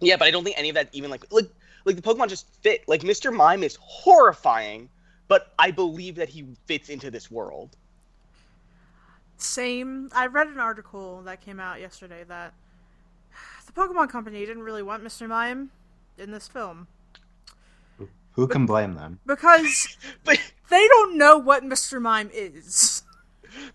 yeah, 0.00 0.16
but 0.16 0.26
I 0.26 0.30
don't 0.30 0.44
think 0.44 0.58
any 0.58 0.68
of 0.68 0.74
that 0.74 0.88
even 0.92 1.10
like 1.10 1.30
like 1.30 1.50
like 1.84 1.96
the 1.96 2.02
Pokemon 2.02 2.28
just 2.28 2.48
fit. 2.62 2.84
Like 2.88 3.02
Mr. 3.02 3.32
Mime 3.32 3.62
is 3.62 3.78
horrifying, 3.80 4.88
but 5.28 5.52
I 5.58 5.70
believe 5.70 6.16
that 6.16 6.28
he 6.28 6.46
fits 6.66 6.88
into 6.88 7.10
this 7.10 7.30
world. 7.30 7.76
Same. 9.36 10.10
I 10.14 10.26
read 10.26 10.48
an 10.48 10.60
article 10.60 11.22
that 11.22 11.40
came 11.40 11.60
out 11.60 11.80
yesterday 11.80 12.24
that 12.28 12.52
the 13.66 13.72
Pokemon 13.72 14.10
Company 14.10 14.40
didn't 14.40 14.62
really 14.62 14.82
want 14.82 15.02
Mr. 15.02 15.28
Mime 15.28 15.70
in 16.18 16.30
this 16.30 16.48
film 16.48 16.86
Who 18.40 18.48
can 18.48 18.64
blame 18.66 18.94
them? 18.94 19.20
because 19.26 19.96
But 20.24 20.38
they 20.70 20.88
don't 20.88 21.18
know 21.18 21.36
what 21.38 21.62
Mr. 21.62 22.00
Mime 22.00 22.30
is. 22.32 23.02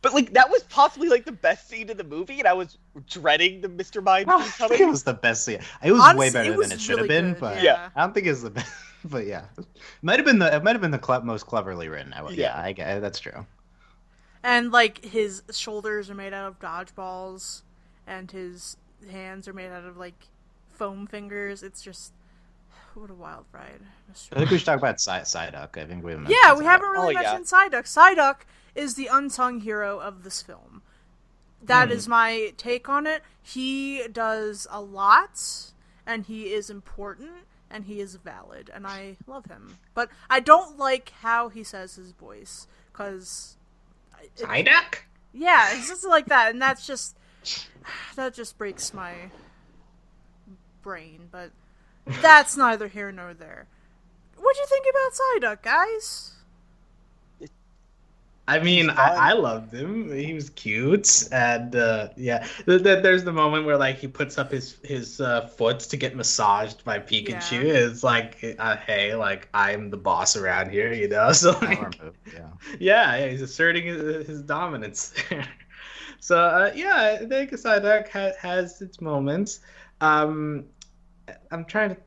but 0.01 0.13
like 0.13 0.33
that 0.33 0.49
was 0.49 0.63
possibly 0.63 1.07
like 1.09 1.25
the 1.25 1.31
best 1.31 1.69
scene 1.69 1.89
in 1.89 1.97
the 1.97 2.03
movie, 2.03 2.39
and 2.39 2.47
I 2.47 2.53
was 2.53 2.77
dreading 3.07 3.61
the 3.61 3.69
Mr. 3.69 4.01
Mime 4.03 4.27
I 4.29 4.41
think 4.49 4.81
it 4.81 4.87
was 4.87 5.03
the 5.03 5.13
best 5.13 5.45
scene. 5.45 5.59
It 5.83 5.91
was 5.91 6.01
Honestly, 6.01 6.19
way 6.19 6.31
better 6.31 6.53
it 6.53 6.57
was 6.57 6.69
than 6.69 6.77
it 6.77 6.81
should 6.81 6.97
really 6.97 7.13
have 7.13 7.23
been, 7.23 7.33
good, 7.33 7.39
but 7.41 7.61
yeah. 7.61 7.89
I 7.95 8.01
don't 8.01 8.13
think 8.13 8.25
it's 8.27 8.41
the 8.41 8.49
best. 8.51 8.73
But 9.07 9.27
yeah, 9.27 9.45
might 10.01 10.17
have 10.17 10.25
been 10.25 10.39
the 10.39 10.55
it 10.55 10.63
might 10.63 10.71
have 10.71 10.81
been 10.81 10.89
the 10.89 10.97
cle- 10.97 11.21
most 11.21 11.45
cleverly 11.45 11.89
written. 11.89 12.11
I, 12.11 12.23
yeah, 12.29 12.31
Yeah. 12.31 12.59
I 12.59 12.71
get 12.71 13.01
that's 13.01 13.19
true. 13.19 13.45
And 14.41 14.71
like 14.71 15.05
his 15.05 15.43
shoulders 15.51 16.09
are 16.09 16.15
made 16.15 16.33
out 16.33 16.47
of 16.47 16.59
dodgeballs, 16.59 17.61
and 18.07 18.31
his 18.31 18.77
hands 19.11 19.47
are 19.47 19.53
made 19.53 19.69
out 19.69 19.85
of 19.85 19.97
like 19.97 20.27
foam 20.73 21.05
fingers. 21.05 21.61
It's 21.61 21.83
just 21.83 22.13
what 22.95 23.09
a 23.09 23.13
wild 23.13 23.45
ride. 23.51 23.81
I 24.31 24.35
think 24.35 24.51
we 24.51 24.57
should 24.57 24.65
talk 24.65 24.77
about 24.77 24.99
Psy- 24.99 25.21
Psyduck. 25.21 25.77
I 25.77 25.85
think 25.85 26.03
we 26.03 26.11
haven't 26.11 26.29
Yeah, 26.29 26.53
we 26.53 26.63
Psyduck. 26.63 26.65
haven't 26.65 26.89
really 26.89 27.15
Oh, 27.15 27.19
yeah. 27.19 27.33
mentioned 27.33 27.45
Psyduck. 27.45 27.83
Psyduck 27.83 28.37
is 28.73 28.95
the 28.95 29.07
unsung 29.07 29.61
hero 29.61 29.99
of 29.99 30.23
this 30.23 30.41
film. 30.41 30.81
That 31.61 31.87
hmm. 31.89 31.93
is 31.93 32.07
my 32.07 32.53
take 32.57 32.87
on 32.89 33.07
it. 33.07 33.23
He 33.41 34.07
does 34.11 34.67
a 34.69 34.81
lot, 34.81 35.71
and 36.05 36.25
he 36.25 36.53
is 36.53 36.69
important, 36.69 37.31
and 37.69 37.85
he 37.85 37.99
is 37.99 38.15
valid, 38.15 38.69
and 38.73 38.85
I 38.85 39.17
love 39.27 39.45
him. 39.45 39.77
But 39.93 40.09
I 40.29 40.39
don't 40.39 40.77
like 40.77 41.11
how 41.21 41.49
he 41.49 41.63
says 41.63 41.95
his 41.95 42.11
voice, 42.11 42.67
because 42.91 43.57
Psyduck? 44.37 44.99
yeah, 45.33 45.75
it's 45.75 45.87
just 45.87 46.05
like 46.05 46.27
that, 46.27 46.51
and 46.51 46.61
that's 46.61 46.85
just 46.85 47.17
that 48.15 48.33
just 48.33 48.57
breaks 48.57 48.93
my 48.93 49.13
brain. 50.81 51.27
But 51.31 51.51
that's 52.21 52.55
neither 52.57 52.87
here 52.87 53.11
nor 53.11 53.33
there. 53.33 53.67
What'd 54.37 54.57
you 54.57 54.65
think 54.67 54.85
about 54.89 55.57
Psyduck, 55.57 55.61
guys? 55.63 56.31
I 58.47 58.59
mean, 58.59 58.91
I, 58.91 59.31
I 59.31 59.33
loved 59.33 59.73
him. 59.73 60.15
He 60.15 60.33
was 60.33 60.51
cute, 60.51 61.27
and 61.31 61.75
uh, 61.75 62.09
yeah, 62.15 62.45
th- 62.67 62.83
th- 62.83 63.01
there's 63.01 63.23
the 63.23 63.31
moment 63.33 63.65
where 63.65 63.75
like 63.75 63.97
he 63.97 64.07
puts 64.07 64.37
up 64.37 64.51
his 64.51 64.77
his 64.83 65.19
uh, 65.19 65.47
foot 65.47 65.79
to 65.79 65.97
get 65.97 66.15
massaged 66.15 66.83
by 66.83 66.99
Pikachu. 66.99 67.63
Yeah. 67.63 67.87
It's 67.87 68.03
like, 68.03 68.55
uh, 68.59 68.77
hey, 68.77 69.15
like 69.15 69.49
I'm 69.55 69.89
the 69.89 69.97
boss 69.97 70.35
around 70.35 70.69
here, 70.69 70.93
you 70.93 71.07
know. 71.07 71.31
So 71.33 71.51
like, 71.59 71.99
move, 72.03 72.17
yeah. 72.31 72.47
yeah, 72.79 73.17
yeah, 73.17 73.27
he's 73.29 73.41
asserting 73.41 73.85
his, 73.85 74.27
his 74.27 74.41
dominance 74.43 75.13
so 76.19 76.37
uh, 76.37 76.71
yeah, 76.75 77.17
I 77.21 77.25
think 77.25 77.51
Psyduck 77.51 78.09
ha- 78.09 78.33
has 78.39 78.81
its 78.81 79.01
moments. 79.01 79.61
Um, 80.01 80.65
I'm 81.51 81.65
trying 81.65 81.95
to, 81.95 81.97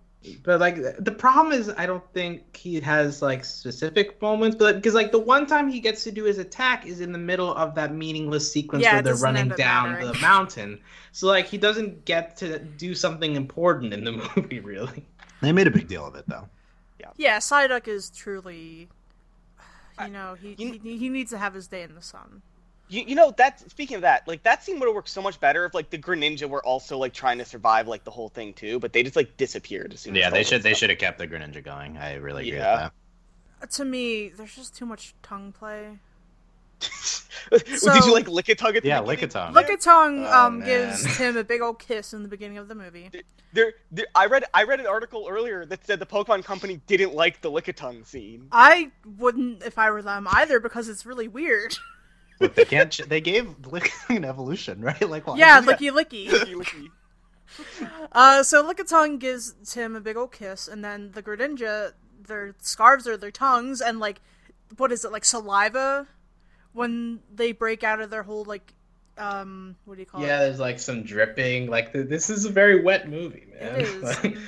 but 0.43 0.61
like 0.61 0.77
the 0.99 1.13
problem 1.13 1.53
is, 1.53 1.71
I 1.77 1.87
don't 1.87 2.05
think 2.13 2.57
he 2.57 2.81
has 2.81 3.23
like 3.23 3.45
specific 3.45 4.21
moments, 4.21 4.57
but 4.57 4.77
because 4.77 4.95
like 4.95 5.13
the 5.13 5.19
one 5.19 5.47
time 5.47 5.69
he 5.69 5.81
gets 5.81 6.05
to 6.05 6.11
do 6.11 6.25
his 6.25 6.39
attack 6.39 6.87
is 6.87 7.01
in 7.01 7.13
the 7.13 7.19
middle 7.19 7.55
of 7.55 7.75
that 7.77 7.95
meaningless 7.95 8.51
sequence 8.51 8.83
Yeah, 8.85 8.95
where 8.95 9.03
they're 9.03 9.15
running 9.17 9.49
down 9.51 9.93
mattering. 9.93 10.13
the 10.13 10.19
mountain. 10.19 10.81
So 11.13 11.27
like 11.29 11.47
he 11.47 11.59
doesn't 11.59 12.05
get 12.05 12.37
to 12.39 12.59
do 12.59 12.95
something 12.95 13.37
important 13.37 13.93
in 13.95 14.05
the 14.05 14.13
movie, 14.37 14.61
really. 14.61 15.07
They 15.41 15.53
made 15.53 15.67
a 15.69 15.71
big 15.71 15.87
deal 15.89 16.07
of 16.07 16.15
it 16.17 16.25
though. 16.29 16.49
Yeah, 17.01 17.11
Yeah, 17.17 17.39
Psyduck 17.39 17.87
is 17.89 18.11
truly, 18.11 18.89
you 20.01 20.09
know, 20.09 20.35
he, 20.35 20.55
you- 20.59 20.79
he 20.83 20.97
he 20.99 21.09
needs 21.09 21.31
to 21.31 21.39
have 21.39 21.55
his 21.55 21.69
day 21.69 21.83
in 21.83 21.95
the 21.95 22.03
sun. 22.03 22.43
You, 22.89 23.05
you 23.07 23.15
know 23.15 23.33
that 23.37 23.61
speaking 23.71 23.97
of 23.97 24.03
that, 24.03 24.27
like 24.27 24.43
that 24.45 24.65
scene 24.65 24.79
would 24.81 24.87
have 24.87 24.95
worked 24.95 25.11
so 25.11 25.21
much 25.23 25.39
better 25.41 25.65
if 25.67 25.75
like 25.75 25.91
the 25.91 25.99
Greninja 25.99 26.49
were 26.49 26.65
also 26.65 26.97
like 26.99 27.13
trying 27.13 27.39
to 27.39 27.45
survive 27.45 27.87
like 27.87 28.05
the 28.05 28.11
whole 28.11 28.29
thing 28.31 28.55
too, 28.55 28.79
but 28.81 28.93
they 28.93 29.03
just 29.03 29.17
like 29.17 29.37
disappeared 29.37 29.93
as 29.93 30.01
soon 30.01 30.15
Yeah, 30.15 30.31
the 30.31 30.31
they 30.31 30.43
should 30.43 30.63
they 30.63 30.75
should 30.75 30.91
have 30.91 30.99
kept 30.99 31.19
the 31.19 31.29
Greninja 31.29 31.63
going. 31.63 31.97
I 31.99 32.15
really 32.15 32.45
agree 32.45 32.59
Yeah. 32.59 32.83
with 32.83 32.93
To 33.73 33.85
me, 33.85 34.29
there's 34.31 34.55
just 34.55 34.75
too 34.75 34.87
much 34.87 35.15
tongue 35.23 35.53
play. 35.53 35.99
Did 37.51 38.05
you 38.05 38.13
like 38.13 38.27
Lickitung 38.27 38.77
at 38.77 38.85
that. 38.85 38.85
the 38.85 38.89
Yeah, 38.89 39.01
beginning? 39.01 39.31
Lickitung. 39.31 39.53
Look 39.55 39.71
at 39.71 39.81
tongue 39.81 40.27
Oh, 40.27 40.33
um 40.33 40.59
man. 40.59 40.63
gives 40.63 41.07
Tim 41.17 41.37
a 41.37 41.45
big 41.45 41.61
old 41.61 41.79
kiss 41.79 42.13
in 42.13 42.23
the 42.23 42.29
beginning 42.29 42.59
of 42.59 42.69
the 42.69 42.75
movie. 42.75 43.11
There, 43.53 43.73
there, 43.91 44.07
I 44.15 44.27
read 44.27 44.45
I 44.53 44.65
read 44.65 44.81
an 44.81 44.87
article 44.87 45.27
earlier 45.29 45.65
that 45.67 45.85
said 45.87 45.99
the 46.01 46.07
Pokemon 46.07 46.45
Company 46.45 46.81
didn't 46.87 47.15
like 47.15 47.41
the 47.41 47.51
Lickitung 47.51 48.07
scene. 48.07 48.53
I 48.53 48.91
wouldn't 49.05 49.63
if 49.63 49.79
I 49.79 49.91
were 49.91 50.03
them 50.03 50.27
either 50.31 50.61
because 50.61 50.89
it's 50.89 51.07
really 51.07 51.29
weird. 51.29 51.77
Look, 52.41 52.55
they 52.55 52.65
can't. 52.65 52.91
ch- 52.93 52.99
They 53.09 53.21
gave 53.21 53.47
Lickitung 53.63 54.17
an 54.17 54.25
evolution, 54.25 54.81
right? 54.81 55.09
Like, 55.09 55.27
why? 55.27 55.37
yeah, 55.39 55.61
licky 55.61 55.91
licky. 55.91 56.29
Licky, 56.29 56.55
licky. 56.55 56.89
Uh, 58.13 58.43
so 58.43 58.63
Lickitung 58.63 59.19
gives 59.19 59.55
Tim 59.65 59.97
a 59.97 60.01
big 60.01 60.17
old 60.17 60.33
kiss, 60.33 60.69
and 60.69 60.85
then 60.85 61.13
the 61.13 61.23
Greninja, 61.23 61.93
their 62.23 62.55
scarves 62.59 63.07
are 63.09 63.17
their 63.17 63.31
tongues, 63.31 63.81
and 63.81 63.99
like, 64.01 64.21
what 64.77 64.93
is 64.93 65.05
it 65.05 65.13
like 65.13 65.25
saliva? 65.25 66.07
When 66.73 67.21
they 67.35 67.53
break 67.53 67.83
out 67.83 68.01
of 68.01 68.11
their 68.11 68.23
whole 68.23 68.45
like, 68.45 68.75
um, 69.17 69.77
what 69.85 69.95
do 69.97 70.01
you 70.01 70.07
call 70.07 70.21
Yeah, 70.21 70.27
it? 70.27 70.29
Yeah, 70.29 70.39
there's 70.45 70.61
like 70.61 70.79
some 70.79 71.03
dripping. 71.03 71.69
Like 71.69 71.93
th- 71.93 72.09
this 72.09 72.31
is 72.31 72.45
a 72.45 72.51
very 72.51 72.83
wet 72.83 73.09
movie, 73.09 73.47
man. 73.59 73.81
It 73.81 73.87
is. 73.89 74.03
Like, 74.03 74.25
and 74.25 74.39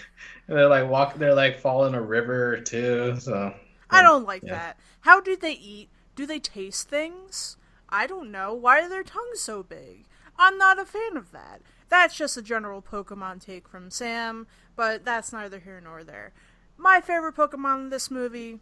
they're 0.46 0.68
like 0.68 0.88
walk. 0.88 1.16
They're 1.16 1.34
like 1.34 1.58
falling 1.58 1.94
a 1.94 2.02
river 2.02 2.60
too. 2.60 3.16
So 3.18 3.54
I 3.90 4.02
don't 4.02 4.26
like 4.26 4.44
Yeah. 4.44 4.52
that. 4.52 4.78
How 5.00 5.20
do 5.20 5.36
they 5.36 5.52
eat? 5.52 5.90
Do 6.14 6.26
they 6.26 6.38
taste 6.38 6.88
things? 6.88 7.56
I 7.90 8.06
don't 8.06 8.30
know. 8.30 8.54
Why 8.54 8.80
are 8.80 8.88
their 8.88 9.02
tongues 9.02 9.40
so 9.40 9.62
big? 9.62 10.06
I'm 10.38 10.56
not 10.56 10.78
a 10.78 10.84
fan 10.84 11.16
of 11.16 11.32
that. 11.32 11.60
That's 11.88 12.16
just 12.16 12.36
a 12.36 12.42
general 12.42 12.80
Pokemon 12.80 13.44
take 13.44 13.68
from 13.68 13.90
Sam, 13.90 14.46
but 14.76 15.04
that's 15.04 15.32
neither 15.32 15.58
here 15.58 15.80
nor 15.82 16.04
there. 16.04 16.32
My 16.78 17.00
favorite 17.00 17.36
Pokemon 17.36 17.80
in 17.80 17.90
this 17.90 18.10
movie, 18.10 18.60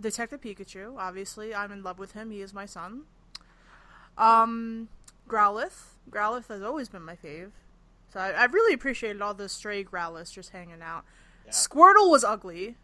Detective 0.00 0.40
Pikachu. 0.40 0.96
Obviously, 0.98 1.54
I'm 1.54 1.70
in 1.70 1.82
love 1.82 1.98
with 1.98 2.12
him. 2.12 2.30
He 2.30 2.40
is 2.40 2.52
my 2.54 2.66
son. 2.66 3.02
Um, 4.18 4.88
Growlithe. 5.28 5.84
Growlithe 6.10 6.48
has 6.48 6.62
always 6.62 6.88
been 6.88 7.02
my 7.02 7.16
fave. 7.16 7.50
So 8.12 8.18
I, 8.18 8.30
I 8.30 8.44
really 8.46 8.74
appreciated 8.74 9.22
all 9.22 9.34
the 9.34 9.48
stray 9.48 9.84
Growlithes 9.84 10.32
just 10.32 10.50
hanging 10.50 10.82
out. 10.82 11.04
Squirtle 11.50 12.10
was 12.10 12.24
ugly. 12.24 12.76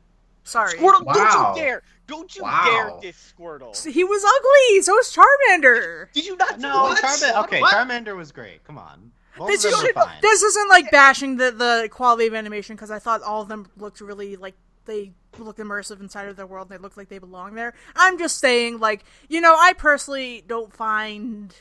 Sorry. 0.46 0.78
Squirtle, 0.78 1.04
Wow. 1.04 1.14
don't 1.14 1.56
you 1.56 1.62
dare! 1.62 1.82
Don't 2.06 2.36
you 2.36 2.42
Wow. 2.44 2.62
dare 2.64 3.00
diss 3.10 3.32
Squirtle! 3.36 3.86
He 3.92 4.04
was 4.04 4.24
ugly. 4.24 4.82
So 4.82 4.94
was 4.94 5.12
Charmander. 5.14 6.12
Did 6.12 6.24
you 6.26 6.36
not? 6.36 6.58
No, 6.60 6.84
What? 6.84 7.02
Charmander. 7.02 7.44
Okay, 7.44 7.60
What? 7.60 7.74
Charmander 7.74 8.16
was 8.16 8.30
great. 8.32 8.62
Come 8.64 8.78
on. 8.78 9.10
Both 9.36 9.48
This, 9.48 9.64
is, 9.66 9.74
this 10.22 10.42
isn't 10.42 10.68
like 10.70 10.90
bashing 10.90 11.36
the 11.36 11.50
the 11.50 11.88
quality 11.90 12.26
of 12.26 12.32
animation 12.34 12.74
because 12.76 12.90
I 12.90 12.98
thought 12.98 13.22
all 13.22 13.42
of 13.42 13.48
them 13.48 13.66
looked 13.76 14.00
really 14.00 14.36
like 14.36 14.54
they 14.86 15.12
looked 15.36 15.58
immersive 15.58 16.00
inside 16.00 16.28
of 16.28 16.36
their 16.36 16.46
world. 16.46 16.70
and 16.70 16.78
They 16.78 16.82
looked 16.82 16.96
like 16.96 17.08
they 17.08 17.18
belong 17.18 17.54
there. 17.54 17.74
I'm 17.96 18.18
just 18.18 18.38
saying, 18.38 18.78
like 18.78 19.04
you 19.28 19.40
know, 19.42 19.54
I 19.58 19.72
personally 19.74 20.42
don't 20.46 20.72
find 20.72 21.54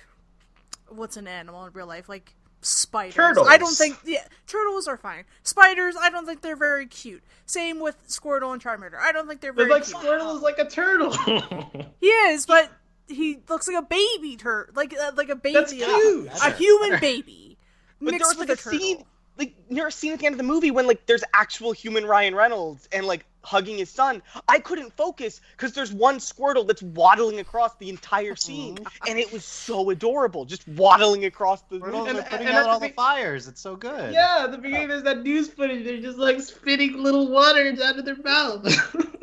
what's 0.88 1.18
an 1.18 1.28
animal 1.28 1.66
in 1.66 1.74
real 1.74 1.88
life 1.88 2.08
like 2.08 2.34
spiders. 2.66 3.16
Turtles. 3.16 3.47
I 3.49 3.57
don't 3.57 3.74
think 3.76 3.97
yeah, 4.05 4.26
turtles 4.47 4.88
are 4.88 4.97
fine. 4.97 5.24
Spiders, 5.43 5.95
I 5.99 6.09
don't 6.09 6.26
think 6.26 6.41
they're 6.41 6.55
very 6.55 6.86
cute. 6.88 7.24
Same 7.45 7.80
with 7.80 7.95
Squirtle 8.07 8.51
and 8.53 8.61
Charmander. 8.61 8.97
I 8.99 9.11
don't 9.11 9.28
think 9.28 9.41
they're 9.41 9.53
But 9.53 9.68
very 9.68 9.72
like 9.80 9.86
cute. 9.86 9.97
Squirtle 9.97 10.36
is 10.36 10.41
like 10.41 10.57
a 10.59 10.70
turtle. 10.70 11.13
He 12.01 12.07
is, 12.07 12.45
but 12.45 12.72
he 13.07 13.38
looks 13.49 13.68
like 13.68 13.78
a 13.78 13.82
baby 13.86 14.36
turtle, 14.38 14.74
like 14.76 14.93
uh, 14.99 15.11
like 15.16 15.30
a 15.30 15.36
baby, 15.36 15.53
That's 15.53 15.72
a- 15.72 15.76
cute. 15.76 16.30
a 16.43 16.51
human 16.51 16.99
baby 16.99 17.57
But 17.99 18.05
there 18.09 18.11
mixed 18.20 18.38
was 18.38 18.38
with 18.39 18.49
like 18.49 18.57
a 18.66 18.76
a 18.76 18.80
scene. 18.80 19.03
Turtle. 19.38 19.54
like 19.56 19.56
near 19.72 19.88
a 19.88 19.92
scene 19.92 20.14
at 20.14 20.20
the 20.20 20.26
end 20.26 20.34
of 20.34 20.38
the 20.38 20.44
movie 20.44 20.72
when 20.72 20.88
like 20.88 21.06
there's 21.06 21.24
actual 21.34 21.72
human 21.72 22.06
Ryan 22.06 22.36
Reynolds 22.36 22.88
and 22.92 23.06
like 23.06 23.26
hugging 23.44 23.78
his 23.78 23.90
son. 23.92 24.24
I 24.50 24.58
couldn't 24.60 24.96
focus 24.98 25.40
because 25.52 25.74
there's 25.74 25.94
one 25.94 26.18
Squirtle 26.18 26.66
that's 26.66 26.82
waddling 26.82 27.40
across 27.40 27.76
the 27.78 27.90
entire 27.90 28.36
scene, 28.36 28.80
and 29.08 29.20
it 29.20 29.32
was 29.32 29.46
so 29.46 29.92
adorable, 29.92 30.46
just 30.46 30.68
waddling 30.68 31.26
across 31.26 31.62
the. 31.64 31.80
Turtles 31.80 32.08
And- 32.08 32.18
are 32.18 32.24
putting 32.24 32.48
and 32.48 32.56
out 32.56 32.64
at 32.64 32.70
all 32.70 32.80
the 32.80 32.88
the 32.88 32.92
be- 32.92 32.96
fires. 32.96 33.48
It's 33.48 33.62
so 33.62 33.76
good. 33.76 34.14
Yeah, 34.14 34.48
the 34.50 34.58
beginning 34.58 34.88
there's 34.88 35.04
that 35.04 35.22
news 35.24 35.48
footage. 35.50 35.84
They're 35.86 36.02
just 36.02 36.18
like 36.18 36.42
spitting 36.42 37.02
little 37.04 37.30
waters 37.32 37.80
out 37.82 38.00
of 38.00 38.06
their 38.06 38.18
mouth. 38.18 38.66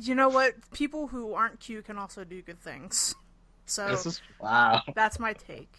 You 0.00 0.16
know 0.16 0.28
what? 0.28 0.54
People 0.72 1.06
who 1.06 1.32
aren't 1.34 1.60
cute 1.60 1.84
can 1.84 1.96
also 1.96 2.24
do 2.24 2.42
good 2.42 2.60
things. 2.60 3.14
So 3.66 3.88
This 3.88 4.04
is. 4.04 4.20
wow. 4.40 4.82
that's 4.96 5.20
my 5.20 5.32
take. 5.32 5.72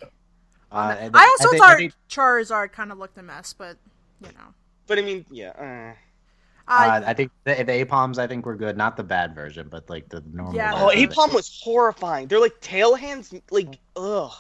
Uh, 0.72 0.96
and 1.00 1.16
I 1.16 1.24
also 1.26 1.50
think- 1.50 1.64
I 1.64 1.68
thought 1.68 1.78
think- 1.78 1.94
Charizard 2.10 2.72
kind 2.72 2.92
of 2.92 2.98
looked 2.98 3.18
a 3.18 3.24
mess, 3.24 3.54
but 3.54 3.78
you 4.22 4.28
know. 4.30 4.54
But 4.88 5.00
I 5.00 5.02
mean, 5.02 5.26
yeah. 5.32 5.50
Uh. 5.50 5.96
I, 6.68 6.88
uh, 7.00 7.04
I 7.08 7.14
think 7.14 7.32
the, 7.44 7.56
the 7.56 7.84
Aipoms, 7.86 8.18
I 8.18 8.28
think 8.28 8.46
were 8.46 8.56
good. 8.56 8.78
Not 8.78 8.96
the 8.96 9.04
bad 9.04 9.36
version, 9.36 9.68
but 9.70 9.90
like 9.90 10.08
the 10.10 10.24
normal. 10.32 10.56
Yeah, 10.56 10.72
Oh. 10.76 10.90
Aipom 10.96 11.34
was 11.34 11.60
horrifying. 11.62 12.28
They're 12.28 12.40
like 12.40 12.60
tail 12.62 12.96
hands, 12.96 13.34
like 13.50 13.78
ugh. 13.98 14.32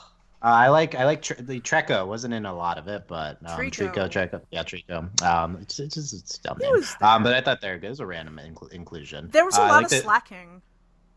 Uh, 0.43 0.45
I 0.47 0.69
like 0.69 0.95
I 0.95 1.05
like 1.05 1.21
tr- 1.21 1.33
the 1.39 1.59
Treecko 1.59 2.07
wasn't 2.07 2.33
in 2.33 2.45
a 2.45 2.53
lot 2.53 2.77
of 2.77 2.87
it, 2.87 3.03
but 3.07 3.37
um, 3.45 3.59
Treecko. 3.59 3.91
Treecko, 3.93 4.09
Treecko, 4.09 4.41
yeah, 4.51 4.63
Treecko. 4.63 5.21
Um, 5.23 5.57
it's 5.61 5.79
it's 5.79 5.95
just 5.95 6.13
it's 6.13 6.37
dumb 6.37 6.57
He 6.61 6.71
name. 6.71 6.83
Um, 7.01 7.21
but 7.23 7.33
I 7.33 7.41
thought 7.41 7.59
there 7.61 7.75
it 7.75 7.83
was 7.87 7.99
a 7.99 8.05
random 8.05 8.39
inclu- 8.43 8.71
inclusion. 8.71 9.29
there 9.31 9.45
was 9.45 9.57
a 9.57 9.61
Uh, 9.61 9.67
lot 9.67 9.73
like 9.75 9.83
of 9.85 9.89
the- 9.91 9.97
Slaking. 9.97 10.61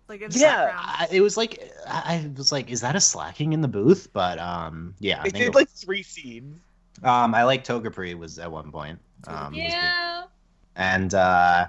Like 0.08 0.20
in 0.22 0.30
the 0.30 0.38
Yeah. 0.38 0.72
I, 0.76 1.08
it 1.10 1.20
was 1.20 1.36
like 1.36 1.70
I, 1.88 2.16
I 2.16 2.30
was 2.36 2.52
like, 2.52 2.70
is 2.70 2.80
that 2.82 2.94
a 2.96 3.00
Slaking 3.00 3.52
in 3.52 3.60
the 3.62 3.68
booth? 3.68 4.08
But 4.12 4.38
um, 4.38 4.94
yeah, 4.98 5.18
I 5.22 5.28
It 5.28 5.32
think 5.32 5.44
did 5.46 5.54
like 5.54 5.68
three 5.70 6.02
scenes. 6.02 6.60
um, 7.02 7.34
I 7.34 7.44
like 7.44 7.64
Togepi 7.64 8.16
was 8.18 8.38
at 8.38 8.50
one 8.50 8.70
point. 8.70 8.98
Um. 9.26 9.54
Yeah. 9.54 10.24
and 10.76 11.14
uh, 11.14 11.66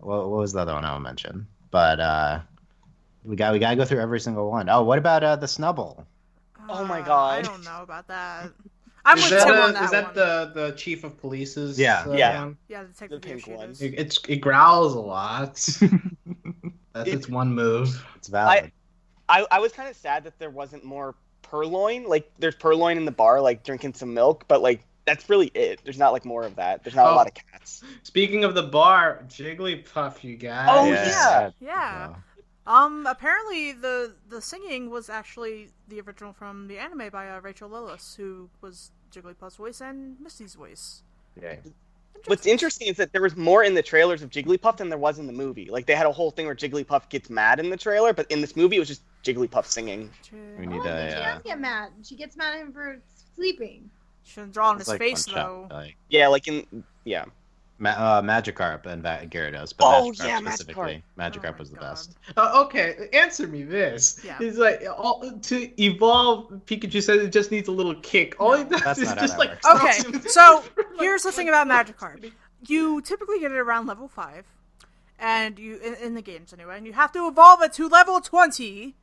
what, 0.00 0.28
what 0.28 0.38
was 0.40 0.52
the 0.52 0.60
other 0.60 0.74
one 0.74 0.84
I 0.84 0.92
will 0.92 1.00
mention? 1.00 1.46
But 1.70 2.00
uh, 2.00 2.40
we 3.24 3.36
got 3.36 3.52
we 3.54 3.58
gotta 3.58 3.76
go 3.76 3.84
through 3.86 4.00
every 4.00 4.20
single 4.20 4.50
one. 4.50 4.68
Oh, 4.68 4.82
what 4.82 4.98
about 4.98 5.24
uh, 5.24 5.36
the 5.36 5.46
Snubbull? 5.46 6.04
Oh 6.68 6.84
my 6.84 7.00
Uh, 7.00 7.06
God. 7.06 7.38
I 7.38 7.42
don't 7.42 7.64
know 7.64 7.82
about 7.82 8.06
that. 8.08 8.50
I'm 9.04 9.18
is 9.18 9.24
with 9.24 9.30
that, 9.32 9.46
Tim 9.46 9.56
uh, 9.56 9.60
on 9.62 9.72
that 9.74 9.84
is 9.84 9.90
that 9.92 10.04
one. 10.04 10.14
the 10.14 10.50
the 10.54 10.72
chief 10.76 11.02
of 11.04 11.16
police's? 11.18 11.78
Yeah. 11.78 12.04
uh, 12.06 12.12
Yeah. 12.12 12.44
one? 12.44 12.56
Yeah, 12.68 12.84
the 12.98 13.08
the 13.08 13.18
pink 13.20 13.46
one. 13.48 13.70
It, 13.80 13.94
it's 13.96 14.18
it 14.28 14.36
growls 14.36 14.94
a 14.94 15.00
lot. 15.00 15.66
That's 16.92 17.08
It- 17.08 17.14
its 17.14 17.28
one 17.28 17.54
move. 17.54 18.04
It's 18.16 18.28
valid. 18.28 18.70
I, 19.28 19.46
I 19.50 19.60
was 19.60 19.72
kind 19.72 19.88
of 19.88 19.96
sad 19.96 20.24
that 20.24 20.38
there 20.38 20.50
wasn't 20.50 20.84
more 20.84 21.14
Purrloin. 21.42 22.06
Like, 22.06 22.30
there's 22.38 22.54
Purrloin 22.56 22.96
in 22.96 23.04
the 23.04 23.10
bar, 23.12 23.40
like 23.40 23.62
drinking 23.62 23.94
some 23.94 24.12
milk, 24.12 24.44
but 24.48 24.60
like 24.62 24.82
that's 25.04 25.28
really 25.30 25.48
it. 25.54 25.80
There's 25.84 25.98
not 25.98 26.12
like 26.12 26.24
more 26.24 26.44
of 26.44 26.56
that. 26.56 26.84
There's 26.84 26.94
not 26.94 27.06
Oh. 27.06 27.14
a 27.14 27.16
lot 27.16 27.26
of 27.26 27.34
cats. 27.34 27.82
Speaking 28.02 28.44
of 28.44 28.54
the 28.54 28.62
bar, 28.62 29.24
Jigglypuff, 29.28 30.22
you 30.22 30.36
guys. 30.36 30.68
Oh, 30.70 30.86
yeah. 30.86 31.50
Yeah. 31.60 32.14
Um. 32.66 33.06
Apparently, 33.08 33.72
the 33.72 34.14
the 34.28 34.40
singing 34.40 34.90
was 34.90 35.08
actually 35.10 35.70
the 35.88 36.00
original 36.00 36.32
from 36.32 36.68
the 36.68 36.78
anime 36.78 37.08
by 37.10 37.28
uh, 37.28 37.40
Rachel 37.40 37.68
Lillis, 37.68 38.16
who 38.16 38.48
was 38.60 38.92
Jigglypuff's 39.12 39.56
voice 39.56 39.80
and 39.80 40.20
Misty's 40.20 40.54
voice. 40.54 41.02
Yeah. 41.40 41.56
What's 42.26 42.46
interesting 42.46 42.86
is 42.88 42.96
that 42.98 43.12
there 43.12 43.22
was 43.22 43.36
more 43.36 43.64
in 43.64 43.74
the 43.74 43.82
trailers 43.82 44.22
of 44.22 44.30
Jigglypuff 44.30 44.76
than 44.76 44.88
there 44.88 44.98
was 44.98 45.18
in 45.18 45.26
the 45.26 45.32
movie. 45.32 45.68
Like 45.70 45.86
they 45.86 45.94
had 45.96 46.06
a 46.06 46.12
whole 46.12 46.30
thing 46.30 46.46
where 46.46 46.54
Jigglypuff 46.54 47.08
gets 47.08 47.28
mad 47.30 47.58
in 47.58 47.68
the 47.68 47.76
trailer, 47.76 48.12
but 48.12 48.30
in 48.30 48.40
this 48.40 48.54
movie 48.54 48.76
it 48.76 48.78
was 48.78 48.88
just 48.88 49.02
Jigglypuff 49.24 49.66
singing. 49.66 50.08
We 50.32 50.66
Oh, 50.66 50.70
need 50.70 50.82
but 50.84 50.86
a. 50.86 51.10
she 51.10 51.16
Uh, 51.16 51.34
does 51.34 51.42
get 51.42 51.60
mad. 51.60 51.90
She 52.04 52.14
gets 52.16 52.36
mad 52.36 52.54
at 52.54 52.60
him 52.60 52.72
for 52.72 53.00
sleeping. 53.34 53.90
Shouldn't 54.24 54.52
draw 54.54 54.68
on 54.70 54.78
his 54.78 54.86
like 54.88 55.00
face 55.00 55.24
though. 55.24 55.64
Out, 55.64 55.72
like, 55.72 55.96
Yeah, 56.10 56.28
like 56.28 56.46
in 56.46 56.84
yeah. 57.04 57.24
Ma- 57.82 57.90
uh, 57.90 58.22
Magikarp 58.22 58.86
and 58.86 59.02
Va- 59.02 59.26
Gyarados, 59.28 59.74
but 59.76 59.86
Oh, 59.86 60.12
Magikarp 60.12 60.26
yeah, 60.26 60.38
specifically. 60.38 61.02
Magikarp, 61.18 61.54
Oh 61.56 61.58
was 61.58 61.70
the 61.70 61.76
God. 61.76 61.90
best. 61.90 62.16
Uh, 62.36 62.62
okay, 62.64 63.08
answer 63.12 63.48
me 63.48 63.64
this. 63.64 64.20
Yeah. 64.24 64.38
It's 64.40 64.56
like 64.56 64.84
all, 64.96 65.20
to 65.42 65.82
evolve. 65.82 66.52
Pikachu 66.66 67.02
says 67.02 67.20
it 67.22 67.32
just 67.32 67.50
needs 67.50 67.66
a 67.66 67.72
little 67.72 67.96
kick. 67.96 68.36
All 68.38 68.52
it 68.52 68.68
does 68.70 68.82
That's 68.82 69.00
is 69.00 69.08
not 69.08 69.18
just 69.18 69.36
like. 69.36 69.50
Okay, 69.66 69.98
so 70.28 70.62
here's 71.00 71.24
the 71.24 71.32
thing 71.32 71.48
about 71.48 71.66
20 71.66 71.92
Magikarp. 71.92 72.32
You 72.68 73.00
typically 73.02 73.40
get 73.40 73.50
it 73.50 73.58
around 73.58 73.86
level 73.86 74.06
five, 74.06 74.46
and 75.18 75.58
you 75.58 75.78
in, 75.78 75.94
in 75.94 76.14
the 76.14 76.22
games 76.22 76.52
anyway, 76.52 76.76
and 76.76 76.86
you 76.86 76.92
have 76.92 77.10
to 77.12 77.26
evolve 77.26 77.62
it 77.62 77.72
to 77.72 77.88
level 77.88 78.20
twenty 78.20 78.94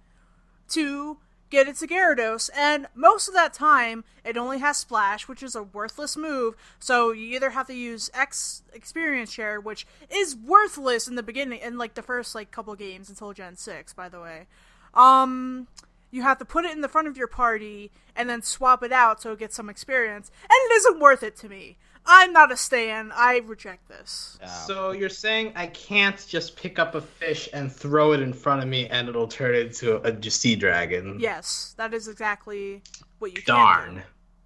to 0.69 1.17
get 1.49 1.67
it 1.67 1.75
to 1.77 1.87
Gyarados. 1.87 2.49
And 2.55 2.87
most 2.95 3.27
of 3.27 3.33
that 3.33 3.53
time, 3.53 4.03
it 4.23 4.37
only 4.37 4.59
has 4.59 4.77
Splash, 4.77 5.27
which 5.27 5.43
is 5.43 5.55
a 5.55 5.63
worthless 5.63 6.15
move. 6.15 6.55
So 6.79 7.11
you 7.11 7.35
either 7.35 7.51
have 7.51 7.67
to 7.67 7.73
use 7.73 8.09
X 8.13 8.63
Experience 8.73 9.31
Share, 9.31 9.59
which 9.59 9.85
is 10.09 10.35
worthless 10.35 11.07
in 11.07 11.15
the 11.15 11.23
beginning, 11.23 11.59
in 11.59 11.77
like 11.77 11.95
the 11.95 12.01
first 12.01 12.35
like 12.35 12.51
couple 12.51 12.75
games 12.75 13.09
until 13.09 13.33
Gen 13.33 13.55
six, 13.55 13.93
by 13.93 14.09
the 14.09 14.19
way. 14.19 14.47
Um, 14.93 15.67
you 16.11 16.23
have 16.23 16.39
to 16.39 16.45
put 16.45 16.65
it 16.65 16.71
in 16.71 16.81
the 16.81 16.87
front 16.87 17.07
of 17.07 17.17
your 17.17 17.27
party 17.27 17.91
and 18.15 18.29
then 18.29 18.41
swap 18.41 18.81
it 18.83 18.91
out 18.91 19.21
so 19.21 19.33
it 19.33 19.39
gets 19.39 19.55
some 19.55 19.69
experience, 19.69 20.31
and 20.43 20.49
it 20.49 20.75
isn't 20.77 20.99
worth 20.99 21.23
it 21.23 21.35
to 21.37 21.49
me. 21.49 21.77
I'm 22.11 22.33
not 22.33 22.51
a 22.51 22.57
stan. 22.57 23.11
I 23.15 23.37
reject 23.45 23.87
this. 23.87 24.39
So 24.65 24.91
you're 24.91 25.09
saying 25.09 25.53
I 25.55 25.67
can't 25.67 26.25
just 26.27 26.55
pick 26.55 26.79
up 26.79 26.95
a 26.95 27.01
fish 27.01 27.47
and 27.53 27.71
throw 27.71 28.13
it 28.13 28.19
in 28.21 28.33
front 28.33 28.63
of 28.63 28.67
me 28.67 28.87
and 28.87 29.07
it'll 29.07 29.27
turn 29.27 29.53
into 29.55 29.97
a, 29.97 30.11
a 30.11 30.31
sea 30.31 30.55
dragon? 30.55 31.17
Yes, 31.19 31.75
that 31.77 31.93
is 31.93 32.07
exactly 32.07 32.81
what 33.19 33.35
you 33.35 33.43
can 33.43 33.55
Darn. 33.55 33.95
do. 33.95 34.01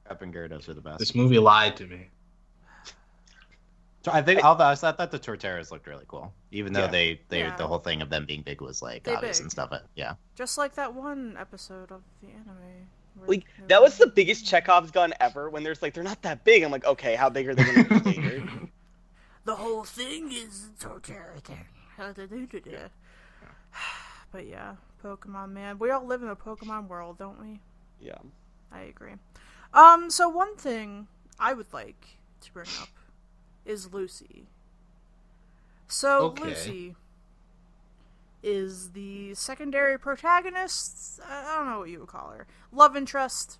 Magikarp 0.09 0.21
and 0.21 0.33
Gyarados 0.33 0.67
are 0.67 0.73
the 0.73 0.81
best. 0.81 0.99
This 0.99 1.15
movie 1.15 1.39
lied 1.39 1.77
to 1.77 1.87
me. 1.87 2.09
So 4.03 4.11
I 4.11 4.21
think 4.21 4.43
although 4.43 4.65
I 4.65 4.75
thought 4.75 4.97
the 5.11 5.17
Torterras 5.19 5.71
looked 5.71 5.87
really 5.87 6.03
cool, 6.09 6.33
even 6.51 6.73
though 6.73 6.81
Yeah. 6.81 6.87
they 6.87 7.21
they 7.29 7.39
Yeah. 7.39 7.55
the 7.55 7.65
whole 7.65 7.79
thing 7.79 8.01
of 8.01 8.09
them 8.09 8.25
being 8.25 8.41
big 8.41 8.59
was 8.59 8.81
like 8.81 9.03
They 9.03 9.15
obvious 9.15 9.37
big. 9.37 9.45
and 9.45 9.51
stuff. 9.51 9.69
But 9.69 9.85
yeah, 9.95 10.15
Just 10.35 10.57
like 10.57 10.75
that 10.75 10.93
one 10.93 11.37
episode 11.39 11.89
of 11.93 12.01
the 12.21 12.27
anime. 12.27 12.89
Where 13.15 13.27
Like 13.29 13.45
that 13.67 13.81
was 13.81 13.97
the 13.97 14.07
biggest 14.07 14.45
Chekhov's 14.45 14.91
gun 14.91 15.13
ever. 15.19 15.49
When 15.49 15.63
there's 15.63 15.81
like 15.81 15.93
they're 15.93 16.03
not 16.03 16.21
that 16.23 16.43
big. 16.43 16.63
I'm 16.63 16.71
like, 16.71 16.85
okay, 16.85 17.15
how 17.15 17.29
big 17.29 17.47
are 17.47 17.55
they 17.55 17.63
gonna 17.63 17.83
be 18.01 18.11
later? 18.21 18.43
The 19.45 19.55
whole 19.55 19.83
thing 19.83 20.31
is 20.31 20.69
Torterra 20.79 21.41
thing. 21.43 21.65
But 24.31 24.47
yeah, 24.47 24.75
Pokemon 25.03 25.51
man. 25.51 25.77
We 25.79 25.91
all 25.91 26.05
live 26.05 26.23
in 26.23 26.29
a 26.29 26.35
Pokemon 26.35 26.87
world, 26.87 27.17
don't 27.17 27.39
we? 27.39 27.59
Yeah. 27.99 28.17
I 28.71 28.81
agree. 28.81 29.13
Um, 29.73 30.09
so 30.09 30.27
one 30.29 30.55
thing 30.55 31.07
I 31.39 31.53
would 31.53 31.71
like 31.71 32.17
to 32.41 32.51
bring 32.53 32.67
up 32.81 32.89
is 33.65 33.93
Lucy. 33.93 34.47
So 35.87 36.27
Okay. 36.27 36.43
Lucy 36.45 36.95
is 38.43 38.91
the 38.91 39.33
secondary 39.35 39.97
protagonist. 39.97 41.19
I 41.27 41.55
don't 41.55 41.67
know 41.69 41.79
what 41.79 41.89
you 41.89 41.99
would 42.01 42.09
call 42.09 42.29
her. 42.31 42.45
Love 42.71 42.95
interest. 42.95 43.59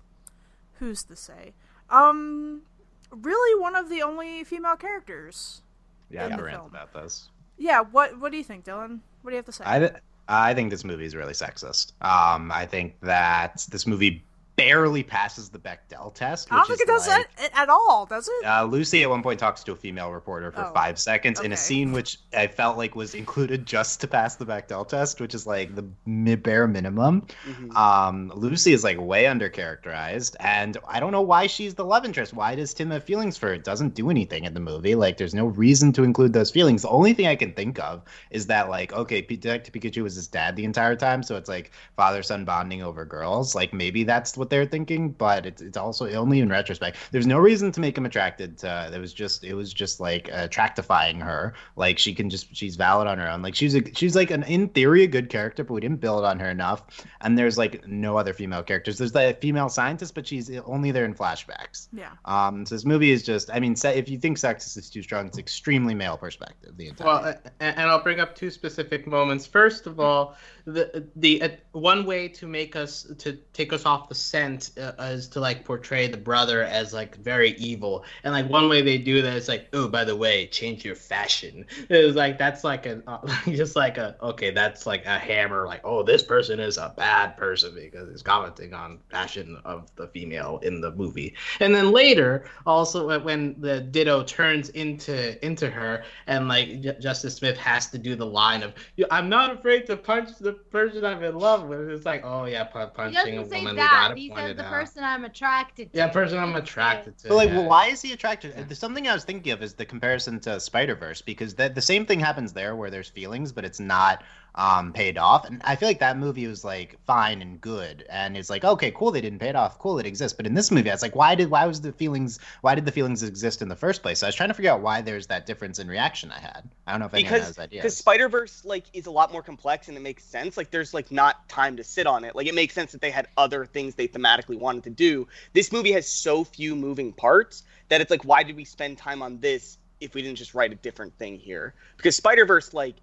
Who's 0.78 1.02
to 1.04 1.16
say? 1.16 1.54
Um, 1.90 2.62
really 3.10 3.60
one 3.60 3.76
of 3.76 3.88
the 3.88 4.02
only 4.02 4.44
female 4.44 4.76
characters. 4.76 5.62
yeah, 6.10 6.26
In 6.26 6.36
the 6.36 6.42
rant 6.42 6.58
film. 6.58 6.66
about 6.70 6.92
this. 6.92 7.28
Yeah. 7.56 7.80
What 7.80 8.18
What 8.20 8.32
do 8.32 8.38
you 8.38 8.44
think, 8.44 8.64
Dylan? 8.64 9.00
What 9.22 9.30
do 9.30 9.34
you 9.34 9.36
have 9.38 9.46
to 9.46 9.52
say? 9.52 9.64
I 9.66 9.78
th- 9.78 9.92
I 10.28 10.54
think 10.54 10.70
this 10.70 10.84
movie 10.84 11.04
is 11.04 11.14
really 11.14 11.34
sexist. 11.34 11.92
Um, 12.00 12.50
I 12.50 12.66
think 12.66 12.98
that 13.02 13.64
this 13.70 13.86
movie 13.86 14.24
barely 14.56 15.02
passes 15.02 15.48
the 15.48 15.58
Bechdel 15.58 16.14
test. 16.14 16.48
I 16.52 16.56
don't 16.56 16.68
which 16.68 16.78
think 16.78 16.88
it 16.88 16.92
is 16.92 17.02
does 17.04 17.08
like- 17.08 17.36
that 17.36 17.50
at 17.54 17.68
all, 17.68 18.06
does 18.06 18.28
it? 18.28 18.46
Uh, 18.46 18.64
Lucy 18.64 19.02
at 19.02 19.10
one 19.10 19.22
point 19.22 19.40
talks 19.40 19.64
to 19.64 19.72
a 19.72 19.76
female 19.76 20.12
reporter 20.12 20.52
for 20.52 20.64
Oh, 20.66 20.72
five 20.72 20.98
seconds 20.98 21.40
in 21.40 21.52
a 21.52 21.56
scene 21.56 21.90
which 21.92 22.18
I 22.36 22.46
felt 22.46 22.76
like 22.76 22.94
was 22.94 23.14
included 23.14 23.66
just 23.66 24.00
to 24.02 24.06
pass 24.06 24.36
the 24.36 24.46
Bechdel 24.46 24.86
test, 24.86 25.20
which 25.20 25.34
is 25.34 25.46
like 25.46 25.74
the 25.74 25.84
mi- 26.06 26.36
bare 26.36 26.68
minimum. 26.68 27.26
Mhm. 27.48 27.74
Um, 27.74 28.32
Lucy 28.34 28.72
is 28.72 28.84
like 28.84 29.00
way 29.00 29.24
undercharacterized, 29.24 30.36
and 30.40 30.76
I 30.86 31.00
don't 31.00 31.12
know 31.12 31.20
why 31.22 31.46
she's 31.46 31.74
the 31.74 31.84
love 31.84 32.04
interest. 32.04 32.32
Why 32.32 32.54
does 32.54 32.72
Tim 32.74 32.90
have 32.90 33.04
feelings 33.04 33.36
for 33.36 33.48
her? 33.48 33.54
It 33.54 33.64
doesn't 33.64 33.94
do 33.94 34.10
anything 34.10 34.44
in 34.44 34.54
the 34.54 34.60
movie. 34.60 34.94
Like, 34.94 35.16
there's 35.16 35.34
no 35.34 35.46
reason 35.46 35.92
to 35.94 36.02
include 36.04 36.32
those 36.32 36.50
feelings. 36.50 36.82
The 36.82 36.88
only 36.90 37.12
thing 37.12 37.26
I 37.26 37.36
can 37.36 37.52
think 37.52 37.78
of 37.80 38.02
is 38.30 38.46
that, 38.46 38.68
like, 38.68 38.92
okay, 38.92 39.20
Detective 39.20 39.74
Pikachu 39.74 40.02
was 40.02 40.14
his 40.14 40.26
dad 40.28 40.56
the 40.56 40.64
entire 40.64 40.96
time, 40.96 41.22
so 41.22 41.36
it's 41.36 41.48
like 41.48 41.72
father 41.96 42.22
son 42.22 42.44
bonding 42.44 42.82
over 42.82 43.04
girls. 43.04 43.54
Like, 43.54 43.72
maybe 43.72 44.04
that's 44.04 44.36
what 44.36 44.43
they're 44.50 44.66
thinking, 44.66 45.10
but 45.10 45.46
it's, 45.46 45.62
it's 45.62 45.76
also 45.76 46.10
only 46.12 46.40
in 46.40 46.48
retrospect. 46.48 46.96
There's 47.10 47.26
no 47.26 47.38
reason 47.38 47.72
to 47.72 47.80
make 47.80 47.96
him 47.96 48.06
attracted 48.06 48.58
to. 48.58 48.90
It 48.92 48.98
was 48.98 49.12
just, 49.12 49.44
it 49.44 49.54
was 49.54 49.72
just 49.72 50.00
like 50.00 50.28
attractifying 50.28 51.22
her. 51.22 51.54
Like, 51.76 51.98
she 51.98 52.14
can 52.14 52.30
just, 52.30 52.54
she's 52.54 52.76
valid 52.76 53.06
on 53.06 53.18
her 53.18 53.28
own. 53.28 53.42
Like, 53.42 53.54
she's 53.54 53.74
a, 53.74 53.82
she's 53.94 54.16
like 54.16 54.30
an 54.30 54.42
in 54.44 54.68
theory 54.68 55.02
a 55.02 55.06
good 55.06 55.28
character, 55.28 55.64
but 55.64 55.74
we 55.74 55.80
didn't 55.80 56.00
build 56.00 56.24
on 56.24 56.38
her 56.38 56.50
enough 56.50 56.84
and 57.20 57.38
there's 57.38 57.58
like 57.58 57.86
no 57.86 58.16
other 58.16 58.32
female 58.32 58.62
characters. 58.62 58.98
There's 58.98 59.12
the 59.12 59.36
female 59.40 59.68
scientist, 59.68 60.14
but 60.14 60.26
she's 60.26 60.50
only 60.66 60.90
there 60.90 61.04
in 61.04 61.14
flashbacks. 61.14 61.88
Yeah. 61.92 62.10
Um, 62.24 62.66
so 62.66 62.74
this 62.74 62.84
movie 62.84 63.10
is 63.10 63.22
just, 63.22 63.50
I 63.52 63.60
mean, 63.60 63.74
if 63.84 64.08
you 64.08 64.18
think 64.18 64.38
sexist 64.38 64.76
is 64.76 64.90
too 64.90 65.02
strong, 65.02 65.26
it's 65.26 65.38
extremely 65.38 65.94
male 65.94 66.16
perspective. 66.16 66.76
The 66.76 66.88
entire. 66.88 67.06
Well, 67.06 67.34
and, 67.60 67.76
and 67.78 67.90
I'll 67.90 68.02
bring 68.02 68.20
up 68.20 68.34
two 68.34 68.50
specific 68.50 69.06
moments. 69.06 69.46
First 69.46 69.86
of 69.86 70.00
all, 70.00 70.36
the 70.66 71.06
the 71.16 71.42
uh, 71.42 71.48
one 71.72 72.06
way 72.06 72.26
to 72.26 72.46
make 72.46 72.74
us 72.74 73.06
to 73.18 73.34
take 73.52 73.72
us 73.72 73.84
off 73.84 74.08
the 74.08 74.14
scent 74.14 74.70
uh, 74.78 74.92
is 74.98 75.28
to 75.28 75.40
like 75.40 75.64
portray 75.64 76.06
the 76.06 76.16
brother 76.16 76.62
as 76.62 76.94
like 76.94 77.16
very 77.16 77.50
evil, 77.56 78.04
and 78.22 78.32
like 78.32 78.48
one 78.48 78.70
way 78.70 78.80
they 78.80 78.96
do 78.96 79.20
that 79.20 79.34
is 79.34 79.46
like, 79.46 79.68
oh, 79.74 79.88
by 79.88 80.04
the 80.04 80.16
way, 80.16 80.46
change 80.46 80.84
your 80.84 80.94
fashion. 80.94 81.66
It's 81.90 82.16
like 82.16 82.38
that's 82.38 82.64
like 82.64 82.86
a 82.86 83.02
uh, 83.06 83.26
just 83.46 83.76
like 83.76 83.98
a 83.98 84.16
okay, 84.22 84.52
that's 84.52 84.86
like 84.86 85.04
a 85.04 85.18
hammer. 85.18 85.66
Like, 85.66 85.82
oh, 85.84 86.02
this 86.02 86.22
person 86.22 86.58
is 86.60 86.78
a 86.78 86.94
bad 86.96 87.36
person 87.36 87.74
because 87.74 88.08
he's 88.08 88.22
commenting 88.22 88.72
on 88.72 89.00
fashion 89.10 89.60
of 89.66 89.94
the 89.96 90.08
female 90.08 90.60
in 90.62 90.80
the 90.80 90.92
movie, 90.92 91.34
and 91.60 91.74
then 91.74 91.92
later 91.92 92.48
also 92.64 93.20
when 93.20 93.54
the 93.60 93.82
Ditto 93.82 94.24
turns 94.24 94.70
into 94.70 95.44
into 95.44 95.68
her, 95.68 96.04
and 96.26 96.48
like 96.48 96.80
J- 96.80 96.96
Justice 97.00 97.34
Smith 97.34 97.58
has 97.58 97.90
to 97.90 97.98
do 97.98 98.16
the 98.16 98.26
line 98.26 98.62
of, 98.62 98.72
"I'm 99.10 99.28
not 99.28 99.52
afraid 99.52 99.84
to 99.86 99.96
punch 99.98 100.38
the 100.38 100.53
person 100.54 101.04
I'm 101.04 101.22
in 101.22 101.38
love 101.38 101.64
with." 101.68 101.88
It's 101.90 102.06
like, 102.06 102.22
oh 102.24 102.44
yeah, 102.46 102.64
pu- 102.64 102.80
He 102.80 102.86
punching 102.94 103.16
a 103.16 103.42
doesn't 103.42 103.50
say 103.50 103.58
woman. 103.58 103.74
we 103.74 103.80
that. 103.80 103.90
gotta 104.08 104.14
He 104.20 104.28
point 104.28 104.40
says 104.40 104.50
it 104.52 104.56
the 104.56 104.64
out. 104.64 104.72
person 104.72 105.04
I'm 105.04 105.24
attracted 105.24 105.92
to. 105.92 105.98
Yeah, 105.98 106.08
person 106.08 106.38
I'm 106.38 106.54
attracted 106.56 107.18
to. 107.18 107.28
But 107.28 107.34
like, 107.36 107.48
yeah. 107.50 107.58
well, 107.58 107.68
why 107.68 107.86
is 107.86 108.00
he 108.02 108.12
attracted? 108.12 108.54
Yeah. 108.56 108.74
Something 108.74 109.08
I 109.08 109.14
was 109.14 109.24
thinking 109.24 109.52
of 109.52 109.62
is 109.62 109.74
the 109.74 109.84
comparison 109.84 110.40
to 110.40 110.58
Spider 110.60 110.94
Verse 110.94 111.20
because 111.22 111.54
the, 111.54 111.68
the 111.68 111.82
same 111.82 112.06
thing 112.06 112.20
happens 112.20 112.52
there 112.52 112.74
where 112.76 112.90
there's 112.90 113.08
feelings, 113.08 113.52
but 113.52 113.64
it's 113.64 113.80
not 113.80 114.22
um, 114.56 114.92
paid 114.92 115.18
off. 115.18 115.46
And 115.46 115.60
I 115.64 115.76
feel 115.76 115.88
like 115.88 115.98
that 115.98 116.16
movie 116.16 116.46
was 116.46 116.64
like 116.64 116.96
fine 117.06 117.42
and 117.42 117.60
good, 117.60 118.04
and 118.08 118.36
it's 118.36 118.50
like 118.50 118.64
okay, 118.64 118.90
cool, 118.92 119.10
they 119.10 119.20
didn't 119.20 119.38
pay 119.38 119.48
it 119.48 119.56
off, 119.56 119.78
cool, 119.78 119.98
it 119.98 120.06
exists. 120.06 120.36
But 120.36 120.46
in 120.46 120.54
this 120.54 120.70
movie, 120.70 120.90
it's 120.90 121.02
like 121.02 121.16
why 121.16 121.34
did 121.34 121.50
why 121.50 121.66
was 121.66 121.80
the 121.80 121.92
feelings 121.92 122.38
why 122.60 122.74
did 122.74 122.84
the 122.84 122.92
feelings 122.92 123.22
exist 123.22 123.62
in 123.62 123.68
the 123.68 123.76
first 123.76 124.02
place? 124.02 124.20
So 124.20 124.26
I 124.26 124.28
was 124.28 124.34
trying 124.34 124.50
to 124.50 124.54
figure 124.54 124.70
out 124.70 124.80
why 124.80 125.00
there's 125.00 125.26
that 125.28 125.46
difference 125.46 125.78
in 125.78 125.88
reaction 125.88 126.30
I 126.30 126.38
had. 126.38 126.68
I 126.86 126.92
don't 126.92 127.00
know 127.00 127.06
if 127.06 127.14
anyone 127.14 127.32
because 127.32 127.46
has 127.48 127.58
ideas. 127.58 127.82
because 127.82 127.96
Spider 127.96 128.28
Verse 128.28 128.64
like 128.64 128.84
is 128.92 129.06
a 129.06 129.10
lot 129.10 129.32
more 129.32 129.42
complex 129.42 129.88
and 129.88 129.96
it 129.96 130.00
makes 130.00 130.24
sense. 130.24 130.56
Like 130.56 130.70
there's 130.70 130.94
like 130.94 131.10
not 131.10 131.48
time 131.48 131.76
to 131.76 131.84
sit 131.84 132.06
on 132.06 132.24
it. 132.24 132.36
Like 132.36 132.46
it 132.46 132.54
makes 132.54 132.74
sense 132.74 132.92
that 132.92 133.00
they 133.00 133.10
had 133.10 133.28
other 133.36 133.66
things 133.66 133.94
they 133.94 134.08
thematically 134.08 134.58
wanted 134.58 134.84
to 134.84 134.90
do. 134.90 135.26
This 135.52 135.72
movie 135.72 135.92
has 135.92 136.08
so 136.08 136.44
few 136.44 136.76
moving 136.76 137.12
parts 137.12 137.64
that 137.88 138.00
it's 138.00 138.10
like 138.10 138.24
why 138.24 138.44
did 138.44 138.56
we 138.56 138.64
spend 138.64 138.98
time 138.98 139.22
on 139.22 139.40
this 139.40 139.78
if 140.00 140.14
we 140.14 140.22
didn't 140.22 140.36
just 140.36 140.54
write 140.54 140.72
a 140.72 140.76
different 140.76 141.16
thing 141.18 141.38
here? 141.38 141.74
Because 141.96 142.14
Spider 142.14 142.46
Verse 142.46 142.72
like 142.72 142.96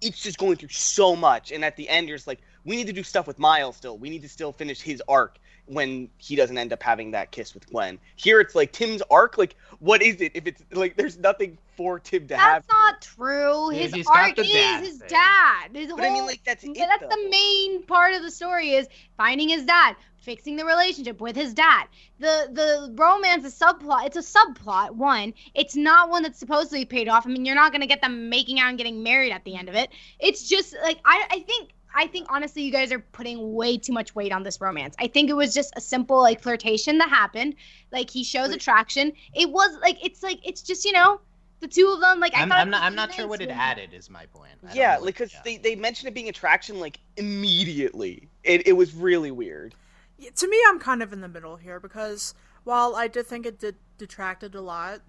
it's 0.00 0.20
just 0.20 0.38
going 0.38 0.56
through 0.56 0.70
so 0.70 1.16
much, 1.16 1.52
and 1.52 1.64
at 1.64 1.76
the 1.76 1.88
end 1.88 2.08
you're 2.08 2.16
just 2.16 2.26
like 2.26 2.40
we 2.64 2.76
need 2.76 2.86
to 2.86 2.92
do 2.92 3.02
stuff 3.02 3.26
with 3.26 3.38
Miles 3.38 3.76
still. 3.76 3.98
We 3.98 4.10
need 4.10 4.22
to 4.22 4.28
still 4.28 4.52
finish 4.52 4.80
his 4.80 5.02
arc 5.08 5.38
when 5.66 6.08
he 6.18 6.36
doesn't 6.36 6.58
end 6.58 6.72
up 6.72 6.82
having 6.82 7.10
that 7.12 7.30
kiss 7.30 7.54
with 7.54 7.68
Gwen. 7.70 7.98
Here 8.16 8.40
it's 8.40 8.54
like 8.54 8.72
Tim's 8.72 9.02
arc. 9.10 9.38
Like 9.38 9.56
what 9.78 10.02
is 10.02 10.20
it 10.20 10.32
if 10.34 10.46
it's 10.46 10.62
like 10.72 10.96
there's 10.96 11.18
nothing 11.18 11.58
for 11.76 11.98
Tim 11.98 12.26
to 12.28 12.36
have? 12.36 12.64
That's 12.66 12.68
not 12.68 13.00
true. 13.02 13.70
His 13.70 13.92
he's 13.92 14.06
arc 14.06 14.38
is 14.38 14.50
dad 14.50 14.84
his 14.84 14.98
thing. 14.98 15.08
dad. 15.08 15.70
His 15.74 15.92
But 15.92 16.04
I 16.04 16.10
mean, 16.10 16.26
like 16.26 16.42
that's 16.44 16.64
it. 16.64 16.74
that's 16.76 17.02
though. 17.02 17.08
the 17.08 17.28
main 17.30 17.82
part 17.84 18.14
of 18.14 18.22
the 18.22 18.30
story 18.30 18.70
is 18.70 18.88
finding 19.16 19.48
his 19.48 19.64
dad, 19.64 19.96
fixing 20.18 20.56
the 20.56 20.64
relationship 20.64 21.20
with 21.20 21.34
his 21.36 21.54
dad. 21.54 21.86
The 22.18 22.48
the 22.52 22.92
romance 22.94 23.44
is 23.44 23.58
subplot. 23.58 24.06
It's 24.06 24.16
a 24.16 24.38
subplot. 24.38 24.92
One, 24.92 25.34
it's 25.54 25.74
not 25.76 26.10
one 26.10 26.22
that's 26.22 26.38
supposed 26.38 26.70
to 26.70 26.76
be 26.76 26.84
paid 26.84 27.08
off. 27.08 27.26
I 27.26 27.30
mean, 27.30 27.44
you're 27.44 27.54
not 27.54 27.72
gonna 27.72 27.86
get 27.86 28.02
them 28.02 28.28
making 28.28 28.60
out 28.60 28.68
and 28.68 28.78
getting 28.78 29.02
married 29.02 29.32
at 29.32 29.44
the 29.44 29.56
end 29.56 29.68
of 29.68 29.74
it. 29.74 29.90
It's 30.20 30.46
just 30.48 30.74
like 30.82 30.98
I 31.04 31.26
I 31.30 31.40
think. 31.40 31.70
I 31.94 32.06
think 32.08 32.26
honestly, 32.30 32.62
you 32.62 32.72
guys 32.72 32.90
are 32.92 32.98
putting 32.98 33.54
way 33.54 33.78
too 33.78 33.92
much 33.92 34.14
weight 34.14 34.32
on 34.32 34.42
this 34.42 34.60
romance. 34.60 34.94
I 34.98 35.06
think 35.06 35.30
it 35.30 35.34
was 35.34 35.54
just 35.54 35.72
a 35.76 35.80
simple 35.80 36.18
like 36.20 36.40
flirtation 36.42 36.98
that 36.98 37.08
happened. 37.08 37.54
Like 37.92 38.10
he 38.10 38.24
shows 38.24 38.48
Wait. 38.48 38.56
attraction. 38.56 39.12
It 39.34 39.50
was 39.50 39.78
like 39.80 40.04
it's 40.04 40.22
like 40.22 40.40
it's 40.44 40.62
just 40.62 40.84
you 40.84 40.92
know 40.92 41.20
the 41.60 41.68
two 41.68 41.88
of 41.94 42.00
them. 42.00 42.18
Like 42.20 42.34
I 42.34 42.42
I'm, 42.42 42.48
thought 42.48 42.58
I'm 42.58 42.70
not 42.70 42.82
I'm 42.82 42.94
not 42.94 43.14
sure 43.14 43.26
what 43.28 43.40
it 43.40 43.48
when- 43.48 43.56
added. 43.58 43.94
Is 43.94 44.10
my 44.10 44.26
point. 44.26 44.52
I 44.68 44.74
Yeah, 44.74 44.96
know 44.96 45.04
like 45.04 45.14
because 45.14 45.32
yeah. 45.32 45.40
they 45.44 45.56
they 45.56 45.76
mentioned 45.76 46.08
it 46.08 46.14
being 46.14 46.28
attraction 46.28 46.80
like 46.80 46.98
immediately. 47.16 48.28
It 48.42 48.66
it 48.66 48.72
was 48.72 48.94
really 48.94 49.30
weird. 49.30 49.74
Yeah, 50.18 50.30
to 50.36 50.48
me, 50.48 50.58
I'm 50.68 50.78
kind 50.78 51.02
of 51.02 51.12
in 51.12 51.20
the 51.20 51.28
middle 51.28 51.56
here 51.56 51.80
because 51.80 52.34
while 52.64 52.96
I 52.96 53.08
did 53.08 53.26
think 53.26 53.46
it 53.46 53.58
did 53.60 53.76
detracted 53.98 54.54
a 54.54 54.60
lot 54.60 55.00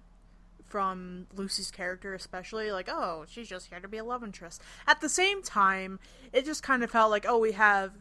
from 0.68 1.26
Lucy's 1.34 1.70
character, 1.70 2.14
especially 2.14 2.70
like, 2.70 2.88
oh, 2.90 3.24
she's 3.28 3.48
just 3.48 3.68
here 3.68 3.80
to 3.80 3.88
be 3.88 3.98
a 3.98 4.04
love 4.04 4.24
interest. 4.24 4.60
At 4.86 5.00
the 5.00 5.08
same 5.08 5.42
time, 5.42 5.98
it 6.32 6.44
just 6.44 6.62
kind 6.62 6.82
of 6.82 6.90
felt 6.90 7.10
like, 7.10 7.26
oh, 7.28 7.38
we 7.38 7.52
have 7.52 7.92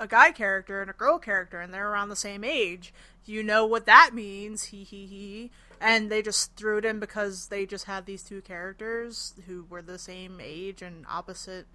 a 0.00 0.06
guy 0.06 0.30
character 0.30 0.80
and 0.80 0.90
a 0.90 0.94
girl 0.94 1.18
character, 1.18 1.60
and 1.60 1.72
they're 1.74 1.90
around 1.90 2.08
the 2.08 2.16
same 2.16 2.44
age. 2.44 2.94
You 3.24 3.42
know 3.42 3.66
what 3.66 3.86
that 3.86 4.10
means? 4.14 4.64
He 4.64 4.84
he 4.84 5.06
he. 5.06 5.50
And 5.80 6.10
they 6.10 6.22
just 6.22 6.56
threw 6.56 6.78
it 6.78 6.84
in 6.84 6.98
because 6.98 7.48
they 7.48 7.64
just 7.66 7.84
had 7.84 8.06
these 8.06 8.22
two 8.22 8.40
characters 8.42 9.34
who 9.46 9.66
were 9.68 9.82
the 9.82 9.98
same 9.98 10.40
age 10.42 10.82
and 10.82 11.04
opposite 11.08 11.66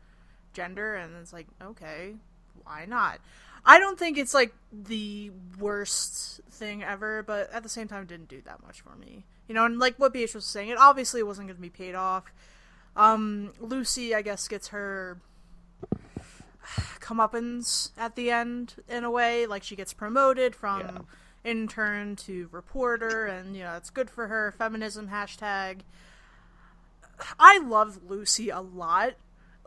gender, 0.54 0.96
and 0.96 1.16
it's 1.22 1.34
like, 1.34 1.48
okay, 1.62 2.16
why 2.64 2.86
not? 2.86 3.20
I 3.66 3.80
don't 3.80 3.98
think 3.98 4.18
it's 4.18 4.34
like 4.34 4.54
the 4.72 5.32
worst 5.58 6.42
thing 6.50 6.84
ever, 6.84 7.24
but 7.24 7.52
at 7.54 7.64
the 7.64 7.70
same 7.70 7.88
time, 7.88 8.06
didn't 8.06 8.28
do 8.28 8.42
that 8.42 8.62
much 8.62 8.82
for 8.82 8.96
me. 8.96 9.26
You 9.48 9.56
know, 9.56 9.66
and 9.66 9.78
like 9.80 9.98
what 10.00 10.14
BH 10.14 10.36
was 10.36 10.46
saying, 10.46 10.70
it 10.70 10.78
obviously 10.78 11.22
wasn't 11.24 11.48
going 11.48 11.58
to 11.58 11.62
be 11.62 11.70
paid 11.70 11.96
off. 11.96 12.26
Um, 12.96 13.54
Lucy, 13.60 14.14
I 14.16 14.22
guess, 14.22 14.48
gets 14.48 14.70
her 14.70 15.18
comeuppance 17.00 17.92
at 17.98 18.16
the 18.16 18.32
end 18.32 18.76
in 18.88 19.04
a 19.04 19.12
way. 19.12 19.46
Like 19.46 19.64
she 19.64 19.76
gets 19.76 19.94
promoted 19.94 20.56
from 20.56 20.80
Yeah. 20.82 20.98
intern 21.52 22.16
to 22.18 22.48
reporter, 22.52 23.26
and 23.26 23.56
you 23.56 23.64
know 23.64 23.76
it's 23.76 23.90
good 23.90 24.10
for 24.10 24.28
her. 24.28 24.54
Feminism 24.58 25.10
hashtag. 25.10 25.80
I 27.40 27.60
love 27.60 28.00
Lucy 28.08 28.50
a 28.50 28.62
lot. 28.62 29.14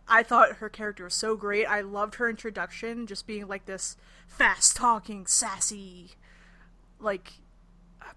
I 0.09 0.23
thought 0.23 0.57
her 0.57 0.69
character 0.69 1.05
was 1.05 1.15
so 1.15 1.35
great. 1.37 1.67
I 1.67 1.81
loved 1.81 2.15
her 2.17 2.29
introduction, 2.31 3.07
just 3.09 3.27
being 3.27 3.49
like 3.49 3.67
this 3.67 3.97
fast 4.29 4.77
talking, 4.77 5.27
sassy, 5.27 6.13
like 7.01 7.33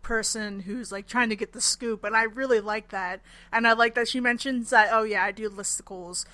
person 0.02 0.62
who's 0.62 0.92
like 0.92 1.08
trying 1.08 1.30
to 1.30 1.36
get 1.36 1.54
the 1.54 1.62
scoop, 1.62 2.04
and 2.04 2.16
I 2.16 2.24
really 2.24 2.60
like 2.60 2.90
that. 2.90 3.22
And 3.52 3.68
I 3.68 3.74
like 3.74 3.96
that 3.96 4.08
she 4.08 4.20
mentions 4.20 4.70
that. 4.70 4.90
Oh 4.92 5.04
yeah, 5.04 5.24
I 5.24 5.32
do 5.32 5.50
listicles. 5.50 6.26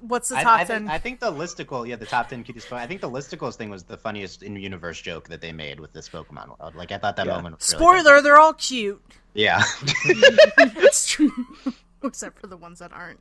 What's 0.00 0.30
the 0.30 0.34
top 0.36 0.60
I, 0.60 0.64
ten? 0.64 0.82
think, 0.82 0.90
I 0.90 0.98
think 0.98 1.20
the 1.20 1.30
listicle, 1.32 1.86
yeah, 1.86 1.94
the 1.96 2.06
top 2.06 2.28
ten 2.28 2.42
cutest. 2.42 2.72
I 2.72 2.86
think 2.86 3.00
the 3.00 3.10
listicles 3.10 3.54
thing 3.54 3.70
was 3.70 3.84
the 3.84 3.96
funniest 3.96 4.42
in 4.42 4.56
universe 4.56 5.00
joke 5.00 5.28
that 5.28 5.40
they 5.40 5.52
made 5.52 5.78
with 5.78 5.92
this 5.92 6.08
Pokemon 6.08 6.58
world. 6.58 6.74
Like 6.74 6.90
I 6.90 6.98
thought 6.98 7.16
that 7.16 7.26
Yeah. 7.26 7.36
moment. 7.36 7.58
Was 7.58 7.72
really 7.72 7.78
good. 7.78 8.00
Spoiler: 8.00 8.22
They're 8.22 8.38
all 8.38 8.54
cute. 8.54 9.00
Yeah. 9.34 9.62
it's 10.04 11.06
true, 11.08 11.30
except 12.02 12.38
for 12.40 12.46
the 12.46 12.56
ones 12.56 12.80
that 12.80 12.92
aren't. 12.92 13.20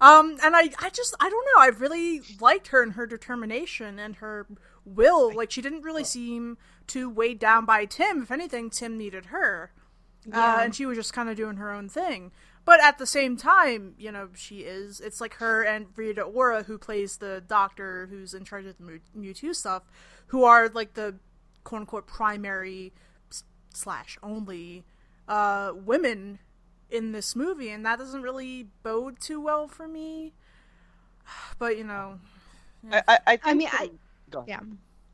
Um, 0.00 0.36
and 0.42 0.54
I, 0.54 0.70
I 0.80 0.90
just, 0.90 1.14
I 1.18 1.28
don't 1.28 1.44
know. 1.56 1.62
I 1.62 1.68
really 1.68 2.20
liked 2.40 2.68
her 2.68 2.82
and 2.82 2.92
her 2.92 3.06
determination 3.06 3.98
and 3.98 4.16
her 4.16 4.46
will. 4.84 5.34
Like 5.34 5.50
she 5.50 5.60
didn't 5.62 5.82
really 5.82 6.04
seem 6.04 6.56
too 6.88 7.08
weighed 7.08 7.38
down 7.38 7.64
by 7.64 7.84
Tim. 7.84 8.22
If 8.22 8.30
anything, 8.32 8.70
Tim 8.70 8.98
needed 8.98 9.26
her, 9.26 9.70
uh, 10.32 10.58
and 10.62 10.74
she 10.74 10.84
was 10.86 10.96
just 10.98 11.12
kind 11.12 11.28
of 11.28 11.36
doing 11.36 11.56
her 11.58 11.70
own 11.72 11.88
thing. 11.88 12.32
But 12.64 12.82
at 12.82 12.98
the 12.98 13.06
same 13.06 13.36
time, 13.36 13.94
you 13.98 14.10
know, 14.12 14.28
she 14.34 14.58
is. 14.60 15.00
It's 15.00 15.20
like 15.20 15.34
her 15.34 15.62
and 15.62 15.86
Rita 15.96 16.22
Ora, 16.22 16.64
who 16.64 16.76
plays 16.76 17.16
the 17.18 17.40
doctor 17.46 18.06
who's 18.10 18.34
in 18.34 18.44
charge 18.44 18.66
of 18.66 18.76
the 18.76 18.82
Mew- 18.84 19.00
Mewtwo 19.16 19.54
stuff, 19.54 19.84
who 20.26 20.44
are 20.44 20.68
like 20.68 20.94
the 20.94 21.14
quote 21.64 21.80
unquote 21.82 22.06
primary 22.06 22.92
slash 23.72 24.18
only 24.22 24.84
uh, 25.28 25.72
women 25.74 26.40
in 26.90 27.12
this 27.12 27.36
movie, 27.36 27.70
and 27.70 27.84
that 27.86 27.98
doesn't 27.98 28.22
really 28.22 28.66
bode 28.82 29.20
too 29.20 29.40
well 29.40 29.68
for 29.68 29.86
me. 29.88 30.32
But 31.58 31.76
you 31.76 31.84
know, 31.84 32.20
I 32.90 33.02
I, 33.08 33.18
I, 33.26 33.38
I 33.44 33.54
mean, 33.54 33.68
I 33.72 33.86
that- 33.86 33.90
Go 34.30 34.38
ahead. 34.40 34.48
yeah. 34.48 34.60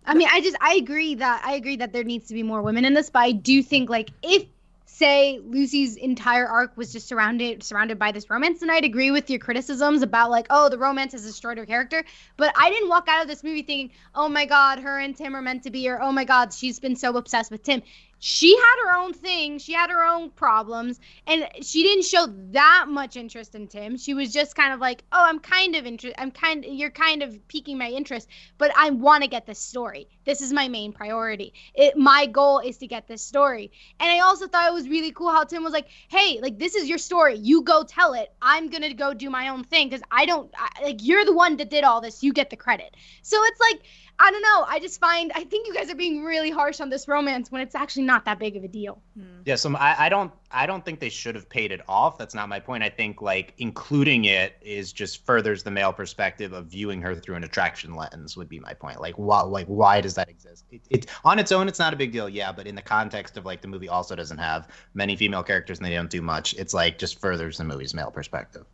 I 0.07 0.15
mean, 0.15 0.29
I 0.31 0.41
just 0.41 0.57
I 0.61 0.75
agree 0.75 1.15
that 1.17 1.43
I 1.45 1.55
agree 1.55 1.77
that 1.77 1.93
there 1.93 2.05
needs 2.05 2.29
to 2.29 2.35
be 2.35 2.43
more 2.43 2.63
women 2.63 2.85
in 2.85 2.95
this, 2.95 3.11
but 3.11 3.21
I 3.21 3.33
do 3.33 3.63
think 3.63 3.89
like 3.89 4.11
if 4.23 4.45
say 4.87 5.41
Lucy's 5.45 5.97
entire 5.97 6.47
arc 6.47 6.77
was 6.77 6.93
just 6.93 7.09
surrounded 7.09 7.65
surrounded 7.65 7.99
by 7.99 8.13
this 8.13 8.31
romance, 8.31 8.61
then 8.61 8.71
I'd 8.71 8.85
agree 8.85 9.11
with 9.11 9.29
your 9.29 9.41
criticisms 9.41 10.03
about 10.03 10.31
like, 10.31 10.47
oh, 10.51 10.69
the 10.69 10.79
romance 10.79 11.13
has 11.13 11.23
destroyed 11.23 11.59
her 11.59 11.67
character. 11.67 12.05
But 12.37 12.53
I 12.57 12.71
didn't 12.71 12.89
walk 12.89 13.09
out 13.09 13.23
of 13.23 13.29
this 13.29 13.43
movie 13.43 13.63
thinking, 13.63 13.91
oh 14.15 14.29
my 14.29 14.47
god, 14.47 14.79
her 14.79 14.99
and 14.99 15.17
Tim 15.17 15.35
are 15.35 15.43
meant 15.43 15.65
to 15.65 15.71
be, 15.71 15.89
or 15.89 16.01
oh 16.01 16.13
my 16.13 16.25
god, 16.25 16.53
she's 16.53 16.79
been 16.79 16.97
so 16.97 17.17
obsessed 17.17 17.51
with 17.51 17.63
Tim. 17.63 17.83
She 18.27 18.57
had 18.57 18.77
her 18.87 18.97
own 18.97 19.13
thing, 19.13 19.59
she 19.59 19.75
had 19.75 19.91
her 19.91 20.03
own 20.03 20.31
problems, 20.31 20.99
and 21.27 21.47
she 21.61 21.83
didn't 21.83 22.07
show 22.07 22.27
that 22.53 22.87
much 22.89 23.17
interest 23.17 23.55
in 23.55 23.69
Tim. 23.69 23.99
She 23.99 24.15
was 24.15 24.33
just 24.33 24.57
kind 24.57 24.73
of 24.73 24.81
like, 24.81 25.05
oh, 25.13 25.23
I'm 25.23 25.39
kind 25.39 25.77
of 25.77 25.85
interested. 25.85 26.19
I'm 26.19 26.31
kind, 26.31 26.65
you're 26.65 26.89
kind 26.89 27.23
of 27.23 27.47
piquing 27.49 27.77
my 27.77 27.91
interest, 27.91 28.31
but 28.57 28.73
I 28.79 28.89
want 28.89 29.25
to 29.25 29.29
get 29.29 29.45
this 29.45 29.59
story. 29.59 30.09
This 30.25 30.41
is 30.41 30.55
my 30.55 30.69
main 30.69 30.91
priority. 30.95 31.53
It, 31.75 31.99
my 31.99 32.25
goal 32.25 32.61
is 32.61 32.79
to 32.79 32.87
get 32.87 33.07
this 33.07 33.21
story. 33.21 33.71
And 34.01 34.11
I 34.11 34.21
also 34.21 34.49
thought 34.49 34.71
it 34.71 34.73
was 34.73 34.89
really 34.89 35.13
cool 35.13 35.31
how 35.31 35.45
Tim 35.45 35.63
was 35.63 35.75
like, 35.75 35.89
hey, 36.09 36.39
like 36.41 36.59
this 36.59 36.75
is 36.75 36.89
your 36.89 36.97
story. 36.97 37.37
You 37.37 37.61
go 37.61 37.85
tell 37.85 38.15
it. 38.15 38.33
I'm 38.41 38.71
gonna 38.71 38.95
go 38.95 39.13
do 39.13 39.29
my 39.29 39.51
own 39.51 39.65
thing 39.65 39.91
because 39.91 40.03
I 40.11 40.25
don't 40.25 40.51
I, 40.57 40.83
like 40.83 41.03
you're 41.03 41.27
the 41.27 41.35
one 41.35 41.59
that 41.59 41.69
did 41.69 41.85
all 41.85 42.01
this. 42.01 42.23
You 42.23 42.33
get 42.33 42.49
the 42.49 42.57
credit. 42.57 42.97
So 43.21 43.37
it's 43.45 43.61
like 43.61 43.83
I 44.19 44.31
don't 44.31 44.43
know. 44.43 44.65
I 44.69 44.79
just 44.79 45.01
find 45.01 45.33
I 45.35 45.45
think 45.45 45.67
you 45.67 45.75
guys 45.75 45.91
are 45.91 45.97
being 45.97 46.23
really 46.23 46.51
harsh 46.51 46.81
on 46.81 46.89
this 46.89 47.09
romance 47.09 47.51
when 47.51 47.61
it's 47.61 47.75
actually 47.75 48.05
not 48.05 48.25
that 48.27 48.39
big 48.39 48.57
of 48.57 48.63
a 48.63 48.69
deal. 48.69 49.03
Hmm. 49.19 49.41
Yeah, 49.45 49.57
so 49.57 49.75
I, 49.77 50.07
I 50.07 50.09
don't 50.09 50.33
I 50.51 50.67
don't 50.67 50.85
think 50.85 51.01
they 51.01 51.09
should 51.09 51.35
have 51.35 51.49
paid 51.49 51.73
it 51.73 51.81
off. 51.89 52.17
That's 52.17 52.35
not 52.35 52.49
my 52.49 52.61
point. 52.61 52.85
I 52.85 52.91
think 52.91 53.21
like 53.21 53.55
including 53.59 54.27
it 54.27 54.55
is 54.61 54.93
just 54.93 55.27
furthers 55.27 55.65
the 55.65 55.71
male 55.73 55.93
perspective 55.93 56.53
of 56.53 56.67
viewing 56.67 57.03
her 57.03 57.15
through 57.15 57.35
an 57.35 57.45
attraction 57.45 57.95
lens 57.95 58.37
would 58.37 58.49
be 58.49 58.61
my 58.61 58.73
point. 58.73 59.01
Like 59.01 59.15
why 59.17 59.43
like 59.43 59.67
why 59.67 60.01
does 60.01 60.15
that 60.15 60.29
exist? 60.29 60.65
It, 60.71 60.83
it 60.91 61.07
on 61.25 61.39
its 61.41 61.51
own 61.51 61.67
it's 61.67 61.81
not 61.81 61.93
a 61.93 61.97
big 61.97 62.13
deal, 62.13 62.29
yeah, 62.29 62.53
but 62.53 62.67
in 62.67 62.77
the 62.77 62.83
context 62.83 63.37
of 63.37 63.45
like 63.45 63.63
the 63.63 63.69
movie 63.69 63.89
also 63.89 64.15
doesn't 64.15 64.39
have 64.39 64.69
many 64.95 65.17
female 65.17 65.43
characters 65.43 65.79
and 65.79 65.87
they 65.87 65.95
don't 65.95 66.11
do 66.11 66.23
much. 66.23 66.55
It's 66.55 66.73
like 66.73 66.99
just 66.99 67.21
furthers 67.21 67.59
the 67.59 67.65
movie's 67.65 67.95
male 67.95 68.13
perspective. 68.13 68.65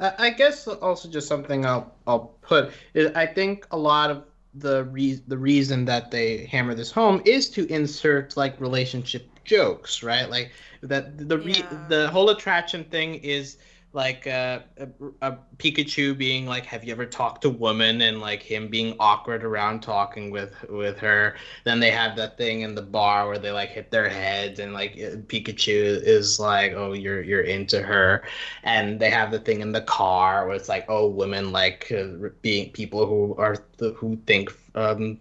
Uh, 0.00 0.10
I 0.18 0.30
guess 0.30 0.66
also 0.66 1.08
just 1.08 1.28
something 1.28 1.64
I'll 1.64 1.94
I'll 2.06 2.34
put 2.42 2.72
is 2.94 3.12
I 3.14 3.26
think 3.26 3.68
a 3.70 3.76
lot 3.76 4.10
of 4.10 4.24
the 4.54 4.84
re- 4.84 5.20
the 5.26 5.38
reason 5.38 5.84
that 5.86 6.10
they 6.10 6.46
hammer 6.46 6.74
this 6.74 6.90
home 6.92 7.22
is 7.24 7.48
to 7.50 7.66
insert 7.72 8.36
like 8.36 8.60
relationship 8.60 9.28
jokes, 9.44 10.02
right? 10.02 10.28
Like 10.28 10.52
that 10.82 11.28
the 11.28 11.38
re- 11.38 11.68
Yeah. 11.70 11.78
the 11.88 12.10
whole 12.10 12.30
attraction 12.30 12.84
thing 12.84 13.14
is 13.16 13.56
like 13.92 14.26
uh, 14.26 14.60
a, 14.78 14.88
a 15.20 15.38
Pikachu 15.58 16.16
being 16.16 16.46
like, 16.46 16.64
"Have 16.66 16.84
you 16.84 16.92
ever 16.92 17.06
talked 17.06 17.42
to 17.42 17.50
woman?" 17.50 18.00
and 18.02 18.20
like 18.20 18.42
him 18.42 18.68
being 18.68 18.94
awkward 18.98 19.44
around 19.44 19.82
talking 19.82 20.30
with 20.30 20.54
with 20.68 20.98
her. 20.98 21.34
Then 21.64 21.80
they 21.80 21.90
have 21.90 22.16
that 22.16 22.36
thing 22.36 22.60
in 22.62 22.74
the 22.74 22.82
bar 22.82 23.28
where 23.28 23.38
they 23.38 23.50
like 23.50 23.70
hit 23.70 23.90
their 23.90 24.08
heads 24.08 24.58
and 24.60 24.72
like 24.72 24.92
uh, 24.92 25.16
Pikachu 25.28 26.00
is 26.02 26.38
like, 26.38 26.72
"Oh, 26.74 26.92
you're 26.92 27.22
you're 27.22 27.42
into 27.42 27.82
her," 27.82 28.22
and 28.62 29.00
they 29.00 29.10
have 29.10 29.30
the 29.30 29.38
thing 29.40 29.60
in 29.60 29.72
the 29.72 29.82
car 29.82 30.46
where 30.46 30.56
it's 30.56 30.68
like, 30.68 30.84
"Oh, 30.88 31.06
women 31.08 31.52
like 31.52 31.90
uh, 31.92 32.28
being 32.42 32.70
people 32.70 33.06
who 33.06 33.34
are 33.36 33.56
the, 33.78 33.92
who 33.92 34.16
think 34.26 34.50
um, 34.74 35.18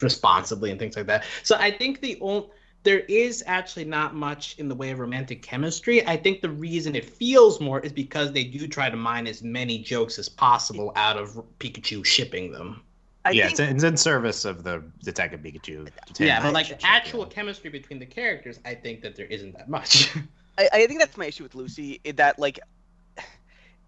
responsibly 0.00 0.70
and 0.70 0.78
things 0.78 0.96
like 0.96 1.06
that." 1.06 1.24
So 1.42 1.56
I 1.58 1.70
think 1.70 2.00
the 2.00 2.18
only 2.20 2.46
there 2.88 3.00
is 3.00 3.44
actually 3.46 3.84
not 3.84 4.14
much 4.14 4.56
in 4.58 4.66
the 4.66 4.74
way 4.74 4.90
of 4.90 4.98
romantic 4.98 5.42
chemistry. 5.42 6.06
I 6.06 6.16
think 6.16 6.40
the 6.40 6.48
reason 6.48 6.96
it 6.96 7.04
feels 7.04 7.60
more 7.60 7.80
is 7.80 7.92
because 7.92 8.32
they 8.32 8.44
do 8.44 8.66
try 8.66 8.88
to 8.88 8.96
mine 8.96 9.26
as 9.26 9.42
many 9.42 9.78
jokes 9.80 10.18
as 10.18 10.26
possible 10.26 10.90
out 10.96 11.18
of 11.18 11.44
Pikachu 11.58 12.02
shipping 12.02 12.50
them. 12.50 12.80
I 13.26 13.34
yeah, 13.34 13.48
think, 13.48 13.50
it's, 13.50 13.60
it's 13.60 13.84
in 13.84 13.98
service 13.98 14.46
of 14.46 14.64
the 14.64 14.82
Detective 15.04 15.40
Pikachu. 15.42 15.90
Yeah, 16.18 16.40
but 16.40 16.54
like 16.54 16.68
the 16.68 16.86
actual 16.86 17.24
yeah. 17.24 17.26
chemistry 17.26 17.68
between 17.68 17.98
the 17.98 18.06
characters, 18.06 18.58
I 18.64 18.74
think 18.74 19.02
that 19.02 19.16
there 19.16 19.26
isn't 19.26 19.52
that 19.58 19.68
much. 19.68 20.14
I, 20.58 20.68
I 20.72 20.86
think 20.86 20.98
that's 21.00 21.16
my 21.18 21.26
issue 21.26 21.42
with 21.42 21.54
Lucy. 21.54 22.00
i- 22.06 22.12
That 22.12 22.38
like, 22.38 22.58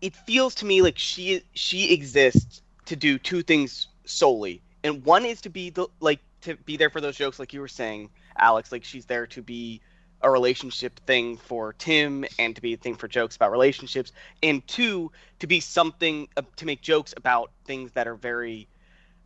it 0.03 0.15
feels 0.15 0.55
to 0.57 0.67
me 0.67 0.83
like 0.83 0.99
she 0.99 1.43
she 1.55 1.93
exists 1.95 2.63
to 2.87 2.97
do 2.97 3.19
two 3.19 3.43
things 3.43 3.89
solely, 4.05 4.63
and 4.85 5.05
one 5.05 5.25
is 5.25 5.41
to 5.43 5.49
be 5.51 5.71
the 5.71 5.87
like 6.01 6.21
to 6.43 6.57
be 6.57 6.77
there 6.77 6.91
for 6.91 7.01
those 7.01 7.17
jokes, 7.17 7.39
like 7.39 7.53
you 7.53 7.61
were 7.61 7.69
saying, 7.69 8.11
Alex. 8.37 8.73
Like 8.73 8.85
she's 8.85 9.07
there 9.07 9.27
to 9.29 9.43
be 9.43 9.81
a 10.23 10.31
relationship 10.31 11.01
thing 11.07 11.37
for 11.37 11.73
Tim 11.75 12.25
and 12.39 12.55
to 12.55 12.61
be 12.63 12.75
a 12.75 12.77
thing 12.77 12.95
for 12.95 13.09
jokes 13.09 13.37
about 13.37 13.53
relationships, 13.53 14.13
and 14.43 14.67
two 14.67 15.11
to 15.39 15.47
be 15.47 15.61
something 15.61 16.29
uh, 16.37 16.43
to 16.57 16.67
make 16.67 16.83
jokes 16.83 17.15
about 17.17 17.51
things 17.65 17.93
that 17.93 18.07
are 18.07 18.17
very, 18.17 18.69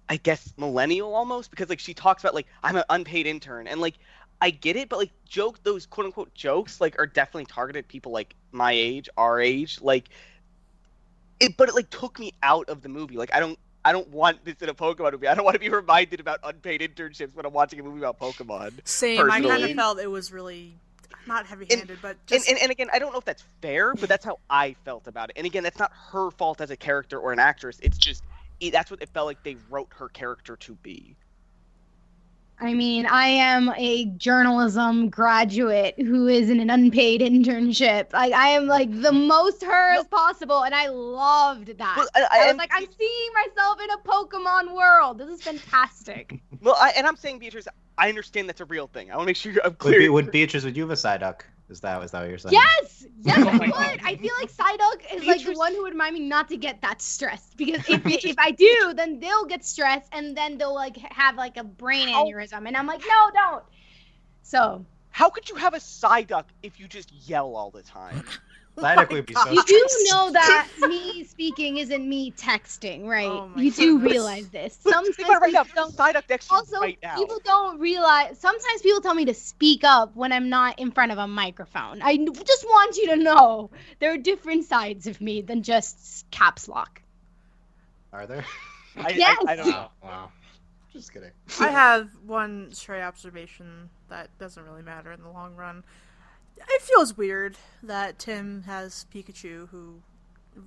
I 0.08 0.16
guess, 0.16 0.52
millennial 0.56 1.14
almost 1.14 1.50
because 1.50 1.68
like 1.68 1.80
she 1.80 1.94
talks 1.94 2.22
about 2.22 2.34
like 2.34 2.46
I'm 2.62 2.76
an 2.76 2.84
unpaid 2.88 3.26
intern 3.26 3.66
and 3.66 3.80
like 3.80 3.94
I 4.40 4.50
get 4.50 4.76
it, 4.76 4.88
but 4.88 4.98
like 4.98 5.12
joke 5.24 5.62
those 5.62 5.86
quote 5.86 6.06
unquote 6.06 6.34
jokes 6.34 6.80
like 6.80 6.98
are 6.98 7.06
definitely 7.06 7.46
targeted 7.46 7.88
people 7.88 8.12
like 8.12 8.34
my 8.52 8.72
age, 8.72 9.08
our 9.16 9.40
age, 9.40 9.80
like 9.80 10.08
it 11.40 11.56
but 11.56 11.68
it 11.68 11.74
like 11.74 11.90
took 11.90 12.18
me 12.18 12.32
out 12.42 12.68
of 12.68 12.82
the 12.82 12.88
movie. 12.88 13.16
Like 13.16 13.34
I 13.34 13.40
don't 13.40 13.58
I 13.84 13.92
don't 13.92 14.08
want 14.08 14.44
this 14.44 14.56
in 14.62 14.68
a 14.68 14.74
Pokemon 14.74 15.12
movie. 15.12 15.28
I 15.28 15.34
don't 15.34 15.44
want 15.44 15.54
to 15.54 15.60
be 15.60 15.68
reminded 15.68 16.20
about 16.20 16.40
unpaid 16.42 16.80
internships 16.80 17.34
when 17.34 17.44
I'm 17.44 17.52
watching 17.52 17.80
a 17.80 17.82
movie 17.82 17.98
about 17.98 18.18
Pokemon. 18.18 18.72
Same. 18.84 19.30
I 19.30 19.40
kind 19.40 19.64
of 19.64 19.72
felt 19.72 19.98
it 20.00 20.10
was 20.10 20.32
really 20.32 20.74
not 21.26 21.46
heavy-handed, 21.46 21.98
but 22.02 22.10
And, 22.10 22.18
just 22.26 22.48
and 22.48 22.58
and 22.58 22.70
again, 22.70 22.88
I 22.92 22.98
don't 22.98 23.12
know 23.12 23.18
if 23.18 23.24
that's 23.24 23.44
fair, 23.60 23.94
but 23.94 24.08
that's 24.08 24.24
how 24.24 24.38
I 24.48 24.74
felt 24.84 25.06
about 25.06 25.30
it. 25.30 25.36
And 25.36 25.46
again, 25.46 25.62
that's 25.62 25.78
not 25.78 25.92
her 26.12 26.30
fault 26.30 26.60
as 26.60 26.70
a 26.70 26.76
character 26.76 27.18
or 27.18 27.32
an 27.32 27.38
actress. 27.38 27.78
It's 27.82 27.98
just 27.98 28.24
that's 28.72 28.90
what 28.90 29.02
it 29.02 29.08
felt 29.10 29.26
like 29.26 29.42
they 29.42 29.56
wrote 29.68 29.88
her 29.96 30.08
character 30.08 30.56
to 30.56 30.74
be. 30.76 31.16
I 32.60 32.72
mean, 32.72 33.06
I 33.06 33.26
am 33.26 33.72
a 33.76 34.06
journalism 34.16 35.08
graduate 35.08 35.94
who 35.98 36.28
is 36.28 36.50
in 36.50 36.60
an 36.60 36.70
unpaid 36.70 37.20
internship. 37.20 38.12
Like 38.12 38.32
I 38.32 38.48
am 38.48 38.66
like 38.66 38.90
the 39.02 39.12
most 39.12 39.62
her 39.64 39.98
as 39.98 40.06
possible, 40.06 40.64
and 40.64 40.74
I 40.74 40.88
loved 40.88 41.76
that. 41.78 41.94
Well, 41.96 42.08
I, 42.14 42.22
I, 42.22 42.44
I 42.44 42.46
was 42.46 42.56
like, 42.56 42.70
I'm 42.72 42.86
seeing 42.98 43.30
myself 43.34 43.78
in 43.82 43.90
a 43.90 43.98
Pokemon 43.98 44.74
world. 44.74 45.18
This 45.18 45.30
is 45.30 45.42
fantastic. 45.42 46.40
well, 46.60 46.76
I, 46.80 46.92
and 46.96 47.06
I'm 47.06 47.16
saying 47.16 47.40
Beatrice, 47.40 47.66
I 47.98 48.08
understand 48.08 48.48
that's 48.48 48.60
a 48.60 48.66
real 48.66 48.86
thing. 48.86 49.10
I 49.10 49.16
want 49.16 49.26
to 49.26 49.30
make 49.30 49.36
sure 49.36 49.52
I'm 49.64 49.70
Would, 49.70 49.78
clear. 49.78 49.98
be, 49.98 50.08
would 50.08 50.30
Beatrice, 50.30 50.64
would 50.64 50.76
you 50.76 50.84
have 50.84 50.90
a 50.90 50.94
Psyduck? 50.94 51.42
Is 51.70 51.80
that 51.80 52.02
is 52.02 52.10
that 52.10 52.20
what 52.20 52.28
you're 52.28 52.38
saying? 52.38 52.52
yes, 52.52 53.06
oh 53.06 53.10
yes, 53.22 53.38
Oh 53.38 53.48
I 53.48 53.56
would. 53.92 54.00
I 54.04 54.16
feel 54.16 54.32
like 54.38 54.50
Psyduck 54.52 55.14
is 55.16 55.26
like 55.26 55.44
the 55.44 55.54
one 55.54 55.72
who 55.74 55.82
would 55.82 55.92
remind 55.94 56.14
me 56.14 56.20
not 56.20 56.48
to 56.48 56.56
get 56.56 56.82
that 56.82 57.00
stressed 57.00 57.56
because 57.56 57.82
if 57.88 58.04
if 58.06 58.36
I 58.38 58.50
do, 58.50 58.92
then 58.94 59.18
they'll 59.18 59.46
get 59.46 59.64
stressed 59.64 60.08
and 60.12 60.36
then 60.36 60.58
they'll 60.58 60.74
like 60.74 60.96
have 60.98 61.36
like 61.36 61.56
a 61.56 61.64
brain 61.64 62.08
How- 62.08 62.26
aneurysm, 62.26 62.66
and 62.66 62.76
I'm 62.76 62.86
like, 62.86 63.00
no, 63.00 63.30
don't. 63.32 63.64
So 64.42 64.84
How 65.10 65.30
could 65.30 65.48
you 65.48 65.54
have 65.56 65.74
a 65.74 65.78
Psyduck 65.78 66.44
if 66.62 66.78
you 66.78 66.86
just 66.86 67.10
yell 67.12 67.56
all 67.56 67.70
the 67.70 67.82
time? 67.82 68.22
Psyduck 68.78 69.08
oh 69.10 69.14
would 69.14 69.26
be 69.26 69.34
so 69.34 69.50
You 69.50 69.62
do 69.64 69.88
know 70.10 70.30
that 70.32 70.68
me 70.88 71.24
speaking 71.24 71.78
isn't 71.78 72.08
me 72.08 72.32
texting, 72.32 73.06
right? 73.06 73.26
Oh 73.26 73.48
my 73.48 73.62
you 73.62 73.70
do 73.70 73.98
realize 73.98 74.48
this. 74.48 74.78
Look, 74.84 74.94
Sometimes 74.94 75.16
think 75.16 75.28
right 75.28 75.52
people 75.52 75.64
don't. 75.74 76.00
a 76.00 76.22
next 76.28 76.50
Also, 76.50 76.80
right 76.80 76.98
now. 77.02 77.16
people 77.16 77.40
don't 77.44 77.78
realize. 77.78 78.38
Sometimes 78.38 78.82
people 78.82 79.00
tell 79.00 79.14
me 79.14 79.26
to 79.26 79.34
speak 79.34 79.84
up 79.84 80.16
when 80.16 80.32
I'm 80.32 80.48
not 80.48 80.78
in 80.78 80.90
front 80.90 81.12
of 81.12 81.18
a 81.18 81.26
microphone. 81.26 82.00
I 82.02 82.16
just 82.16 82.64
want 82.64 82.96
you 82.96 83.08
to 83.08 83.16
know 83.16 83.70
there 84.00 84.12
are 84.12 84.18
different 84.18 84.64
sides 84.64 85.06
of 85.06 85.20
me 85.20 85.42
than 85.42 85.62
just 85.62 86.30
caps 86.30 86.68
lock. 86.68 87.02
Are 88.12 88.26
there? 88.26 88.44
I, 88.96 89.10
Yes! 89.10 89.38
I, 89.46 89.52
I 89.52 89.56
don't 89.56 89.66
know. 89.66 89.72
wow, 89.72 89.90
wow. 90.02 90.32
Just 90.92 91.12
kidding. 91.12 91.32
I 91.58 91.68
have 91.70 92.10
one 92.24 92.72
stray 92.72 93.02
observation 93.02 93.90
that 94.08 94.36
doesn't 94.38 94.64
really 94.64 94.82
matter 94.82 95.10
in 95.12 95.22
the 95.22 95.30
long 95.30 95.56
run. 95.56 95.82
It 96.56 96.82
feels 96.82 97.16
weird 97.16 97.56
that 97.82 98.18
Tim 98.18 98.62
has 98.62 99.06
Pikachu, 99.14 99.68
who, 99.70 100.00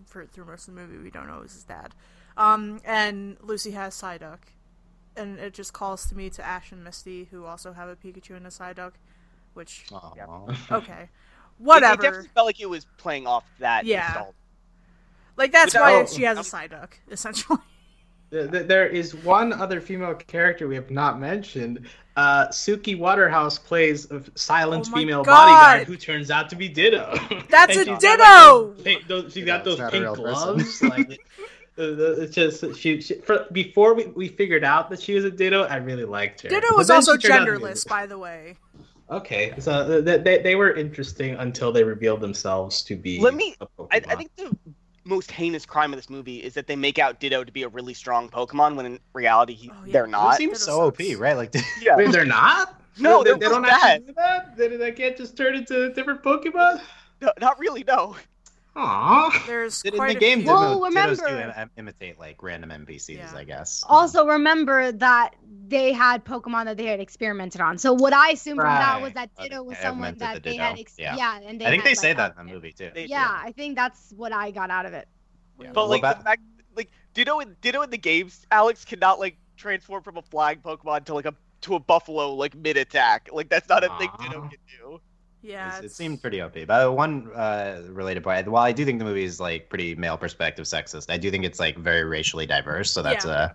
for 0.05 0.25
through 0.25 0.45
most 0.45 0.67
of 0.67 0.75
the 0.75 0.81
movie, 0.81 0.97
we 0.97 1.09
don't 1.09 1.27
know 1.27 1.41
is 1.41 1.53
his 1.53 1.63
dad, 1.63 1.93
um, 2.35 2.79
and 2.85 3.37
Lucy 3.41 3.71
has 3.71 3.95
Psyduck, 3.99 4.39
and 5.15 5.39
it 5.39 5.53
just 5.53 5.73
calls 5.73 6.05
to 6.07 6.15
me 6.15 6.29
to 6.31 6.45
Ash 6.45 6.71
and 6.71 6.83
Misty, 6.83 7.25
who 7.31 7.45
also 7.45 7.73
have 7.73 7.89
a 7.89 7.95
Pikachu 7.95 8.35
and 8.35 8.45
a 8.45 8.49
Psyduck, 8.49 8.93
which 9.53 9.85
Aw. 9.91 10.11
okay, 10.71 11.03
It, 11.03 11.09
whatever. 11.57 11.93
it 11.93 12.01
definitely 12.03 12.29
felt 12.33 12.45
like 12.47 12.59
it 12.59 12.69
was 12.69 12.85
playing 12.97 13.25
off 13.25 13.45
that. 13.59 13.85
Yeah. 13.85 14.01
nostalgia. 14.07 14.33
like 15.37 15.51
that's 15.51 15.73
Which- 15.73 15.81
why 15.81 15.93
oh, 15.95 16.05
she 16.05 16.23
has 16.23 16.37
a 16.37 16.41
um, 16.41 16.45
Psyduck, 16.45 16.91
essentially. 17.09 17.59
Th- 18.31 18.51
th- 18.51 18.67
There 18.67 18.87
is 18.87 19.15
one 19.15 19.53
other 19.53 19.79
female 19.81 20.13
character 20.15 20.67
we 20.67 20.75
have 20.75 20.91
not 20.91 21.19
mentioned. 21.19 21.87
Uh, 22.15 22.47
Suki 22.47 22.97
Waterhouse 22.97 23.59
plays 23.59 24.09
a 24.11 24.21
silent 24.35 24.87
Oh 24.91 24.95
female 24.95 25.23
God. 25.23 25.45
bodyguard 25.45 25.87
who 25.87 25.95
turns 25.95 26.31
out 26.31 26.49
to 26.49 26.55
be 26.55 26.67
Ditto. 26.67 27.15
That's 27.49 27.75
a 27.77 27.85
she's 27.85 27.85
got, 27.85 27.89
like, 27.89 28.01
Ditto! 28.01 28.73
those 28.73 28.81
pink- 28.81 29.07
those- 29.07 29.33
she's 29.33 29.45
got 29.45 29.63
those 29.63 29.79
pink 29.91 30.05
gloves. 30.15 30.81
like, 30.81 31.19
uh, 31.77 31.81
uh, 31.83 32.15
it's 32.21 32.33
just 32.35 32.75
she, 32.75 32.99
she 33.01 33.15
for, 33.15 33.45
before 33.51 33.93
we, 33.93 34.07
we 34.07 34.27
figured 34.27 34.63
out 34.63 34.89
that 34.89 34.99
she 34.99 35.13
was 35.13 35.25
a 35.25 35.31
Ditto, 35.31 35.63
I 35.63 35.75
really 35.77 36.05
liked 36.05 36.41
her. 36.41 36.49
Ditto 36.49 36.67
But 36.69 36.77
was 36.77 36.89
also 36.89 37.17
she 37.17 37.27
turned 37.27 37.41
out 37.41 37.45
to 37.45 37.59
be 37.59 37.65
a- 37.65 37.69
genderless, 37.69 37.87
by 37.87 38.05
the 38.07 38.17
way. 38.17 38.55
Okay, 39.09 39.53
so 39.59 40.01
th- 40.03 40.23
they, 40.23 40.39
they 40.39 40.55
were 40.55 40.73
interesting 40.73 41.35
until 41.35 41.71
they 41.71 41.83
revealed 41.83 42.19
themselves 42.19 42.81
to 42.83 42.95
be. 42.97 43.19
Let 43.21 43.35
me- 43.35 43.55
a 43.61 43.65
I, 43.65 43.85
I 43.91 43.99
Pokemon. 43.99 44.17
think 44.17 44.35
the 44.35 44.57
most 45.07 45.31
heinous 45.31 45.65
crime 45.65 45.93
of 45.93 45.97
this 45.97 46.09
movie 46.09 46.37
is 46.43 46.53
that 46.55 46.67
they 46.67 46.75
make 46.75 46.99
out 46.99 47.19
Ditto 47.19 47.43
to 47.43 47.51
be 47.51 47.63
a 47.63 47.67
really 47.67 47.93
strong 47.93 48.29
Pokemon 48.29 48.75
when 48.75 48.85
in 48.85 48.99
reality 49.13 49.53
he, 49.53 49.69
Oh, 49.71 49.75
yeah. 49.85 49.93
they're 49.93 50.05
It 50.05 50.09
not. 50.09 50.35
seems 50.35 50.59
Ditto 50.59 50.71
so 50.71 50.81
OP, 50.87 50.99
right? 51.19 51.35
Like, 51.35 51.53
Yeah. 51.81 51.95
Wait, 51.97 52.11
they're 52.11 52.25
not. 52.25 52.81
No, 52.99 53.23
they, 53.23 53.29
they're 53.31 53.37
they 53.39 53.45
don't 53.49 53.61
really 53.63 53.73
actually 53.73 54.07
do 54.07 54.13
that. 54.13 54.57
They, 54.57 54.67
they 54.75 54.91
can't 54.91 55.15
just 55.17 55.37
turn 55.37 55.55
into 55.55 55.93
different 55.93 56.23
Pokemon. 56.23 56.81
No, 57.19 57.31
not 57.41 57.57
really. 57.57 57.83
No. 57.83 58.15
Aww. 58.77 59.45
There's 59.47 59.81
in 59.83 59.95
quite 59.95 60.11
the 60.11 60.17
a 60.17 60.19
game, 60.19 60.41
few. 60.41 60.51
Well, 60.51 60.79
Ditto, 60.89 60.99
Dittos 60.99 61.17
do 61.17 61.23
remember- 61.25 61.61
im- 61.61 61.71
imitate 61.77 62.19
like 62.19 62.41
random 62.43 62.69
NPCs, 62.71 63.17
Yeah. 63.17 63.31
I 63.35 63.43
guess. 63.43 63.83
Also, 63.87 64.25
remember 64.25 64.91
that 64.91 65.35
they 65.67 65.91
had 65.93 66.23
Pokemon 66.23 66.65
that 66.65 66.77
they 66.77 66.85
had 66.85 66.99
experimented 66.99 67.59
on. 67.61 67.77
So 67.77 67.93
what 67.93 68.13
I 68.13 68.31
assumed 68.31 68.59
from 68.59 68.69
that 68.69 69.01
was 69.01 69.13
that 69.13 69.31
Ditto 69.35 69.55
they 69.55 69.59
was 69.59 69.77
someone 69.79 70.15
that 70.19 70.35
the 70.43 70.49
they 70.51 70.55
had. 70.57 70.75
Ditto. 70.75 70.81
Ex- 70.81 70.95
Yeah. 70.97 71.15
yeah. 71.15 71.39
and 71.43 71.59
they 71.59 71.65
I 71.65 71.69
think 71.69 71.83
had, 71.83 71.89
they 71.89 71.95
say 71.95 72.09
like, 72.09 72.17
that 72.17 72.35
in 72.39 72.45
the 72.47 72.53
movie 72.53 72.71
too. 72.71 72.91
They- 72.93 73.05
Yeah, 73.05 73.27
I 73.43 73.51
think 73.51 73.75
that's 73.75 74.13
what 74.15 74.31
I 74.31 74.51
got 74.51 74.69
out 74.69 74.85
of 74.85 74.93
it. 74.93 75.07
Yeah. 75.59 75.67
But 75.73 75.75
Well, 75.75 75.87
like 75.89 76.01
that- 76.03 76.19
the 76.19 76.23
fact, 76.23 76.41
like 76.75 76.91
Ditto 77.15 77.39
in 77.39 77.55
Ditto 77.61 77.81
in 77.81 77.89
the 77.89 77.97
games, 77.97 78.45
Alex 78.51 78.85
cannot 78.85 79.19
like 79.19 79.37
transform 79.55 80.03
from 80.03 80.17
a 80.17 80.21
flying 80.21 80.59
Pokemon 80.59 81.05
to 81.05 81.15
like 81.15 81.25
a 81.25 81.33
to 81.61 81.73
a 81.73 81.79
buffalo 81.79 82.33
like 82.35 82.53
mid 82.55 82.77
attack. 82.77 83.29
Like 83.33 83.49
that's 83.49 83.67
not 83.67 83.83
a 83.83 83.89
thing 83.97 84.09
Aw. 84.13 84.23
Ditto 84.23 84.41
can 84.41 84.59
do. 84.79 85.01
Yeah, 85.47 85.67
It's- 85.77 85.83
it 85.85 85.91
seemed 85.93 86.21
pretty 86.21 86.41
OP. 86.41 86.65
But 86.67 86.93
one 86.93 87.29
uh, 87.33 87.83
related 87.89 88.23
point, 88.23 88.47
while 88.49 88.63
I 88.63 88.73
do 88.73 88.83
think 88.83 88.99
the 88.99 89.05
movie 89.05 89.23
is 89.23 89.39
like 89.39 89.69
pretty 89.69 89.95
male 89.95 90.17
perspective 90.17 90.65
sexist, 90.65 91.09
I 91.09 91.17
do 91.17 91.31
think 91.31 91.45
it's 91.45 91.59
like 91.59 91.77
very 91.77 92.03
racially 92.03 92.45
diverse. 92.45 92.91
So 92.91 93.01
that's 93.01 93.25
Yeah. 93.25 93.31
uh 93.31 93.49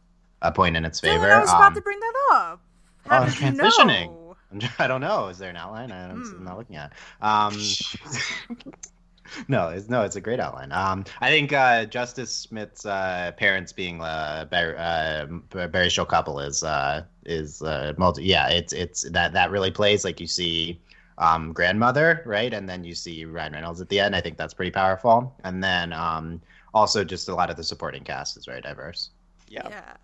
a 0.45 0.51
point 0.51 0.77
in 0.77 0.85
its 0.85 0.99
favor. 0.99 1.27
Dylan, 1.27 1.33
I 1.37 1.41
was 1.41 1.51
about 1.51 1.63
Um, 1.69 1.75
to 1.75 1.81
bring 1.83 2.01
that 2.01 2.15
up. 2.33 2.61
oh, 3.07 3.11
How 3.11 3.25
you 3.25 3.31
transitioning. 3.31 4.07
know? 4.11 4.37
I 4.79 4.87
don't 4.89 5.01
know. 5.01 5.29
Is 5.29 5.39
there 5.39 5.51
an 5.51 5.57
outline? 5.57 5.93
I 5.93 6.09
Hmm. 6.09 6.23
I'm 6.39 6.45
not 6.45 6.59
looking 6.59 6.77
at. 6.77 6.93
it. 6.93 7.25
Um, 7.25 7.55
no, 9.49 9.69
it's 9.69 9.89
no, 9.89 10.03
it's 10.03 10.17
a 10.17 10.21
great 10.21 10.41
outline. 10.41 10.73
Um, 10.73 11.05
I 11.21 11.31
think 11.31 11.53
uh, 11.53 11.85
Justice 11.87 12.35
Smith's 12.35 12.85
uh, 12.85 13.33
parents 13.37 13.73
being 13.73 14.01
uh, 14.03 14.47
Bar- 14.51 14.77
uh, 14.79 15.27
Barry 15.69 15.89
Show 15.89 16.05
couple 16.05 16.41
is 16.41 16.63
uh, 16.63 17.05
is 17.25 17.63
uh, 17.63 17.93
multi. 17.97 18.25
Yeah, 18.25 18.49
it's 18.49 18.73
it's 18.73 19.09
that 19.11 19.33
that 19.33 19.51
really 19.51 19.71
plays 19.71 20.05
like 20.05 20.21
you 20.21 20.27
see 20.27 20.81
um, 21.19 21.53
grandmother 21.53 22.23
right, 22.27 22.53
and 22.53 22.69
then 22.69 22.85
you 22.85 22.95
see 22.95 23.25
Ryan 23.25 23.53
Reynolds 23.53 23.81
at 23.81 23.89
the 23.89 24.01
end. 24.01 24.17
I 24.17 24.21
think 24.21 24.37
that's 24.37 24.55
pretty 24.55 24.71
powerful. 24.71 25.35
And 25.45 25.63
then 25.63 25.93
um, 25.93 26.41
also 26.75 27.05
just 27.05 27.29
a 27.29 27.35
lot 27.35 27.51
of 27.51 27.57
the 27.57 27.65
supporting 27.65 28.05
cast 28.05 28.37
is 28.37 28.47
very 28.47 28.61
diverse. 28.61 29.11
Yeah. 29.49 29.69
Yeah. 29.69 29.95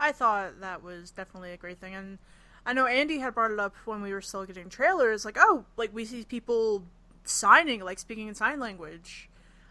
I 0.00 0.10
thought 0.10 0.60
that 0.60 0.82
was 0.82 1.12
definitely 1.12 1.52
a 1.52 1.56
great 1.56 1.80
thing. 1.80 1.94
And 1.94 2.18
I 2.66 2.72
know 2.72 2.86
Andy 2.86 3.18
had 3.18 3.34
brought 3.34 3.52
it 3.52 3.60
up 3.60 3.74
when 3.84 4.02
we 4.02 4.12
were 4.12 4.20
still 4.20 4.44
getting 4.44 4.68
trailers. 4.68 5.24
Like, 5.24 5.36
oh, 5.38 5.64
like 5.76 5.94
we 5.94 6.04
see 6.04 6.24
people 6.24 6.82
signing, 7.24 7.80
like 7.80 8.00
speaking 8.00 8.26
in 8.26 8.34
sign 8.34 8.58
language 8.58 9.30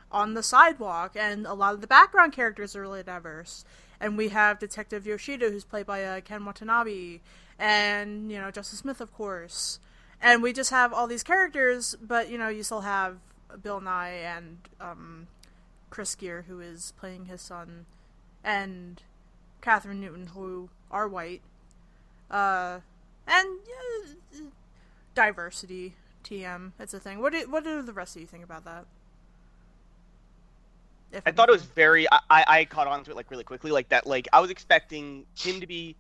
on 0.10 0.34
the 0.34 0.44
sidewalk. 0.44 1.18
And 1.20 1.46
a 1.46 1.54
lot 1.54 1.74
of 1.74 1.82
the 1.82 1.88
background 1.88 2.32
characters 2.32 2.76
are 2.78 2.82
really 2.82 3.04
diverse. 3.04 3.66
And 4.00 4.18
we 4.18 4.30
have 4.30 4.58
Detective 4.58 5.06
Yoshida, 5.06 5.50
who's 5.50 5.66
played 5.66 5.86
by 5.86 6.04
uh, 6.06 6.22
Ken 6.22 6.46
Watanabe. 6.46 7.20
And, 7.60 8.32
you 8.32 8.40
know, 8.40 8.52
Justice 8.52 8.80
Smith, 8.80 9.02
of 9.02 9.14
course. 9.14 9.80
And 10.22 10.44
we 10.44 10.54
just 10.54 10.70
have 10.70 10.94
all 10.94 11.08
these 11.08 11.24
characters, 11.24 11.96
but, 12.00 12.30
you 12.30 12.38
know, 12.38 12.48
you 12.48 12.62
still 12.62 12.82
have 12.82 13.18
Bill 13.62 13.82
Nighy 13.82 14.24
and 14.24 14.58
um, 14.80 15.28
Chris 15.90 16.16
Geere, 16.16 16.44
who 16.44 16.60
is 16.60 16.94
playing 17.00 17.26
his 17.26 17.42
son, 17.42 17.88
and 18.44 19.02
Kathryn 19.62 20.00
Newton, 20.00 20.28
who 20.28 20.70
are 20.92 21.08
white. 21.08 21.42
Uh, 22.30 22.80
and 23.28 23.60
yeah, 23.68 24.42
diversity, 25.16 25.96
TM, 26.24 26.74
it's 26.80 26.94
a 26.94 27.00
thing. 27.00 27.20
What 27.20 27.34
do, 27.34 27.50
what 27.50 27.64
do 27.64 27.82
the 27.82 27.94
rest 27.94 28.16
of 28.16 28.22
you 28.22 28.28
think 28.28 28.44
about 28.44 28.64
that? 28.66 28.86
If 31.12 31.24
I 31.26 31.32
thought 31.32 31.50
it 31.50 31.52
was 31.52 31.64
very. 31.64 32.08
I, 32.10 32.20
I 32.30 32.66
caught 32.66 32.88
on 32.88 33.04
to 33.04 33.12
it 33.12 33.18
like 33.18 33.30
really 33.30 33.44
quickly, 33.44 33.72
like 33.72 33.90
that. 33.90 34.08
Like 34.08 34.30
I 34.32 34.40
was 34.40 34.50
expecting 34.50 35.26
him 35.38 35.60
to 35.60 35.68
be. 35.68 35.98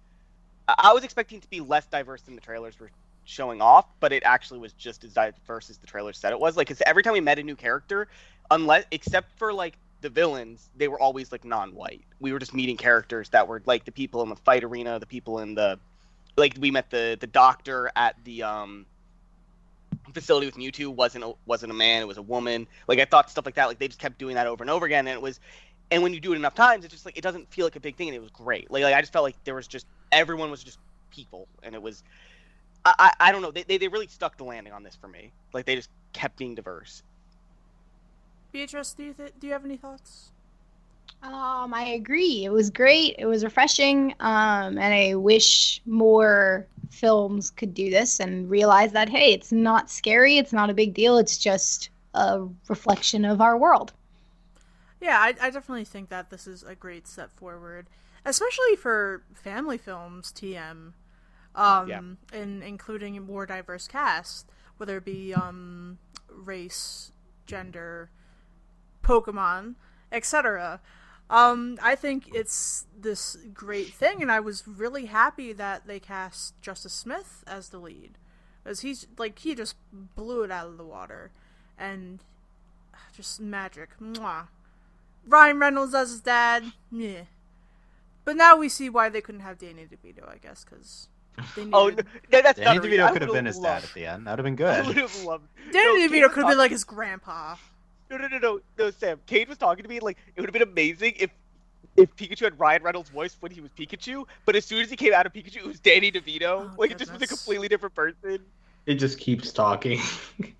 I 0.69 0.93
was 0.93 1.03
expecting 1.03 1.41
to 1.41 1.49
be 1.49 1.59
less 1.59 1.85
diverse 1.85 2.21
than 2.21 2.35
the 2.35 2.41
trailers 2.41 2.79
were 2.79 2.91
showing 3.25 3.61
off, 3.61 3.85
but 3.99 4.11
it 4.11 4.23
actually 4.25 4.59
was 4.59 4.73
just 4.73 5.03
as 5.03 5.13
diverse 5.13 5.69
as 5.69 5.77
the 5.77 5.87
trailer 5.87 6.13
said 6.13 6.31
it 6.33 6.39
was. 6.39 6.57
Like, 6.57 6.67
'cause 6.67 6.81
every 6.85 7.03
time 7.03 7.13
we 7.13 7.21
met 7.21 7.39
a 7.39 7.43
new 7.43 7.55
character, 7.55 8.07
unless 8.49 8.85
except 8.91 9.37
for 9.37 9.53
like 9.53 9.77
the 10.01 10.09
villains, 10.09 10.69
they 10.75 10.87
were 10.87 10.99
always 10.99 11.31
like 11.31 11.45
non-white. 11.45 12.03
We 12.19 12.33
were 12.33 12.39
just 12.39 12.53
meeting 12.53 12.77
characters 12.77 13.29
that 13.29 13.47
were 13.47 13.61
like 13.65 13.85
the 13.85 13.91
people 13.91 14.21
in 14.23 14.29
the 14.29 14.35
fight 14.35 14.63
arena, 14.63 14.99
the 14.99 15.05
people 15.05 15.39
in 15.39 15.53
the, 15.55 15.79
like 16.37 16.55
we 16.59 16.71
met 16.71 16.89
the 16.89 17.17
the 17.19 17.27
doctor 17.27 17.91
at 17.95 18.15
the 18.23 18.43
um 18.43 18.85
facility 20.13 20.47
with 20.47 20.55
Mewtwo 20.55 20.87
wasn't 20.93 21.23
a, 21.23 21.33
wasn't 21.45 21.71
a 21.71 21.75
man, 21.75 22.01
it 22.01 22.07
was 22.07 22.17
a 22.17 22.21
woman. 22.21 22.67
Like 22.87 22.99
I 22.99 23.05
thought 23.05 23.29
stuff 23.29 23.45
like 23.45 23.55
that. 23.55 23.65
Like 23.65 23.79
they 23.79 23.87
just 23.87 23.99
kept 23.99 24.17
doing 24.17 24.35
that 24.35 24.47
over 24.47 24.63
and 24.63 24.69
over 24.69 24.85
again, 24.85 25.07
and 25.07 25.15
it 25.15 25.21
was, 25.21 25.39
and 25.91 26.01
when 26.03 26.13
you 26.13 26.19
do 26.19 26.33
it 26.33 26.37
enough 26.37 26.55
times, 26.55 26.83
it's 26.83 26.93
just 26.93 27.05
like 27.05 27.17
it 27.17 27.21
doesn't 27.21 27.51
feel 27.53 27.65
like 27.65 27.75
a 27.75 27.79
big 27.79 27.95
thing, 27.95 28.07
and 28.07 28.15
it 28.15 28.21
was 28.21 28.31
great. 28.31 28.71
Like, 28.71 28.83
like 28.83 28.95
I 28.95 29.01
just 29.01 29.13
felt 29.13 29.23
like 29.23 29.41
there 29.43 29.55
was 29.55 29.67
just 29.67 29.85
everyone 30.11 30.49
was 30.51 30.63
just 30.63 30.79
people, 31.11 31.47
and 31.63 31.75
it 31.75 31.81
was, 31.81 32.03
I, 32.85 33.11
I 33.19 33.31
don't 33.31 33.41
know, 33.41 33.51
they, 33.51 33.63
they 33.63 33.77
they 33.77 33.87
really 33.87 34.07
stuck 34.07 34.37
the 34.37 34.43
landing 34.43 34.73
on 34.73 34.83
this 34.83 34.95
for 34.95 35.07
me. 35.07 35.33
Like 35.53 35.65
they 35.65 35.75
just 35.75 35.89
kept 36.13 36.37
being 36.37 36.55
diverse. 36.55 37.03
Beatrice, 38.51 38.93
do 38.93 39.03
you 39.03 39.13
th- 39.13 39.33
do 39.39 39.47
you 39.47 39.53
have 39.53 39.65
any 39.65 39.77
thoughts? 39.77 40.31
Um, 41.23 41.73
I 41.73 41.83
agree. 41.95 42.45
It 42.45 42.51
was 42.51 42.69
great. 42.69 43.15
It 43.19 43.25
was 43.25 43.43
refreshing. 43.43 44.13
Um, 44.19 44.77
and 44.77 44.93
I 44.93 45.15
wish 45.15 45.81
more 45.85 46.67
films 46.89 47.51
could 47.51 47.73
do 47.73 47.89
this 47.89 48.19
and 48.19 48.49
realize 48.49 48.91
that 48.93 49.09
hey, 49.09 49.33
it's 49.33 49.51
not 49.51 49.89
scary. 49.89 50.37
It's 50.37 50.53
not 50.53 50.69
a 50.69 50.73
big 50.73 50.93
deal. 50.93 51.17
It's 51.17 51.37
just 51.37 51.89
a 52.13 52.47
reflection 52.67 53.25
of 53.25 53.41
our 53.41 53.57
world. 53.57 53.93
Yeah, 54.99 55.17
I, 55.19 55.29
I 55.41 55.49
definitely 55.49 55.85
think 55.85 56.09
that 56.09 56.29
this 56.29 56.47
is 56.47 56.63
a 56.63 56.75
great 56.75 57.07
step 57.07 57.35
forward, 57.35 57.87
especially 58.25 58.75
for 58.75 59.23
family 59.33 59.77
films. 59.77 60.31
TM, 60.31 60.93
um, 61.55 61.87
Yeah. 61.89 62.01
and 62.33 62.63
including 62.63 63.17
a 63.17 63.21
more 63.21 63.45
diverse 63.45 63.87
cast, 63.87 64.49
whether 64.77 64.97
it 64.97 65.05
be 65.05 65.33
um, 65.33 65.97
race, 66.29 67.11
gender, 67.45 68.09
Pokemon, 69.03 69.75
etc. 70.11 70.79
Um, 71.29 71.77
I 71.81 71.95
think 71.95 72.33
it's 72.35 72.85
this 72.99 73.37
great 73.53 73.93
thing, 73.93 74.21
and 74.21 74.31
I 74.31 74.39
was 74.39 74.67
really 74.67 75.05
happy 75.05 75.53
that 75.53 75.87
they 75.87 75.99
cast 75.99 76.59
Justice 76.61 76.93
Smith 76.93 77.43
as 77.47 77.69
the 77.69 77.79
lead, 77.79 78.17
because 78.63 78.81
he's 78.81 79.07
like 79.17 79.39
he 79.39 79.55
just 79.55 79.75
blew 79.91 80.43
it 80.43 80.51
out 80.51 80.67
of 80.67 80.77
the 80.77 80.83
water, 80.83 81.31
and 81.77 82.19
just 83.15 83.39
magic. 83.39 83.89
Mwah. 83.99 84.47
Ryan 85.25 85.59
Reynolds 85.59 85.93
as 85.93 86.09
his 86.11 86.21
dad, 86.21 86.73
yeah. 86.91 87.23
But 88.25 88.35
now 88.35 88.55
we 88.57 88.69
see 88.69 88.89
why 88.89 89.09
they 89.09 89.21
couldn't 89.21 89.41
have 89.41 89.57
Danny 89.57 89.85
DeVito, 89.85 90.27
I 90.29 90.37
guess, 90.37 90.63
because 90.63 91.07
needed... 91.57 91.69
Oh, 91.73 91.89
no, 91.89 92.41
that's 92.41 92.59
Danny 92.59 92.77
not 92.77 92.85
a 92.85 92.89
reason. 92.89 92.99
I 93.01 93.09
DeVito 93.09 93.13
could 93.13 93.21
have 93.23 93.33
been 93.33 93.45
his 93.45 93.59
dad 93.59 93.83
at 93.83 93.93
the 93.93 94.05
end. 94.05 94.27
That 94.27 94.37
would 94.37 94.45
have 94.45 94.55
been 94.57 94.65
I 94.67 94.77
good. 94.81 94.87
would 94.87 94.97
have 94.97 95.23
loved. 95.23 95.47
Danny 95.71 96.07
no, 96.07 96.09
DeVito 96.13 96.29
could 96.31 96.43
have 96.43 96.49
been 96.49 96.57
like 96.57 96.71
his 96.71 96.83
grandpa. 96.83 97.55
No, 98.09 98.17
no, 98.17 98.27
no, 98.27 98.37
no, 98.37 98.59
no, 98.77 98.91
Sam. 98.91 99.19
Kate 99.25 99.47
was 99.47 99.57
talking 99.57 99.83
to 99.83 99.89
me 99.89 99.99
like 99.99 100.17
it 100.35 100.41
would 100.41 100.49
have 100.49 100.53
been 100.53 100.61
amazing 100.67 101.13
if 101.17 101.29
if 101.97 102.13
Pikachu 102.15 102.43
had 102.43 102.59
Ryan 102.59 102.83
Reynolds' 102.83 103.09
voice 103.09 103.35
when 103.39 103.51
he 103.51 103.61
was 103.61 103.69
Pikachu, 103.71 104.25
but 104.45 104.55
as 104.55 104.65
soon 104.65 104.81
as 104.81 104.89
he 104.89 104.95
came 104.95 105.13
out 105.13 105.25
of 105.25 105.33
Pikachu, 105.33 105.57
it 105.57 105.65
was 105.65 105.79
Danny 105.79 106.11
DeVito. 106.11 106.41
Oh, 106.43 106.71
like 106.77 106.91
it 106.91 106.97
just 106.97 107.11
was 107.11 107.21
a 107.21 107.27
completely 107.27 107.67
different 107.67 107.95
person. 107.95 108.39
It 108.85 108.95
just 108.95 109.19
keeps 109.19 109.51
talking. 109.51 109.99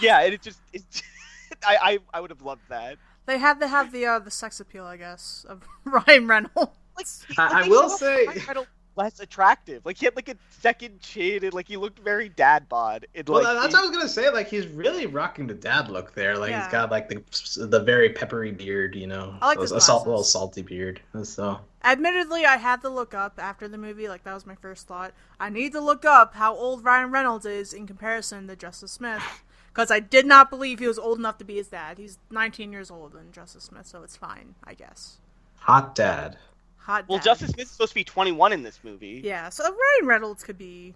Yeah, 0.00 0.20
and 0.20 0.34
it 0.34 0.42
just 0.42 0.58
it, 0.72 0.82
I, 1.66 1.76
I 1.82 1.98
I 2.14 2.20
would 2.20 2.30
have 2.30 2.42
loved 2.42 2.62
that. 2.68 2.96
They 3.26 3.38
had 3.38 3.60
to 3.60 3.68
have 3.68 3.92
the 3.92 4.06
uh, 4.06 4.18
the 4.18 4.30
sex 4.30 4.58
appeal, 4.58 4.84
I 4.84 4.96
guess, 4.96 5.44
of 5.48 5.62
Ryan 5.84 6.26
Reynolds. 6.26 6.56
Like 6.96 7.06
I- 7.38 7.52
like, 7.52 7.66
I 7.66 7.68
will 7.68 7.88
say- 7.88 8.26
Ryan 8.26 8.42
Reynolds 8.48 8.70
less 8.96 9.20
attractive. 9.20 9.84
Like 9.86 9.96
he 9.96 10.06
had 10.06 10.14
like 10.16 10.28
a 10.28 10.36
second 10.50 11.00
chin 11.00 11.44
and 11.44 11.54
like 11.54 11.68
he 11.68 11.76
looked 11.76 11.98
very 11.98 12.28
dad 12.28 12.68
bod. 12.68 13.06
And, 13.14 13.28
well, 13.28 13.42
like, 13.42 13.54
that's 13.54 13.72
the- 13.74 13.78
what 13.80 13.86
I 13.86 13.88
was 13.88 13.96
gonna 13.96 14.08
say. 14.08 14.30
Like 14.30 14.48
he's 14.48 14.66
really 14.66 15.06
rocking 15.06 15.46
the 15.46 15.54
dad 15.54 15.90
look 15.90 16.14
there. 16.14 16.36
Like 16.36 16.50
Yeah. 16.50 16.62
he's 16.64 16.72
got 16.72 16.90
like 16.90 17.08
the 17.08 17.22
the 17.68 17.80
very 17.80 18.10
peppery 18.10 18.52
beard, 18.52 18.94
you 18.94 19.06
know, 19.06 19.34
I 19.40 19.46
like 19.48 19.58
Those- 19.58 19.70
his 19.70 19.78
a 19.78 19.80
salt, 19.80 20.06
little 20.06 20.24
salty 20.24 20.62
beard. 20.62 21.00
So 21.24 21.60
Admittedly, 21.84 22.44
I 22.46 22.58
had 22.58 22.80
to 22.82 22.88
look 22.88 23.12
up 23.12 23.38
after 23.38 23.66
the 23.66 23.78
movie, 23.78 24.08
like 24.08 24.22
that 24.24 24.34
was 24.34 24.46
my 24.46 24.54
first 24.54 24.86
thought. 24.86 25.12
I 25.40 25.48
need 25.48 25.72
to 25.72 25.80
look 25.80 26.04
up 26.04 26.34
how 26.34 26.54
old 26.54 26.84
Ryan 26.84 27.10
Reynolds 27.10 27.44
is 27.46 27.72
in 27.72 27.86
comparison 27.88 28.46
to 28.46 28.54
Justice 28.54 28.92
Smith, 28.92 29.20
because 29.68 29.90
I 29.90 29.98
did 29.98 30.24
not 30.24 30.48
believe 30.48 30.78
he 30.78 30.86
was 30.86 30.98
old 30.98 31.18
enough 31.18 31.38
to 31.38 31.44
be 31.44 31.56
his 31.56 31.66
dad. 31.66 31.98
He's 31.98 32.18
19 32.30 32.70
years 32.72 32.88
old 32.88 33.14
than 33.14 33.32
Justice 33.32 33.64
Smith, 33.64 33.86
so 33.88 34.04
it's 34.04 34.16
fine, 34.16 34.54
I 34.62 34.74
guess. 34.74 35.18
hot 35.56 35.94
dad. 35.96 36.36
Hot. 36.84 37.08
well, 37.08 37.18
dad. 37.18 37.24
Justice 37.24 37.50
Smith's 37.50 37.70
supposed 37.70 37.90
to 37.90 37.94
be 37.94 38.04
21 38.04 38.52
in 38.52 38.62
this 38.62 38.80
movie. 38.82 39.20
Yeah, 39.24 39.48
so 39.48 39.64
Ryan 39.64 40.06
Reynolds 40.06 40.42
could 40.42 40.58
be. 40.58 40.94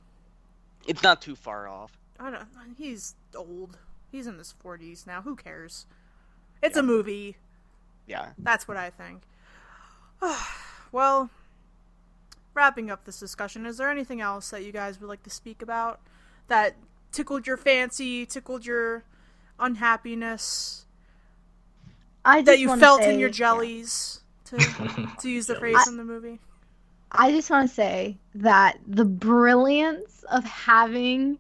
It's 0.87 1.03
not 1.03 1.23
too 1.23 1.37
far 1.37 1.69
off. 1.69 1.97
I 2.19 2.31
don't. 2.31 2.47
He's 2.77 3.15
old. 3.35 3.79
He's 4.11 4.27
in 4.27 4.39
his 4.39 4.55
40s 4.65 5.07
now. 5.07 5.23
Who 5.23 5.37
cares? 5.37 5.87
It's 6.63 6.77
a 6.77 6.83
movie. 6.83 7.37
Yeah. 8.07 8.31
That's 8.39 8.67
what 8.67 8.77
I 8.77 8.91
think. 8.91 9.23
well, 10.93 11.31
wrapping 12.55 12.91
up 12.91 13.05
this 13.05 13.21
discussion, 13.21 13.67
is 13.67 13.77
there 13.77 13.91
anything 13.91 14.21
else 14.21 14.51
that 14.51 14.65
you 14.65 14.73
guys 14.73 15.01
would 15.01 15.09
like 15.09 15.23
to 15.25 15.31
speak 15.31 15.63
about 15.63 16.01
that 16.49 16.77
tickled 17.13 17.47
your 17.47 17.57
fancy, 17.57 18.25
tickled 18.27 18.65
your 18.65 19.05
unhappiness, 19.59 20.87
I 22.25 22.39
just 22.39 22.47
that 22.47 22.59
you 22.59 22.69
wanna 22.69 22.81
felt 22.81 23.03
in 23.03 23.19
your 23.19 23.31
jellies, 23.31 24.21
to, 24.47 25.09
to 25.21 25.31
use 25.31 25.47
the 25.47 25.57
phrase 25.57 25.77
I- 25.79 25.85
from 25.85 25.97
the 25.97 26.05
movie? 26.05 26.41
I 27.13 27.31
just 27.31 27.49
want 27.51 27.69
to 27.69 27.75
say 27.75 28.19
that 28.35 28.79
the 28.87 29.05
brilliance 29.05 30.25
of 30.31 30.45
having 30.45 31.39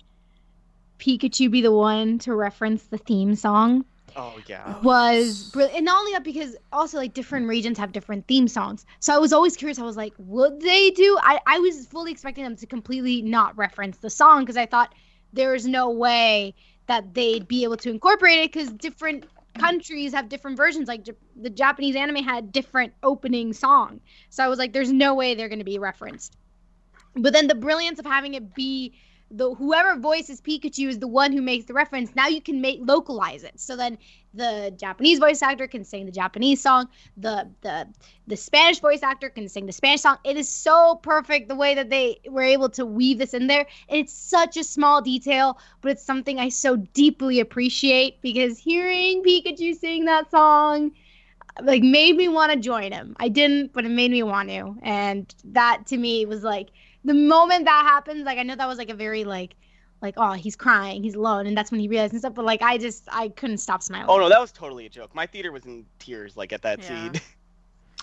Pikachu 0.98 1.50
be 1.50 1.60
the 1.60 1.72
one 1.72 2.18
to 2.20 2.34
reference 2.34 2.84
the 2.84 2.98
theme 2.98 3.34
song 3.34 3.84
Oh 4.16 4.40
yeah. 4.46 4.80
Was 4.82 5.50
brilliant. 5.50 5.76
And 5.76 5.84
not 5.84 5.98
only 5.98 6.12
that, 6.12 6.24
because 6.24 6.56
also 6.72 6.96
like 6.96 7.12
different 7.12 7.48
regions 7.48 7.76
have 7.78 7.92
different 7.92 8.26
theme 8.26 8.48
songs. 8.48 8.86
So 8.98 9.14
I 9.14 9.18
was 9.18 9.32
always 9.32 9.56
curious. 9.56 9.78
I 9.78 9.82
was 9.82 9.96
like, 9.96 10.14
would 10.16 10.60
they 10.60 10.90
do? 10.90 11.18
I, 11.20 11.38
I 11.46 11.58
was 11.58 11.86
fully 11.86 12.12
expecting 12.12 12.42
them 12.42 12.56
to 12.56 12.66
completely 12.66 13.20
not 13.20 13.56
reference 13.58 13.98
the 13.98 14.08
song 14.08 14.40
because 14.40 14.56
I 14.56 14.64
thought 14.64 14.94
there 15.34 15.54
is 15.54 15.66
no 15.66 15.90
way 15.90 16.54
that 16.86 17.12
they'd 17.12 17.46
be 17.46 17.64
able 17.64 17.76
to 17.78 17.90
incorporate 17.90 18.38
it 18.38 18.52
because 18.52 18.72
different 18.72 19.24
countries 19.58 20.12
have 20.12 20.28
different 20.28 20.56
versions. 20.56 20.88
Like 20.88 21.06
the 21.40 21.50
Japanese 21.50 21.96
anime 21.96 22.24
had 22.24 22.52
different 22.52 22.92
opening 23.02 23.52
song. 23.52 24.00
So 24.30 24.44
I 24.44 24.48
was 24.48 24.58
like, 24.58 24.72
there's 24.72 24.92
no 24.92 25.14
way 25.14 25.34
they're 25.34 25.48
going 25.48 25.60
to 25.60 25.64
be 25.64 25.78
referenced. 25.78 26.36
But 27.14 27.32
then 27.32 27.46
the 27.46 27.54
brilliance 27.54 27.98
of 27.98 28.06
having 28.06 28.34
it 28.34 28.54
be 28.54 28.94
the 29.30 29.54
whoever 29.54 29.98
voices 29.98 30.40
Pikachu 30.40 30.88
is 30.88 30.98
the 30.98 31.08
one 31.08 31.32
who 31.32 31.42
makes 31.42 31.64
the 31.64 31.74
reference. 31.74 32.14
Now 32.14 32.28
you 32.28 32.40
can 32.40 32.60
make 32.60 32.80
localize 32.82 33.42
it. 33.42 33.58
So 33.58 33.76
then 33.76 33.98
the 34.34 34.72
Japanese 34.76 35.18
voice 35.18 35.42
actor 35.42 35.66
can 35.66 35.84
sing 35.84 36.06
the 36.06 36.12
Japanese 36.12 36.60
song. 36.60 36.88
The 37.16 37.50
the 37.62 37.88
the 38.26 38.36
Spanish 38.36 38.78
voice 38.78 39.02
actor 39.02 39.28
can 39.28 39.48
sing 39.48 39.66
the 39.66 39.72
Spanish 39.72 40.02
song. 40.02 40.18
It 40.24 40.36
is 40.36 40.48
so 40.48 41.00
perfect 41.02 41.48
the 41.48 41.56
way 41.56 41.74
that 41.74 41.90
they 41.90 42.20
were 42.28 42.42
able 42.42 42.68
to 42.70 42.86
weave 42.86 43.18
this 43.18 43.34
in 43.34 43.48
there. 43.48 43.66
And 43.88 44.00
it's 44.00 44.12
such 44.12 44.56
a 44.56 44.64
small 44.64 45.02
detail, 45.02 45.58
but 45.80 45.90
it's 45.90 46.04
something 46.04 46.38
I 46.38 46.48
so 46.48 46.76
deeply 46.76 47.40
appreciate 47.40 48.22
because 48.22 48.58
hearing 48.58 49.22
Pikachu 49.24 49.74
sing 49.74 50.04
that 50.04 50.30
song 50.30 50.92
like 51.62 51.82
made 51.82 52.16
me 52.16 52.28
want 52.28 52.52
to 52.52 52.58
join 52.58 52.92
him. 52.92 53.16
I 53.18 53.28
didn't, 53.28 53.72
but 53.72 53.84
it 53.84 53.90
made 53.90 54.10
me 54.10 54.22
want 54.22 54.50
to. 54.50 54.76
And 54.82 55.34
that 55.44 55.86
to 55.86 55.96
me 55.96 56.26
was 56.26 56.42
like 56.42 56.70
the 57.06 57.14
moment 57.14 57.64
that 57.64 57.82
happens, 57.86 58.24
like 58.26 58.36
I 58.38 58.42
know 58.42 58.54
that 58.56 58.68
was 58.68 58.76
like 58.78 58.90
a 58.90 58.94
very 58.94 59.24
like 59.24 59.54
like 60.02 60.14
oh 60.18 60.32
he's 60.32 60.56
crying, 60.56 61.02
he's 61.02 61.14
alone, 61.14 61.46
and 61.46 61.56
that's 61.56 61.70
when 61.70 61.80
he 61.80 61.88
realized 61.88 62.12
and 62.12 62.20
stuff. 62.20 62.34
But 62.34 62.44
like 62.44 62.60
I 62.60 62.76
just 62.76 63.04
I 63.10 63.28
couldn't 63.30 63.58
stop 63.58 63.82
smiling. 63.82 64.06
Oh 64.10 64.18
no, 64.18 64.28
that 64.28 64.40
was 64.40 64.52
totally 64.52 64.84
a 64.86 64.90
joke. 64.90 65.14
My 65.14 65.24
theater 65.26 65.50
was 65.52 65.64
in 65.64 65.86
tears 65.98 66.36
like 66.36 66.52
at 66.52 66.60
that 66.62 66.80
Yeah. 66.82 67.12
scene. 67.12 67.20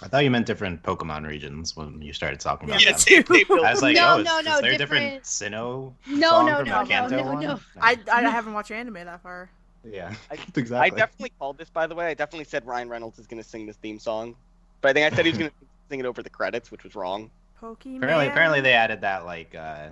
I 0.02 0.08
thought 0.08 0.24
you 0.24 0.32
meant 0.32 0.48
different 0.48 0.82
Pokemon 0.84 1.26
regions 1.26 1.78
when 1.78 2.02
you 2.02 2.12
started 2.12 2.40
talking 2.40 2.68
about 2.68 2.80
me 2.84 2.92
that. 2.92 2.98
too. 2.98 3.24
they 3.24 3.46
I 3.64 3.72
was 3.72 3.82
like, 3.84 3.96
No, 3.96 4.16
oh, 4.16 4.20
is, 4.20 4.26
no, 4.26 4.40
is 4.40 4.46
no, 4.46 4.60
there 4.62 4.72
a 4.74 4.78
different 4.78 5.24
different- 5.24 5.54
Sinnoh 5.54 5.94
No, 6.08 6.30
song 6.30 6.46
no, 6.48 6.56
from 6.58 6.68
no, 6.68 6.80
the 6.84 6.90
Kanto 6.90 7.18
no, 7.18 7.24
no, 7.24 7.32
one? 7.34 7.44
no. 7.44 7.60
I, 7.80 7.98
I 8.12 8.22
haven't 8.24 8.54
watched 8.54 8.72
anime 8.72 8.96
that 8.96 9.22
far. 9.22 9.50
Yeah, 9.90 10.14
I- 10.32 10.38
exactly. 10.56 10.76
I 10.78 10.90
definitely 10.90 11.32
called 11.40 11.58
this, 11.58 11.70
by 11.70 11.88
the 11.88 11.94
way. 11.96 12.08
I 12.08 12.16
definitely 12.16 12.46
said 12.46 12.66
Ryan 12.66 12.90
Reynolds 12.90 13.20
is 13.20 13.28
going 13.28 13.42
to 13.42 13.48
sing 13.48 13.66
this 13.66 13.78
theme 13.78 14.00
song, 14.00 14.36
but 14.82 14.90
I 14.90 14.94
think 14.94 15.14
I 15.14 15.16
said 15.16 15.26
he 15.26 15.32
was 15.32 15.38
going 15.38 15.52
to 15.62 15.68
sing 15.90 16.00
it 16.00 16.06
over 16.06 16.24
the 16.24 16.30
credits, 16.30 16.72
which 16.72 16.84
was 16.84 16.96
wrong. 16.96 17.30
Pokemon. 17.64 17.98
Apparently, 17.98 18.28
apparently 18.28 18.62
they 18.62 18.74
added 18.74 19.02
that 19.02 19.26
like 19.26 19.56
uh, 19.56 19.88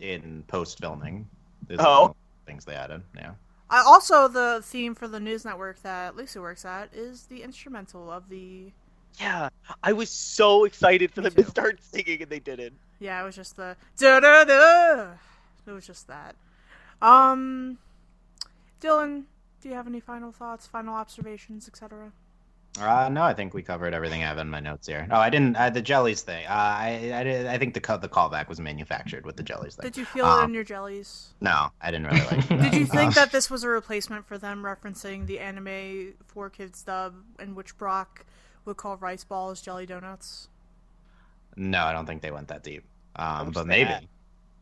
in 0.00 0.42
post 0.48 0.78
filming. 0.80 1.28
Oh. 1.78 2.14
things 2.46 2.64
they 2.64 2.74
added. 2.74 3.02
Yeah. 3.16 3.32
I 3.70 3.80
also 3.80 4.28
the 4.28 4.60
theme 4.62 4.94
for 4.94 5.08
the 5.08 5.20
news 5.20 5.44
network 5.44 5.80
that 5.82 6.16
Lisa 6.16 6.40
works 6.40 6.64
at 6.64 6.92
is 6.92 7.26
the 7.26 7.42
instrumental 7.42 8.10
of 8.10 8.28
the. 8.28 8.72
Yeah, 9.18 9.48
I 9.82 9.92
was 9.92 10.10
so 10.10 10.64
excited 10.64 11.12
for 11.12 11.20
Me 11.20 11.28
them 11.28 11.44
to 11.44 11.50
start 11.50 11.80
singing, 11.82 12.22
and 12.22 12.30
they 12.30 12.40
didn't. 12.40 12.74
Yeah, 12.98 13.22
it 13.22 13.24
was 13.24 13.36
just 13.36 13.56
the 13.56 13.76
da 13.96 14.20
da 14.20 14.44
da. 14.44 15.12
It 15.66 15.70
was 15.70 15.86
just 15.86 16.08
that. 16.08 16.34
Um, 17.00 17.78
Dylan, 18.80 19.24
do 19.62 19.68
you 19.68 19.74
have 19.74 19.86
any 19.86 20.00
final 20.00 20.32
thoughts, 20.32 20.66
final 20.66 20.94
observations, 20.94 21.68
etc.? 21.68 22.12
Uh, 22.80 23.08
no, 23.08 23.22
I 23.22 23.34
think 23.34 23.54
we 23.54 23.62
covered 23.62 23.94
everything 23.94 24.24
I 24.24 24.26
have 24.26 24.38
in 24.38 24.50
my 24.50 24.58
notes 24.58 24.88
here. 24.88 25.06
Oh, 25.08 25.16
I 25.20 25.30
didn't. 25.30 25.54
Uh, 25.56 25.70
the 25.70 25.80
jellies 25.80 26.22
thing. 26.22 26.44
Uh, 26.46 26.50
I, 26.50 27.12
I, 27.14 27.22
did, 27.22 27.46
I 27.46 27.56
think 27.56 27.72
the 27.74 27.80
co- 27.80 27.98
the 27.98 28.08
callback 28.08 28.48
was 28.48 28.58
manufactured 28.58 29.24
with 29.24 29.36
the 29.36 29.44
jellies 29.44 29.76
thing. 29.76 29.84
Did 29.84 29.96
you 29.96 30.04
feel 30.04 30.24
it 30.24 30.28
Um, 30.28 30.44
in 30.50 30.54
your 30.54 30.64
jellies? 30.64 31.34
No, 31.40 31.70
I 31.80 31.92
didn't 31.92 32.06
really 32.08 32.26
like. 32.26 32.48
That. 32.48 32.60
Did 32.72 32.74
you 32.80 32.86
think 32.86 33.12
Uh, 33.12 33.14
that 33.14 33.30
this 33.32 33.48
was 33.48 33.62
a 33.62 33.68
replacement 33.68 34.26
for 34.26 34.38
them 34.38 34.64
referencing 34.64 35.26
the 35.26 35.38
anime 35.38 36.14
4Kids 36.34 36.84
dub 36.84 37.14
in 37.38 37.54
which 37.54 37.78
Brock 37.78 38.26
would 38.64 38.76
call 38.76 38.96
rice 38.96 39.22
balls 39.22 39.62
jelly 39.62 39.86
donuts? 39.86 40.48
No, 41.56 41.84
I 41.84 41.92
don't 41.92 42.06
think 42.06 42.22
they 42.22 42.32
went 42.32 42.48
that 42.48 42.64
deep. 42.64 42.82
Um, 43.14 43.52
but 43.52 43.68
maybe, 43.68 43.90
had. 43.90 44.08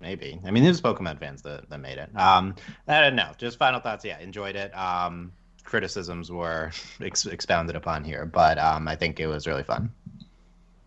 maybe. 0.03 0.39
I 0.45 0.51
mean, 0.51 0.65
it 0.65 0.69
was 0.69 0.83
Pokemon 0.83 1.19
fans 1.19 1.41
that, 1.43 1.71
that 1.71 1.79
made 1.79 1.97
it. 1.97 2.11
Um, 2.15 2.57
I 2.87 3.01
don't 3.01 3.17
know. 3.17 3.31
Just 3.39 3.57
final 3.59 3.81
thoughts. 3.81 4.05
Yeah, 4.05 4.19
enjoyed 4.19 4.57
it. 4.57 4.77
Um, 4.77 5.33
criticisms 5.65 6.31
were 6.31 6.71
ex- 7.01 7.27
expounded 7.27 7.77
upon 7.77 8.05
here, 8.05 8.27
but 8.27 8.59
um, 8.59 8.89
I 8.89 8.97
think 8.97 9.21
it 9.21 9.27
was 9.27 9.47
really 9.47 9.63
fun. 9.63 9.93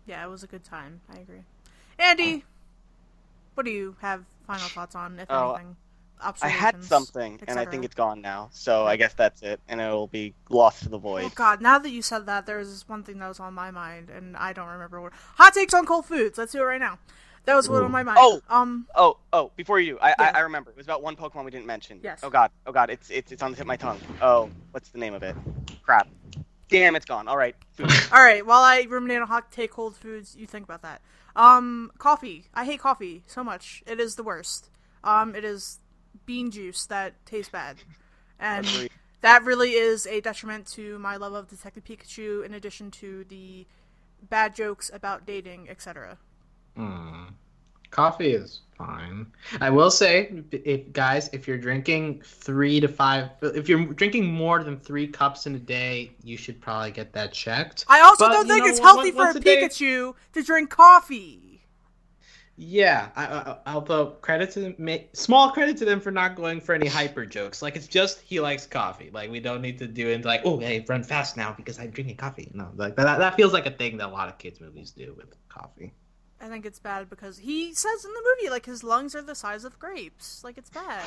Yeah, 0.06 0.24
it 0.24 0.30
was 0.30 0.42
a 0.42 0.46
good 0.46 0.64
time. 0.64 1.00
I 1.12 1.18
agree. 1.18 1.42
Andy, 1.98 2.44
what 3.54 3.64
do 3.64 3.72
you 3.72 3.96
have 4.00 4.24
final 4.46 4.68
thoughts 4.68 4.94
on, 4.94 5.18
if 5.18 5.26
Oh, 5.30 5.54
anything? 5.54 5.76
I 6.40 6.48
had 6.48 6.82
something, 6.82 7.40
and 7.46 7.58
I 7.58 7.66
think 7.66 7.84
it's 7.84 7.94
gone 7.94 8.22
now. 8.22 8.48
So 8.52 8.86
I 8.86 8.96
guess 8.96 9.12
that's 9.12 9.42
it, 9.42 9.60
and 9.68 9.80
it'll 9.82 10.06
be 10.06 10.32
lost 10.48 10.84
to 10.84 10.88
the 10.88 10.96
void. 10.98 11.24
Oh 11.26 11.32
God! 11.34 11.60
Now 11.60 11.78
that 11.78 11.90
you 11.90 12.00
said 12.00 12.24
that, 12.24 12.46
there's 12.46 12.70
this 12.70 12.88
one 12.88 13.02
thing 13.02 13.18
that 13.18 13.28
was 13.28 13.38
on 13.38 13.52
my 13.52 13.70
mind, 13.70 14.08
and 14.08 14.34
I 14.36 14.54
don't 14.54 14.68
remember 14.68 15.00
what. 15.00 15.12
Hot 15.36 15.52
takes 15.52 15.74
on 15.74 15.84
cold 15.84 16.06
foods. 16.06 16.38
Let's 16.38 16.52
do 16.52 16.60
it 16.62 16.64
right 16.64 16.80
now. 16.80 16.98
That 17.46 17.54
was 17.54 17.68
what 17.68 17.80
Ooh. 17.80 17.84
on 17.84 17.92
my 17.92 18.02
mind. 18.02 18.18
Oh! 18.20 18.42
um, 18.50 18.86
Oh, 18.94 19.18
oh! 19.32 19.52
Before 19.56 19.78
you, 19.78 19.98
I, 20.00 20.08
Yeah. 20.08 20.14
I, 20.34 20.38
I 20.38 20.40
remember. 20.40 20.72
It 20.72 20.76
was 20.76 20.86
about 20.86 21.00
one 21.02 21.14
Pokemon 21.14 21.44
we 21.44 21.52
didn't 21.52 21.66
mention. 21.66 22.00
Yes. 22.02 22.20
Oh 22.24 22.28
God! 22.28 22.50
Oh 22.66 22.72
God! 22.72 22.90
It's 22.90 23.08
it's 23.08 23.30
it's 23.30 23.42
on 23.42 23.52
the 23.52 23.56
tip 23.56 23.62
of 23.62 23.68
my 23.68 23.76
tongue. 23.76 24.00
Oh, 24.20 24.50
what's 24.72 24.88
the 24.90 24.98
name 24.98 25.14
of 25.14 25.22
it? 25.22 25.36
Crap! 25.82 26.08
Damn! 26.68 26.96
It's 26.96 27.06
gone. 27.06 27.28
All 27.28 27.36
right. 27.36 27.54
Food. 27.74 27.90
all 28.12 28.22
right. 28.22 28.44
While 28.44 28.62
I 28.62 28.82
ruminate 28.88 29.20
on 29.20 29.28
hot 29.28 29.52
take 29.52 29.70
cold 29.70 29.96
foods, 29.96 30.34
you 30.36 30.46
think 30.46 30.64
about 30.64 30.82
that. 30.82 31.00
Um, 31.36 31.92
coffee. 31.98 32.46
I 32.52 32.64
hate 32.64 32.80
coffee 32.80 33.22
so 33.28 33.44
much. 33.44 33.84
It 33.86 34.00
is 34.00 34.16
the 34.16 34.24
worst. 34.24 34.68
Um, 35.04 35.36
it 35.36 35.44
is 35.44 35.78
bean 36.24 36.50
juice 36.50 36.84
that 36.86 37.24
tastes 37.26 37.50
bad, 37.50 37.76
and 38.40 38.66
that 39.20 39.44
really 39.44 39.74
is 39.74 40.04
a 40.08 40.20
detriment 40.20 40.66
to 40.72 40.98
my 40.98 41.16
love 41.16 41.34
of 41.34 41.48
Detective 41.48 41.84
Pikachu. 41.84 42.44
In 42.44 42.54
addition 42.54 42.90
to 42.92 43.24
the 43.28 43.66
bad 44.28 44.56
jokes 44.56 44.90
about 44.92 45.24
dating, 45.24 45.68
etc. 45.70 46.18
Hmm. 46.76 47.24
Coffee 47.90 48.32
is 48.32 48.60
fine. 48.76 49.26
I 49.60 49.70
will 49.70 49.90
say, 49.90 50.42
if 50.52 50.92
guys, 50.92 51.30
if 51.32 51.48
you're 51.48 51.58
drinking 51.58 52.22
three 52.24 52.78
to 52.80 52.88
five, 52.88 53.30
if 53.40 53.68
you're 53.68 53.86
drinking 53.86 54.26
more 54.26 54.62
than 54.62 54.78
three 54.78 55.06
cups 55.06 55.46
in 55.46 55.54
a 55.54 55.58
day, 55.58 56.12
you 56.22 56.36
should 56.36 56.60
probably 56.60 56.90
get 56.90 57.12
that 57.14 57.32
checked. 57.32 57.86
I 57.88 58.00
also 58.00 58.26
But, 58.26 58.32
don't 58.32 58.46
think 58.46 58.64
know, 58.64 58.70
it's 58.70 58.78
healthy 58.78 59.12
for 59.12 59.24
once 59.24 59.36
a 59.36 59.38
a 59.38 59.42
Pikachu 59.42 60.14
to 60.34 60.42
drink 60.42 60.70
coffee. 60.70 61.62
Yeah, 62.58 63.10
I, 63.14 63.24
I, 63.26 63.58
although 63.66 64.06
credit 64.06 64.50
to 64.52 64.60
them, 64.60 64.98
small 65.12 65.50
credit 65.50 65.76
to 65.78 65.84
them 65.84 66.00
for 66.00 66.10
not 66.10 66.36
going 66.36 66.62
for 66.62 66.74
any 66.74 66.86
hyper 66.86 67.26
jokes. 67.26 67.60
Like 67.60 67.76
it's 67.76 67.86
just 67.86 68.20
he 68.22 68.40
likes 68.40 68.66
coffee. 68.66 69.10
Like 69.12 69.30
we 69.30 69.40
don't 69.40 69.60
need 69.60 69.78
to 69.78 69.86
do 69.86 70.08
into 70.08 70.26
like, 70.26 70.40
oh, 70.44 70.58
hey, 70.58 70.84
run 70.88 71.02
fast 71.02 71.36
now 71.36 71.52
because 71.52 71.78
I'm 71.78 71.90
drinking 71.90 72.16
coffee. 72.16 72.50
No, 72.54 72.70
like 72.76 72.96
that, 72.96 73.18
that 73.18 73.36
feels 73.36 73.52
like 73.52 73.66
a 73.66 73.70
thing 73.70 73.98
that 73.98 74.06
a 74.06 74.10
lot 74.10 74.28
of 74.28 74.38
kids 74.38 74.58
movies 74.60 74.90
do 74.90 75.14
with 75.14 75.34
coffee. 75.50 75.92
I 76.40 76.48
think 76.48 76.66
it's 76.66 76.78
bad 76.78 77.08
because 77.08 77.38
he 77.38 77.72
says 77.74 78.04
in 78.04 78.12
the 78.12 78.22
movie 78.36 78.50
like 78.50 78.66
his 78.66 78.84
lungs 78.84 79.14
are 79.14 79.22
the 79.22 79.34
size 79.34 79.64
of 79.64 79.78
grapes. 79.78 80.42
Like 80.44 80.58
it's 80.58 80.70
bad. 80.70 81.02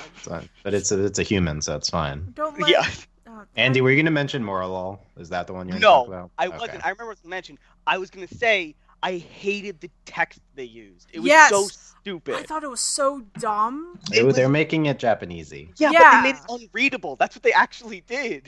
But 0.64 0.74
it's 0.74 0.92
a, 0.92 1.06
it's 1.06 1.20
a 1.20 1.24
human, 1.24 1.62
so 1.62 1.76
it's 1.76 1.90
fine. 1.90 2.32
Don't 2.36 2.60
let. 2.60 2.70
Yeah. 2.72 2.86
Oh, 3.28 3.44
Andy, 3.56 3.82
were 3.82 3.92
you 3.92 3.98
gonna 4.02 4.10
mention 4.10 4.44
Morelull? 4.44 4.98
Is 5.18 5.30
that 5.30 5.46
the 5.46 5.54
one 5.54 5.68
you're 5.70 5.78
No, 5.78 5.88
talking 6.06 6.14
about? 6.14 6.24
No, 6.26 6.32
I 6.40 6.48
Okay. 6.48 6.58
wasn't. 6.58 6.86
I 6.86 6.90
remember 6.90 7.08
what 7.12 7.18
you 7.24 7.30
mentioned. 7.30 7.60
I 7.86 8.00
was 8.00 8.10
gonna 8.10 8.28
say 8.28 8.74
I 9.04 9.18
hated 9.18 9.80
the 9.82 9.90
text 10.06 10.40
they 10.56 10.64
used. 10.64 11.08
It 11.14 11.20
was 11.20 11.28
Yes! 11.28 11.50
so 11.52 11.68
stupid. 11.68 12.36
I 12.36 12.44
thought 12.44 12.64
it 12.64 12.70
was 12.70 12.82
so 12.82 13.22
dumb. 13.38 14.00
They, 14.10 14.18
it 14.20 14.26
was- 14.26 14.36
they're 14.36 14.50
making 14.50 14.88
it 14.88 14.98
Japanesey. 14.98 15.70
yeah, 15.78 15.92
Yeah. 15.92 16.00
but 16.00 16.12
they 16.24 16.32
made 16.34 16.40
it 16.40 16.46
unreadable. 16.50 17.16
That's 17.18 17.36
what 17.36 17.44
they 17.44 17.54
actually 17.54 18.02
did. 18.02 18.48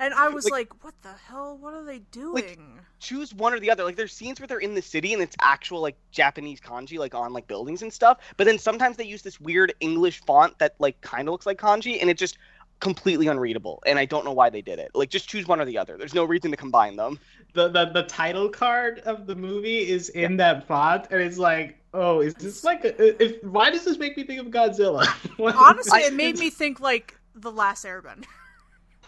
And 0.00 0.14
I 0.14 0.28
was 0.28 0.44
Like- 0.46 0.52
like, 0.72 0.84
what 0.84 0.94
the 1.02 1.12
hell? 1.28 1.56
What 1.58 1.74
are 1.74 1.84
they 1.84 1.98
doing? 2.10 2.80
choose 2.98 3.32
one 3.34 3.54
or 3.54 3.60
the 3.60 3.70
other. 3.70 3.82
Like 3.84 3.96
there's 3.96 4.12
scenes 4.12 4.40
where 4.40 4.46
they're 4.46 4.58
in 4.58 4.74
the 4.74 4.82
city 4.82 5.14
and 5.14 5.22
it's 5.22 5.34
actual 5.40 5.80
like 5.80 5.96
Japanese 6.10 6.60
kanji 6.60 6.98
like 6.98 7.14
on 7.14 7.32
like 7.32 7.46
buildings 7.46 7.80
and 7.82 7.90
stuff. 7.92 8.18
But 8.36 8.44
then 8.44 8.58
sometimes 8.58 8.96
they 8.98 9.04
use 9.04 9.22
this 9.22 9.40
weird 9.40 9.72
English 9.80 10.20
font 10.26 10.58
that 10.58 10.74
like 10.78 11.00
kind 11.00 11.26
of 11.28 11.32
looks 11.32 11.46
like 11.46 11.58
kanji 11.58 11.98
and 12.00 12.10
it's 12.10 12.18
just 12.20 12.36
completely 12.80 13.26
unreadable. 13.26 13.82
And 13.86 13.98
I 13.98 14.04
don't 14.04 14.24
know 14.24 14.32
why 14.32 14.50
they 14.50 14.60
did 14.60 14.78
it. 14.78 14.90
Like 14.94 15.08
just 15.10 15.28
choose 15.30 15.46
one 15.46 15.60
or 15.60 15.64
the 15.64 15.78
other. 15.78 15.96
There's 15.96 16.14
no 16.14 16.24
reason 16.24 16.50
to 16.50 16.56
combine 16.58 16.96
them. 16.96 17.18
The, 17.54 17.68
the 17.68 17.86
the 17.86 18.02
title 18.04 18.48
card 18.50 19.00
of 19.00 19.26
the 19.26 19.34
movie 19.34 19.88
is 19.88 20.10
in 20.10 20.36
that 20.36 20.66
font, 20.68 21.06
and 21.10 21.20
it's 21.20 21.38
like, 21.38 21.78
oh, 21.94 22.20
is 22.20 22.34
this 22.34 22.62
like, 22.64 22.84
a, 22.84 23.22
if 23.22 23.42
why 23.42 23.70
does 23.70 23.84
this 23.84 23.98
make 23.98 24.16
me 24.16 24.24
think 24.24 24.40
of 24.40 24.46
Godzilla? 24.48 25.06
Honestly, 25.56 26.00
it 26.00 26.14
made 26.14 26.38
me 26.38 26.48
think 26.50 26.80
like 26.80 27.18
the 27.34 27.50
Last 27.50 27.84
Airbender. 27.84 28.26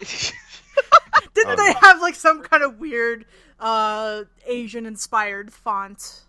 Didn't 1.33 1.57
they 1.57 1.73
have 1.81 2.01
like 2.01 2.15
some 2.15 2.41
kind 2.43 2.63
of 2.63 2.79
weird 2.79 3.25
uh 3.59 4.23
Asian 4.45 4.85
inspired 4.85 5.51
font? 5.53 6.21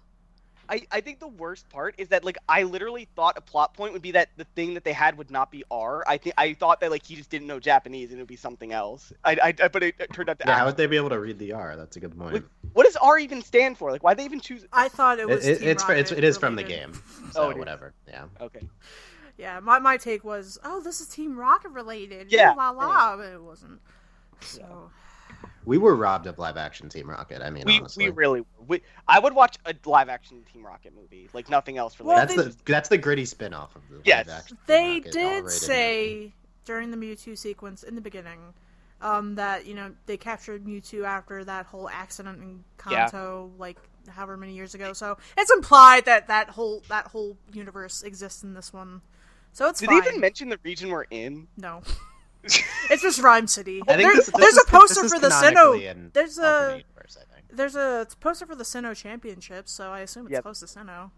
I, 0.66 0.80
I 0.90 1.02
think 1.02 1.20
the 1.20 1.28
worst 1.28 1.68
part 1.68 1.94
is 1.98 2.08
that 2.08 2.24
like 2.24 2.38
I 2.48 2.62
literally 2.62 3.06
thought 3.14 3.36
a 3.36 3.42
plot 3.42 3.74
point 3.74 3.92
would 3.92 4.00
be 4.00 4.12
that 4.12 4.30
the 4.38 4.44
thing 4.56 4.72
that 4.74 4.82
they 4.84 4.94
had 4.94 5.18
would 5.18 5.30
not 5.30 5.50
be 5.50 5.62
R. 5.70 6.02
I 6.06 6.16
think 6.16 6.34
I 6.38 6.54
thought 6.54 6.80
that 6.80 6.90
like 6.90 7.04
he 7.04 7.16
just 7.16 7.28
didn't 7.28 7.46
know 7.48 7.60
Japanese 7.60 8.10
and 8.10 8.18
it 8.18 8.22
would 8.22 8.28
be 8.28 8.36
something 8.36 8.72
else. 8.72 9.12
I, 9.24 9.32
I, 9.32 9.54
I- 9.64 9.68
but 9.68 9.82
it, 9.82 9.94
it 9.98 10.10
turned 10.14 10.30
out 10.30 10.38
to 10.38 10.44
Yeah, 10.46 10.56
how 10.56 10.64
would 10.64 10.78
they 10.78 10.86
be 10.86 10.96
able 10.96 11.10
to 11.10 11.20
read 11.20 11.38
the 11.38 11.52
R? 11.52 11.76
That's 11.76 11.96
a 11.96 12.00
good 12.00 12.18
point. 12.18 12.32
Like, 12.34 12.44
what 12.72 12.84
does 12.86 12.96
R 12.96 13.18
even 13.18 13.42
stand 13.42 13.76
for? 13.76 13.90
Like 13.92 14.02
why 14.02 14.14
they 14.14 14.24
even 14.24 14.40
choose? 14.40 14.64
I 14.72 14.88
thought 14.88 15.18
it 15.18 15.22
It, 15.22 15.28
was. 15.28 15.46
it, 15.46 15.58
Team 15.58 15.68
it's, 15.68 15.84
fr- 15.84 15.92
it's 15.92 16.10
Rocket 16.12 16.24
it 16.24 16.26
is 16.26 16.38
from 16.38 16.56
the 16.56 16.62
game, 16.62 16.92
Oh, 16.94 17.30
so 17.32 17.48
it 17.50 17.52
is. 17.52 17.58
whatever. 17.58 17.92
Yeah. 18.08 18.24
Okay. 18.40 18.60
Yeah, 19.36 19.60
my 19.60 19.78
my 19.78 19.96
take 19.96 20.24
was, 20.24 20.58
oh, 20.64 20.80
this 20.80 21.00
is 21.00 21.08
Team 21.08 21.36
Rocket 21.36 21.70
related. 21.70 22.30
Yeah, 22.30 22.52
la 22.52 22.70
la, 22.70 23.16
but 23.16 23.32
it 23.32 23.42
wasn't. 23.42 23.80
So 24.40 24.90
We 25.64 25.78
were 25.78 25.96
robbed 25.96 26.26
of 26.26 26.38
live 26.38 26.56
action 26.56 26.88
Team 26.88 27.08
Rocket. 27.08 27.42
I 27.42 27.50
mean, 27.50 27.64
We, 27.66 27.78
honestly, 27.78 28.04
we 28.04 28.10
really 28.10 28.40
were. 28.42 28.46
We, 28.66 28.82
I 29.08 29.18
would 29.18 29.34
watch 29.34 29.56
a 29.66 29.74
live 29.86 30.08
action 30.08 30.44
Team 30.52 30.64
Rocket 30.64 30.94
movie, 30.94 31.28
like 31.32 31.48
nothing 31.48 31.78
else 31.78 31.94
for 31.94 32.04
Well, 32.04 32.16
like, 32.16 32.28
that's 32.28 32.56
the 32.56 32.56
that's 32.64 32.88
the 32.88 32.98
gritty 32.98 33.24
spin 33.24 33.54
off 33.54 33.74
of 33.74 33.82
the 33.90 34.00
Yes. 34.04 34.26
live 34.26 34.36
action. 34.38 34.58
They 34.66 34.94
Rocket 34.96 35.12
did 35.12 35.42
R-rated 35.42 35.50
say 35.50 36.34
during 36.64 36.90
the 36.90 36.96
Mewtwo 36.96 37.36
sequence 37.36 37.82
in 37.82 37.94
the 37.94 38.00
beginning 38.00 38.54
um, 39.00 39.34
that 39.34 39.66
you 39.66 39.74
know 39.74 39.92
they 40.06 40.16
captured 40.16 40.64
Mewtwo 40.64 41.04
after 41.04 41.44
that 41.44 41.66
whole 41.66 41.88
accident 41.88 42.38
in 42.40 42.64
Yeah. 42.90 43.08
Kanto, 43.08 43.50
like 43.58 43.78
however 44.08 44.36
many 44.36 44.52
years 44.52 44.74
ago. 44.74 44.92
So 44.92 45.16
it's 45.36 45.50
implied 45.50 46.04
that 46.04 46.28
that 46.28 46.50
whole 46.50 46.82
that 46.88 47.08
whole 47.08 47.36
universe 47.52 48.02
exists 48.02 48.42
in 48.42 48.54
this 48.54 48.72
one. 48.72 49.02
So 49.54 49.68
it's 49.68 49.80
Did 49.80 49.88
fine. 49.88 50.00
they 50.02 50.08
even 50.08 50.20
mention 50.20 50.48
the 50.50 50.58
region 50.62 50.90
we're 50.90 51.04
in? 51.10 51.48
no. 51.56 51.80
it's 52.44 53.00
just 53.00 53.22
Ryme 53.22 53.46
City. 53.48 53.80
I 53.88 53.96
think 53.96 54.02
There- 54.08 54.16
this, 54.16 54.26
this 54.26 54.34
there's 54.38 54.52
is- 54.56 54.64
a 54.64 54.70
poster 54.70 55.02
this 55.02 55.04
is 55.04 55.14
for 55.14 55.18
the 55.20 55.28
canonically 55.30 55.80
Sinnoh. 55.86 56.12
there's 56.12 56.38
a- 56.38 56.44
alternate 56.44 56.84
universe, 56.94 57.16
I 57.18 57.34
think. 57.34 57.46
There's 57.56 57.74
a 57.76 58.06
poster 58.20 58.44
for 58.46 58.54
the 58.54 58.64
Sinnoh 58.64 58.94
Championship, 58.94 59.66
so 59.68 59.90
I 59.92 60.00
assume 60.00 60.26
it's 60.26 60.32
Yep. 60.32 60.42
close 60.42 60.60
to 60.60 60.66
Sinnoh. 60.66 61.10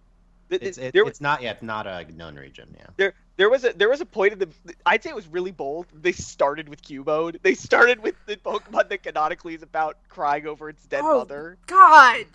It's, 0.50 0.78
it, 0.78 0.92
there, 0.92 1.02
was- 1.04 1.10
it's 1.12 1.20
not 1.20 1.42
yet 1.42 1.60
not 1.64 1.88
a 1.88 2.04
known 2.12 2.36
region. 2.36 2.76
Yeah. 2.78 2.86
there, 2.96 3.14
there 3.38 3.50
was 3.50 3.64
a 3.64 3.72
there 3.72 3.88
was 3.88 4.00
a 4.00 4.06
point 4.06 4.34
in 4.34 4.38
the. 4.38 4.48
I'd 4.86 5.02
say 5.02 5.10
it 5.10 5.16
was 5.16 5.26
really 5.26 5.50
bold. 5.50 5.86
They 5.92 6.12
started 6.12 6.68
with 6.68 6.82
Cubone. 6.82 7.42
They 7.42 7.54
started 7.54 7.98
with 8.00 8.14
the 8.26 8.36
Pokemon 8.36 8.88
that 8.90 9.02
canonically 9.02 9.54
is 9.54 9.62
about 9.64 9.96
crying 10.08 10.46
over 10.46 10.68
its 10.68 10.86
dead 10.86 11.00
Oh, 11.02 11.18
mother. 11.18 11.58
God, 11.66 12.26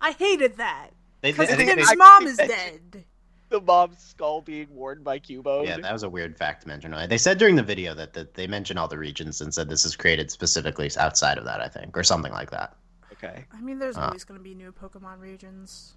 I 0.00 0.12
hated 0.12 0.56
that 0.56 0.90
because 1.20 1.50
I 1.50 1.56
think 1.56 1.74
Tim's 1.74 1.94
mom 1.98 2.26
is 2.26 2.38
I- 2.40 2.46
dead. 2.46 3.04
The 3.48 3.60
mom's 3.60 3.98
skull 3.98 4.40
being 4.40 4.66
worn 4.74 5.02
by 5.02 5.18
Cubone. 5.20 5.66
Yeah, 5.66 5.78
that 5.78 5.92
was 5.92 6.02
a 6.02 6.08
weird 6.08 6.36
fact 6.36 6.62
to 6.62 6.68
mention. 6.68 6.94
They 7.08 7.18
said 7.18 7.38
during 7.38 7.54
the 7.56 7.62
video 7.62 7.94
that, 7.94 8.12
that 8.14 8.34
they 8.34 8.46
mentioned 8.46 8.78
all 8.78 8.88
the 8.88 8.98
regions 8.98 9.40
and 9.40 9.54
said 9.54 9.68
this 9.68 9.84
is 9.84 9.94
created 9.94 10.30
specifically 10.30 10.90
outside 10.98 11.38
of 11.38 11.44
that, 11.44 11.60
I 11.60 11.68
think, 11.68 11.96
or 11.96 12.02
something 12.02 12.32
like 12.32 12.50
that. 12.50 12.76
okay. 13.12 13.44
I 13.52 13.60
mean, 13.60 13.78
there's 13.78 13.96
Ah. 13.96 14.06
always 14.08 14.24
going 14.24 14.38
to 14.38 14.42
be 14.44 14.54
new 14.54 14.72
Pokemon 14.72 15.20
regions. 15.20 15.94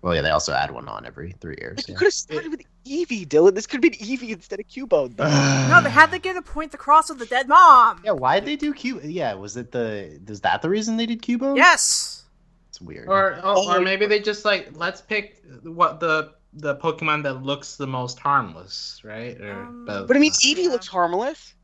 Well, 0.00 0.14
yeah, 0.14 0.22
they 0.22 0.30
also 0.30 0.52
add 0.52 0.70
one 0.70 0.88
on 0.88 1.04
every 1.06 1.32
three 1.40 1.56
years. 1.58 1.76
Like, 1.78 1.88
you 1.88 1.92
yeah. 1.94 1.98
could 1.98 2.04
have 2.06 2.14
started 2.14 2.50
with 2.52 2.62
Eevee, 2.86 3.26
Dylan. 3.26 3.54
This 3.54 3.66
could 3.66 3.82
have 3.84 3.92
been 3.92 4.00
Eevee 4.00 4.30
instead 4.30 4.60
of 4.60 4.66
Cubone. 4.68 5.18
No, 5.70 5.80
they 5.82 5.90
had 5.90 6.10
to 6.12 6.18
get 6.20 6.36
a 6.36 6.42
point 6.42 6.72
across 6.72 7.08
with 7.10 7.18
the 7.18 7.26
dead 7.26 7.48
mom. 7.48 8.00
Yeah, 8.04 8.12
why 8.12 8.38
did 8.40 8.46
they 8.48 8.56
do 8.56 8.72
Cube? 8.72 9.02
Yeah, 9.04 9.34
was 9.34 9.56
it 9.56 9.72
the? 9.72 10.20
Is 10.28 10.40
that 10.42 10.62
the 10.62 10.68
reason 10.70 10.96
they 10.96 11.06
did 11.06 11.20
Cubone? 11.22 11.56
Yes. 11.56 12.24
it's 12.70 12.80
weird. 12.80 13.08
Or 13.08 13.32
or, 13.34 13.40
Oh, 13.42 13.74
or 13.76 13.80
maybe 13.80 14.06
they 14.06 14.20
just 14.20 14.44
like 14.44 14.70
let's 14.74 15.00
pick 15.00 15.42
what 15.64 15.98
the 16.00 16.32
the 16.60 16.76
Pokemon 16.76 17.22
that 17.24 17.42
looks 17.42 17.76
the 17.76 17.86
most 17.86 18.18
harmless, 18.18 19.00
right? 19.04 19.40
Or 19.40 19.62
Um, 19.62 19.84
but 19.86 20.14
I 20.16 20.18
mean, 20.20 20.32
Eevee 20.32 20.64
Yeah. 20.64 20.70
looks 20.70 20.86
harmless. 20.86 21.54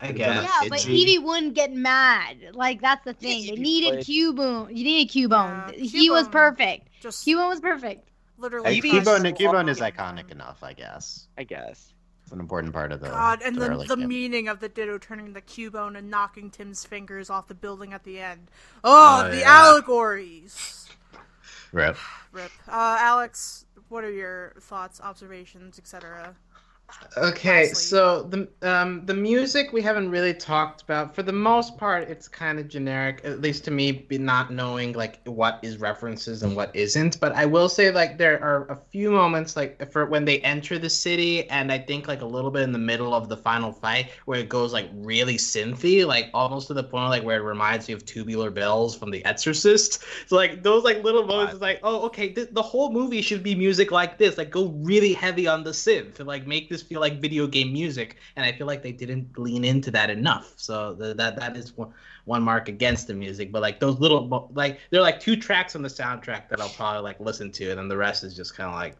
I 0.00 0.12
guess. 0.12 0.44
Yeah, 0.44 0.68
but 0.68 0.80
Pidgey. 0.80 1.04
Eevee 1.18 1.22
wouldn't 1.22 1.54
get 1.54 1.72
mad. 1.72 2.50
Like 2.52 2.80
that's 2.80 3.04
the 3.04 3.14
thing. 3.14 3.42
Yeah, 3.44 3.54
They 3.54 3.60
needed 3.60 3.96
would. 3.96 4.06
Cubone. 4.06 4.68
You 4.76 4.84
needed 4.84 5.12
Cubone. 5.12 5.72
Yeah, 5.76 5.84
he 6.00 6.10
was 6.10 6.28
perfect. 6.28 6.88
Just 7.00 7.26
Cubone 7.26 7.48
was 7.48 7.60
perfect. 7.60 8.08
literally. 8.38 8.80
Eevee 8.80 8.90
press 8.90 9.06
is- 9.06 9.08
Cubone, 9.22 9.36
Cubone 9.38 9.68
is 9.68 9.80
iconic 9.80 10.16
button. 10.24 10.30
enough, 10.32 10.62
I 10.62 10.72
guess. 10.72 11.28
I 11.38 11.44
guess. 11.44 11.92
It's 12.24 12.32
an 12.32 12.40
important 12.40 12.72
part 12.72 12.90
of 12.92 13.00
the. 13.00 13.08
God, 13.10 13.42
and 13.42 13.56
the, 13.56 13.68
early 13.68 13.86
the 13.86 13.96
meaning 13.98 14.48
of 14.48 14.58
the 14.60 14.68
Ditto 14.68 14.98
turning 14.98 15.32
the 15.34 15.42
Cubone 15.42 15.96
and 15.96 16.10
knocking 16.10 16.50
Tim's 16.50 16.84
fingers 16.84 17.28
off 17.30 17.48
the 17.48 17.54
building 17.54 17.92
at 17.92 18.02
the 18.04 18.18
end. 18.18 18.50
Oh, 18.82 19.24
Oh, 19.26 19.30
the 19.30 19.38
yeah. 19.40 19.50
allegories. 19.50 20.88
Rip. 21.72 21.96
Rip. 22.32 22.50
Uh, 22.68 22.96
Alex, 23.00 23.63
what 23.94 24.02
are 24.02 24.10
your 24.10 24.54
thoughts, 24.58 25.00
observations, 25.00 25.78
etc.? 25.78 26.34
Okay, 27.16 27.68
Lastly. 27.68 27.74
so 27.74 28.22
the 28.24 28.48
um 28.62 29.06
the 29.06 29.14
music 29.14 29.72
we 29.72 29.82
haven't 29.82 30.10
really 30.10 30.34
talked 30.34 30.82
about. 30.82 31.14
For 31.14 31.22
the 31.22 31.32
most 31.32 31.76
part, 31.78 32.08
it's 32.08 32.26
kind 32.26 32.58
of 32.58 32.68
generic, 32.68 33.20
at 33.24 33.40
least 33.40 33.64
to 33.64 33.70
me, 33.70 34.06
not 34.10 34.52
knowing 34.52 34.92
like 34.94 35.20
what 35.24 35.60
is 35.62 35.78
references 35.78 36.42
and 36.42 36.56
what 36.56 36.74
isn't. 36.74 37.20
But 37.20 37.32
I 37.32 37.46
will 37.46 37.68
say 37.68 37.92
like 37.92 38.18
there 38.18 38.42
are 38.42 38.66
a 38.70 38.76
few 38.76 39.12
moments 39.12 39.56
like 39.56 39.92
for 39.92 40.06
when 40.06 40.24
they 40.24 40.40
enter 40.40 40.78
the 40.78 40.90
city, 40.90 41.48
and 41.50 41.70
I 41.70 41.78
think 41.78 42.08
like 42.08 42.22
a 42.22 42.26
little 42.26 42.50
bit 42.50 42.62
in 42.62 42.72
the 42.72 42.78
middle 42.78 43.14
of 43.14 43.28
the 43.28 43.36
final 43.36 43.70
fight 43.70 44.10
where 44.24 44.40
it 44.40 44.48
goes 44.48 44.72
like 44.72 44.90
really 44.94 45.36
synthy, 45.36 46.04
like 46.04 46.30
almost 46.34 46.66
to 46.68 46.74
the 46.74 46.84
point 46.84 47.10
like 47.10 47.22
where 47.22 47.38
it 47.38 47.44
reminds 47.44 47.86
me 47.86 47.94
of 47.94 48.04
Tubular 48.04 48.50
Bells 48.50 48.96
from 48.96 49.10
The 49.12 49.24
Exorcist. 49.24 50.02
So 50.26 50.34
like 50.42 50.64
those 50.64 50.82
like 50.82 51.04
little 51.04 51.24
moments, 51.24 51.54
is 51.54 51.60
like 51.60 51.78
oh 51.84 52.06
okay, 52.06 52.30
th- 52.30 52.48
the 52.50 52.62
whole 52.62 52.90
movie 52.90 53.22
should 53.22 53.44
be 53.44 53.54
music 53.54 53.92
like 53.92 54.18
this, 54.18 54.36
like 54.36 54.50
go 54.50 54.66
really 54.82 55.12
heavy 55.12 55.46
on 55.46 55.62
the 55.62 55.70
synth 55.70 56.14
to 56.16 56.24
like 56.24 56.44
make 56.46 56.68
this 56.74 56.82
feel 56.82 57.00
like 57.00 57.20
video 57.20 57.46
game 57.46 57.72
music, 57.72 58.16
and 58.36 58.44
I 58.44 58.52
feel 58.52 58.66
like 58.66 58.82
they 58.82 58.92
didn't 58.92 59.38
lean 59.38 59.64
into 59.64 59.90
that 59.92 60.10
enough. 60.10 60.52
So 60.56 60.94
the, 60.94 61.14
that 61.14 61.36
that 61.36 61.56
is 61.56 61.76
one, 61.76 61.92
one 62.24 62.42
mark 62.42 62.68
against 62.68 63.06
the 63.06 63.14
music. 63.14 63.52
But 63.52 63.62
like 63.62 63.78
those 63.80 63.98
little 64.00 64.50
like 64.54 64.80
there 64.90 65.00
are 65.00 65.02
like 65.02 65.20
two 65.20 65.36
tracks 65.36 65.76
on 65.76 65.82
the 65.82 65.88
soundtrack 65.88 66.48
that 66.48 66.60
I'll 66.60 66.68
probably 66.70 67.02
like 67.02 67.20
listen 67.20 67.50
to, 67.52 67.70
and 67.70 67.78
then 67.78 67.88
the 67.88 67.96
rest 67.96 68.24
is 68.24 68.34
just 68.36 68.56
kind 68.56 68.68
of 68.68 68.74
like 68.74 68.96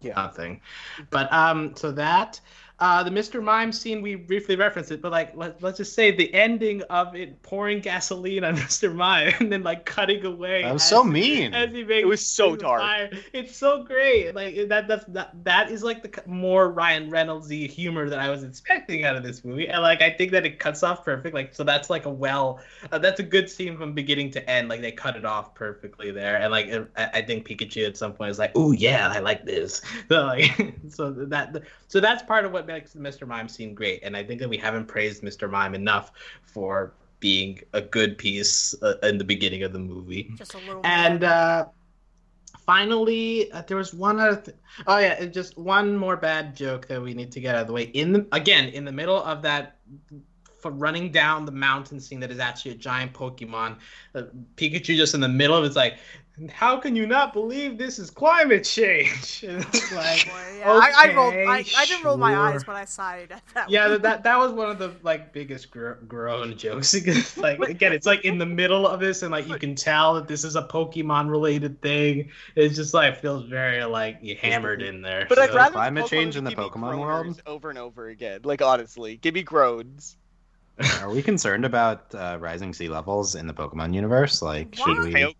Yeah. 0.00 0.14
nothing. 0.16 0.60
But 1.10 1.32
um, 1.32 1.74
so 1.76 1.92
that 1.92 2.40
uh, 2.80 3.02
the 3.04 3.10
Mr. 3.10 3.40
Mime 3.42 3.70
scene 3.72 4.02
we 4.02 4.16
briefly 4.16 4.56
referenced 4.56 4.90
it, 4.90 5.00
but 5.00 5.12
like 5.12 5.36
let, 5.36 5.62
let's 5.62 5.78
just 5.78 5.94
say 5.94 6.10
the 6.10 6.32
ending 6.34 6.82
of 6.90 7.14
it 7.14 7.40
pouring 7.42 7.78
gasoline 7.80 8.42
on 8.42 8.56
Mr. 8.64 8.92
Mime 8.92 9.32
and 9.38 9.52
then 9.52 9.62
like 9.62 9.84
cutting 9.86 10.24
away. 10.24 10.62
That 10.62 10.72
was 10.72 10.82
as- 10.82 10.88
so 10.88 11.04
mean. 11.04 11.54
as 11.54 11.70
he 11.70 11.84
makes 11.84 12.02
It 12.02 12.06
was 12.06 12.26
so 12.26 12.56
dark. 12.56 12.80
fire. 12.80 13.10
It's 13.32 13.56
so 13.56 13.84
great. 13.84 14.34
Like 14.34 14.56
that. 14.68 14.88
That's 14.88 15.04
that. 15.06 15.32
That 15.44 15.70
is 15.70 15.84
like 15.84 16.02
the 16.02 16.22
more 16.26 16.70
Ryan 16.72 17.10
Reynoldsy 17.10 17.70
humor 17.70 18.10
that 18.10 18.18
I 18.18 18.28
was 18.28 18.42
expecting 18.42 19.04
out 19.04 19.14
of 19.14 19.22
this 19.22 19.44
movie, 19.44 19.68
and 19.68 19.80
like 19.82 20.02
I 20.02 20.10
think 20.10 20.32
that 20.32 20.44
it 20.44 20.58
cuts 20.58 20.82
off 20.82 21.04
perfect. 21.04 21.32
Like 21.34 21.54
so, 21.54 21.62
that's 21.62 21.90
like 21.90 22.06
a 22.06 22.10
well. 22.10 22.60
Uh, 22.90 22.98
that's 22.98 23.20
a 23.20 23.24
good 23.24 23.48
scene 23.48 23.76
from 23.78 23.92
beginning 23.92 24.32
to 24.32 24.50
end. 24.50 24.68
Like 24.68 24.80
they 24.80 24.90
cut 24.92 25.14
it 25.16 25.24
off 25.24 25.54
perfectly 25.54 26.10
there, 26.10 26.36
and 26.40 26.50
like 26.50 26.66
it- 26.66 26.90
I, 26.96 27.10
I 27.14 27.22
think 27.22 27.46
Pikachu 27.48 27.86
at 27.86 27.96
some 27.96 28.12
point 28.14 28.30
is 28.32 28.38
like, 28.40 28.50
"Oh 28.56 28.72
yeah, 28.72 29.12
I 29.14 29.20
like 29.20 29.44
this." 29.44 29.80
So 30.08 30.24
like, 30.26 30.74
so 30.88 31.10
that 31.12 31.62
so 31.86 32.00
that's 32.00 32.22
part 32.24 32.44
of 32.44 32.52
what 32.52 32.63
makes 32.66 32.92
the 32.92 33.00
Mr. 33.00 33.26
Mime 33.26 33.48
scene 33.48 33.74
great, 33.74 34.02
and 34.02 34.16
I 34.16 34.22
think 34.24 34.40
that 34.40 34.48
we 34.48 34.56
haven't 34.56 34.86
praised 34.86 35.22
Mr. 35.22 35.50
Mime 35.50 35.74
enough 35.74 36.12
for 36.42 36.94
being 37.20 37.58
a 37.72 37.80
good 37.80 38.18
piece 38.18 38.74
uh, 38.82 38.96
in 39.02 39.16
the 39.16 39.24
beginning 39.24 39.62
of 39.62 39.72
the 39.72 39.78
movie. 39.78 40.30
Just 40.36 40.54
a 40.54 40.58
little. 40.58 40.82
And 40.84 41.24
uh, 41.24 41.66
finally, 42.66 43.50
uh, 43.52 43.62
there 43.66 43.76
was 43.76 43.94
one 43.94 44.20
other. 44.20 44.40
Th- 44.40 44.56
oh 44.86 44.98
yeah, 44.98 45.16
and 45.18 45.32
just 45.32 45.56
one 45.56 45.96
more 45.96 46.16
bad 46.16 46.54
joke 46.54 46.86
that 46.88 47.00
we 47.00 47.14
need 47.14 47.32
to 47.32 47.40
get 47.40 47.54
out 47.54 47.62
of 47.62 47.66
the 47.66 47.72
way. 47.72 47.84
In 47.84 48.12
the 48.12 48.26
again, 48.32 48.68
in 48.68 48.84
the 48.84 48.92
middle 48.92 49.22
of 49.22 49.42
that, 49.42 49.78
for 50.58 50.70
running 50.70 51.12
down 51.12 51.44
the 51.44 51.52
mountain 51.52 52.00
scene 52.00 52.20
that 52.20 52.30
is 52.30 52.38
actually 52.38 52.72
a 52.72 52.76
giant 52.76 53.12
Pokemon, 53.12 53.78
uh, 54.14 54.22
Pikachu 54.56 54.96
just 54.96 55.14
in 55.14 55.20
the 55.20 55.28
middle 55.28 55.56
of 55.56 55.64
it's 55.64 55.76
like. 55.76 55.98
How 56.50 56.78
can 56.78 56.96
you 56.96 57.06
not 57.06 57.32
believe 57.32 57.78
this 57.78 58.00
is 58.00 58.10
climate 58.10 58.64
change? 58.64 59.44
And 59.48 59.58
like, 59.94 60.26
Boy, 60.26 60.58
yeah, 60.58 60.70
I, 60.72 60.92
I 60.96 61.14
rolled. 61.14 61.34
I, 61.34 61.60
okay, 61.60 61.72
I 61.76 61.84
didn't 61.84 62.04
roll 62.04 62.16
my 62.16 62.34
eyes, 62.34 62.52
sure. 62.52 62.62
but 62.66 62.76
I 62.76 62.84
sighed 62.86 63.30
at 63.30 63.42
that. 63.54 63.70
yeah, 63.70 63.82
one. 63.82 63.92
that, 63.92 64.02
that 64.02 64.24
that 64.24 64.38
was 64.38 64.52
one 64.52 64.70
of 64.70 64.78
the 64.78 64.94
like 65.02 65.32
biggest 65.32 65.70
gro- 65.70 65.96
groan 66.08 66.56
jokes. 66.56 66.94
Like 67.36 67.60
again, 67.60 67.92
it's 67.92 68.06
like 68.06 68.24
in 68.24 68.38
the 68.38 68.46
middle 68.46 68.88
of 68.88 69.00
this, 69.00 69.22
and 69.22 69.30
like 69.30 69.46
you 69.46 69.58
can 69.58 69.74
tell 69.74 70.14
that 70.14 70.26
this 70.26 70.44
is 70.44 70.56
a 70.56 70.62
Pokemon 70.62 71.30
related 71.30 71.80
thing. 71.82 72.30
It's 72.56 72.74
just 72.74 72.94
like 72.94 73.20
feels 73.20 73.44
very 73.44 73.84
like 73.84 74.18
you 74.22 74.34
hammered 74.36 74.82
in 74.82 75.02
there. 75.02 75.26
But 75.28 75.38
I'd 75.38 75.54
rather 75.54 75.74
climate 75.74 76.06
Pokemon 76.06 76.08
change 76.08 76.36
in 76.36 76.44
the 76.44 76.52
Pokemon 76.52 76.98
world? 76.98 77.42
over 77.46 77.70
and 77.70 77.78
over 77.78 78.08
again. 78.08 78.40
Like 78.44 78.62
honestly, 78.62 79.18
give 79.18 79.34
me 79.34 79.42
groans. 79.42 80.16
Are 81.00 81.10
we 81.10 81.22
concerned 81.22 81.64
about 81.64 82.12
uh, 82.14 82.38
rising 82.40 82.72
sea 82.72 82.88
levels 82.88 83.36
in 83.36 83.46
the 83.46 83.54
Pokemon 83.54 83.94
universe? 83.94 84.42
Like, 84.42 84.74
should 84.74 84.98
Why? 84.98 85.26
we? 85.26 85.36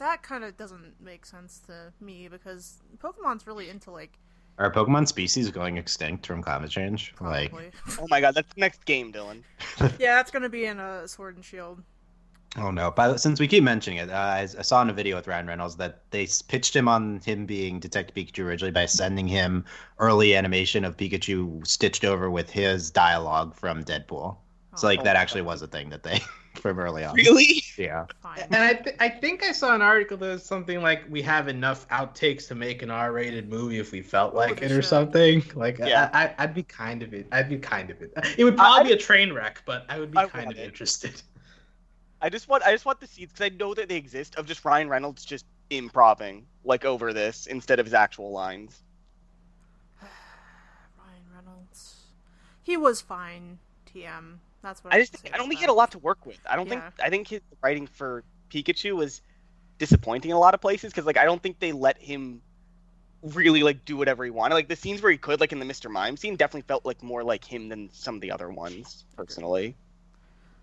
I- 0.00 0.04
that 0.04 0.22
kind 0.22 0.44
of 0.44 0.56
doesn't 0.56 1.00
make 1.00 1.26
sense 1.26 1.60
to 1.66 1.92
me 2.00 2.28
because 2.28 2.78
Pokemon's 2.98 3.46
really 3.46 3.68
into 3.70 3.90
like 3.90 4.18
Are 4.58 4.72
Pokemon 4.72 5.06
species 5.08 5.50
going 5.50 5.76
extinct 5.78 6.26
from 6.26 6.42
climate 6.42 6.70
change? 6.70 7.14
Like. 7.20 7.52
Oh 8.00 8.06
my 8.08 8.20
god, 8.20 8.34
that's 8.34 8.52
the 8.54 8.60
next 8.60 8.84
game, 8.84 9.12
Dylan. 9.12 9.42
yeah, 9.98 10.16
that's 10.16 10.30
gonna 10.30 10.48
be 10.48 10.64
in 10.66 10.78
a 10.80 11.06
Sword 11.08 11.36
and 11.36 11.44
Shield. 11.44 11.82
oh 12.56 12.70
no! 12.70 12.90
But 12.90 13.18
since 13.18 13.38
we 13.40 13.46
keep 13.48 13.62
mentioning 13.62 13.98
it, 13.98 14.08
uh, 14.10 14.14
I, 14.14 14.40
I 14.42 14.62
saw 14.62 14.80
in 14.82 14.88
a 14.90 14.92
video 14.92 15.16
with 15.16 15.26
Ryan 15.26 15.46
Reynolds 15.46 15.76
that 15.76 16.02
they 16.10 16.26
pitched 16.48 16.74
him 16.74 16.88
on 16.88 17.20
him 17.24 17.44
being 17.46 17.78
Detective 17.80 18.14
Pikachu 18.16 18.44
originally 18.44 18.72
by 18.72 18.86
sending 18.86 19.28
him 19.28 19.64
early 19.98 20.34
animation 20.34 20.84
of 20.84 20.96
Pikachu 20.96 21.66
stitched 21.66 22.04
over 22.04 22.30
with 22.30 22.48
his 22.50 22.90
dialogue 22.90 23.54
from 23.54 23.84
Deadpool. 23.84 24.36
So 24.76 24.86
like 24.86 25.00
Oh 25.00 25.04
that 25.04 25.16
actually 25.16 25.40
God. 25.42 25.48
was 25.48 25.62
a 25.62 25.66
thing 25.66 25.90
that 25.90 26.02
they 26.04 26.20
from 26.58 26.78
early 26.78 27.04
on. 27.04 27.14
Really? 27.14 27.62
Yeah. 27.76 28.06
And 28.50 28.56
I, 28.56 28.74
th- 28.74 28.96
I 29.00 29.08
think 29.08 29.42
I 29.44 29.52
saw 29.52 29.74
an 29.74 29.82
article 29.82 30.16
that 30.18 30.26
was 30.28 30.42
something 30.44 30.82
like 30.82 31.02
we 31.08 31.22
have 31.22 31.48
enough 31.48 31.88
outtakes 31.88 32.48
to 32.48 32.54
make 32.54 32.82
an 32.82 32.90
R-rated 32.90 33.48
movie 33.48 33.78
if 33.78 33.92
we 33.92 34.02
felt 34.02 34.34
like 34.34 34.60
they 34.60 34.66
it 34.66 34.72
or 34.72 34.82
should. 34.82 34.88
something. 34.88 35.44
Like, 35.54 35.78
Yeah. 35.78 36.10
I, 36.12 36.26
I, 36.26 36.34
I'd 36.38 36.54
be 36.54 36.62
kind 36.64 37.02
of 37.02 37.14
it. 37.14 37.26
I'd 37.32 37.48
be 37.48 37.58
kind 37.58 37.90
of 37.90 38.00
it. 38.02 38.12
It 38.36 38.44
would 38.44 38.56
probably 38.56 38.80
I- 38.80 38.88
be 38.88 38.92
a 38.92 38.98
train 38.98 39.32
wreck, 39.32 39.62
but 39.66 39.84
I 39.88 39.98
would 40.00 40.10
be 40.10 40.18
I 40.18 40.26
kind 40.26 40.50
of 40.50 40.58
it. 40.58 40.64
interested. 40.64 41.20
I 42.20 42.28
just 42.28 42.48
want 42.48 42.64
I 42.64 42.72
just 42.72 42.84
want 42.84 42.98
the 42.98 43.06
scenes 43.06 43.30
because 43.32 43.44
I 43.52 43.56
know 43.56 43.74
that 43.74 43.88
they 43.88 43.94
exist 43.96 44.34
of 44.34 44.44
just 44.46 44.64
Ryan 44.64 44.88
Reynolds 44.88 45.24
just 45.24 45.46
improving 45.70 46.46
like 46.64 46.84
over 46.84 47.12
this 47.12 47.46
instead 47.46 47.78
of 47.78 47.86
his 47.86 47.94
actual 47.94 48.32
lines. 48.32 48.82
Ryan 50.02 51.22
Reynolds. 51.34 51.94
He 52.62 52.76
was 52.76 53.00
fine. 53.00 53.58
TM. 53.94 54.38
That's 54.62 54.82
what 54.84 54.94
I 54.94 54.98
I 54.98 54.98
just 54.98 55.14
think, 55.14 55.34
I 55.34 55.38
don't 55.38 55.48
think 55.48 55.58
he 55.60 55.64
had 55.64 55.70
a 55.70 55.74
lot 55.74 55.92
to 55.92 55.98
work 55.98 56.26
with. 56.26 56.38
I 56.48 56.56
don't 56.56 56.68
Yeah. 56.68 56.68
think 56.68 56.84
I 57.02 57.10
think 57.10 57.28
his 57.28 57.40
writing 57.62 57.86
for 57.86 58.24
Pikachu 58.50 58.96
was 58.96 59.22
disappointing 59.78 60.30
in 60.30 60.36
a 60.36 60.40
lot 60.40 60.54
of 60.54 60.60
places 60.60 60.92
because 60.92 61.06
like 61.06 61.18
I 61.18 61.24
don't 61.24 61.42
think 61.42 61.60
they 61.60 61.72
let 61.72 62.00
him 62.02 62.42
really 63.22 63.62
like 63.62 63.84
do 63.84 63.96
whatever 63.96 64.24
he 64.24 64.30
wanted. 64.30 64.54
Like 64.56 64.68
the 64.68 64.76
scenes 64.76 65.02
where 65.02 65.12
he 65.12 65.18
could, 65.18 65.40
like 65.40 65.52
in 65.52 65.60
the 65.60 65.66
Mr. 65.66 65.88
Mime 65.90 66.16
scene, 66.16 66.36
definitely 66.36 66.66
felt 66.68 66.86
like 66.86 67.02
more 67.02 67.24
like 67.24 67.44
him 67.44 67.68
than 67.68 67.90
some 67.92 68.16
of 68.16 68.20
the 68.22 68.32
other 68.32 68.50
ones 68.50 69.06
personally. 69.16 69.76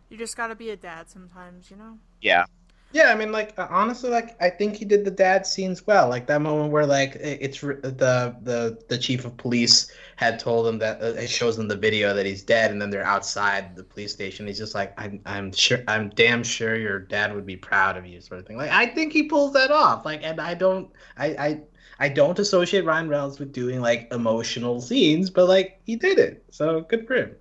You 0.09 0.17
just 0.17 0.38
gotta 0.38 0.55
be 0.55 0.69
a 0.69 0.76
dad 0.77 1.09
sometimes, 1.09 1.69
you 1.69 1.77
know. 1.77 1.99
Yeah. 2.22 2.45
Yeah, 2.91 3.11
I 3.11 3.15
mean, 3.15 3.33
like 3.33 3.57
uh, 3.59 3.67
honestly, 3.69 4.09
like 4.09 4.41
I 4.41 4.49
think 4.49 4.75
he 4.75 4.85
did 4.85 5.03
the 5.03 5.11
dad 5.11 5.45
scenes 5.45 5.85
well. 5.85 6.07
Like 6.07 6.27
that 6.27 6.41
moment 6.41 6.71
where 6.71 6.85
like 6.85 7.15
it's 7.15 7.59
the 7.59 8.35
the 8.41 8.81
the 8.87 8.97
chief 8.97 9.25
of 9.25 9.35
police 9.35 9.91
had 10.15 10.39
told 10.39 10.65
him 10.65 10.79
that 10.79 11.01
uh, 11.01 11.07
it 11.07 11.29
shows 11.29 11.57
them 11.57 11.67
the 11.67 11.75
video 11.75 12.13
that 12.13 12.25
he's 12.25 12.41
dead, 12.41 12.71
and 12.71 12.81
then 12.81 12.89
they're 12.89 13.03
outside 13.03 13.75
the 13.75 13.83
police 13.83 14.13
station. 14.13 14.47
He's 14.47 14.57
just 14.57 14.75
like, 14.75 14.93
I'm 14.97 15.19
I'm 15.25 15.51
sure 15.51 15.79
I'm 15.89 16.09
damn 16.09 16.41
sure 16.41 16.77
your 16.77 16.99
dad 16.99 17.35
would 17.35 17.45
be 17.45 17.57
proud 17.57 17.97
of 17.97 18.05
you, 18.05 18.21
sort 18.21 18.39
of 18.39 18.47
thing. 18.47 18.57
Like 18.57 18.71
I 18.71 18.85
think 18.85 19.11
he 19.11 19.23
pulls 19.23 19.51
that 19.53 19.71
off. 19.71 20.05
Like, 20.05 20.23
and 20.23 20.39
I 20.39 20.53
don't 20.53 20.89
I 21.17 21.25
I. 21.27 21.61
I 21.97 22.09
don't 22.09 22.37
associate 22.39 22.83
Ryan 22.83 23.07
Reynolds 23.07 23.39
with 23.39 23.53
doing 23.53 23.79
like 23.79 24.09
emotional 24.11 24.81
scenes, 24.81 25.29
but 25.29 25.47
like 25.47 25.79
he 25.85 25.95
did 25.95 26.19
it, 26.19 26.43
so 26.51 26.81
good 26.81 27.07
for 27.07 27.15
him. 27.15 27.35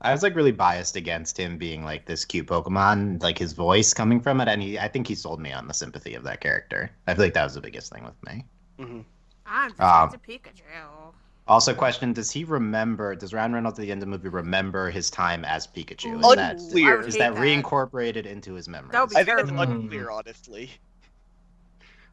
I 0.00 0.12
was 0.12 0.22
like 0.22 0.34
really 0.36 0.52
biased 0.52 0.96
against 0.96 1.36
him 1.38 1.58
being 1.58 1.84
like 1.84 2.06
this 2.06 2.24
cute 2.24 2.46
Pokemon, 2.46 3.22
like 3.22 3.38
his 3.38 3.52
voice 3.52 3.92
coming 3.92 4.20
from 4.20 4.40
it, 4.40 4.48
and 4.48 4.62
he 4.62 4.78
I 4.78 4.88
think 4.88 5.06
he 5.06 5.14
sold 5.14 5.40
me 5.40 5.52
on 5.52 5.66
the 5.66 5.74
sympathy 5.74 6.14
of 6.14 6.22
that 6.24 6.40
character. 6.40 6.90
I 7.06 7.14
feel 7.14 7.24
like 7.24 7.34
that 7.34 7.44
was 7.44 7.54
the 7.54 7.60
biggest 7.60 7.92
thing 7.92 8.04
with 8.04 8.22
me. 8.24 8.44
Mhm. 8.78 9.04
I'm 9.46 9.72
Um, 9.80 10.10
to 10.10 10.18
Pikachu. 10.18 11.14
Also, 11.48 11.74
question: 11.74 12.12
Does 12.12 12.30
he 12.30 12.44
remember? 12.44 13.14
Does 13.14 13.32
Ryan 13.32 13.54
Reynolds 13.54 13.78
at 13.78 13.82
the 13.82 13.90
end 13.90 14.02
of 14.02 14.06
the 14.06 14.10
movie 14.10 14.28
remember 14.28 14.90
his 14.90 15.10
time 15.10 15.44
as 15.46 15.66
Pikachu? 15.66 16.20
Is 16.20 16.34
that 16.36 16.60
Unclear. 16.60 17.00
is 17.00 17.14
hate 17.14 17.20
that 17.20 17.34
that. 17.34 17.42
reincorporated 17.42 18.26
into 18.26 18.52
his 18.54 18.68
memory? 18.68 18.90
That 18.92 19.00
would 19.00 19.10
be 19.10 19.16
I 19.16 19.24
think 19.24 19.40
it's 19.40 19.50
unclear, 19.50 20.10
honestly. 20.10 20.70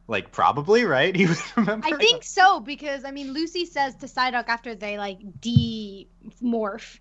Like 0.08 0.32
probably 0.32 0.84
right. 0.84 1.14
He 1.20 1.26
would 1.26 1.38
remember. 1.56 1.86
I 1.86 1.96
think 1.96 2.22
so 2.24 2.60
because 2.60 3.04
I 3.04 3.10
mean 3.10 3.32
Lucy 3.32 3.64
says 3.66 3.94
to 3.96 4.06
Psyduck 4.06 4.48
after 4.48 4.74
they 4.74 4.98
like 4.98 5.18
de-morph, 5.40 6.98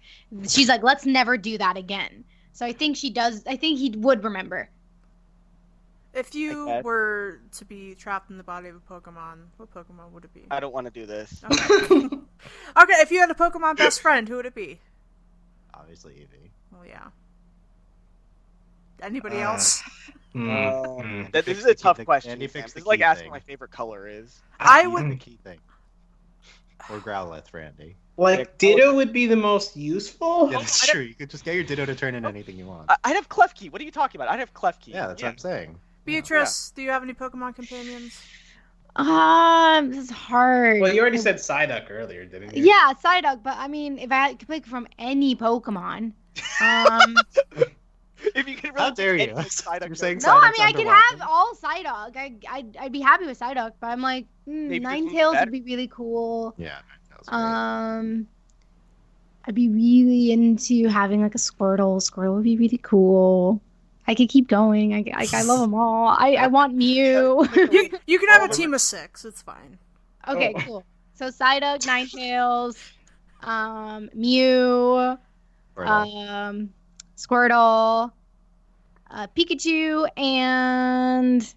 she's 0.47 0.67
like, 0.69 0.83
"Let's 0.83 1.05
never 1.05 1.37
do 1.37 1.57
that 1.57 1.77
again." 1.77 2.23
So 2.53 2.65
I 2.65 2.71
think 2.73 2.97
she 2.97 3.09
does. 3.09 3.43
I 3.47 3.55
think 3.57 3.79
he 3.79 3.89
would 3.97 4.23
remember. 4.23 4.69
If 6.13 6.33
you 6.33 6.81
were 6.81 7.41
to 7.57 7.65
be 7.65 7.93
trapped 7.93 8.29
in 8.31 8.37
the 8.37 8.43
body 8.43 8.69
of 8.69 8.75
a 8.77 8.79
Pokemon, 8.79 9.47
what 9.57 9.73
Pokemon 9.73 10.11
would 10.13 10.23
it 10.23 10.33
be? 10.33 10.43
I 10.49 10.61
don't 10.61 10.73
want 10.73 10.85
to 10.85 10.91
do 10.91 11.05
this. 11.05 11.43
Okay. 11.43 12.05
okay, 12.05 12.93
if 13.01 13.11
you 13.11 13.19
had 13.19 13.29
a 13.29 13.33
Pokemon 13.33 13.75
best 13.75 13.99
friend, 14.01 14.25
who 14.29 14.37
would 14.37 14.45
it 14.45 14.55
be? 14.55 14.79
Obviously, 15.73 16.13
Eevee. 16.13 16.51
Well, 16.71 16.85
yeah. 16.87 17.07
Anybody 19.01 19.41
Uh, 19.41 19.51
else? 19.51 19.83
That, 20.35 21.45
this 21.45 21.57
is 21.57 21.65
a 21.65 21.73
tough 21.75 21.97
thing. 21.97 22.05
question. 22.05 22.31
Andy, 22.31 22.47
Sam. 22.47 22.61
fix 22.63 22.73
This 22.73 22.81
is 22.83 22.87
like 22.87 23.01
asking 23.01 23.25
thing. 23.25 23.31
my 23.31 23.39
favorite 23.39 23.71
color 23.71 24.07
is. 24.07 24.41
I 24.59 24.85
would- 24.87 25.09
the 25.11 25.15
key 25.15 25.39
thing. 25.43 25.59
Or 26.89 26.99
Growlithe 26.99 27.51
Randy. 27.53 27.83
Andy. 27.83 27.95
Like 28.17 28.57
Ditto 28.57 28.93
would 28.95 29.11
be 29.11 29.25
the 29.25 29.35
most 29.35 29.75
useful. 29.75 30.49
Yeah, 30.51 30.59
that's 30.59 30.83
I 30.83 30.85
don't- 30.87 30.93
true. 30.95 31.01
You 31.03 31.15
could 31.15 31.29
just 31.29 31.43
get 31.43 31.55
your 31.55 31.63
Ditto 31.63 31.85
to 31.85 31.95
turn 31.95 32.15
into 32.15 32.29
anything 32.29 32.57
you 32.57 32.65
want. 32.65 32.89
I- 32.91 32.97
I'd 33.05 33.15
have 33.15 33.27
Klefki. 33.27 33.71
What 33.71 33.81
are 33.81 33.85
you 33.85 33.91
talking 33.91 34.21
about? 34.21 34.31
I'd 34.31 34.39
have 34.39 34.53
Klefki. 34.53 34.87
Yeah, 34.89 35.07
that's 35.07 35.21
what 35.23 35.29
I'm 35.29 35.37
saying. 35.37 35.79
Beatrice, 36.05 36.71
do 36.75 36.81
you 36.83 36.91
have 36.91 37.01
any 37.01 37.13
Pokemon 37.13 37.55
companions? 37.55 38.21
Um, 38.97 39.89
this 39.89 40.05
is 40.05 40.09
hard. 40.11 40.79
Well, 40.79 40.93
you 40.93 41.01
already 41.01 41.17
said 41.17 41.35
Psyduck 41.35 41.87
earlier, 41.89 42.23
didn't 42.25 42.55
you? 42.55 42.63
Yeah, 42.63 42.93
Psyduck, 43.03 43.41
but 43.43 43.57
I 43.57 43.67
mean, 43.67 43.97
if 43.97 44.11
I 44.11 44.35
could 44.35 44.47
pick 44.47 44.65
from 44.65 44.87
any 44.99 45.35
Pokemon, 45.35 46.13
um, 46.61 47.15
If 48.35 48.47
you 48.47 48.55
could 48.55 48.73
really 48.73 48.81
How 48.81 48.91
dare 48.91 49.17
pick 49.17 49.29
you? 49.29 49.35
any 49.35 49.49
Psyduck 49.49 49.87
You're 49.87 49.95
saying 49.95 50.19
no, 50.23 50.31
I 50.41 50.51
mean 50.51 50.61
I 50.67 50.71
could 50.73 50.87
have 50.87 51.21
all 51.27 51.53
Psyduck. 51.55 52.15
I, 52.17 52.33
I'd, 52.49 52.77
I'd 52.77 52.91
be 52.91 53.01
happy 53.01 53.25
with 53.25 53.39
Psyduck, 53.39 53.73
but 53.79 53.87
I'm 53.87 54.01
like, 54.01 54.25
mm, 54.47 54.67
Maybe 54.69 54.79
this 54.79 54.85
one's 54.93 55.11
Ninetales 55.13 55.33
better. 55.33 55.51
would 55.51 55.51
be 55.51 55.61
really 55.61 55.87
cool. 55.87 56.53
Yeah. 56.57 56.79
that 57.09 57.19
was 57.19 57.27
great. 57.27 57.37
Um, 57.39 58.27
I'd 59.47 59.55
be 59.55 59.69
really 59.69 60.31
into 60.31 60.87
having 60.87 61.21
like 61.21 61.35
a 61.35 61.37
Squirtle. 61.37 62.01
Squirtle 62.01 62.35
would 62.35 62.43
be 62.43 62.57
really 62.57 62.79
cool. 62.79 63.61
I 64.07 64.15
could 64.15 64.29
keep 64.29 64.47
going. 64.47 64.93
I, 64.93 65.03
I, 65.15 65.27
I 65.33 65.41
love 65.43 65.61
them 65.61 65.73
all. 65.73 66.07
I, 66.09 66.35
I 66.39 66.47
want 66.47 66.73
Mew. 66.81 67.47
You, 67.55 67.89
you 68.07 68.19
can 68.19 68.29
have 68.29 68.41
Oh, 68.43 68.45
a 68.45 68.49
team 68.49 68.73
of 68.73 68.81
six. 68.81 69.23
It's 69.25 69.41
fine. 69.41 69.77
okay, 70.27 70.53
Oh. 70.57 70.61
cool. 70.61 70.83
So 71.15 71.27
Psyduck, 71.29 71.79
Ninetales, 71.85 72.77
um, 73.41 74.09
Mew, 74.13 75.17
Or 75.75 75.85
um, 75.87 76.69
Squirtle, 77.15 78.11
uh, 79.09 79.27
Pikachu, 79.35 80.07
and 80.17 81.53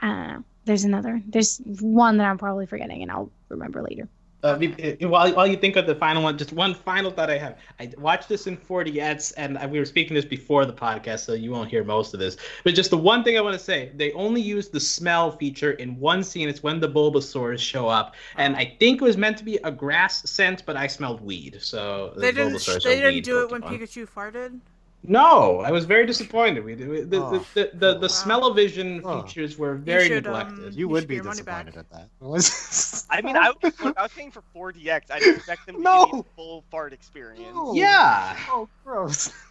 I 0.00 0.06
don't 0.06 0.28
know. 0.28 0.44
There's 0.64 0.84
another. 0.84 1.22
There's 1.26 1.58
one 1.80 2.18
that 2.18 2.26
I'm 2.26 2.38
probably 2.38 2.66
forgetting, 2.66 3.02
and 3.02 3.10
I'll 3.10 3.30
remember 3.48 3.82
later. 3.82 4.08
Uh, 4.44 4.46
uh, 4.46 5.08
while, 5.08 5.34
while 5.34 5.46
you 5.46 5.56
think 5.56 5.74
of 5.74 5.86
the 5.86 5.94
final 5.94 6.22
one, 6.22 6.38
just 6.38 6.52
one 6.52 6.72
final 6.72 7.10
thought 7.10 7.28
I 7.28 7.38
have. 7.38 7.58
I 7.80 7.90
watched 7.98 8.28
this 8.28 8.46
in 8.46 8.56
4DX, 8.56 9.32
and 9.36 9.58
we 9.70 9.80
were 9.80 9.84
speaking 9.84 10.14
this 10.14 10.24
before 10.24 10.64
the 10.64 10.72
podcast, 10.72 11.20
so 11.20 11.32
you 11.32 11.50
won't 11.50 11.68
hear 11.68 11.82
most 11.82 12.14
of 12.14 12.20
this. 12.20 12.36
But 12.62 12.74
just 12.74 12.90
the 12.90 12.98
one 12.98 13.24
thing 13.24 13.36
I 13.36 13.40
want 13.40 13.58
to 13.58 13.64
say, 13.64 13.90
they 13.96 14.12
only 14.12 14.40
use 14.40 14.68
the 14.68 14.78
smell 14.78 15.32
feature 15.32 15.72
in 15.72 15.98
one 15.98 16.22
scene. 16.22 16.48
It's 16.48 16.62
when 16.62 16.78
the 16.78 16.88
Bulbasaurs 16.88 17.58
show 17.58 17.88
up, 17.88 18.14
and 18.36 18.54
I 18.54 18.76
think 18.78 19.02
it 19.02 19.04
was 19.04 19.16
meant 19.16 19.38
to 19.38 19.44
be 19.44 19.56
a 19.64 19.72
grass 19.72 20.28
scent, 20.30 20.62
but 20.66 20.76
I 20.76 20.86
smelled 20.86 21.20
weed. 21.20 21.58
So 21.60 22.12
the 22.14 22.20
They 22.20 22.32
didn't. 22.32 22.54
Bulbasaurs 22.54 22.84
They 22.84 23.00
didn't 23.00 23.24
do 23.24 23.42
it 23.42 23.50
when 23.50 23.62
Pikachu 23.62 24.08
farted. 24.08 24.60
No, 25.04 25.60
I 25.60 25.70
was 25.70 25.84
very 25.84 26.04
disappointed. 26.06 26.64
We, 26.64 26.74
the, 26.74 26.84
the, 27.04 27.22
Oh. 27.22 27.46
the, 27.54 27.70
the, 27.72 27.94
the 27.94 28.00
Wow. 28.02 28.06
smell-o-vision 28.08 29.02
Oh. 29.04 29.22
features 29.22 29.56
were 29.56 29.74
very 29.76 30.08
should, 30.08 30.26
um, 30.26 30.32
neglected. 30.34 30.74
you 30.74 30.80
you 30.80 30.88
would 30.88 31.06
be 31.08 31.14
get 31.14 31.24
your 31.24 31.32
money 31.32 31.42
back. 31.42 31.66
disappointed 31.66 31.86
at 31.92 32.08
that. 32.20 33.06
I 33.10 33.22
mean, 33.22 33.36
I, 33.36 33.52
was- 33.62 33.72
I 33.96 34.02
was 34.02 34.12
paying 34.12 34.30
for 34.32 34.42
4DX. 34.54 35.02
I'd 35.10 35.22
expect 35.22 35.66
them 35.66 35.76
to 35.76 35.80
No. 35.82 36.04
give 36.06 36.14
me 36.14 36.20
the 36.22 36.28
full 36.36 36.64
fart 36.70 36.92
experience. 36.92 37.54
No. 37.54 37.74
yeah. 37.74 38.36
Oh, 38.48 38.68
gross. 38.84 39.32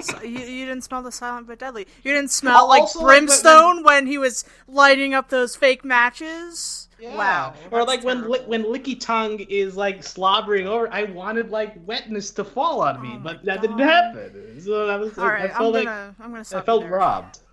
So 0.00 0.22
you, 0.22 0.38
you 0.38 0.66
didn't 0.66 0.82
smell 0.84 1.02
the 1.02 1.10
silent 1.10 1.48
but 1.48 1.58
deadly. 1.58 1.86
You 2.04 2.14
didn't 2.14 2.30
smell 2.30 2.58
Al- 2.58 2.68
like 2.68 2.80
also, 2.82 3.00
like, 3.00 3.06
when- 3.08 3.26
brimstone 3.26 3.82
when 3.82 4.06
he 4.06 4.16
was 4.16 4.44
lighting 4.68 5.14
up 5.14 5.30
those 5.30 5.56
fake 5.56 5.84
matches. 5.84 6.87
Yeah. 6.98 7.14
Wow. 7.14 7.54
Or 7.70 7.84
that's 7.84 7.88
like 7.88 8.02
when 8.04 8.18
terrible. 8.18 8.30
li- 8.30 8.44
when 8.46 8.64
Lickitung 8.64 9.46
is 9.48 9.76
like 9.76 10.02
slobbering 10.04 10.66
over, 10.66 10.92
I 10.92 11.04
wanted 11.04 11.50
like 11.50 11.74
wetness 11.86 12.30
to 12.32 12.44
fall 12.44 12.82
on 12.82 13.00
me, 13.00 13.16
Oh 13.16 13.18
but 13.22 13.44
my 13.44 13.44
that 13.44 13.60
didn't 13.62 13.78
happen. 13.80 14.32
So 14.60 14.86
that 14.86 15.00
was 15.00 15.18
All 15.18 15.28
right, 15.28 15.50
I 15.50 15.52
I'm 15.52 15.70
felt 15.70 15.72
gonna 15.72 16.14
I'm 16.20 16.30
gonna 16.32 16.44
stop. 16.44 16.68
you 16.68 16.76
felt 16.76 16.80
there. 16.80 16.90
robbed. 16.90 17.40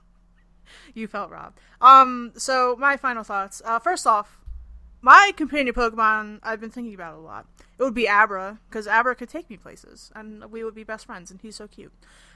You 0.93 1.07
felt 1.07 1.30
robbed. 1.31 1.59
Um. 1.81 2.31
So 2.38 2.76
my 2.80 2.97
final 2.97 3.23
thoughts. 3.23 3.61
Uh. 3.65 3.80
First 3.80 4.07
off, 4.07 4.41
my 5.01 5.31
companion 5.35 5.73
Pokemon 5.76 6.39
I've 6.43 6.61
been 6.61 6.72
thinking 6.72 6.93
about 6.93 7.15
a 7.15 7.19
lot. 7.19 7.47
It 7.77 7.84
would 7.84 7.93
be 7.93 8.07
Abra 8.07 8.59
because 8.69 8.88
Abra 8.88 9.15
could 9.15 9.30
take 9.30 9.49
me 9.49 9.57
places, 9.57 10.11
and 10.15 10.45
we 10.51 10.63
would 10.63 10.76
be 10.76 10.84
best 10.84 11.05
friends, 11.05 11.31
and 11.31 11.41
he's 11.41 11.55
so 11.55 11.67
cute. 11.67 11.93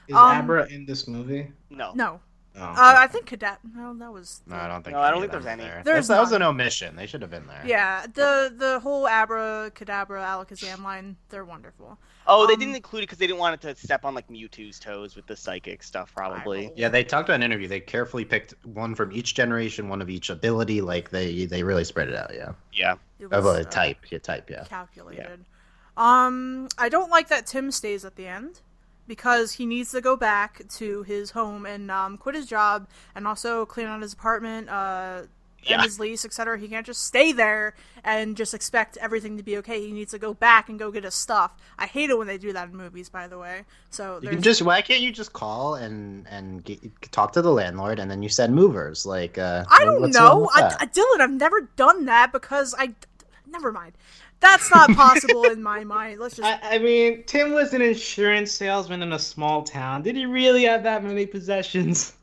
Is 0.08 0.16
Um, 0.16 0.36
Abra 0.44 0.66
in 0.68 0.84
this 0.86 1.08
movie? 1.08 1.52
No. 1.70 1.92
No. 1.94 2.20
Oh. 2.56 2.62
Uh. 2.62 2.74
I 2.98 3.06
think 3.06 3.26
Cadet. 3.26 3.58
No, 3.74 3.94
that 3.94 4.12
was. 4.12 4.42
No, 4.46 4.56
I 4.56 4.66
don't 4.68 4.82
think. 4.82 4.94
No, 4.94 5.00
I 5.00 5.10
don't 5.10 5.20
think 5.20 5.32
there's 5.32 5.46
any. 5.46 5.62
There. 5.62 5.82
There's 5.84 6.08
that 6.08 6.20
was 6.20 6.32
an 6.32 6.42
omission. 6.42 6.96
They 6.96 7.06
should 7.06 7.22
have 7.22 7.30
been 7.30 7.46
there. 7.46 7.62
Yeah. 7.64 8.06
The 8.12 8.52
the 8.56 8.80
whole 8.80 9.06
Abra, 9.06 9.70
Kadabra, 9.74 10.24
Alakazam 10.24 10.82
line. 10.82 11.16
They're 11.28 11.44
wonderful. 11.44 11.98
Oh, 12.26 12.46
they 12.46 12.54
Um, 12.54 12.60
didn't 12.60 12.76
include 12.76 13.02
it 13.02 13.06
because 13.06 13.18
they 13.18 13.26
didn't 13.26 13.38
want 13.38 13.54
it 13.54 13.60
to 13.74 13.80
step 13.80 14.04
on 14.04 14.14
like 14.14 14.28
Mewtwo's 14.28 14.78
toes 14.78 15.16
with 15.16 15.26
the 15.26 15.36
psychic 15.36 15.82
stuff, 15.82 16.12
probably. 16.14 16.70
Yeah, 16.76 16.88
they 16.88 17.02
talked 17.02 17.28
about 17.28 17.36
an 17.36 17.42
interview. 17.42 17.66
They 17.66 17.80
carefully 17.80 18.24
picked 18.24 18.54
one 18.66 18.94
from 18.94 19.12
each 19.12 19.34
generation, 19.34 19.88
one 19.88 20.02
of 20.02 20.10
each 20.10 20.30
ability. 20.30 20.80
Like 20.80 21.10
they 21.10 21.46
they 21.46 21.62
really 21.62 21.84
spread 21.84 22.08
it 22.08 22.14
out. 22.16 22.32
Yeah. 22.34 22.52
Yeah. 22.72 22.96
It 23.18 23.32
Of 23.32 23.46
a 23.46 23.48
uh, 23.48 23.62
type. 23.64 23.98
Yeah, 24.10 24.18
type. 24.18 24.50
Yeah. 24.50 24.64
calculated. 24.64 25.44
Um, 25.96 26.68
I 26.78 26.88
don't 26.88 27.10
like 27.10 27.28
that 27.28 27.46
Tim 27.46 27.70
stays 27.70 28.04
at 28.04 28.16
the 28.16 28.26
end 28.26 28.60
because 29.10 29.50
he 29.54 29.66
needs 29.66 29.90
to 29.90 30.00
go 30.00 30.14
back 30.14 30.62
to 30.68 31.02
his 31.02 31.32
home 31.32 31.66
and 31.66 31.90
um, 31.90 32.16
quit 32.16 32.36
his 32.36 32.46
job 32.46 32.86
and 33.16 33.26
also 33.26 33.66
clean 33.66 33.88
out 33.88 34.00
his 34.00 34.12
apartment, 34.12 34.68
uh, 34.68 35.22
Yeah. 35.64 35.74
end 35.74 35.82
his 35.82 35.98
lease, 35.98 36.24
etc. 36.24 36.56
He 36.60 36.68
can't 36.68 36.86
just 36.86 37.02
stay 37.02 37.32
there 37.32 37.74
and 38.04 38.36
just 38.36 38.54
expect 38.54 38.96
everything 38.98 39.36
to 39.36 39.42
be 39.42 39.56
okay. 39.58 39.84
He 39.84 39.90
needs 39.90 40.12
to 40.12 40.18
go 40.18 40.32
back 40.32 40.68
and 40.68 40.78
go 40.78 40.92
get 40.92 41.02
his 41.02 41.16
stuff. 41.16 41.56
I 41.76 41.86
hate 41.86 42.08
it 42.08 42.16
when 42.16 42.28
they 42.28 42.38
do 42.38 42.52
that 42.52 42.68
in 42.68 42.76
movies, 42.76 43.08
by 43.08 43.26
the 43.26 43.36
way. 43.36 43.64
So 43.90 44.20
You 44.22 44.28
can 44.30 44.42
just 44.42 44.62
why 44.62 44.80
can't 44.80 45.00
you 45.00 45.10
just 45.10 45.32
call 45.32 45.74
and 45.74 46.24
and 46.28 46.64
get, 46.64 46.78
talk 47.10 47.32
to 47.32 47.42
the 47.42 47.50
landlord 47.50 47.98
and 47.98 48.08
then 48.08 48.22
you 48.22 48.28
send 48.28 48.54
movers 48.54 49.04
like 49.04 49.38
uh 49.38 49.64
I 49.68 49.84
don't 49.84 50.12
know. 50.12 50.48
I. 50.54 50.76
I, 50.78 50.86
Dylan, 50.86 51.20
I've 51.20 51.32
never 51.32 51.62
done 51.74 52.04
that 52.04 52.30
because 52.32 52.76
I. 52.78 52.94
Never 53.46 53.72
mind. 53.72 53.94
That's 54.40 54.70
not 54.70 54.90
possible 54.96 55.44
in 55.44 55.62
my 55.62 55.84
mind. 55.84 56.18
Let's 56.20 56.36
just. 56.36 56.48
I, 56.48 56.76
I 56.76 56.78
mean, 56.78 57.24
Tim 57.24 57.52
was 57.52 57.74
an 57.74 57.82
insurance 57.82 58.52
salesman 58.52 59.02
in 59.02 59.12
a 59.12 59.18
small 59.18 59.62
town. 59.62 60.02
Did 60.02 60.16
he 60.16 60.26
really 60.26 60.64
have 60.64 60.82
that 60.84 61.04
many 61.04 61.26
possessions? 61.26 62.14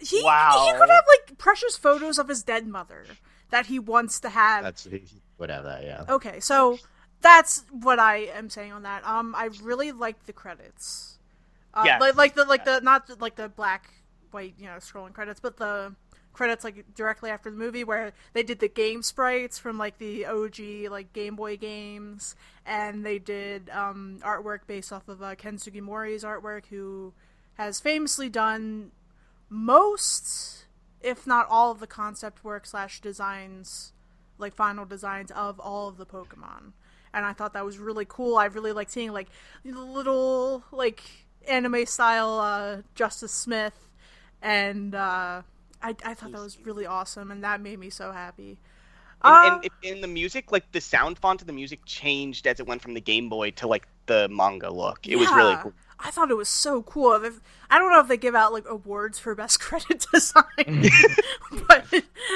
He, 0.00 0.22
Wow. 0.22 0.64
he 0.66 0.78
could 0.78 0.88
have 0.90 1.04
like 1.08 1.38
precious 1.38 1.76
photos 1.76 2.18
of 2.18 2.28
his 2.28 2.42
dead 2.44 2.66
mother 2.68 3.04
that 3.50 3.66
he 3.66 3.78
wants 3.78 4.20
to 4.20 4.28
have. 4.28 4.62
That's 4.62 4.84
he 4.84 5.02
would 5.38 5.50
have 5.50 5.64
that. 5.64 5.82
Yeah. 5.84 6.04
Okay, 6.08 6.38
so 6.40 6.78
that's 7.20 7.64
what 7.70 7.98
I 7.98 8.18
am 8.34 8.48
saying 8.48 8.72
on 8.72 8.82
that. 8.84 9.04
Um, 9.04 9.34
I 9.36 9.50
really 9.62 9.90
like 9.92 10.26
the 10.26 10.32
credits. 10.32 11.18
Uh, 11.74 11.82
Yes. 11.84 12.00
like, 12.00 12.14
like 12.16 12.34
the 12.34 12.44
like 12.44 12.64
the 12.64 12.80
not 12.80 13.06
the, 13.08 13.16
like 13.16 13.34
the 13.36 13.48
black 13.48 13.90
white 14.30 14.54
you 14.58 14.66
know 14.66 14.76
scrolling 14.76 15.12
credits, 15.12 15.40
but 15.40 15.56
the 15.56 15.94
credits 16.38 16.62
like 16.62 16.94
directly 16.94 17.30
after 17.30 17.50
the 17.50 17.56
movie 17.56 17.82
where 17.82 18.12
they 18.32 18.44
did 18.44 18.60
the 18.60 18.68
game 18.68 19.02
sprites 19.02 19.58
from 19.58 19.76
like 19.76 19.98
the 19.98 20.24
OG 20.24 20.88
like 20.88 21.12
Game 21.12 21.34
Boy 21.34 21.56
games, 21.56 22.36
and 22.64 23.04
they 23.04 23.18
did 23.18 23.68
um, 23.70 24.20
artwork 24.22 24.60
based 24.68 24.92
off 24.92 25.08
of 25.08 25.20
uh, 25.20 25.34
Ken 25.34 25.58
Sugimori's 25.58 26.22
artwork, 26.22 26.66
who 26.66 27.12
has 27.54 27.80
famously 27.80 28.28
done 28.28 28.92
most, 29.48 30.66
if 31.00 31.26
not 31.26 31.48
all, 31.50 31.72
of 31.72 31.80
the 31.80 31.88
concept 31.88 32.44
work 32.44 32.66
slash 32.66 33.00
designs, 33.00 33.92
like 34.38 34.54
final 34.54 34.84
designs 34.84 35.32
of 35.32 35.58
all 35.58 35.88
of 35.88 35.96
the 35.96 36.06
Pokemon. 36.06 36.70
And 37.12 37.26
I 37.26 37.32
thought 37.32 37.52
that 37.54 37.64
was 37.64 37.78
really 37.78 38.06
cool. 38.08 38.36
I 38.36 38.44
really 38.44 38.70
like 38.70 38.90
seeing 38.90 39.12
like 39.12 39.26
little 39.64 40.62
like 40.70 41.02
anime 41.48 41.84
style 41.86 42.38
uh, 42.38 42.82
Justice 42.94 43.32
Smith, 43.32 43.88
and 44.40 44.94
uh, 44.94 45.42
I 45.82 45.94
I 46.04 46.14
thought 46.14 46.32
that 46.32 46.40
was 46.40 46.58
really 46.60 46.86
awesome, 46.86 47.30
and 47.30 47.42
that 47.44 47.60
made 47.60 47.78
me 47.78 47.90
so 47.90 48.12
happy. 48.12 48.58
And, 49.24 49.34
Uh, 49.34 49.60
and 49.64 49.70
in 49.82 50.00
the 50.00 50.06
music, 50.08 50.52
like 50.52 50.70
the 50.72 50.80
sound 50.80 51.18
font 51.18 51.40
of 51.40 51.46
the 51.46 51.52
music 51.52 51.80
changed 51.84 52.46
as 52.46 52.60
it 52.60 52.66
went 52.66 52.82
from 52.82 52.94
the 52.94 53.00
Game 53.00 53.28
Boy 53.28 53.50
to 53.52 53.66
like 53.66 53.88
the 54.06 54.28
manga 54.28 54.70
look. 54.70 55.06
It 55.08 55.16
was 55.16 55.28
really 55.32 55.56
cool. 55.56 55.72
I 56.00 56.12
thought 56.12 56.30
it 56.30 56.36
was 56.36 56.48
so 56.48 56.82
cool. 56.84 57.12
If- 57.24 57.40
I 57.68 57.78
don't 57.78 57.90
know 57.90 57.98
if 58.00 58.06
they 58.08 58.16
give 58.16 58.36
out 58.36 58.52
like 58.52 58.66
awards 58.68 59.18
for 59.18 59.34
best 59.34 59.58
credit 59.66 60.06
design, 60.12 60.44
but 61.68 61.86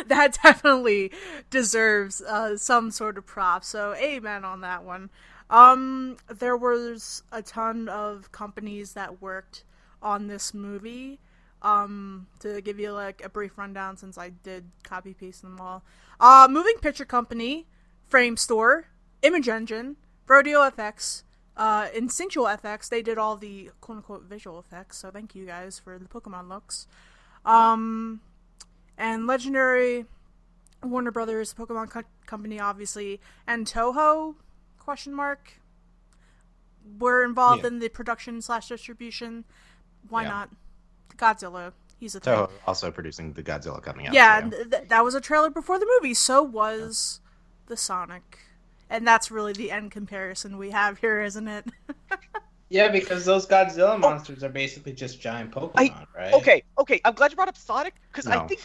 that 0.08 0.38
definitely 0.42 1.12
deserves 1.50 2.20
uh, 2.20 2.56
some 2.56 2.90
sort 2.90 3.16
of 3.16 3.26
prop. 3.26 3.64
So 3.64 3.94
amen 3.94 4.44
on 4.44 4.60
that 4.62 4.82
one. 4.84 5.10
Um, 5.50 6.16
there 6.28 6.56
was 6.56 7.22
a 7.30 7.42
ton 7.42 7.88
of 7.88 8.32
companies 8.32 8.94
that 8.94 9.20
worked 9.22 9.64
on 10.02 10.26
this 10.26 10.52
movie. 10.54 11.20
Um, 11.62 12.26
to 12.40 12.60
give 12.60 12.80
you 12.80 12.90
like 12.92 13.24
a 13.24 13.28
brief 13.28 13.56
rundown, 13.56 13.96
since 13.96 14.18
I 14.18 14.30
did 14.30 14.64
copy 14.82 15.14
paste 15.14 15.42
them 15.42 15.60
all. 15.60 15.84
Uh, 16.18 16.48
Moving 16.50 16.74
Picture 16.80 17.04
Company, 17.04 17.66
Framestore, 18.10 18.84
Image 19.22 19.48
Engine, 19.48 19.96
Rodeo 20.26 20.68
FX, 20.68 21.22
uh, 21.56 21.86
Instinctual 21.94 22.46
FX. 22.46 22.88
They 22.88 23.00
did 23.00 23.16
all 23.16 23.36
the 23.36 23.70
quote 23.80 23.98
unquote 23.98 24.24
visual 24.24 24.58
effects. 24.58 24.98
So 24.98 25.10
thank 25.12 25.36
you 25.36 25.46
guys 25.46 25.78
for 25.78 25.98
the 26.00 26.06
Pokemon 26.06 26.48
looks. 26.48 26.88
Um, 27.44 28.20
and 28.98 29.28
Legendary, 29.28 30.06
Warner 30.82 31.12
Brothers, 31.12 31.54
Pokemon 31.54 31.90
Co- 31.90 32.02
Company, 32.26 32.58
obviously, 32.58 33.20
and 33.46 33.66
Toho 33.68 34.34
question 34.80 35.14
mark 35.14 35.60
were 36.98 37.22
involved 37.24 37.62
Yeah. 37.62 37.68
in 37.68 37.78
the 37.78 37.88
production 37.88 38.42
slash 38.42 38.68
distribution. 38.68 39.44
Why 40.08 40.22
Yeah. 40.22 40.28
not? 40.28 40.50
Godzilla. 41.16 41.72
He's 41.98 42.14
a 42.14 42.20
thing. 42.20 42.34
Toho 42.34 42.50
also 42.66 42.90
producing 42.90 43.32
the 43.32 43.42
Godzilla 43.42 43.82
coming 43.82 44.08
out. 44.08 44.14
Yeah, 44.14 44.40
so, 44.42 44.50
th- 44.50 44.70
th- 44.70 44.88
that 44.88 45.04
was 45.04 45.14
a 45.14 45.20
trailer 45.20 45.50
before 45.50 45.78
the 45.78 45.86
movie. 46.00 46.14
So 46.14 46.42
was 46.42 47.20
the 47.66 47.76
Sonic, 47.76 48.38
and 48.90 49.06
that's 49.06 49.30
really 49.30 49.52
the 49.52 49.70
end 49.70 49.92
comparison 49.92 50.58
we 50.58 50.70
have 50.70 50.98
here, 50.98 51.22
isn't 51.22 51.46
it? 51.48 51.66
Yeah, 52.72 52.88
because 52.88 53.26
those 53.26 53.46
Godzilla 53.46 54.00
monsters 54.00 54.42
are 54.42 54.48
basically 54.48 54.94
just 54.94 55.20
giant 55.20 55.50
Pokemon, 55.50 56.06
right? 56.16 56.32
Okay, 56.32 56.62
okay. 56.78 57.02
I'm 57.04 57.12
glad 57.12 57.30
you 57.30 57.36
brought 57.36 57.48
up 57.48 57.56
Sonic 57.58 57.92
because 58.10 58.26
I 58.26 58.46
think. 58.46 58.62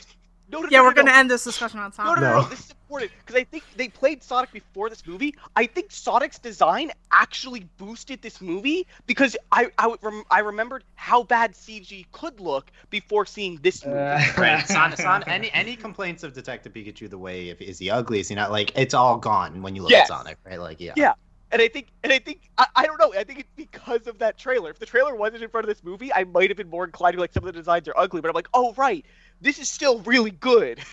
No, 0.49 0.61
no, 0.61 0.69
yeah, 0.71 0.77
no, 0.77 0.83
we're 0.85 0.89
no, 0.91 0.95
gonna 0.95 1.11
no. 1.11 1.17
end 1.17 1.31
this 1.31 1.43
discussion 1.43 1.79
on 1.79 1.89
No, 1.89 1.95
Sonic. 1.95 2.21
no, 2.21 2.27
no, 2.29 2.35
no, 2.35 2.41
No. 2.43 2.47
This 2.49 2.59
is 2.61 2.71
important 2.71 3.11
because 3.19 3.35
I 3.39 3.43
think 3.43 3.63
they 3.75 3.89
played 3.89 4.23
Sonic 4.23 4.51
before 4.53 4.89
this 4.89 5.05
movie. 5.05 5.35
I 5.57 5.65
think 5.65 5.91
Sonic's 5.91 6.39
design 6.39 6.91
actually 7.11 7.67
boosted 7.77 8.21
this 8.21 8.39
movie 8.39 8.87
because 9.07 9.35
I 9.51 9.69
I, 9.77 9.93
rem- 10.01 10.23
I 10.31 10.39
remembered 10.39 10.85
how 10.95 11.23
bad 11.23 11.53
CG 11.53 12.05
could 12.13 12.39
look 12.39 12.71
before 12.89 13.25
seeing 13.25 13.57
this 13.61 13.85
movie. 13.85 13.97
Uh, 13.99 14.21
Right, 14.37 14.65
Son, 14.67 14.95
Son, 14.97 15.23
any 15.27 15.51
any 15.51 15.75
complaints 15.75 16.23
of 16.23 16.33
Detective 16.33 16.71
Pikachu 16.73 17.09
the 17.09 17.17
way 17.17 17.49
if 17.49 17.61
is 17.61 17.77
he 17.79 17.89
ugly? 17.89 18.19
Is 18.21 18.29
he 18.29 18.35
not 18.35 18.51
like 18.51 18.71
it's 18.77 18.93
all 18.93 19.17
gone 19.17 19.61
when 19.61 19.75
you 19.75 19.81
look 19.81 19.91
Yes. 19.91 20.09
at 20.09 20.17
Sonic, 20.17 20.37
right? 20.45 20.59
Like 20.59 20.79
yeah. 20.79 20.93
Yeah. 20.95 21.13
And 21.49 21.61
I 21.61 21.69
think, 21.69 21.87
and 22.03 22.11
I 22.11 22.19
think, 22.19 22.49
I, 22.57 22.65
I 22.75 22.85
don't 22.85 22.99
know. 22.99 23.13
I 23.13 23.23
think 23.23 23.39
it's 23.39 23.49
because 23.55 24.05
of 24.05 24.19
that 24.19 24.37
trailer. 24.37 24.69
If 24.69 24.79
the 24.79 24.85
trailer 24.85 25.15
wasn't 25.15 25.43
in 25.43 25.49
front 25.49 25.63
of 25.63 25.69
this 25.69 25.81
movie, 25.81 26.11
I 26.13 26.25
might 26.25 26.49
have 26.49 26.57
been 26.57 26.69
more 26.69 26.83
inclined 26.83 27.13
to 27.13 27.17
be 27.19 27.21
like 27.21 27.31
some 27.31 27.43
of 27.47 27.53
the 27.53 27.57
designs 27.57 27.87
are 27.87 27.93
ugly. 27.95 28.19
But 28.19 28.27
I'm 28.27 28.33
like, 28.35 28.49
oh 28.53 28.73
right, 28.75 29.05
this 29.41 29.59
is 29.59 29.69
still 29.69 29.99
really 29.99 30.31
good. 30.31 30.79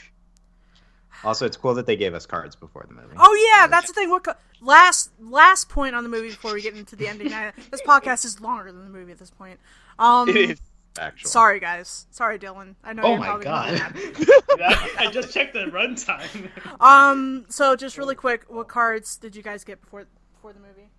Also, 1.22 1.46
it's 1.46 1.56
cool 1.56 1.72
that 1.74 1.86
they 1.86 1.96
gave 1.96 2.12
us 2.12 2.26
cards 2.26 2.54
before 2.54 2.84
the 2.86 2.92
movie. 2.92 3.14
Oh 3.18 3.56
yeah, 3.56 3.66
that's 3.66 3.86
the 3.86 3.94
thing. 3.94 4.10
What 4.10 4.24
co- 4.24 4.34
last 4.60 5.10
last 5.18 5.70
point 5.70 5.94
on 5.94 6.02
the 6.02 6.10
movie 6.10 6.28
before 6.28 6.52
we 6.52 6.60
get 6.60 6.76
into 6.76 6.96
the 6.96 7.08
ending? 7.08 7.32
I- 7.32 7.52
this 7.70 7.80
podcast 7.80 8.26
is 8.26 8.42
longer 8.42 8.70
than 8.70 8.84
the 8.84 8.90
movie 8.90 9.12
at 9.12 9.18
this 9.18 9.30
point. 9.30 9.58
Um, 9.98 10.28
It 10.28 10.36
is. 10.36 10.60
actually. 10.98 11.30
sorry 11.30 11.60
guys, 11.60 12.06
sorry 12.10 12.38
Dylan. 12.38 12.74
I 12.84 12.92
know. 12.92 13.04
Oh 13.04 13.10
you're 13.12 13.18
my 13.20 13.26
probably 13.26 13.44
gonna 13.46 13.78
god. 13.78 13.94
be. 13.94 14.62
I 14.98 15.08
just 15.10 15.32
checked 15.32 15.54
the 15.54 15.60
runtime. 15.60 16.50
Um, 16.78 17.46
so 17.48 17.74
just 17.74 17.96
really 17.96 18.16
quick, 18.16 18.44
what 18.48 18.68
cards 18.68 19.16
did 19.16 19.34
you 19.34 19.42
guys 19.42 19.64
get 19.64 19.80
before 19.80 20.04
before 20.34 20.52
the 20.52 20.60
movie? 20.60 20.90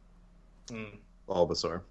Hmm. 0.71 0.95
Bulbasaur. 1.29 1.81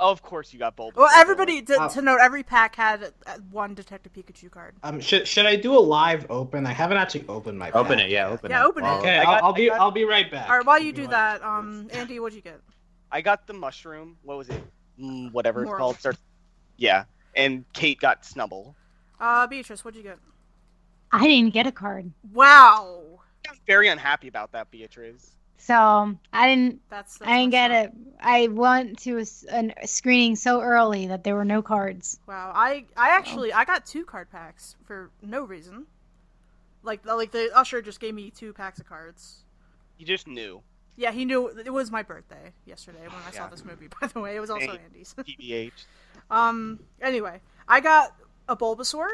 Oh, 0.00 0.10
of 0.10 0.22
course 0.22 0.52
you 0.52 0.58
got 0.58 0.76
Bulbasaur. 0.76 0.96
Well, 0.96 1.10
everybody 1.14 1.60
to, 1.62 1.88
to 1.92 2.02
note, 2.02 2.18
every 2.20 2.42
pack 2.44 2.76
had 2.76 3.12
uh, 3.26 3.38
one 3.50 3.74
Detective 3.74 4.12
Pikachu 4.12 4.50
card. 4.50 4.76
Um, 4.84 5.00
should 5.00 5.26
should 5.26 5.46
I 5.46 5.56
do 5.56 5.76
a 5.76 5.80
live 5.80 6.26
open? 6.30 6.66
I 6.66 6.72
haven't 6.72 6.98
actually 6.98 7.24
opened 7.28 7.58
my. 7.58 7.70
Open 7.72 7.98
pack 7.98 8.06
it, 8.06 8.10
yeah, 8.10 8.28
open 8.28 8.50
Yeah, 8.50 8.58
it. 8.58 8.60
Yeah, 8.60 8.66
open 8.66 8.84
it. 8.84 8.88
Okay, 8.88 9.18
I 9.18 9.22
I'll, 9.22 9.24
got- 9.24 9.42
I'll 9.42 9.52
be 9.52 9.70
I 9.70 9.74
got- 9.74 9.80
I'll 9.82 9.90
be 9.90 10.04
right 10.04 10.30
back. 10.30 10.48
All 10.48 10.56
right, 10.56 10.66
while 10.66 10.80
you 10.80 10.92
do 10.92 11.02
right- 11.02 11.10
that, 11.10 11.42
um, 11.42 11.88
Andy, 11.92 12.20
what'd 12.20 12.36
you 12.36 12.42
get? 12.42 12.60
I 13.10 13.20
got 13.20 13.46
the 13.46 13.54
mushroom. 13.54 14.16
What 14.22 14.38
was 14.38 14.48
it? 14.50 14.62
Mm, 15.00 15.32
whatever 15.32 15.62
it's 15.64 15.72
called. 15.72 15.96
Starts. 15.98 16.18
Yeah. 16.76 17.04
And 17.34 17.64
Kate 17.72 18.00
got 18.00 18.22
Snubbull. 18.22 18.74
Uh, 19.20 19.46
Beatrice, 19.46 19.84
what'd 19.84 19.96
you 19.96 20.02
get? 20.04 20.18
I 21.10 21.26
didn't 21.26 21.54
get 21.54 21.66
a 21.66 21.72
card. 21.72 22.12
Wow, 22.32 23.20
I'm 23.48 23.56
very 23.66 23.88
unhappy 23.88 24.28
about 24.28 24.52
that, 24.52 24.70
Beatrice. 24.70 25.37
So 25.60 26.16
I 26.32 26.48
didn't 26.48 26.80
that's, 26.88 27.18
that's 27.18 27.28
I 27.30 27.38
didn't 27.38 27.50
get 27.50 27.70
it. 27.70 27.92
I 28.20 28.46
went 28.48 28.98
to 29.00 29.18
a, 29.18 29.22
s- 29.22 29.44
an- 29.44 29.74
a 29.82 29.86
screening 29.86 30.36
so 30.36 30.60
early 30.60 31.08
that 31.08 31.24
there 31.24 31.34
were 31.34 31.44
no 31.44 31.62
cards. 31.62 32.18
Wow, 32.26 32.52
I 32.54 32.84
I 32.96 33.10
actually 33.10 33.52
I 33.52 33.64
got 33.64 33.84
two 33.84 34.04
card 34.04 34.30
packs 34.30 34.76
for 34.84 35.10
no 35.22 35.42
reason. 35.44 35.86
Like 36.82 37.04
like 37.04 37.32
the 37.32 37.50
usher 37.54 37.82
just 37.82 38.00
gave 38.00 38.14
me 38.14 38.30
two 38.30 38.52
packs 38.52 38.78
of 38.80 38.88
cards. 38.88 39.42
You 39.98 40.06
just 40.06 40.26
knew. 40.28 40.62
Yeah, 40.96 41.12
he 41.12 41.24
knew 41.24 41.48
it 41.48 41.72
was 41.72 41.90
my 41.90 42.02
birthday 42.02 42.52
yesterday 42.64 43.02
when 43.02 43.22
I 43.26 43.30
saw 43.32 43.48
this 43.48 43.64
movie. 43.64 43.88
By 44.00 44.06
the 44.08 44.20
way, 44.20 44.36
it 44.36 44.40
was 44.40 44.50
also 44.50 44.66
Hey. 44.66 44.78
Andy's. 44.84 45.14
TBH. 45.18 45.72
Um. 46.30 46.80
Anyway, 47.00 47.40
I 47.66 47.80
got 47.80 48.14
a 48.48 48.56
Bulbasaur 48.56 49.06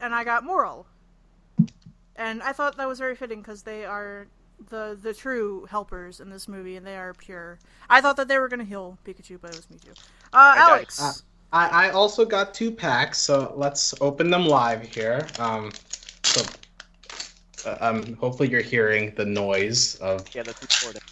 and 0.00 0.14
I 0.14 0.24
got 0.24 0.42
Morelull, 0.44 0.86
and 2.16 2.42
I 2.42 2.52
thought 2.52 2.76
that 2.78 2.88
was 2.88 2.98
very 2.98 3.14
fitting 3.14 3.40
because 3.42 3.62
they 3.62 3.84
are 3.84 4.26
the 4.68 4.98
the 5.00 5.12
true 5.14 5.66
helpers 5.70 6.20
in 6.20 6.30
this 6.30 6.48
movie, 6.48 6.76
and 6.76 6.86
they 6.86 6.96
are 6.96 7.14
pure. 7.14 7.58
I 7.88 8.00
thought 8.00 8.16
that 8.16 8.28
they 8.28 8.38
were 8.38 8.48
gonna 8.48 8.64
heal 8.64 8.98
Pikachu, 9.04 9.40
but 9.40 9.50
it 9.50 9.56
was 9.56 9.66
Mewtwo. 9.66 9.98
Uh, 10.32 10.54
got- 10.54 10.70
Alex. 10.70 11.00
uh, 11.00 11.12
I, 11.54 11.88
I 11.88 11.90
also 11.90 12.24
got 12.24 12.54
two 12.54 12.70
packs, 12.70 13.18
so 13.18 13.52
let's 13.56 13.94
open 14.00 14.30
them 14.30 14.46
live 14.46 14.82
here. 14.82 15.26
Um, 15.38 15.70
so 16.24 16.42
uh, 17.66 17.76
um, 17.80 18.14
hopefully 18.14 18.48
you're 18.48 18.62
hearing 18.62 19.14
the 19.16 19.24
noise 19.26 19.96
of 19.96 20.24
Yeah, 20.34 20.44
that's 20.44 20.62
important. 20.62 21.04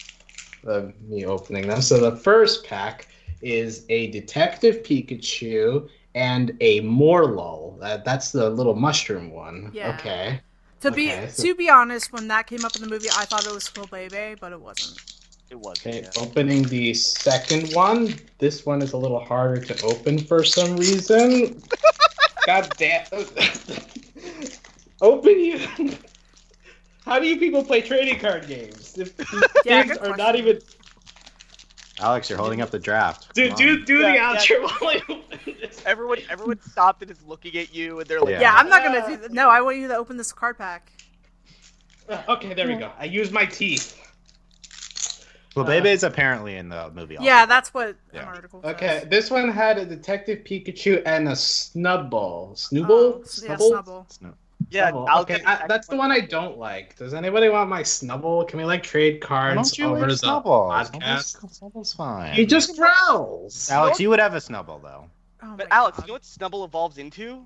of 0.65 1.01
me 1.03 1.27
opening 1.27 1.67
them. 1.69 1.83
So 1.83 1.99
the 2.11 2.17
first 2.17 2.65
pack 2.65 3.09
is 3.43 3.85
a 3.91 4.11
Detective 4.13 4.83
Pikachu 4.83 5.89
and 6.15 6.57
a 6.61 6.81
Morelull. 6.81 7.79
That, 7.81 8.05
that's 8.05 8.33
the 8.33 8.49
little 8.49 8.75
mushroom 8.75 9.31
one. 9.31 9.71
Yeah. 9.75 9.95
Okay. 9.99 10.41
To 10.81 10.91
be 10.91 11.11
okay, 11.11 11.29
so- 11.29 11.43
to 11.43 11.55
be 11.55 11.69
honest, 11.69 12.13
when 12.13 12.29
that 12.29 12.47
came 12.47 12.65
up 12.65 12.75
in 12.77 12.83
the 12.83 12.89
movie, 12.89 13.11
I 13.11 13.25
thought 13.25 13.47
it 13.47 13.53
was 13.53 13.69
Bebe, 13.91 14.37
but 14.41 14.53
it 14.53 14.61
wasn't. 14.61 14.99
It 15.51 15.57
was. 15.57 15.79
Okay, 15.81 16.03
Yeah. 16.03 16.11
opening 16.23 16.63
the 16.69 16.95
second 16.95 17.75
one. 17.75 18.19
This 18.39 18.65
one 18.65 18.83
is 18.83 18.93
a 18.93 18.97
little 18.97 19.19
harder 19.21 19.61
to 19.65 19.81
open 19.83 20.19
for 20.19 20.45
some 20.45 20.77
reason. 20.77 21.63
God 22.47 22.71
damn. 22.79 23.05
open 25.01 25.39
you. 25.41 25.61
How 27.05 27.19
do 27.19 27.27
you 27.27 27.39
people 27.39 27.65
play 27.65 27.81
trading 27.81 28.19
card 28.19 28.47
games? 28.47 28.97
If 28.97 29.17
these 29.17 29.43
Yeah, 29.65 29.83
games 29.83 29.99
good 29.99 30.03
are 30.13 30.17
not 30.17 30.37
even. 30.37 30.63
Alex, 32.01 32.29
you're 32.31 32.39
holding 32.39 32.61
up 32.61 32.71
the 32.71 32.79
draft. 32.79 33.35
Do 33.35 33.49
Come 33.49 33.57
do 33.59 33.71
on. 33.79 33.85
do 33.85 33.99
Yeah, 33.99 34.09
the 34.09 34.15
yeah. 34.15 34.35
outro 34.37 34.81
while 34.81 34.91
I. 34.91 35.23
Everyone, 35.87 36.19
everyone 36.29 36.61
stopped 36.61 37.01
and 37.03 37.11
is 37.11 37.23
looking 37.27 37.57
at 37.57 37.75
you, 37.75 38.01
and 38.01 38.09
they're 38.09 38.21
like, 38.21 38.31
Yeah. 38.33 38.41
Yeah, 38.41 38.55
I'm 38.55 38.69
not 38.69 38.83
gonna 38.83 38.99
Uh, 38.99 39.09
do 39.09 39.17
that. 39.19 39.33
No, 39.33 39.49
I 39.49 39.61
want 39.61 39.79
you 39.79 39.89
to 39.89 39.97
open 39.97 40.17
this 40.17 40.33
card 40.33 40.59
pack. 40.59 40.93
Okay, 42.29 42.55
there 42.55 42.67
we 42.67 42.75
go. 42.75 42.91
I 42.99 43.05
use 43.05 43.31
my 43.31 43.47
teeth. 43.47 43.97
Well, 45.57 45.65
Bebe 45.65 45.89
is 45.91 46.03
apparently 46.05 46.57
in 46.57 46.69
the 46.69 46.91
movie. 46.93 47.17
Also. 47.17 47.27
Yeah, 47.27 47.45
that's 47.47 47.73
what 47.75 47.97
Yeah. 48.13 48.23
an 48.23 48.29
article 48.29 48.63
says. 48.63 48.75
Okay, 48.75 49.05
this 49.11 49.31
one 49.31 49.49
had 49.51 49.79
a 49.79 49.85
Detective 49.87 50.41
Pikachu 50.45 51.03
and 51.07 51.29
a 51.29 51.33
Snubbull. 51.33 52.13
Oh, 52.13 52.53
Snubbull? 52.55 53.43
yeah, 53.45 53.57
Snubbull. 53.57 54.05
It's 54.07 54.21
no- 54.23 54.35
yeah, 54.69 54.91
Snubbull. 54.91 55.09
I'll 55.09 55.23
okay, 55.23 55.39
get 55.39 55.47
I, 55.49 55.67
that's 55.67 55.89
the 55.89 55.97
one 55.97 56.11
I 56.11 56.21
don't 56.21 56.59
like. 56.59 56.97
Does 56.97 57.15
anybody 57.15 57.49
want 57.49 57.71
my 57.71 57.83
Snubbull? 57.83 58.47
Can 58.47 58.59
we 58.59 58.65
like 58.65 58.83
trade 58.83 59.23
Why 59.23 59.27
cards 59.27 59.55
don't 59.57 59.79
you 59.79 59.85
over 59.87 60.07
leave 60.07 60.21
the 60.21 60.27
Snubbull? 60.27 60.71
podcast? 60.71 61.37
Snubbull's, 61.39 61.61
Snubbull's 61.61 61.93
fine. 61.95 62.35
He 62.35 62.47
just 62.47 62.77
growls. 62.77 63.71
Alex, 63.71 63.99
you 64.01 64.11
would 64.11 64.21
have 64.21 64.35
a 64.35 64.39
Snubbull 64.39 64.83
though. 64.83 65.05
Oh 65.43 65.55
But 65.57 65.69
Alex, 65.71 65.97
God. 65.99 66.07
you 66.07 66.09
know 66.09 66.15
what 66.15 66.23
Snubbull 66.23 66.65
evolves 66.67 66.99
into? 66.99 67.45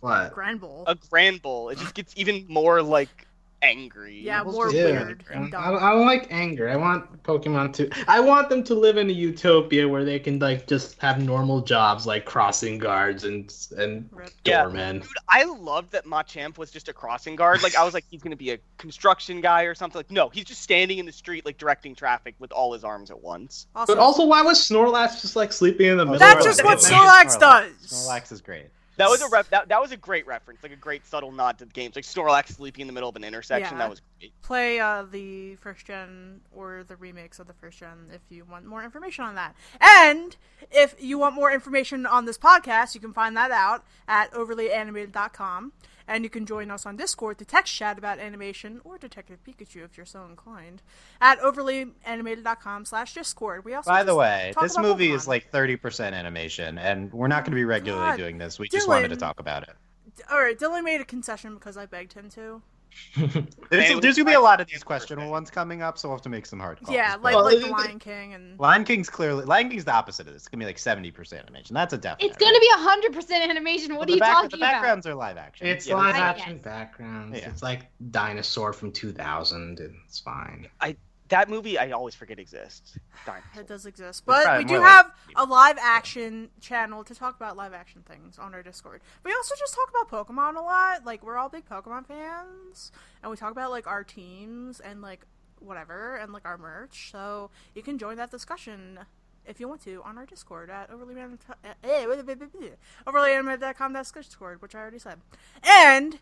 What? 0.00 0.32
A 0.32 0.34
Granbull. 0.34 0.84
A 0.86 0.94
Granbull. 0.94 1.72
It 1.72 1.78
just 1.78 1.94
gets 1.94 2.12
even 2.16 2.44
more 2.48 2.82
like 2.82 3.25
angry. 3.62 4.20
Yeah, 4.20 4.42
more 4.42 4.70
Yeah. 4.70 4.84
weird 4.84 5.24
I. 5.30 5.74
I 5.74 5.92
don't 5.92 6.06
like 6.06 6.28
anger. 6.30 6.68
I 6.68 6.76
want 6.76 7.22
Pokemon 7.22 7.72
to. 7.74 7.90
I 8.08 8.20
want 8.20 8.48
them 8.48 8.62
to 8.64 8.74
live 8.74 8.96
in 8.96 9.08
a 9.08 9.12
utopia 9.12 9.88
where 9.88 10.04
they 10.04 10.18
can 10.18 10.38
like 10.38 10.66
just 10.66 11.00
have 11.00 11.22
normal 11.22 11.60
jobs 11.60 12.06
like 12.06 12.24
crossing 12.24 12.78
guards 12.78 13.24
and 13.24 13.52
and 13.76 14.08
Rip. 14.12 14.30
Yeah. 14.44 14.62
doormen. 14.62 15.00
Dude, 15.00 15.08
I 15.28 15.44
loved 15.44 15.92
that 15.92 16.04
Machamp 16.04 16.58
was 16.58 16.70
just 16.70 16.88
a 16.88 16.92
crossing 16.92 17.36
guard. 17.36 17.62
Like 17.62 17.76
I 17.76 17.84
was 17.84 17.94
like, 17.94 18.04
he's 18.10 18.22
gonna 18.22 18.36
be 18.36 18.52
a 18.52 18.58
construction 18.78 19.40
guy 19.40 19.62
or 19.62 19.74
something. 19.74 19.98
Like 19.98 20.10
no, 20.10 20.28
he's 20.28 20.44
just 20.44 20.62
standing 20.62 20.98
in 20.98 21.06
the 21.06 21.12
street 21.12 21.44
like 21.44 21.58
directing 21.58 21.94
traffic 21.94 22.34
with 22.38 22.52
all 22.52 22.72
his 22.72 22.84
arms 22.84 23.10
at 23.10 23.20
once. 23.20 23.66
But 23.74 23.98
also, 23.98 24.26
why 24.26 24.42
was 24.42 24.58
Snorlax 24.58 25.20
just 25.22 25.36
like 25.36 25.52
sleeping 25.52 25.86
in 25.86 25.96
the 25.96 26.04
oh, 26.04 26.12
middle? 26.12 26.22
Of 26.22 26.38
the 26.38 26.52
street? 26.52 26.66
That's 26.66 26.88
just 26.88 26.92
what 26.92 27.02
road? 27.02 27.08
Snorlax 27.08 27.40
does. 27.40 27.72
Snorlax 27.86 28.32
is 28.32 28.40
great. 28.40 28.66
That 28.96 29.08
was 29.08 29.20
a 29.20 29.28
ref- 29.28 29.50
that, 29.50 29.68
that 29.68 29.80
was 29.80 29.92
a 29.92 29.96
great 29.96 30.26
reference, 30.26 30.62
like 30.62 30.72
a 30.72 30.76
great 30.76 31.06
subtle 31.06 31.30
nod 31.32 31.58
to 31.58 31.64
the 31.66 31.72
games, 31.72 31.96
like 31.96 32.04
Snorlax 32.04 32.48
sleeping 32.56 32.82
in 32.82 32.86
the 32.86 32.92
middle 32.92 33.08
of 33.08 33.16
an 33.16 33.24
intersection. 33.24 33.74
Yeah. 33.76 33.78
That 33.78 33.90
was 33.90 34.00
great. 34.18 34.32
play 34.42 34.80
uh, 34.80 35.04
the 35.10 35.56
first 35.56 35.86
gen 35.86 36.40
or 36.54 36.84
the 36.86 36.96
remakes 36.96 37.38
of 37.38 37.46
the 37.46 37.52
first 37.52 37.78
gen 37.78 38.10
if 38.12 38.20
you 38.30 38.44
want 38.44 38.64
more 38.64 38.82
information 38.82 39.24
on 39.24 39.34
that. 39.34 39.54
And 39.80 40.36
if 40.70 40.94
you 40.98 41.18
want 41.18 41.34
more 41.34 41.52
information 41.52 42.06
on 42.06 42.24
this 42.24 42.38
podcast, 42.38 42.94
you 42.94 43.00
can 43.00 43.12
find 43.12 43.36
that 43.36 43.50
out 43.50 43.84
at 44.08 44.32
overlyanimated.com. 44.32 45.72
And 46.08 46.22
you 46.22 46.30
can 46.30 46.46
join 46.46 46.70
us 46.70 46.86
on 46.86 46.96
Discord 46.96 47.38
to 47.38 47.44
text 47.44 47.74
chat 47.74 47.98
about 47.98 48.18
animation 48.18 48.80
or 48.84 48.96
Detective 48.96 49.40
Pikachu 49.44 49.84
if 49.84 49.96
you're 49.96 50.06
so 50.06 50.24
inclined 50.24 50.82
at 51.20 51.40
overlyanimated.com 51.40 52.84
slash 52.84 53.14
Discord. 53.14 53.64
We 53.64 53.74
also 53.74 53.90
By 53.90 54.04
the 54.04 54.14
way, 54.14 54.52
this 54.60 54.78
movie 54.78 55.08
Pokemon. 55.08 55.14
is 55.14 55.28
like 55.28 55.50
30% 55.50 56.12
animation, 56.12 56.78
and 56.78 57.12
we're 57.12 57.28
not 57.28 57.44
going 57.44 57.52
to 57.52 57.56
be 57.56 57.64
regularly 57.64 58.10
God, 58.10 58.16
doing 58.18 58.38
this. 58.38 58.58
We 58.58 58.68
just 58.68 58.86
wanted 58.86 59.08
to 59.08 59.16
talk 59.16 59.40
about 59.40 59.64
it. 59.64 59.74
All 60.30 60.40
right, 60.40 60.58
Dylan 60.58 60.84
made 60.84 61.00
a 61.00 61.04
concession 61.04 61.54
because 61.54 61.76
I 61.76 61.86
begged 61.86 62.12
him 62.12 62.30
to. 62.30 62.62
There's, 63.16 64.00
there's 64.00 64.00
going 64.00 64.14
to 64.14 64.24
be 64.24 64.32
a 64.34 64.40
lot 64.40 64.60
of 64.60 64.66
these 64.68 64.76
birthday. 64.76 64.86
questionable 64.86 65.30
ones 65.30 65.50
coming 65.50 65.82
up, 65.82 65.98
so 65.98 66.08
we'll 66.08 66.16
have 66.18 66.22
to 66.22 66.28
make 66.28 66.46
some 66.46 66.60
hard 66.60 66.78
calls. 66.80 66.94
Yeah, 66.94 67.16
like 67.20 67.34
Well, 67.34 67.44
like 67.44 67.60
the 67.60 67.66
Lion 67.66 67.98
King 67.98 68.34
and 68.34 68.58
Lion 68.60 68.84
King's 68.84 69.10
clearly 69.10 69.44
Lion 69.44 69.68
King's 69.70 69.84
the 69.84 69.92
opposite 69.92 70.26
of 70.26 70.32
this. 70.34 70.42
It's 70.42 70.48
gonna 70.48 70.62
be 70.62 70.66
like 70.66 70.78
seventy 70.78 71.10
percent 71.10 71.42
animation. 71.42 71.74
That's 71.74 71.92
a 71.92 71.98
definite. 71.98 72.28
It's 72.30 72.36
gonna 72.36 72.60
be 72.60 72.68
hundred 72.72 73.12
percent 73.12 73.48
animation. 73.50 73.96
What 73.96 74.08
Well, 74.08 74.10
are 74.10 74.14
you 74.14 74.20
back- 74.20 74.32
talking 74.34 74.50
The 74.50 74.56
about? 74.58 74.72
backgrounds 74.72 75.06
are 75.06 75.14
live 75.14 75.36
action. 75.36 75.66
It's 75.66 75.86
Yeah, 75.86 75.96
live 75.96 76.14
action 76.16 76.54
guess. 76.56 76.64
backgrounds. 76.64 77.38
Yeah. 77.38 77.48
It's 77.48 77.62
like 77.62 77.82
Dinosaur 78.10 78.72
from 78.72 78.92
2000. 78.92 79.80
and 79.80 79.94
It's 80.06 80.20
fine. 80.20 80.68
That 81.28 81.48
movie 81.48 81.76
I 81.78 81.90
always 81.90 82.14
forget 82.14 82.38
exists. 82.38 82.98
Darn. 83.24 83.42
It 83.58 83.66
does 83.66 83.86
exist. 83.86 84.24
But 84.26 84.58
we 84.58 84.64
do 84.64 84.74
more 84.74 84.82
like- 84.82 84.90
have 84.92 85.12
a 85.36 85.44
live 85.44 85.76
action 85.80 86.50
channel 86.60 87.02
to 87.04 87.14
talk 87.14 87.34
about 87.36 87.56
live 87.56 87.72
action 87.74 88.02
things 88.06 88.38
on 88.38 88.54
our 88.54 88.62
Discord. 88.62 89.00
We 89.24 89.32
also 89.32 89.54
just 89.58 89.74
talk 89.74 89.90
about 89.90 90.10
Pokemon 90.28 90.56
a 90.56 90.60
lot. 90.60 91.04
Like 91.04 91.24
we're 91.24 91.36
all 91.36 91.48
big 91.48 91.68
Pokemon 91.68 92.06
fans 92.06 92.92
and 93.22 93.30
we 93.30 93.36
talk 93.36 93.50
about 93.50 93.70
like 93.70 93.86
our 93.86 94.04
teams 94.04 94.78
and 94.80 95.02
like 95.02 95.26
whatever 95.58 96.16
and 96.16 96.32
like 96.32 96.44
our 96.44 96.58
merch. 96.58 97.10
So 97.10 97.50
you 97.74 97.82
can 97.82 97.98
join 97.98 98.16
that 98.18 98.30
discussion 98.30 98.98
if 99.46 99.58
you 99.60 99.68
want 99.68 99.80
to 99.82 100.02
on 100.04 100.18
our 100.18 100.26
Discord 100.26 100.70
at 100.70 100.90
overlyanimated- 100.90 101.38
overlyanimated.com 103.06 103.92
that's 103.92 104.12
Discord, 104.12 104.60
which 104.62 104.74
I 104.74 104.80
already 104.80 104.98
said. 104.98 105.20
And 105.64 106.18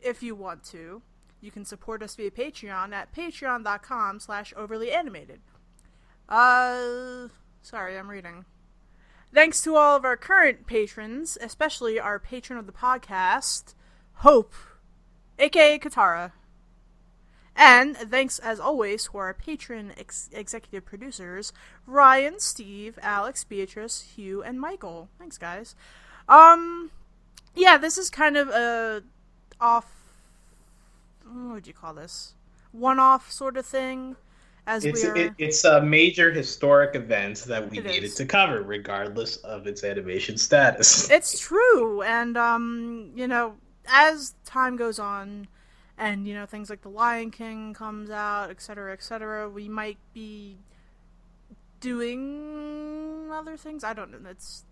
if 0.00 0.22
you 0.22 0.34
want 0.34 0.62
to, 0.64 1.02
you 1.40 1.50
can 1.50 1.64
support 1.64 2.02
us 2.02 2.14
via 2.14 2.30
Patreon 2.30 2.92
at 2.92 3.14
patreon.com 3.14 4.20
slash 4.20 4.52
overly 4.56 4.92
animated. 4.92 5.40
Uh, 6.28 7.28
sorry, 7.62 7.98
I'm 7.98 8.10
reading. 8.10 8.44
Thanks 9.32 9.62
to 9.62 9.76
all 9.76 9.96
of 9.96 10.04
our 10.04 10.16
current 10.16 10.66
patrons, 10.66 11.36
especially 11.40 12.00
our 12.00 12.18
patron 12.18 12.58
of 12.58 12.66
the 12.66 12.72
podcast, 12.72 13.74
Hope, 14.14 14.54
aka 15.38 15.78
Katara. 15.78 16.32
And 17.54 17.96
thanks 17.96 18.38
as 18.38 18.60
always 18.60 19.04
to 19.06 19.18
our 19.18 19.32
patron 19.32 19.92
ex- 19.96 20.28
executive 20.32 20.84
producers, 20.84 21.52
Ryan, 21.86 22.38
Steve, 22.38 22.98
Alex, 23.00 23.44
Beatrice, 23.44 24.02
Hugh, 24.14 24.42
and 24.42 24.60
Michael. 24.60 25.08
Thanks, 25.18 25.38
guys. 25.38 25.74
Um, 26.28 26.90
yeah, 27.54 27.78
this 27.78 27.96
is 27.96 28.10
kind 28.10 28.36
of 28.36 28.48
a 28.48 29.02
off. 29.60 30.05
What 31.32 31.54
would 31.54 31.66
you 31.66 31.72
call 31.74 31.94
this? 31.94 32.34
One-off 32.72 33.30
sort 33.30 33.56
of 33.56 33.66
thing. 33.66 34.16
As 34.66 34.84
It's 34.84 35.02
we're 35.02 35.16
it, 35.16 35.32
it's 35.38 35.64
a 35.64 35.80
major 35.82 36.30
historic 36.32 36.94
event 36.94 37.44
that 37.44 37.70
we 37.70 37.78
It 37.78 37.84
needed 37.86 38.04
is. 38.04 38.14
to 38.16 38.26
cover, 38.26 38.62
regardless 38.62 39.36
of 39.38 39.66
its 39.66 39.84
animation 39.84 40.36
status. 40.38 41.10
it's 41.10 41.38
true 41.38 42.02
and 42.02 42.36
um 42.36 43.10
you 43.14 43.26
know 43.28 43.54
as 43.86 44.34
time 44.44 44.76
goes 44.76 44.98
on 44.98 45.48
and 45.98 46.26
you 46.26 46.34
know 46.34 46.46
things 46.46 46.68
like 46.68 46.82
the 46.82 46.88
lion 46.88 47.30
king 47.30 47.72
comes 47.74 48.10
out 48.10 48.50
etc 48.50 48.92
etc 48.92 49.48
we 49.48 49.68
might 49.68 49.98
be 50.12 50.56
doing 51.80 53.30
other 53.32 53.56
things? 53.56 53.84
I 53.84 53.92
don't 53.92 54.10
know. 54.10 54.18
That's 54.20 54.64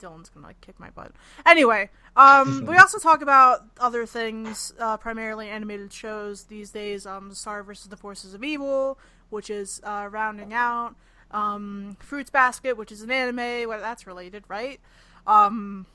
dylan's 0.00 0.28
gonna 0.28 0.46
like 0.46 0.60
kick 0.60 0.78
my 0.78 0.90
butt. 0.90 1.12
Anyway 1.44 1.90
um 2.16 2.66
we 2.68 2.76
also 2.76 2.98
talk 2.98 3.22
about 3.22 3.60
other 3.78 4.06
things 4.06 4.72
uh 4.78 4.96
primarily 4.96 5.48
animated 5.48 5.92
shows 5.92 6.44
these 6.44 6.70
days. 6.70 7.06
Um 7.06 7.34
star 7.34 7.62
versus 7.62 7.88
the 7.88 7.96
forces 7.96 8.34
of 8.34 8.42
evil 8.44 8.98
which 9.30 9.50
is 9.50 9.80
uh 9.84 10.08
rounding 10.10 10.54
out 10.54 10.94
um 11.30 11.96
fruits 12.00 12.30
basket 12.30 12.76
which 12.76 12.92
is 12.92 13.02
an 13.02 13.10
anime. 13.10 13.68
Well 13.68 13.80
that's 13.80 14.06
related 14.06 14.44
right? 14.48 14.80
Um 15.26 15.86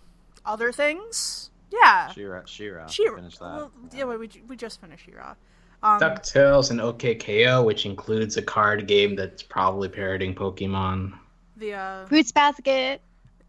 other 0.45 0.71
things? 0.71 1.49
Yeah. 1.71 2.11
She-Ra, 2.11 2.41
She-Ra. 2.45 2.87
She-Ra. 2.87 3.21
Well, 3.39 3.71
yeah, 3.95 4.03
we, 4.03 4.29
we 4.47 4.55
just 4.57 4.81
finished 4.81 5.05
She-Ra. 5.05 5.35
Um, 5.83 5.99
DuckTales 5.99 6.69
and 6.71 6.79
OK 6.79 7.15
K.O., 7.15 7.63
which 7.63 7.85
includes 7.85 8.37
a 8.37 8.41
card 8.41 8.87
game 8.87 9.15
that's 9.15 9.41
probably 9.41 9.89
parroting 9.89 10.35
Pokemon. 10.35 11.13
the 11.57 11.73
uh, 11.73 12.05
Fruits 12.05 12.31
basket. 12.31 13.01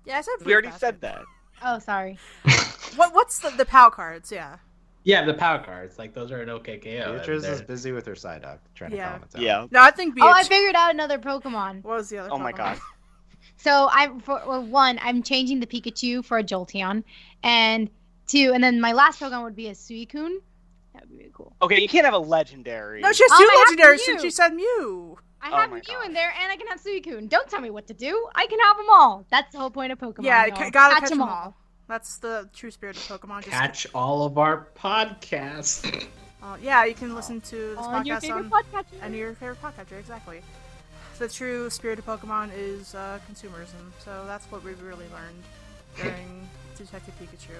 yeah, 0.06 0.18
I 0.18 0.20
said 0.22 0.30
Fruits 0.38 0.46
We 0.46 0.52
already 0.52 0.68
Fruits 0.68 0.80
said 0.80 1.00
that. 1.02 1.22
Oh, 1.64 1.78
sorry. 1.78 2.18
What 2.96 3.14
what's 3.14 3.38
the 3.38 3.50
the 3.50 3.64
PAL 3.64 3.90
cards? 3.90 4.30
Yeah, 4.30 4.56
Yeah, 5.04 5.24
the 5.24 5.32
POW 5.34 5.59
cards, 5.64 5.98
like 5.98 6.12
those 6.14 6.30
are 6.30 6.42
an 6.42 6.48
OKKO. 6.48 7.06
and 7.09 7.18
Beatrice 7.18 7.44
is 7.44 7.62
busy 7.62 7.90
with 7.92 8.04
her 8.06 8.12
Psyduck, 8.14 8.59
trying 8.74 8.90
to 8.90 8.96
Yeah. 8.98 9.12
calm 9.12 9.22
it 9.22 9.30
down. 9.30 9.42
Yeah. 9.42 9.66
no, 9.70 9.80
I 9.80 9.90
think 9.90 10.14
Oh, 10.20 10.30
I 10.30 10.42
figured 10.44 10.74
out 10.74 10.90
another 10.92 11.18
Pokemon. 11.18 11.82
what 11.84 11.96
was 11.96 12.09
the 12.10 12.18
other? 12.18 12.28
Oh 12.32 12.38
my 12.38 12.52
Pokemon? 12.52 12.56
god. 12.56 12.78
So 13.56 13.88
I, 13.92 14.09
for 14.20 14.42
well, 14.46 14.64
one, 14.64 14.98
I'm 15.02 15.22
changing 15.22 15.60
the 15.60 15.66
Pikachu 15.66 16.24
for 16.24 16.38
a 16.38 16.42
Jolteon, 16.44 17.04
and 17.44 17.88
two, 18.26 18.50
and 18.54 18.62
then 18.62 18.80
my 18.80 18.92
last 18.92 19.20
Pokemon 19.20 19.44
would 19.44 19.56
be 19.56 19.68
a 19.68 19.72
Suicune. 19.72 20.36
That 21.02 21.08
would 21.10 21.18
be 21.18 21.30
cool. 21.34 21.56
Okay, 21.60 21.80
you 21.80 21.88
can't 21.88 22.04
have 22.04 22.14
a 22.14 22.18
legendary. 22.18 23.00
No, 23.00 23.10
she 23.12 23.24
has 23.24 23.30
Oh, 23.32 23.38
two 23.38 23.44
I 23.44 23.64
have 23.68 23.76
legendaries 23.78 23.98
Mew. 23.98 24.04
since 24.04 24.22
she 24.22 24.30
said 24.30 24.54
Mew. 24.54 25.18
I 25.40 25.50
Oh 25.50 25.56
have 25.56 25.70
my 25.70 25.76
Mew 25.76 25.82
God. 25.84 26.06
in 26.06 26.12
there, 26.12 26.32
and 26.40 26.52
I 26.52 26.56
can 26.56 26.68
have 26.68 26.80
Suicune. 26.80 27.28
Don't 27.28 27.48
tell 27.48 27.60
me 27.60 27.70
what 27.70 27.88
to 27.88 27.94
do. 27.94 28.28
I 28.36 28.46
can 28.46 28.60
have 28.60 28.76
them 28.76 28.86
all. 28.90 29.26
That's 29.30 29.52
the 29.52 29.58
whole 29.58 29.70
point 29.70 29.90
of 29.90 29.98
Pokemon. 29.98 30.22
yeah, 30.24 30.46
y'all. 30.46 30.56
gotta 30.56 30.70
catch, 30.70 31.00
Catch 31.00 31.12
'em 31.12 31.18
them 31.18 31.28
all. 31.28 31.56
That's 31.88 32.18
the 32.18 32.48
true 32.54 32.70
spirit 32.70 32.96
of 32.96 33.02
Pokemon. 33.02 33.38
Just 33.40 33.50
catch 33.50 33.86
all 33.94 34.24
of 34.24 34.38
our 34.38 34.68
podcasts. 34.76 36.06
Uh, 36.42 36.56
yeah, 36.62 36.84
you 36.84 36.94
can 36.94 37.14
listen 37.16 37.40
to 37.40 37.56
this 37.74 37.78
On 37.78 38.06
your 38.06 38.20
favorite 38.20 38.44
on 38.44 38.50
podcatcher. 38.50 38.84
and 39.02 39.14
your 39.16 39.34
favorite 39.34 39.60
podcatcher. 39.60 39.98
Exactly. 39.98 40.40
The 41.18 41.28
true 41.28 41.68
spirit 41.70 41.98
of 41.98 42.06
Pokemon 42.06 42.50
is 42.56 42.94
uh, 42.94 43.18
consumerism. 43.30 43.90
So 44.04 44.24
that's 44.26 44.46
what 44.46 44.62
we've 44.64 44.80
really 44.80 45.06
learned 45.12 45.42
during 46.00 46.48
Detective 46.76 47.14
Pikachu. 47.20 47.56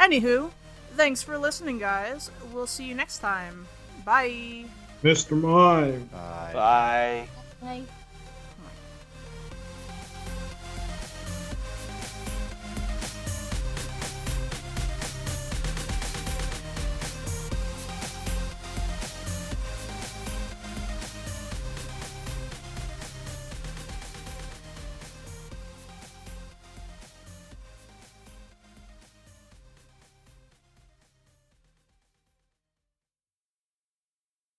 Anywho, 0.00 0.50
thanks 0.94 1.22
for 1.22 1.38
listening, 1.38 1.78
guys. 1.78 2.30
We'll 2.52 2.66
see 2.66 2.84
you 2.84 2.94
next 2.94 3.18
time. 3.18 3.66
Bye. 4.04 4.64
Mr. 5.02 5.38
Mime. 5.40 6.06
Bye. 6.06 7.28
Bye. 7.60 7.84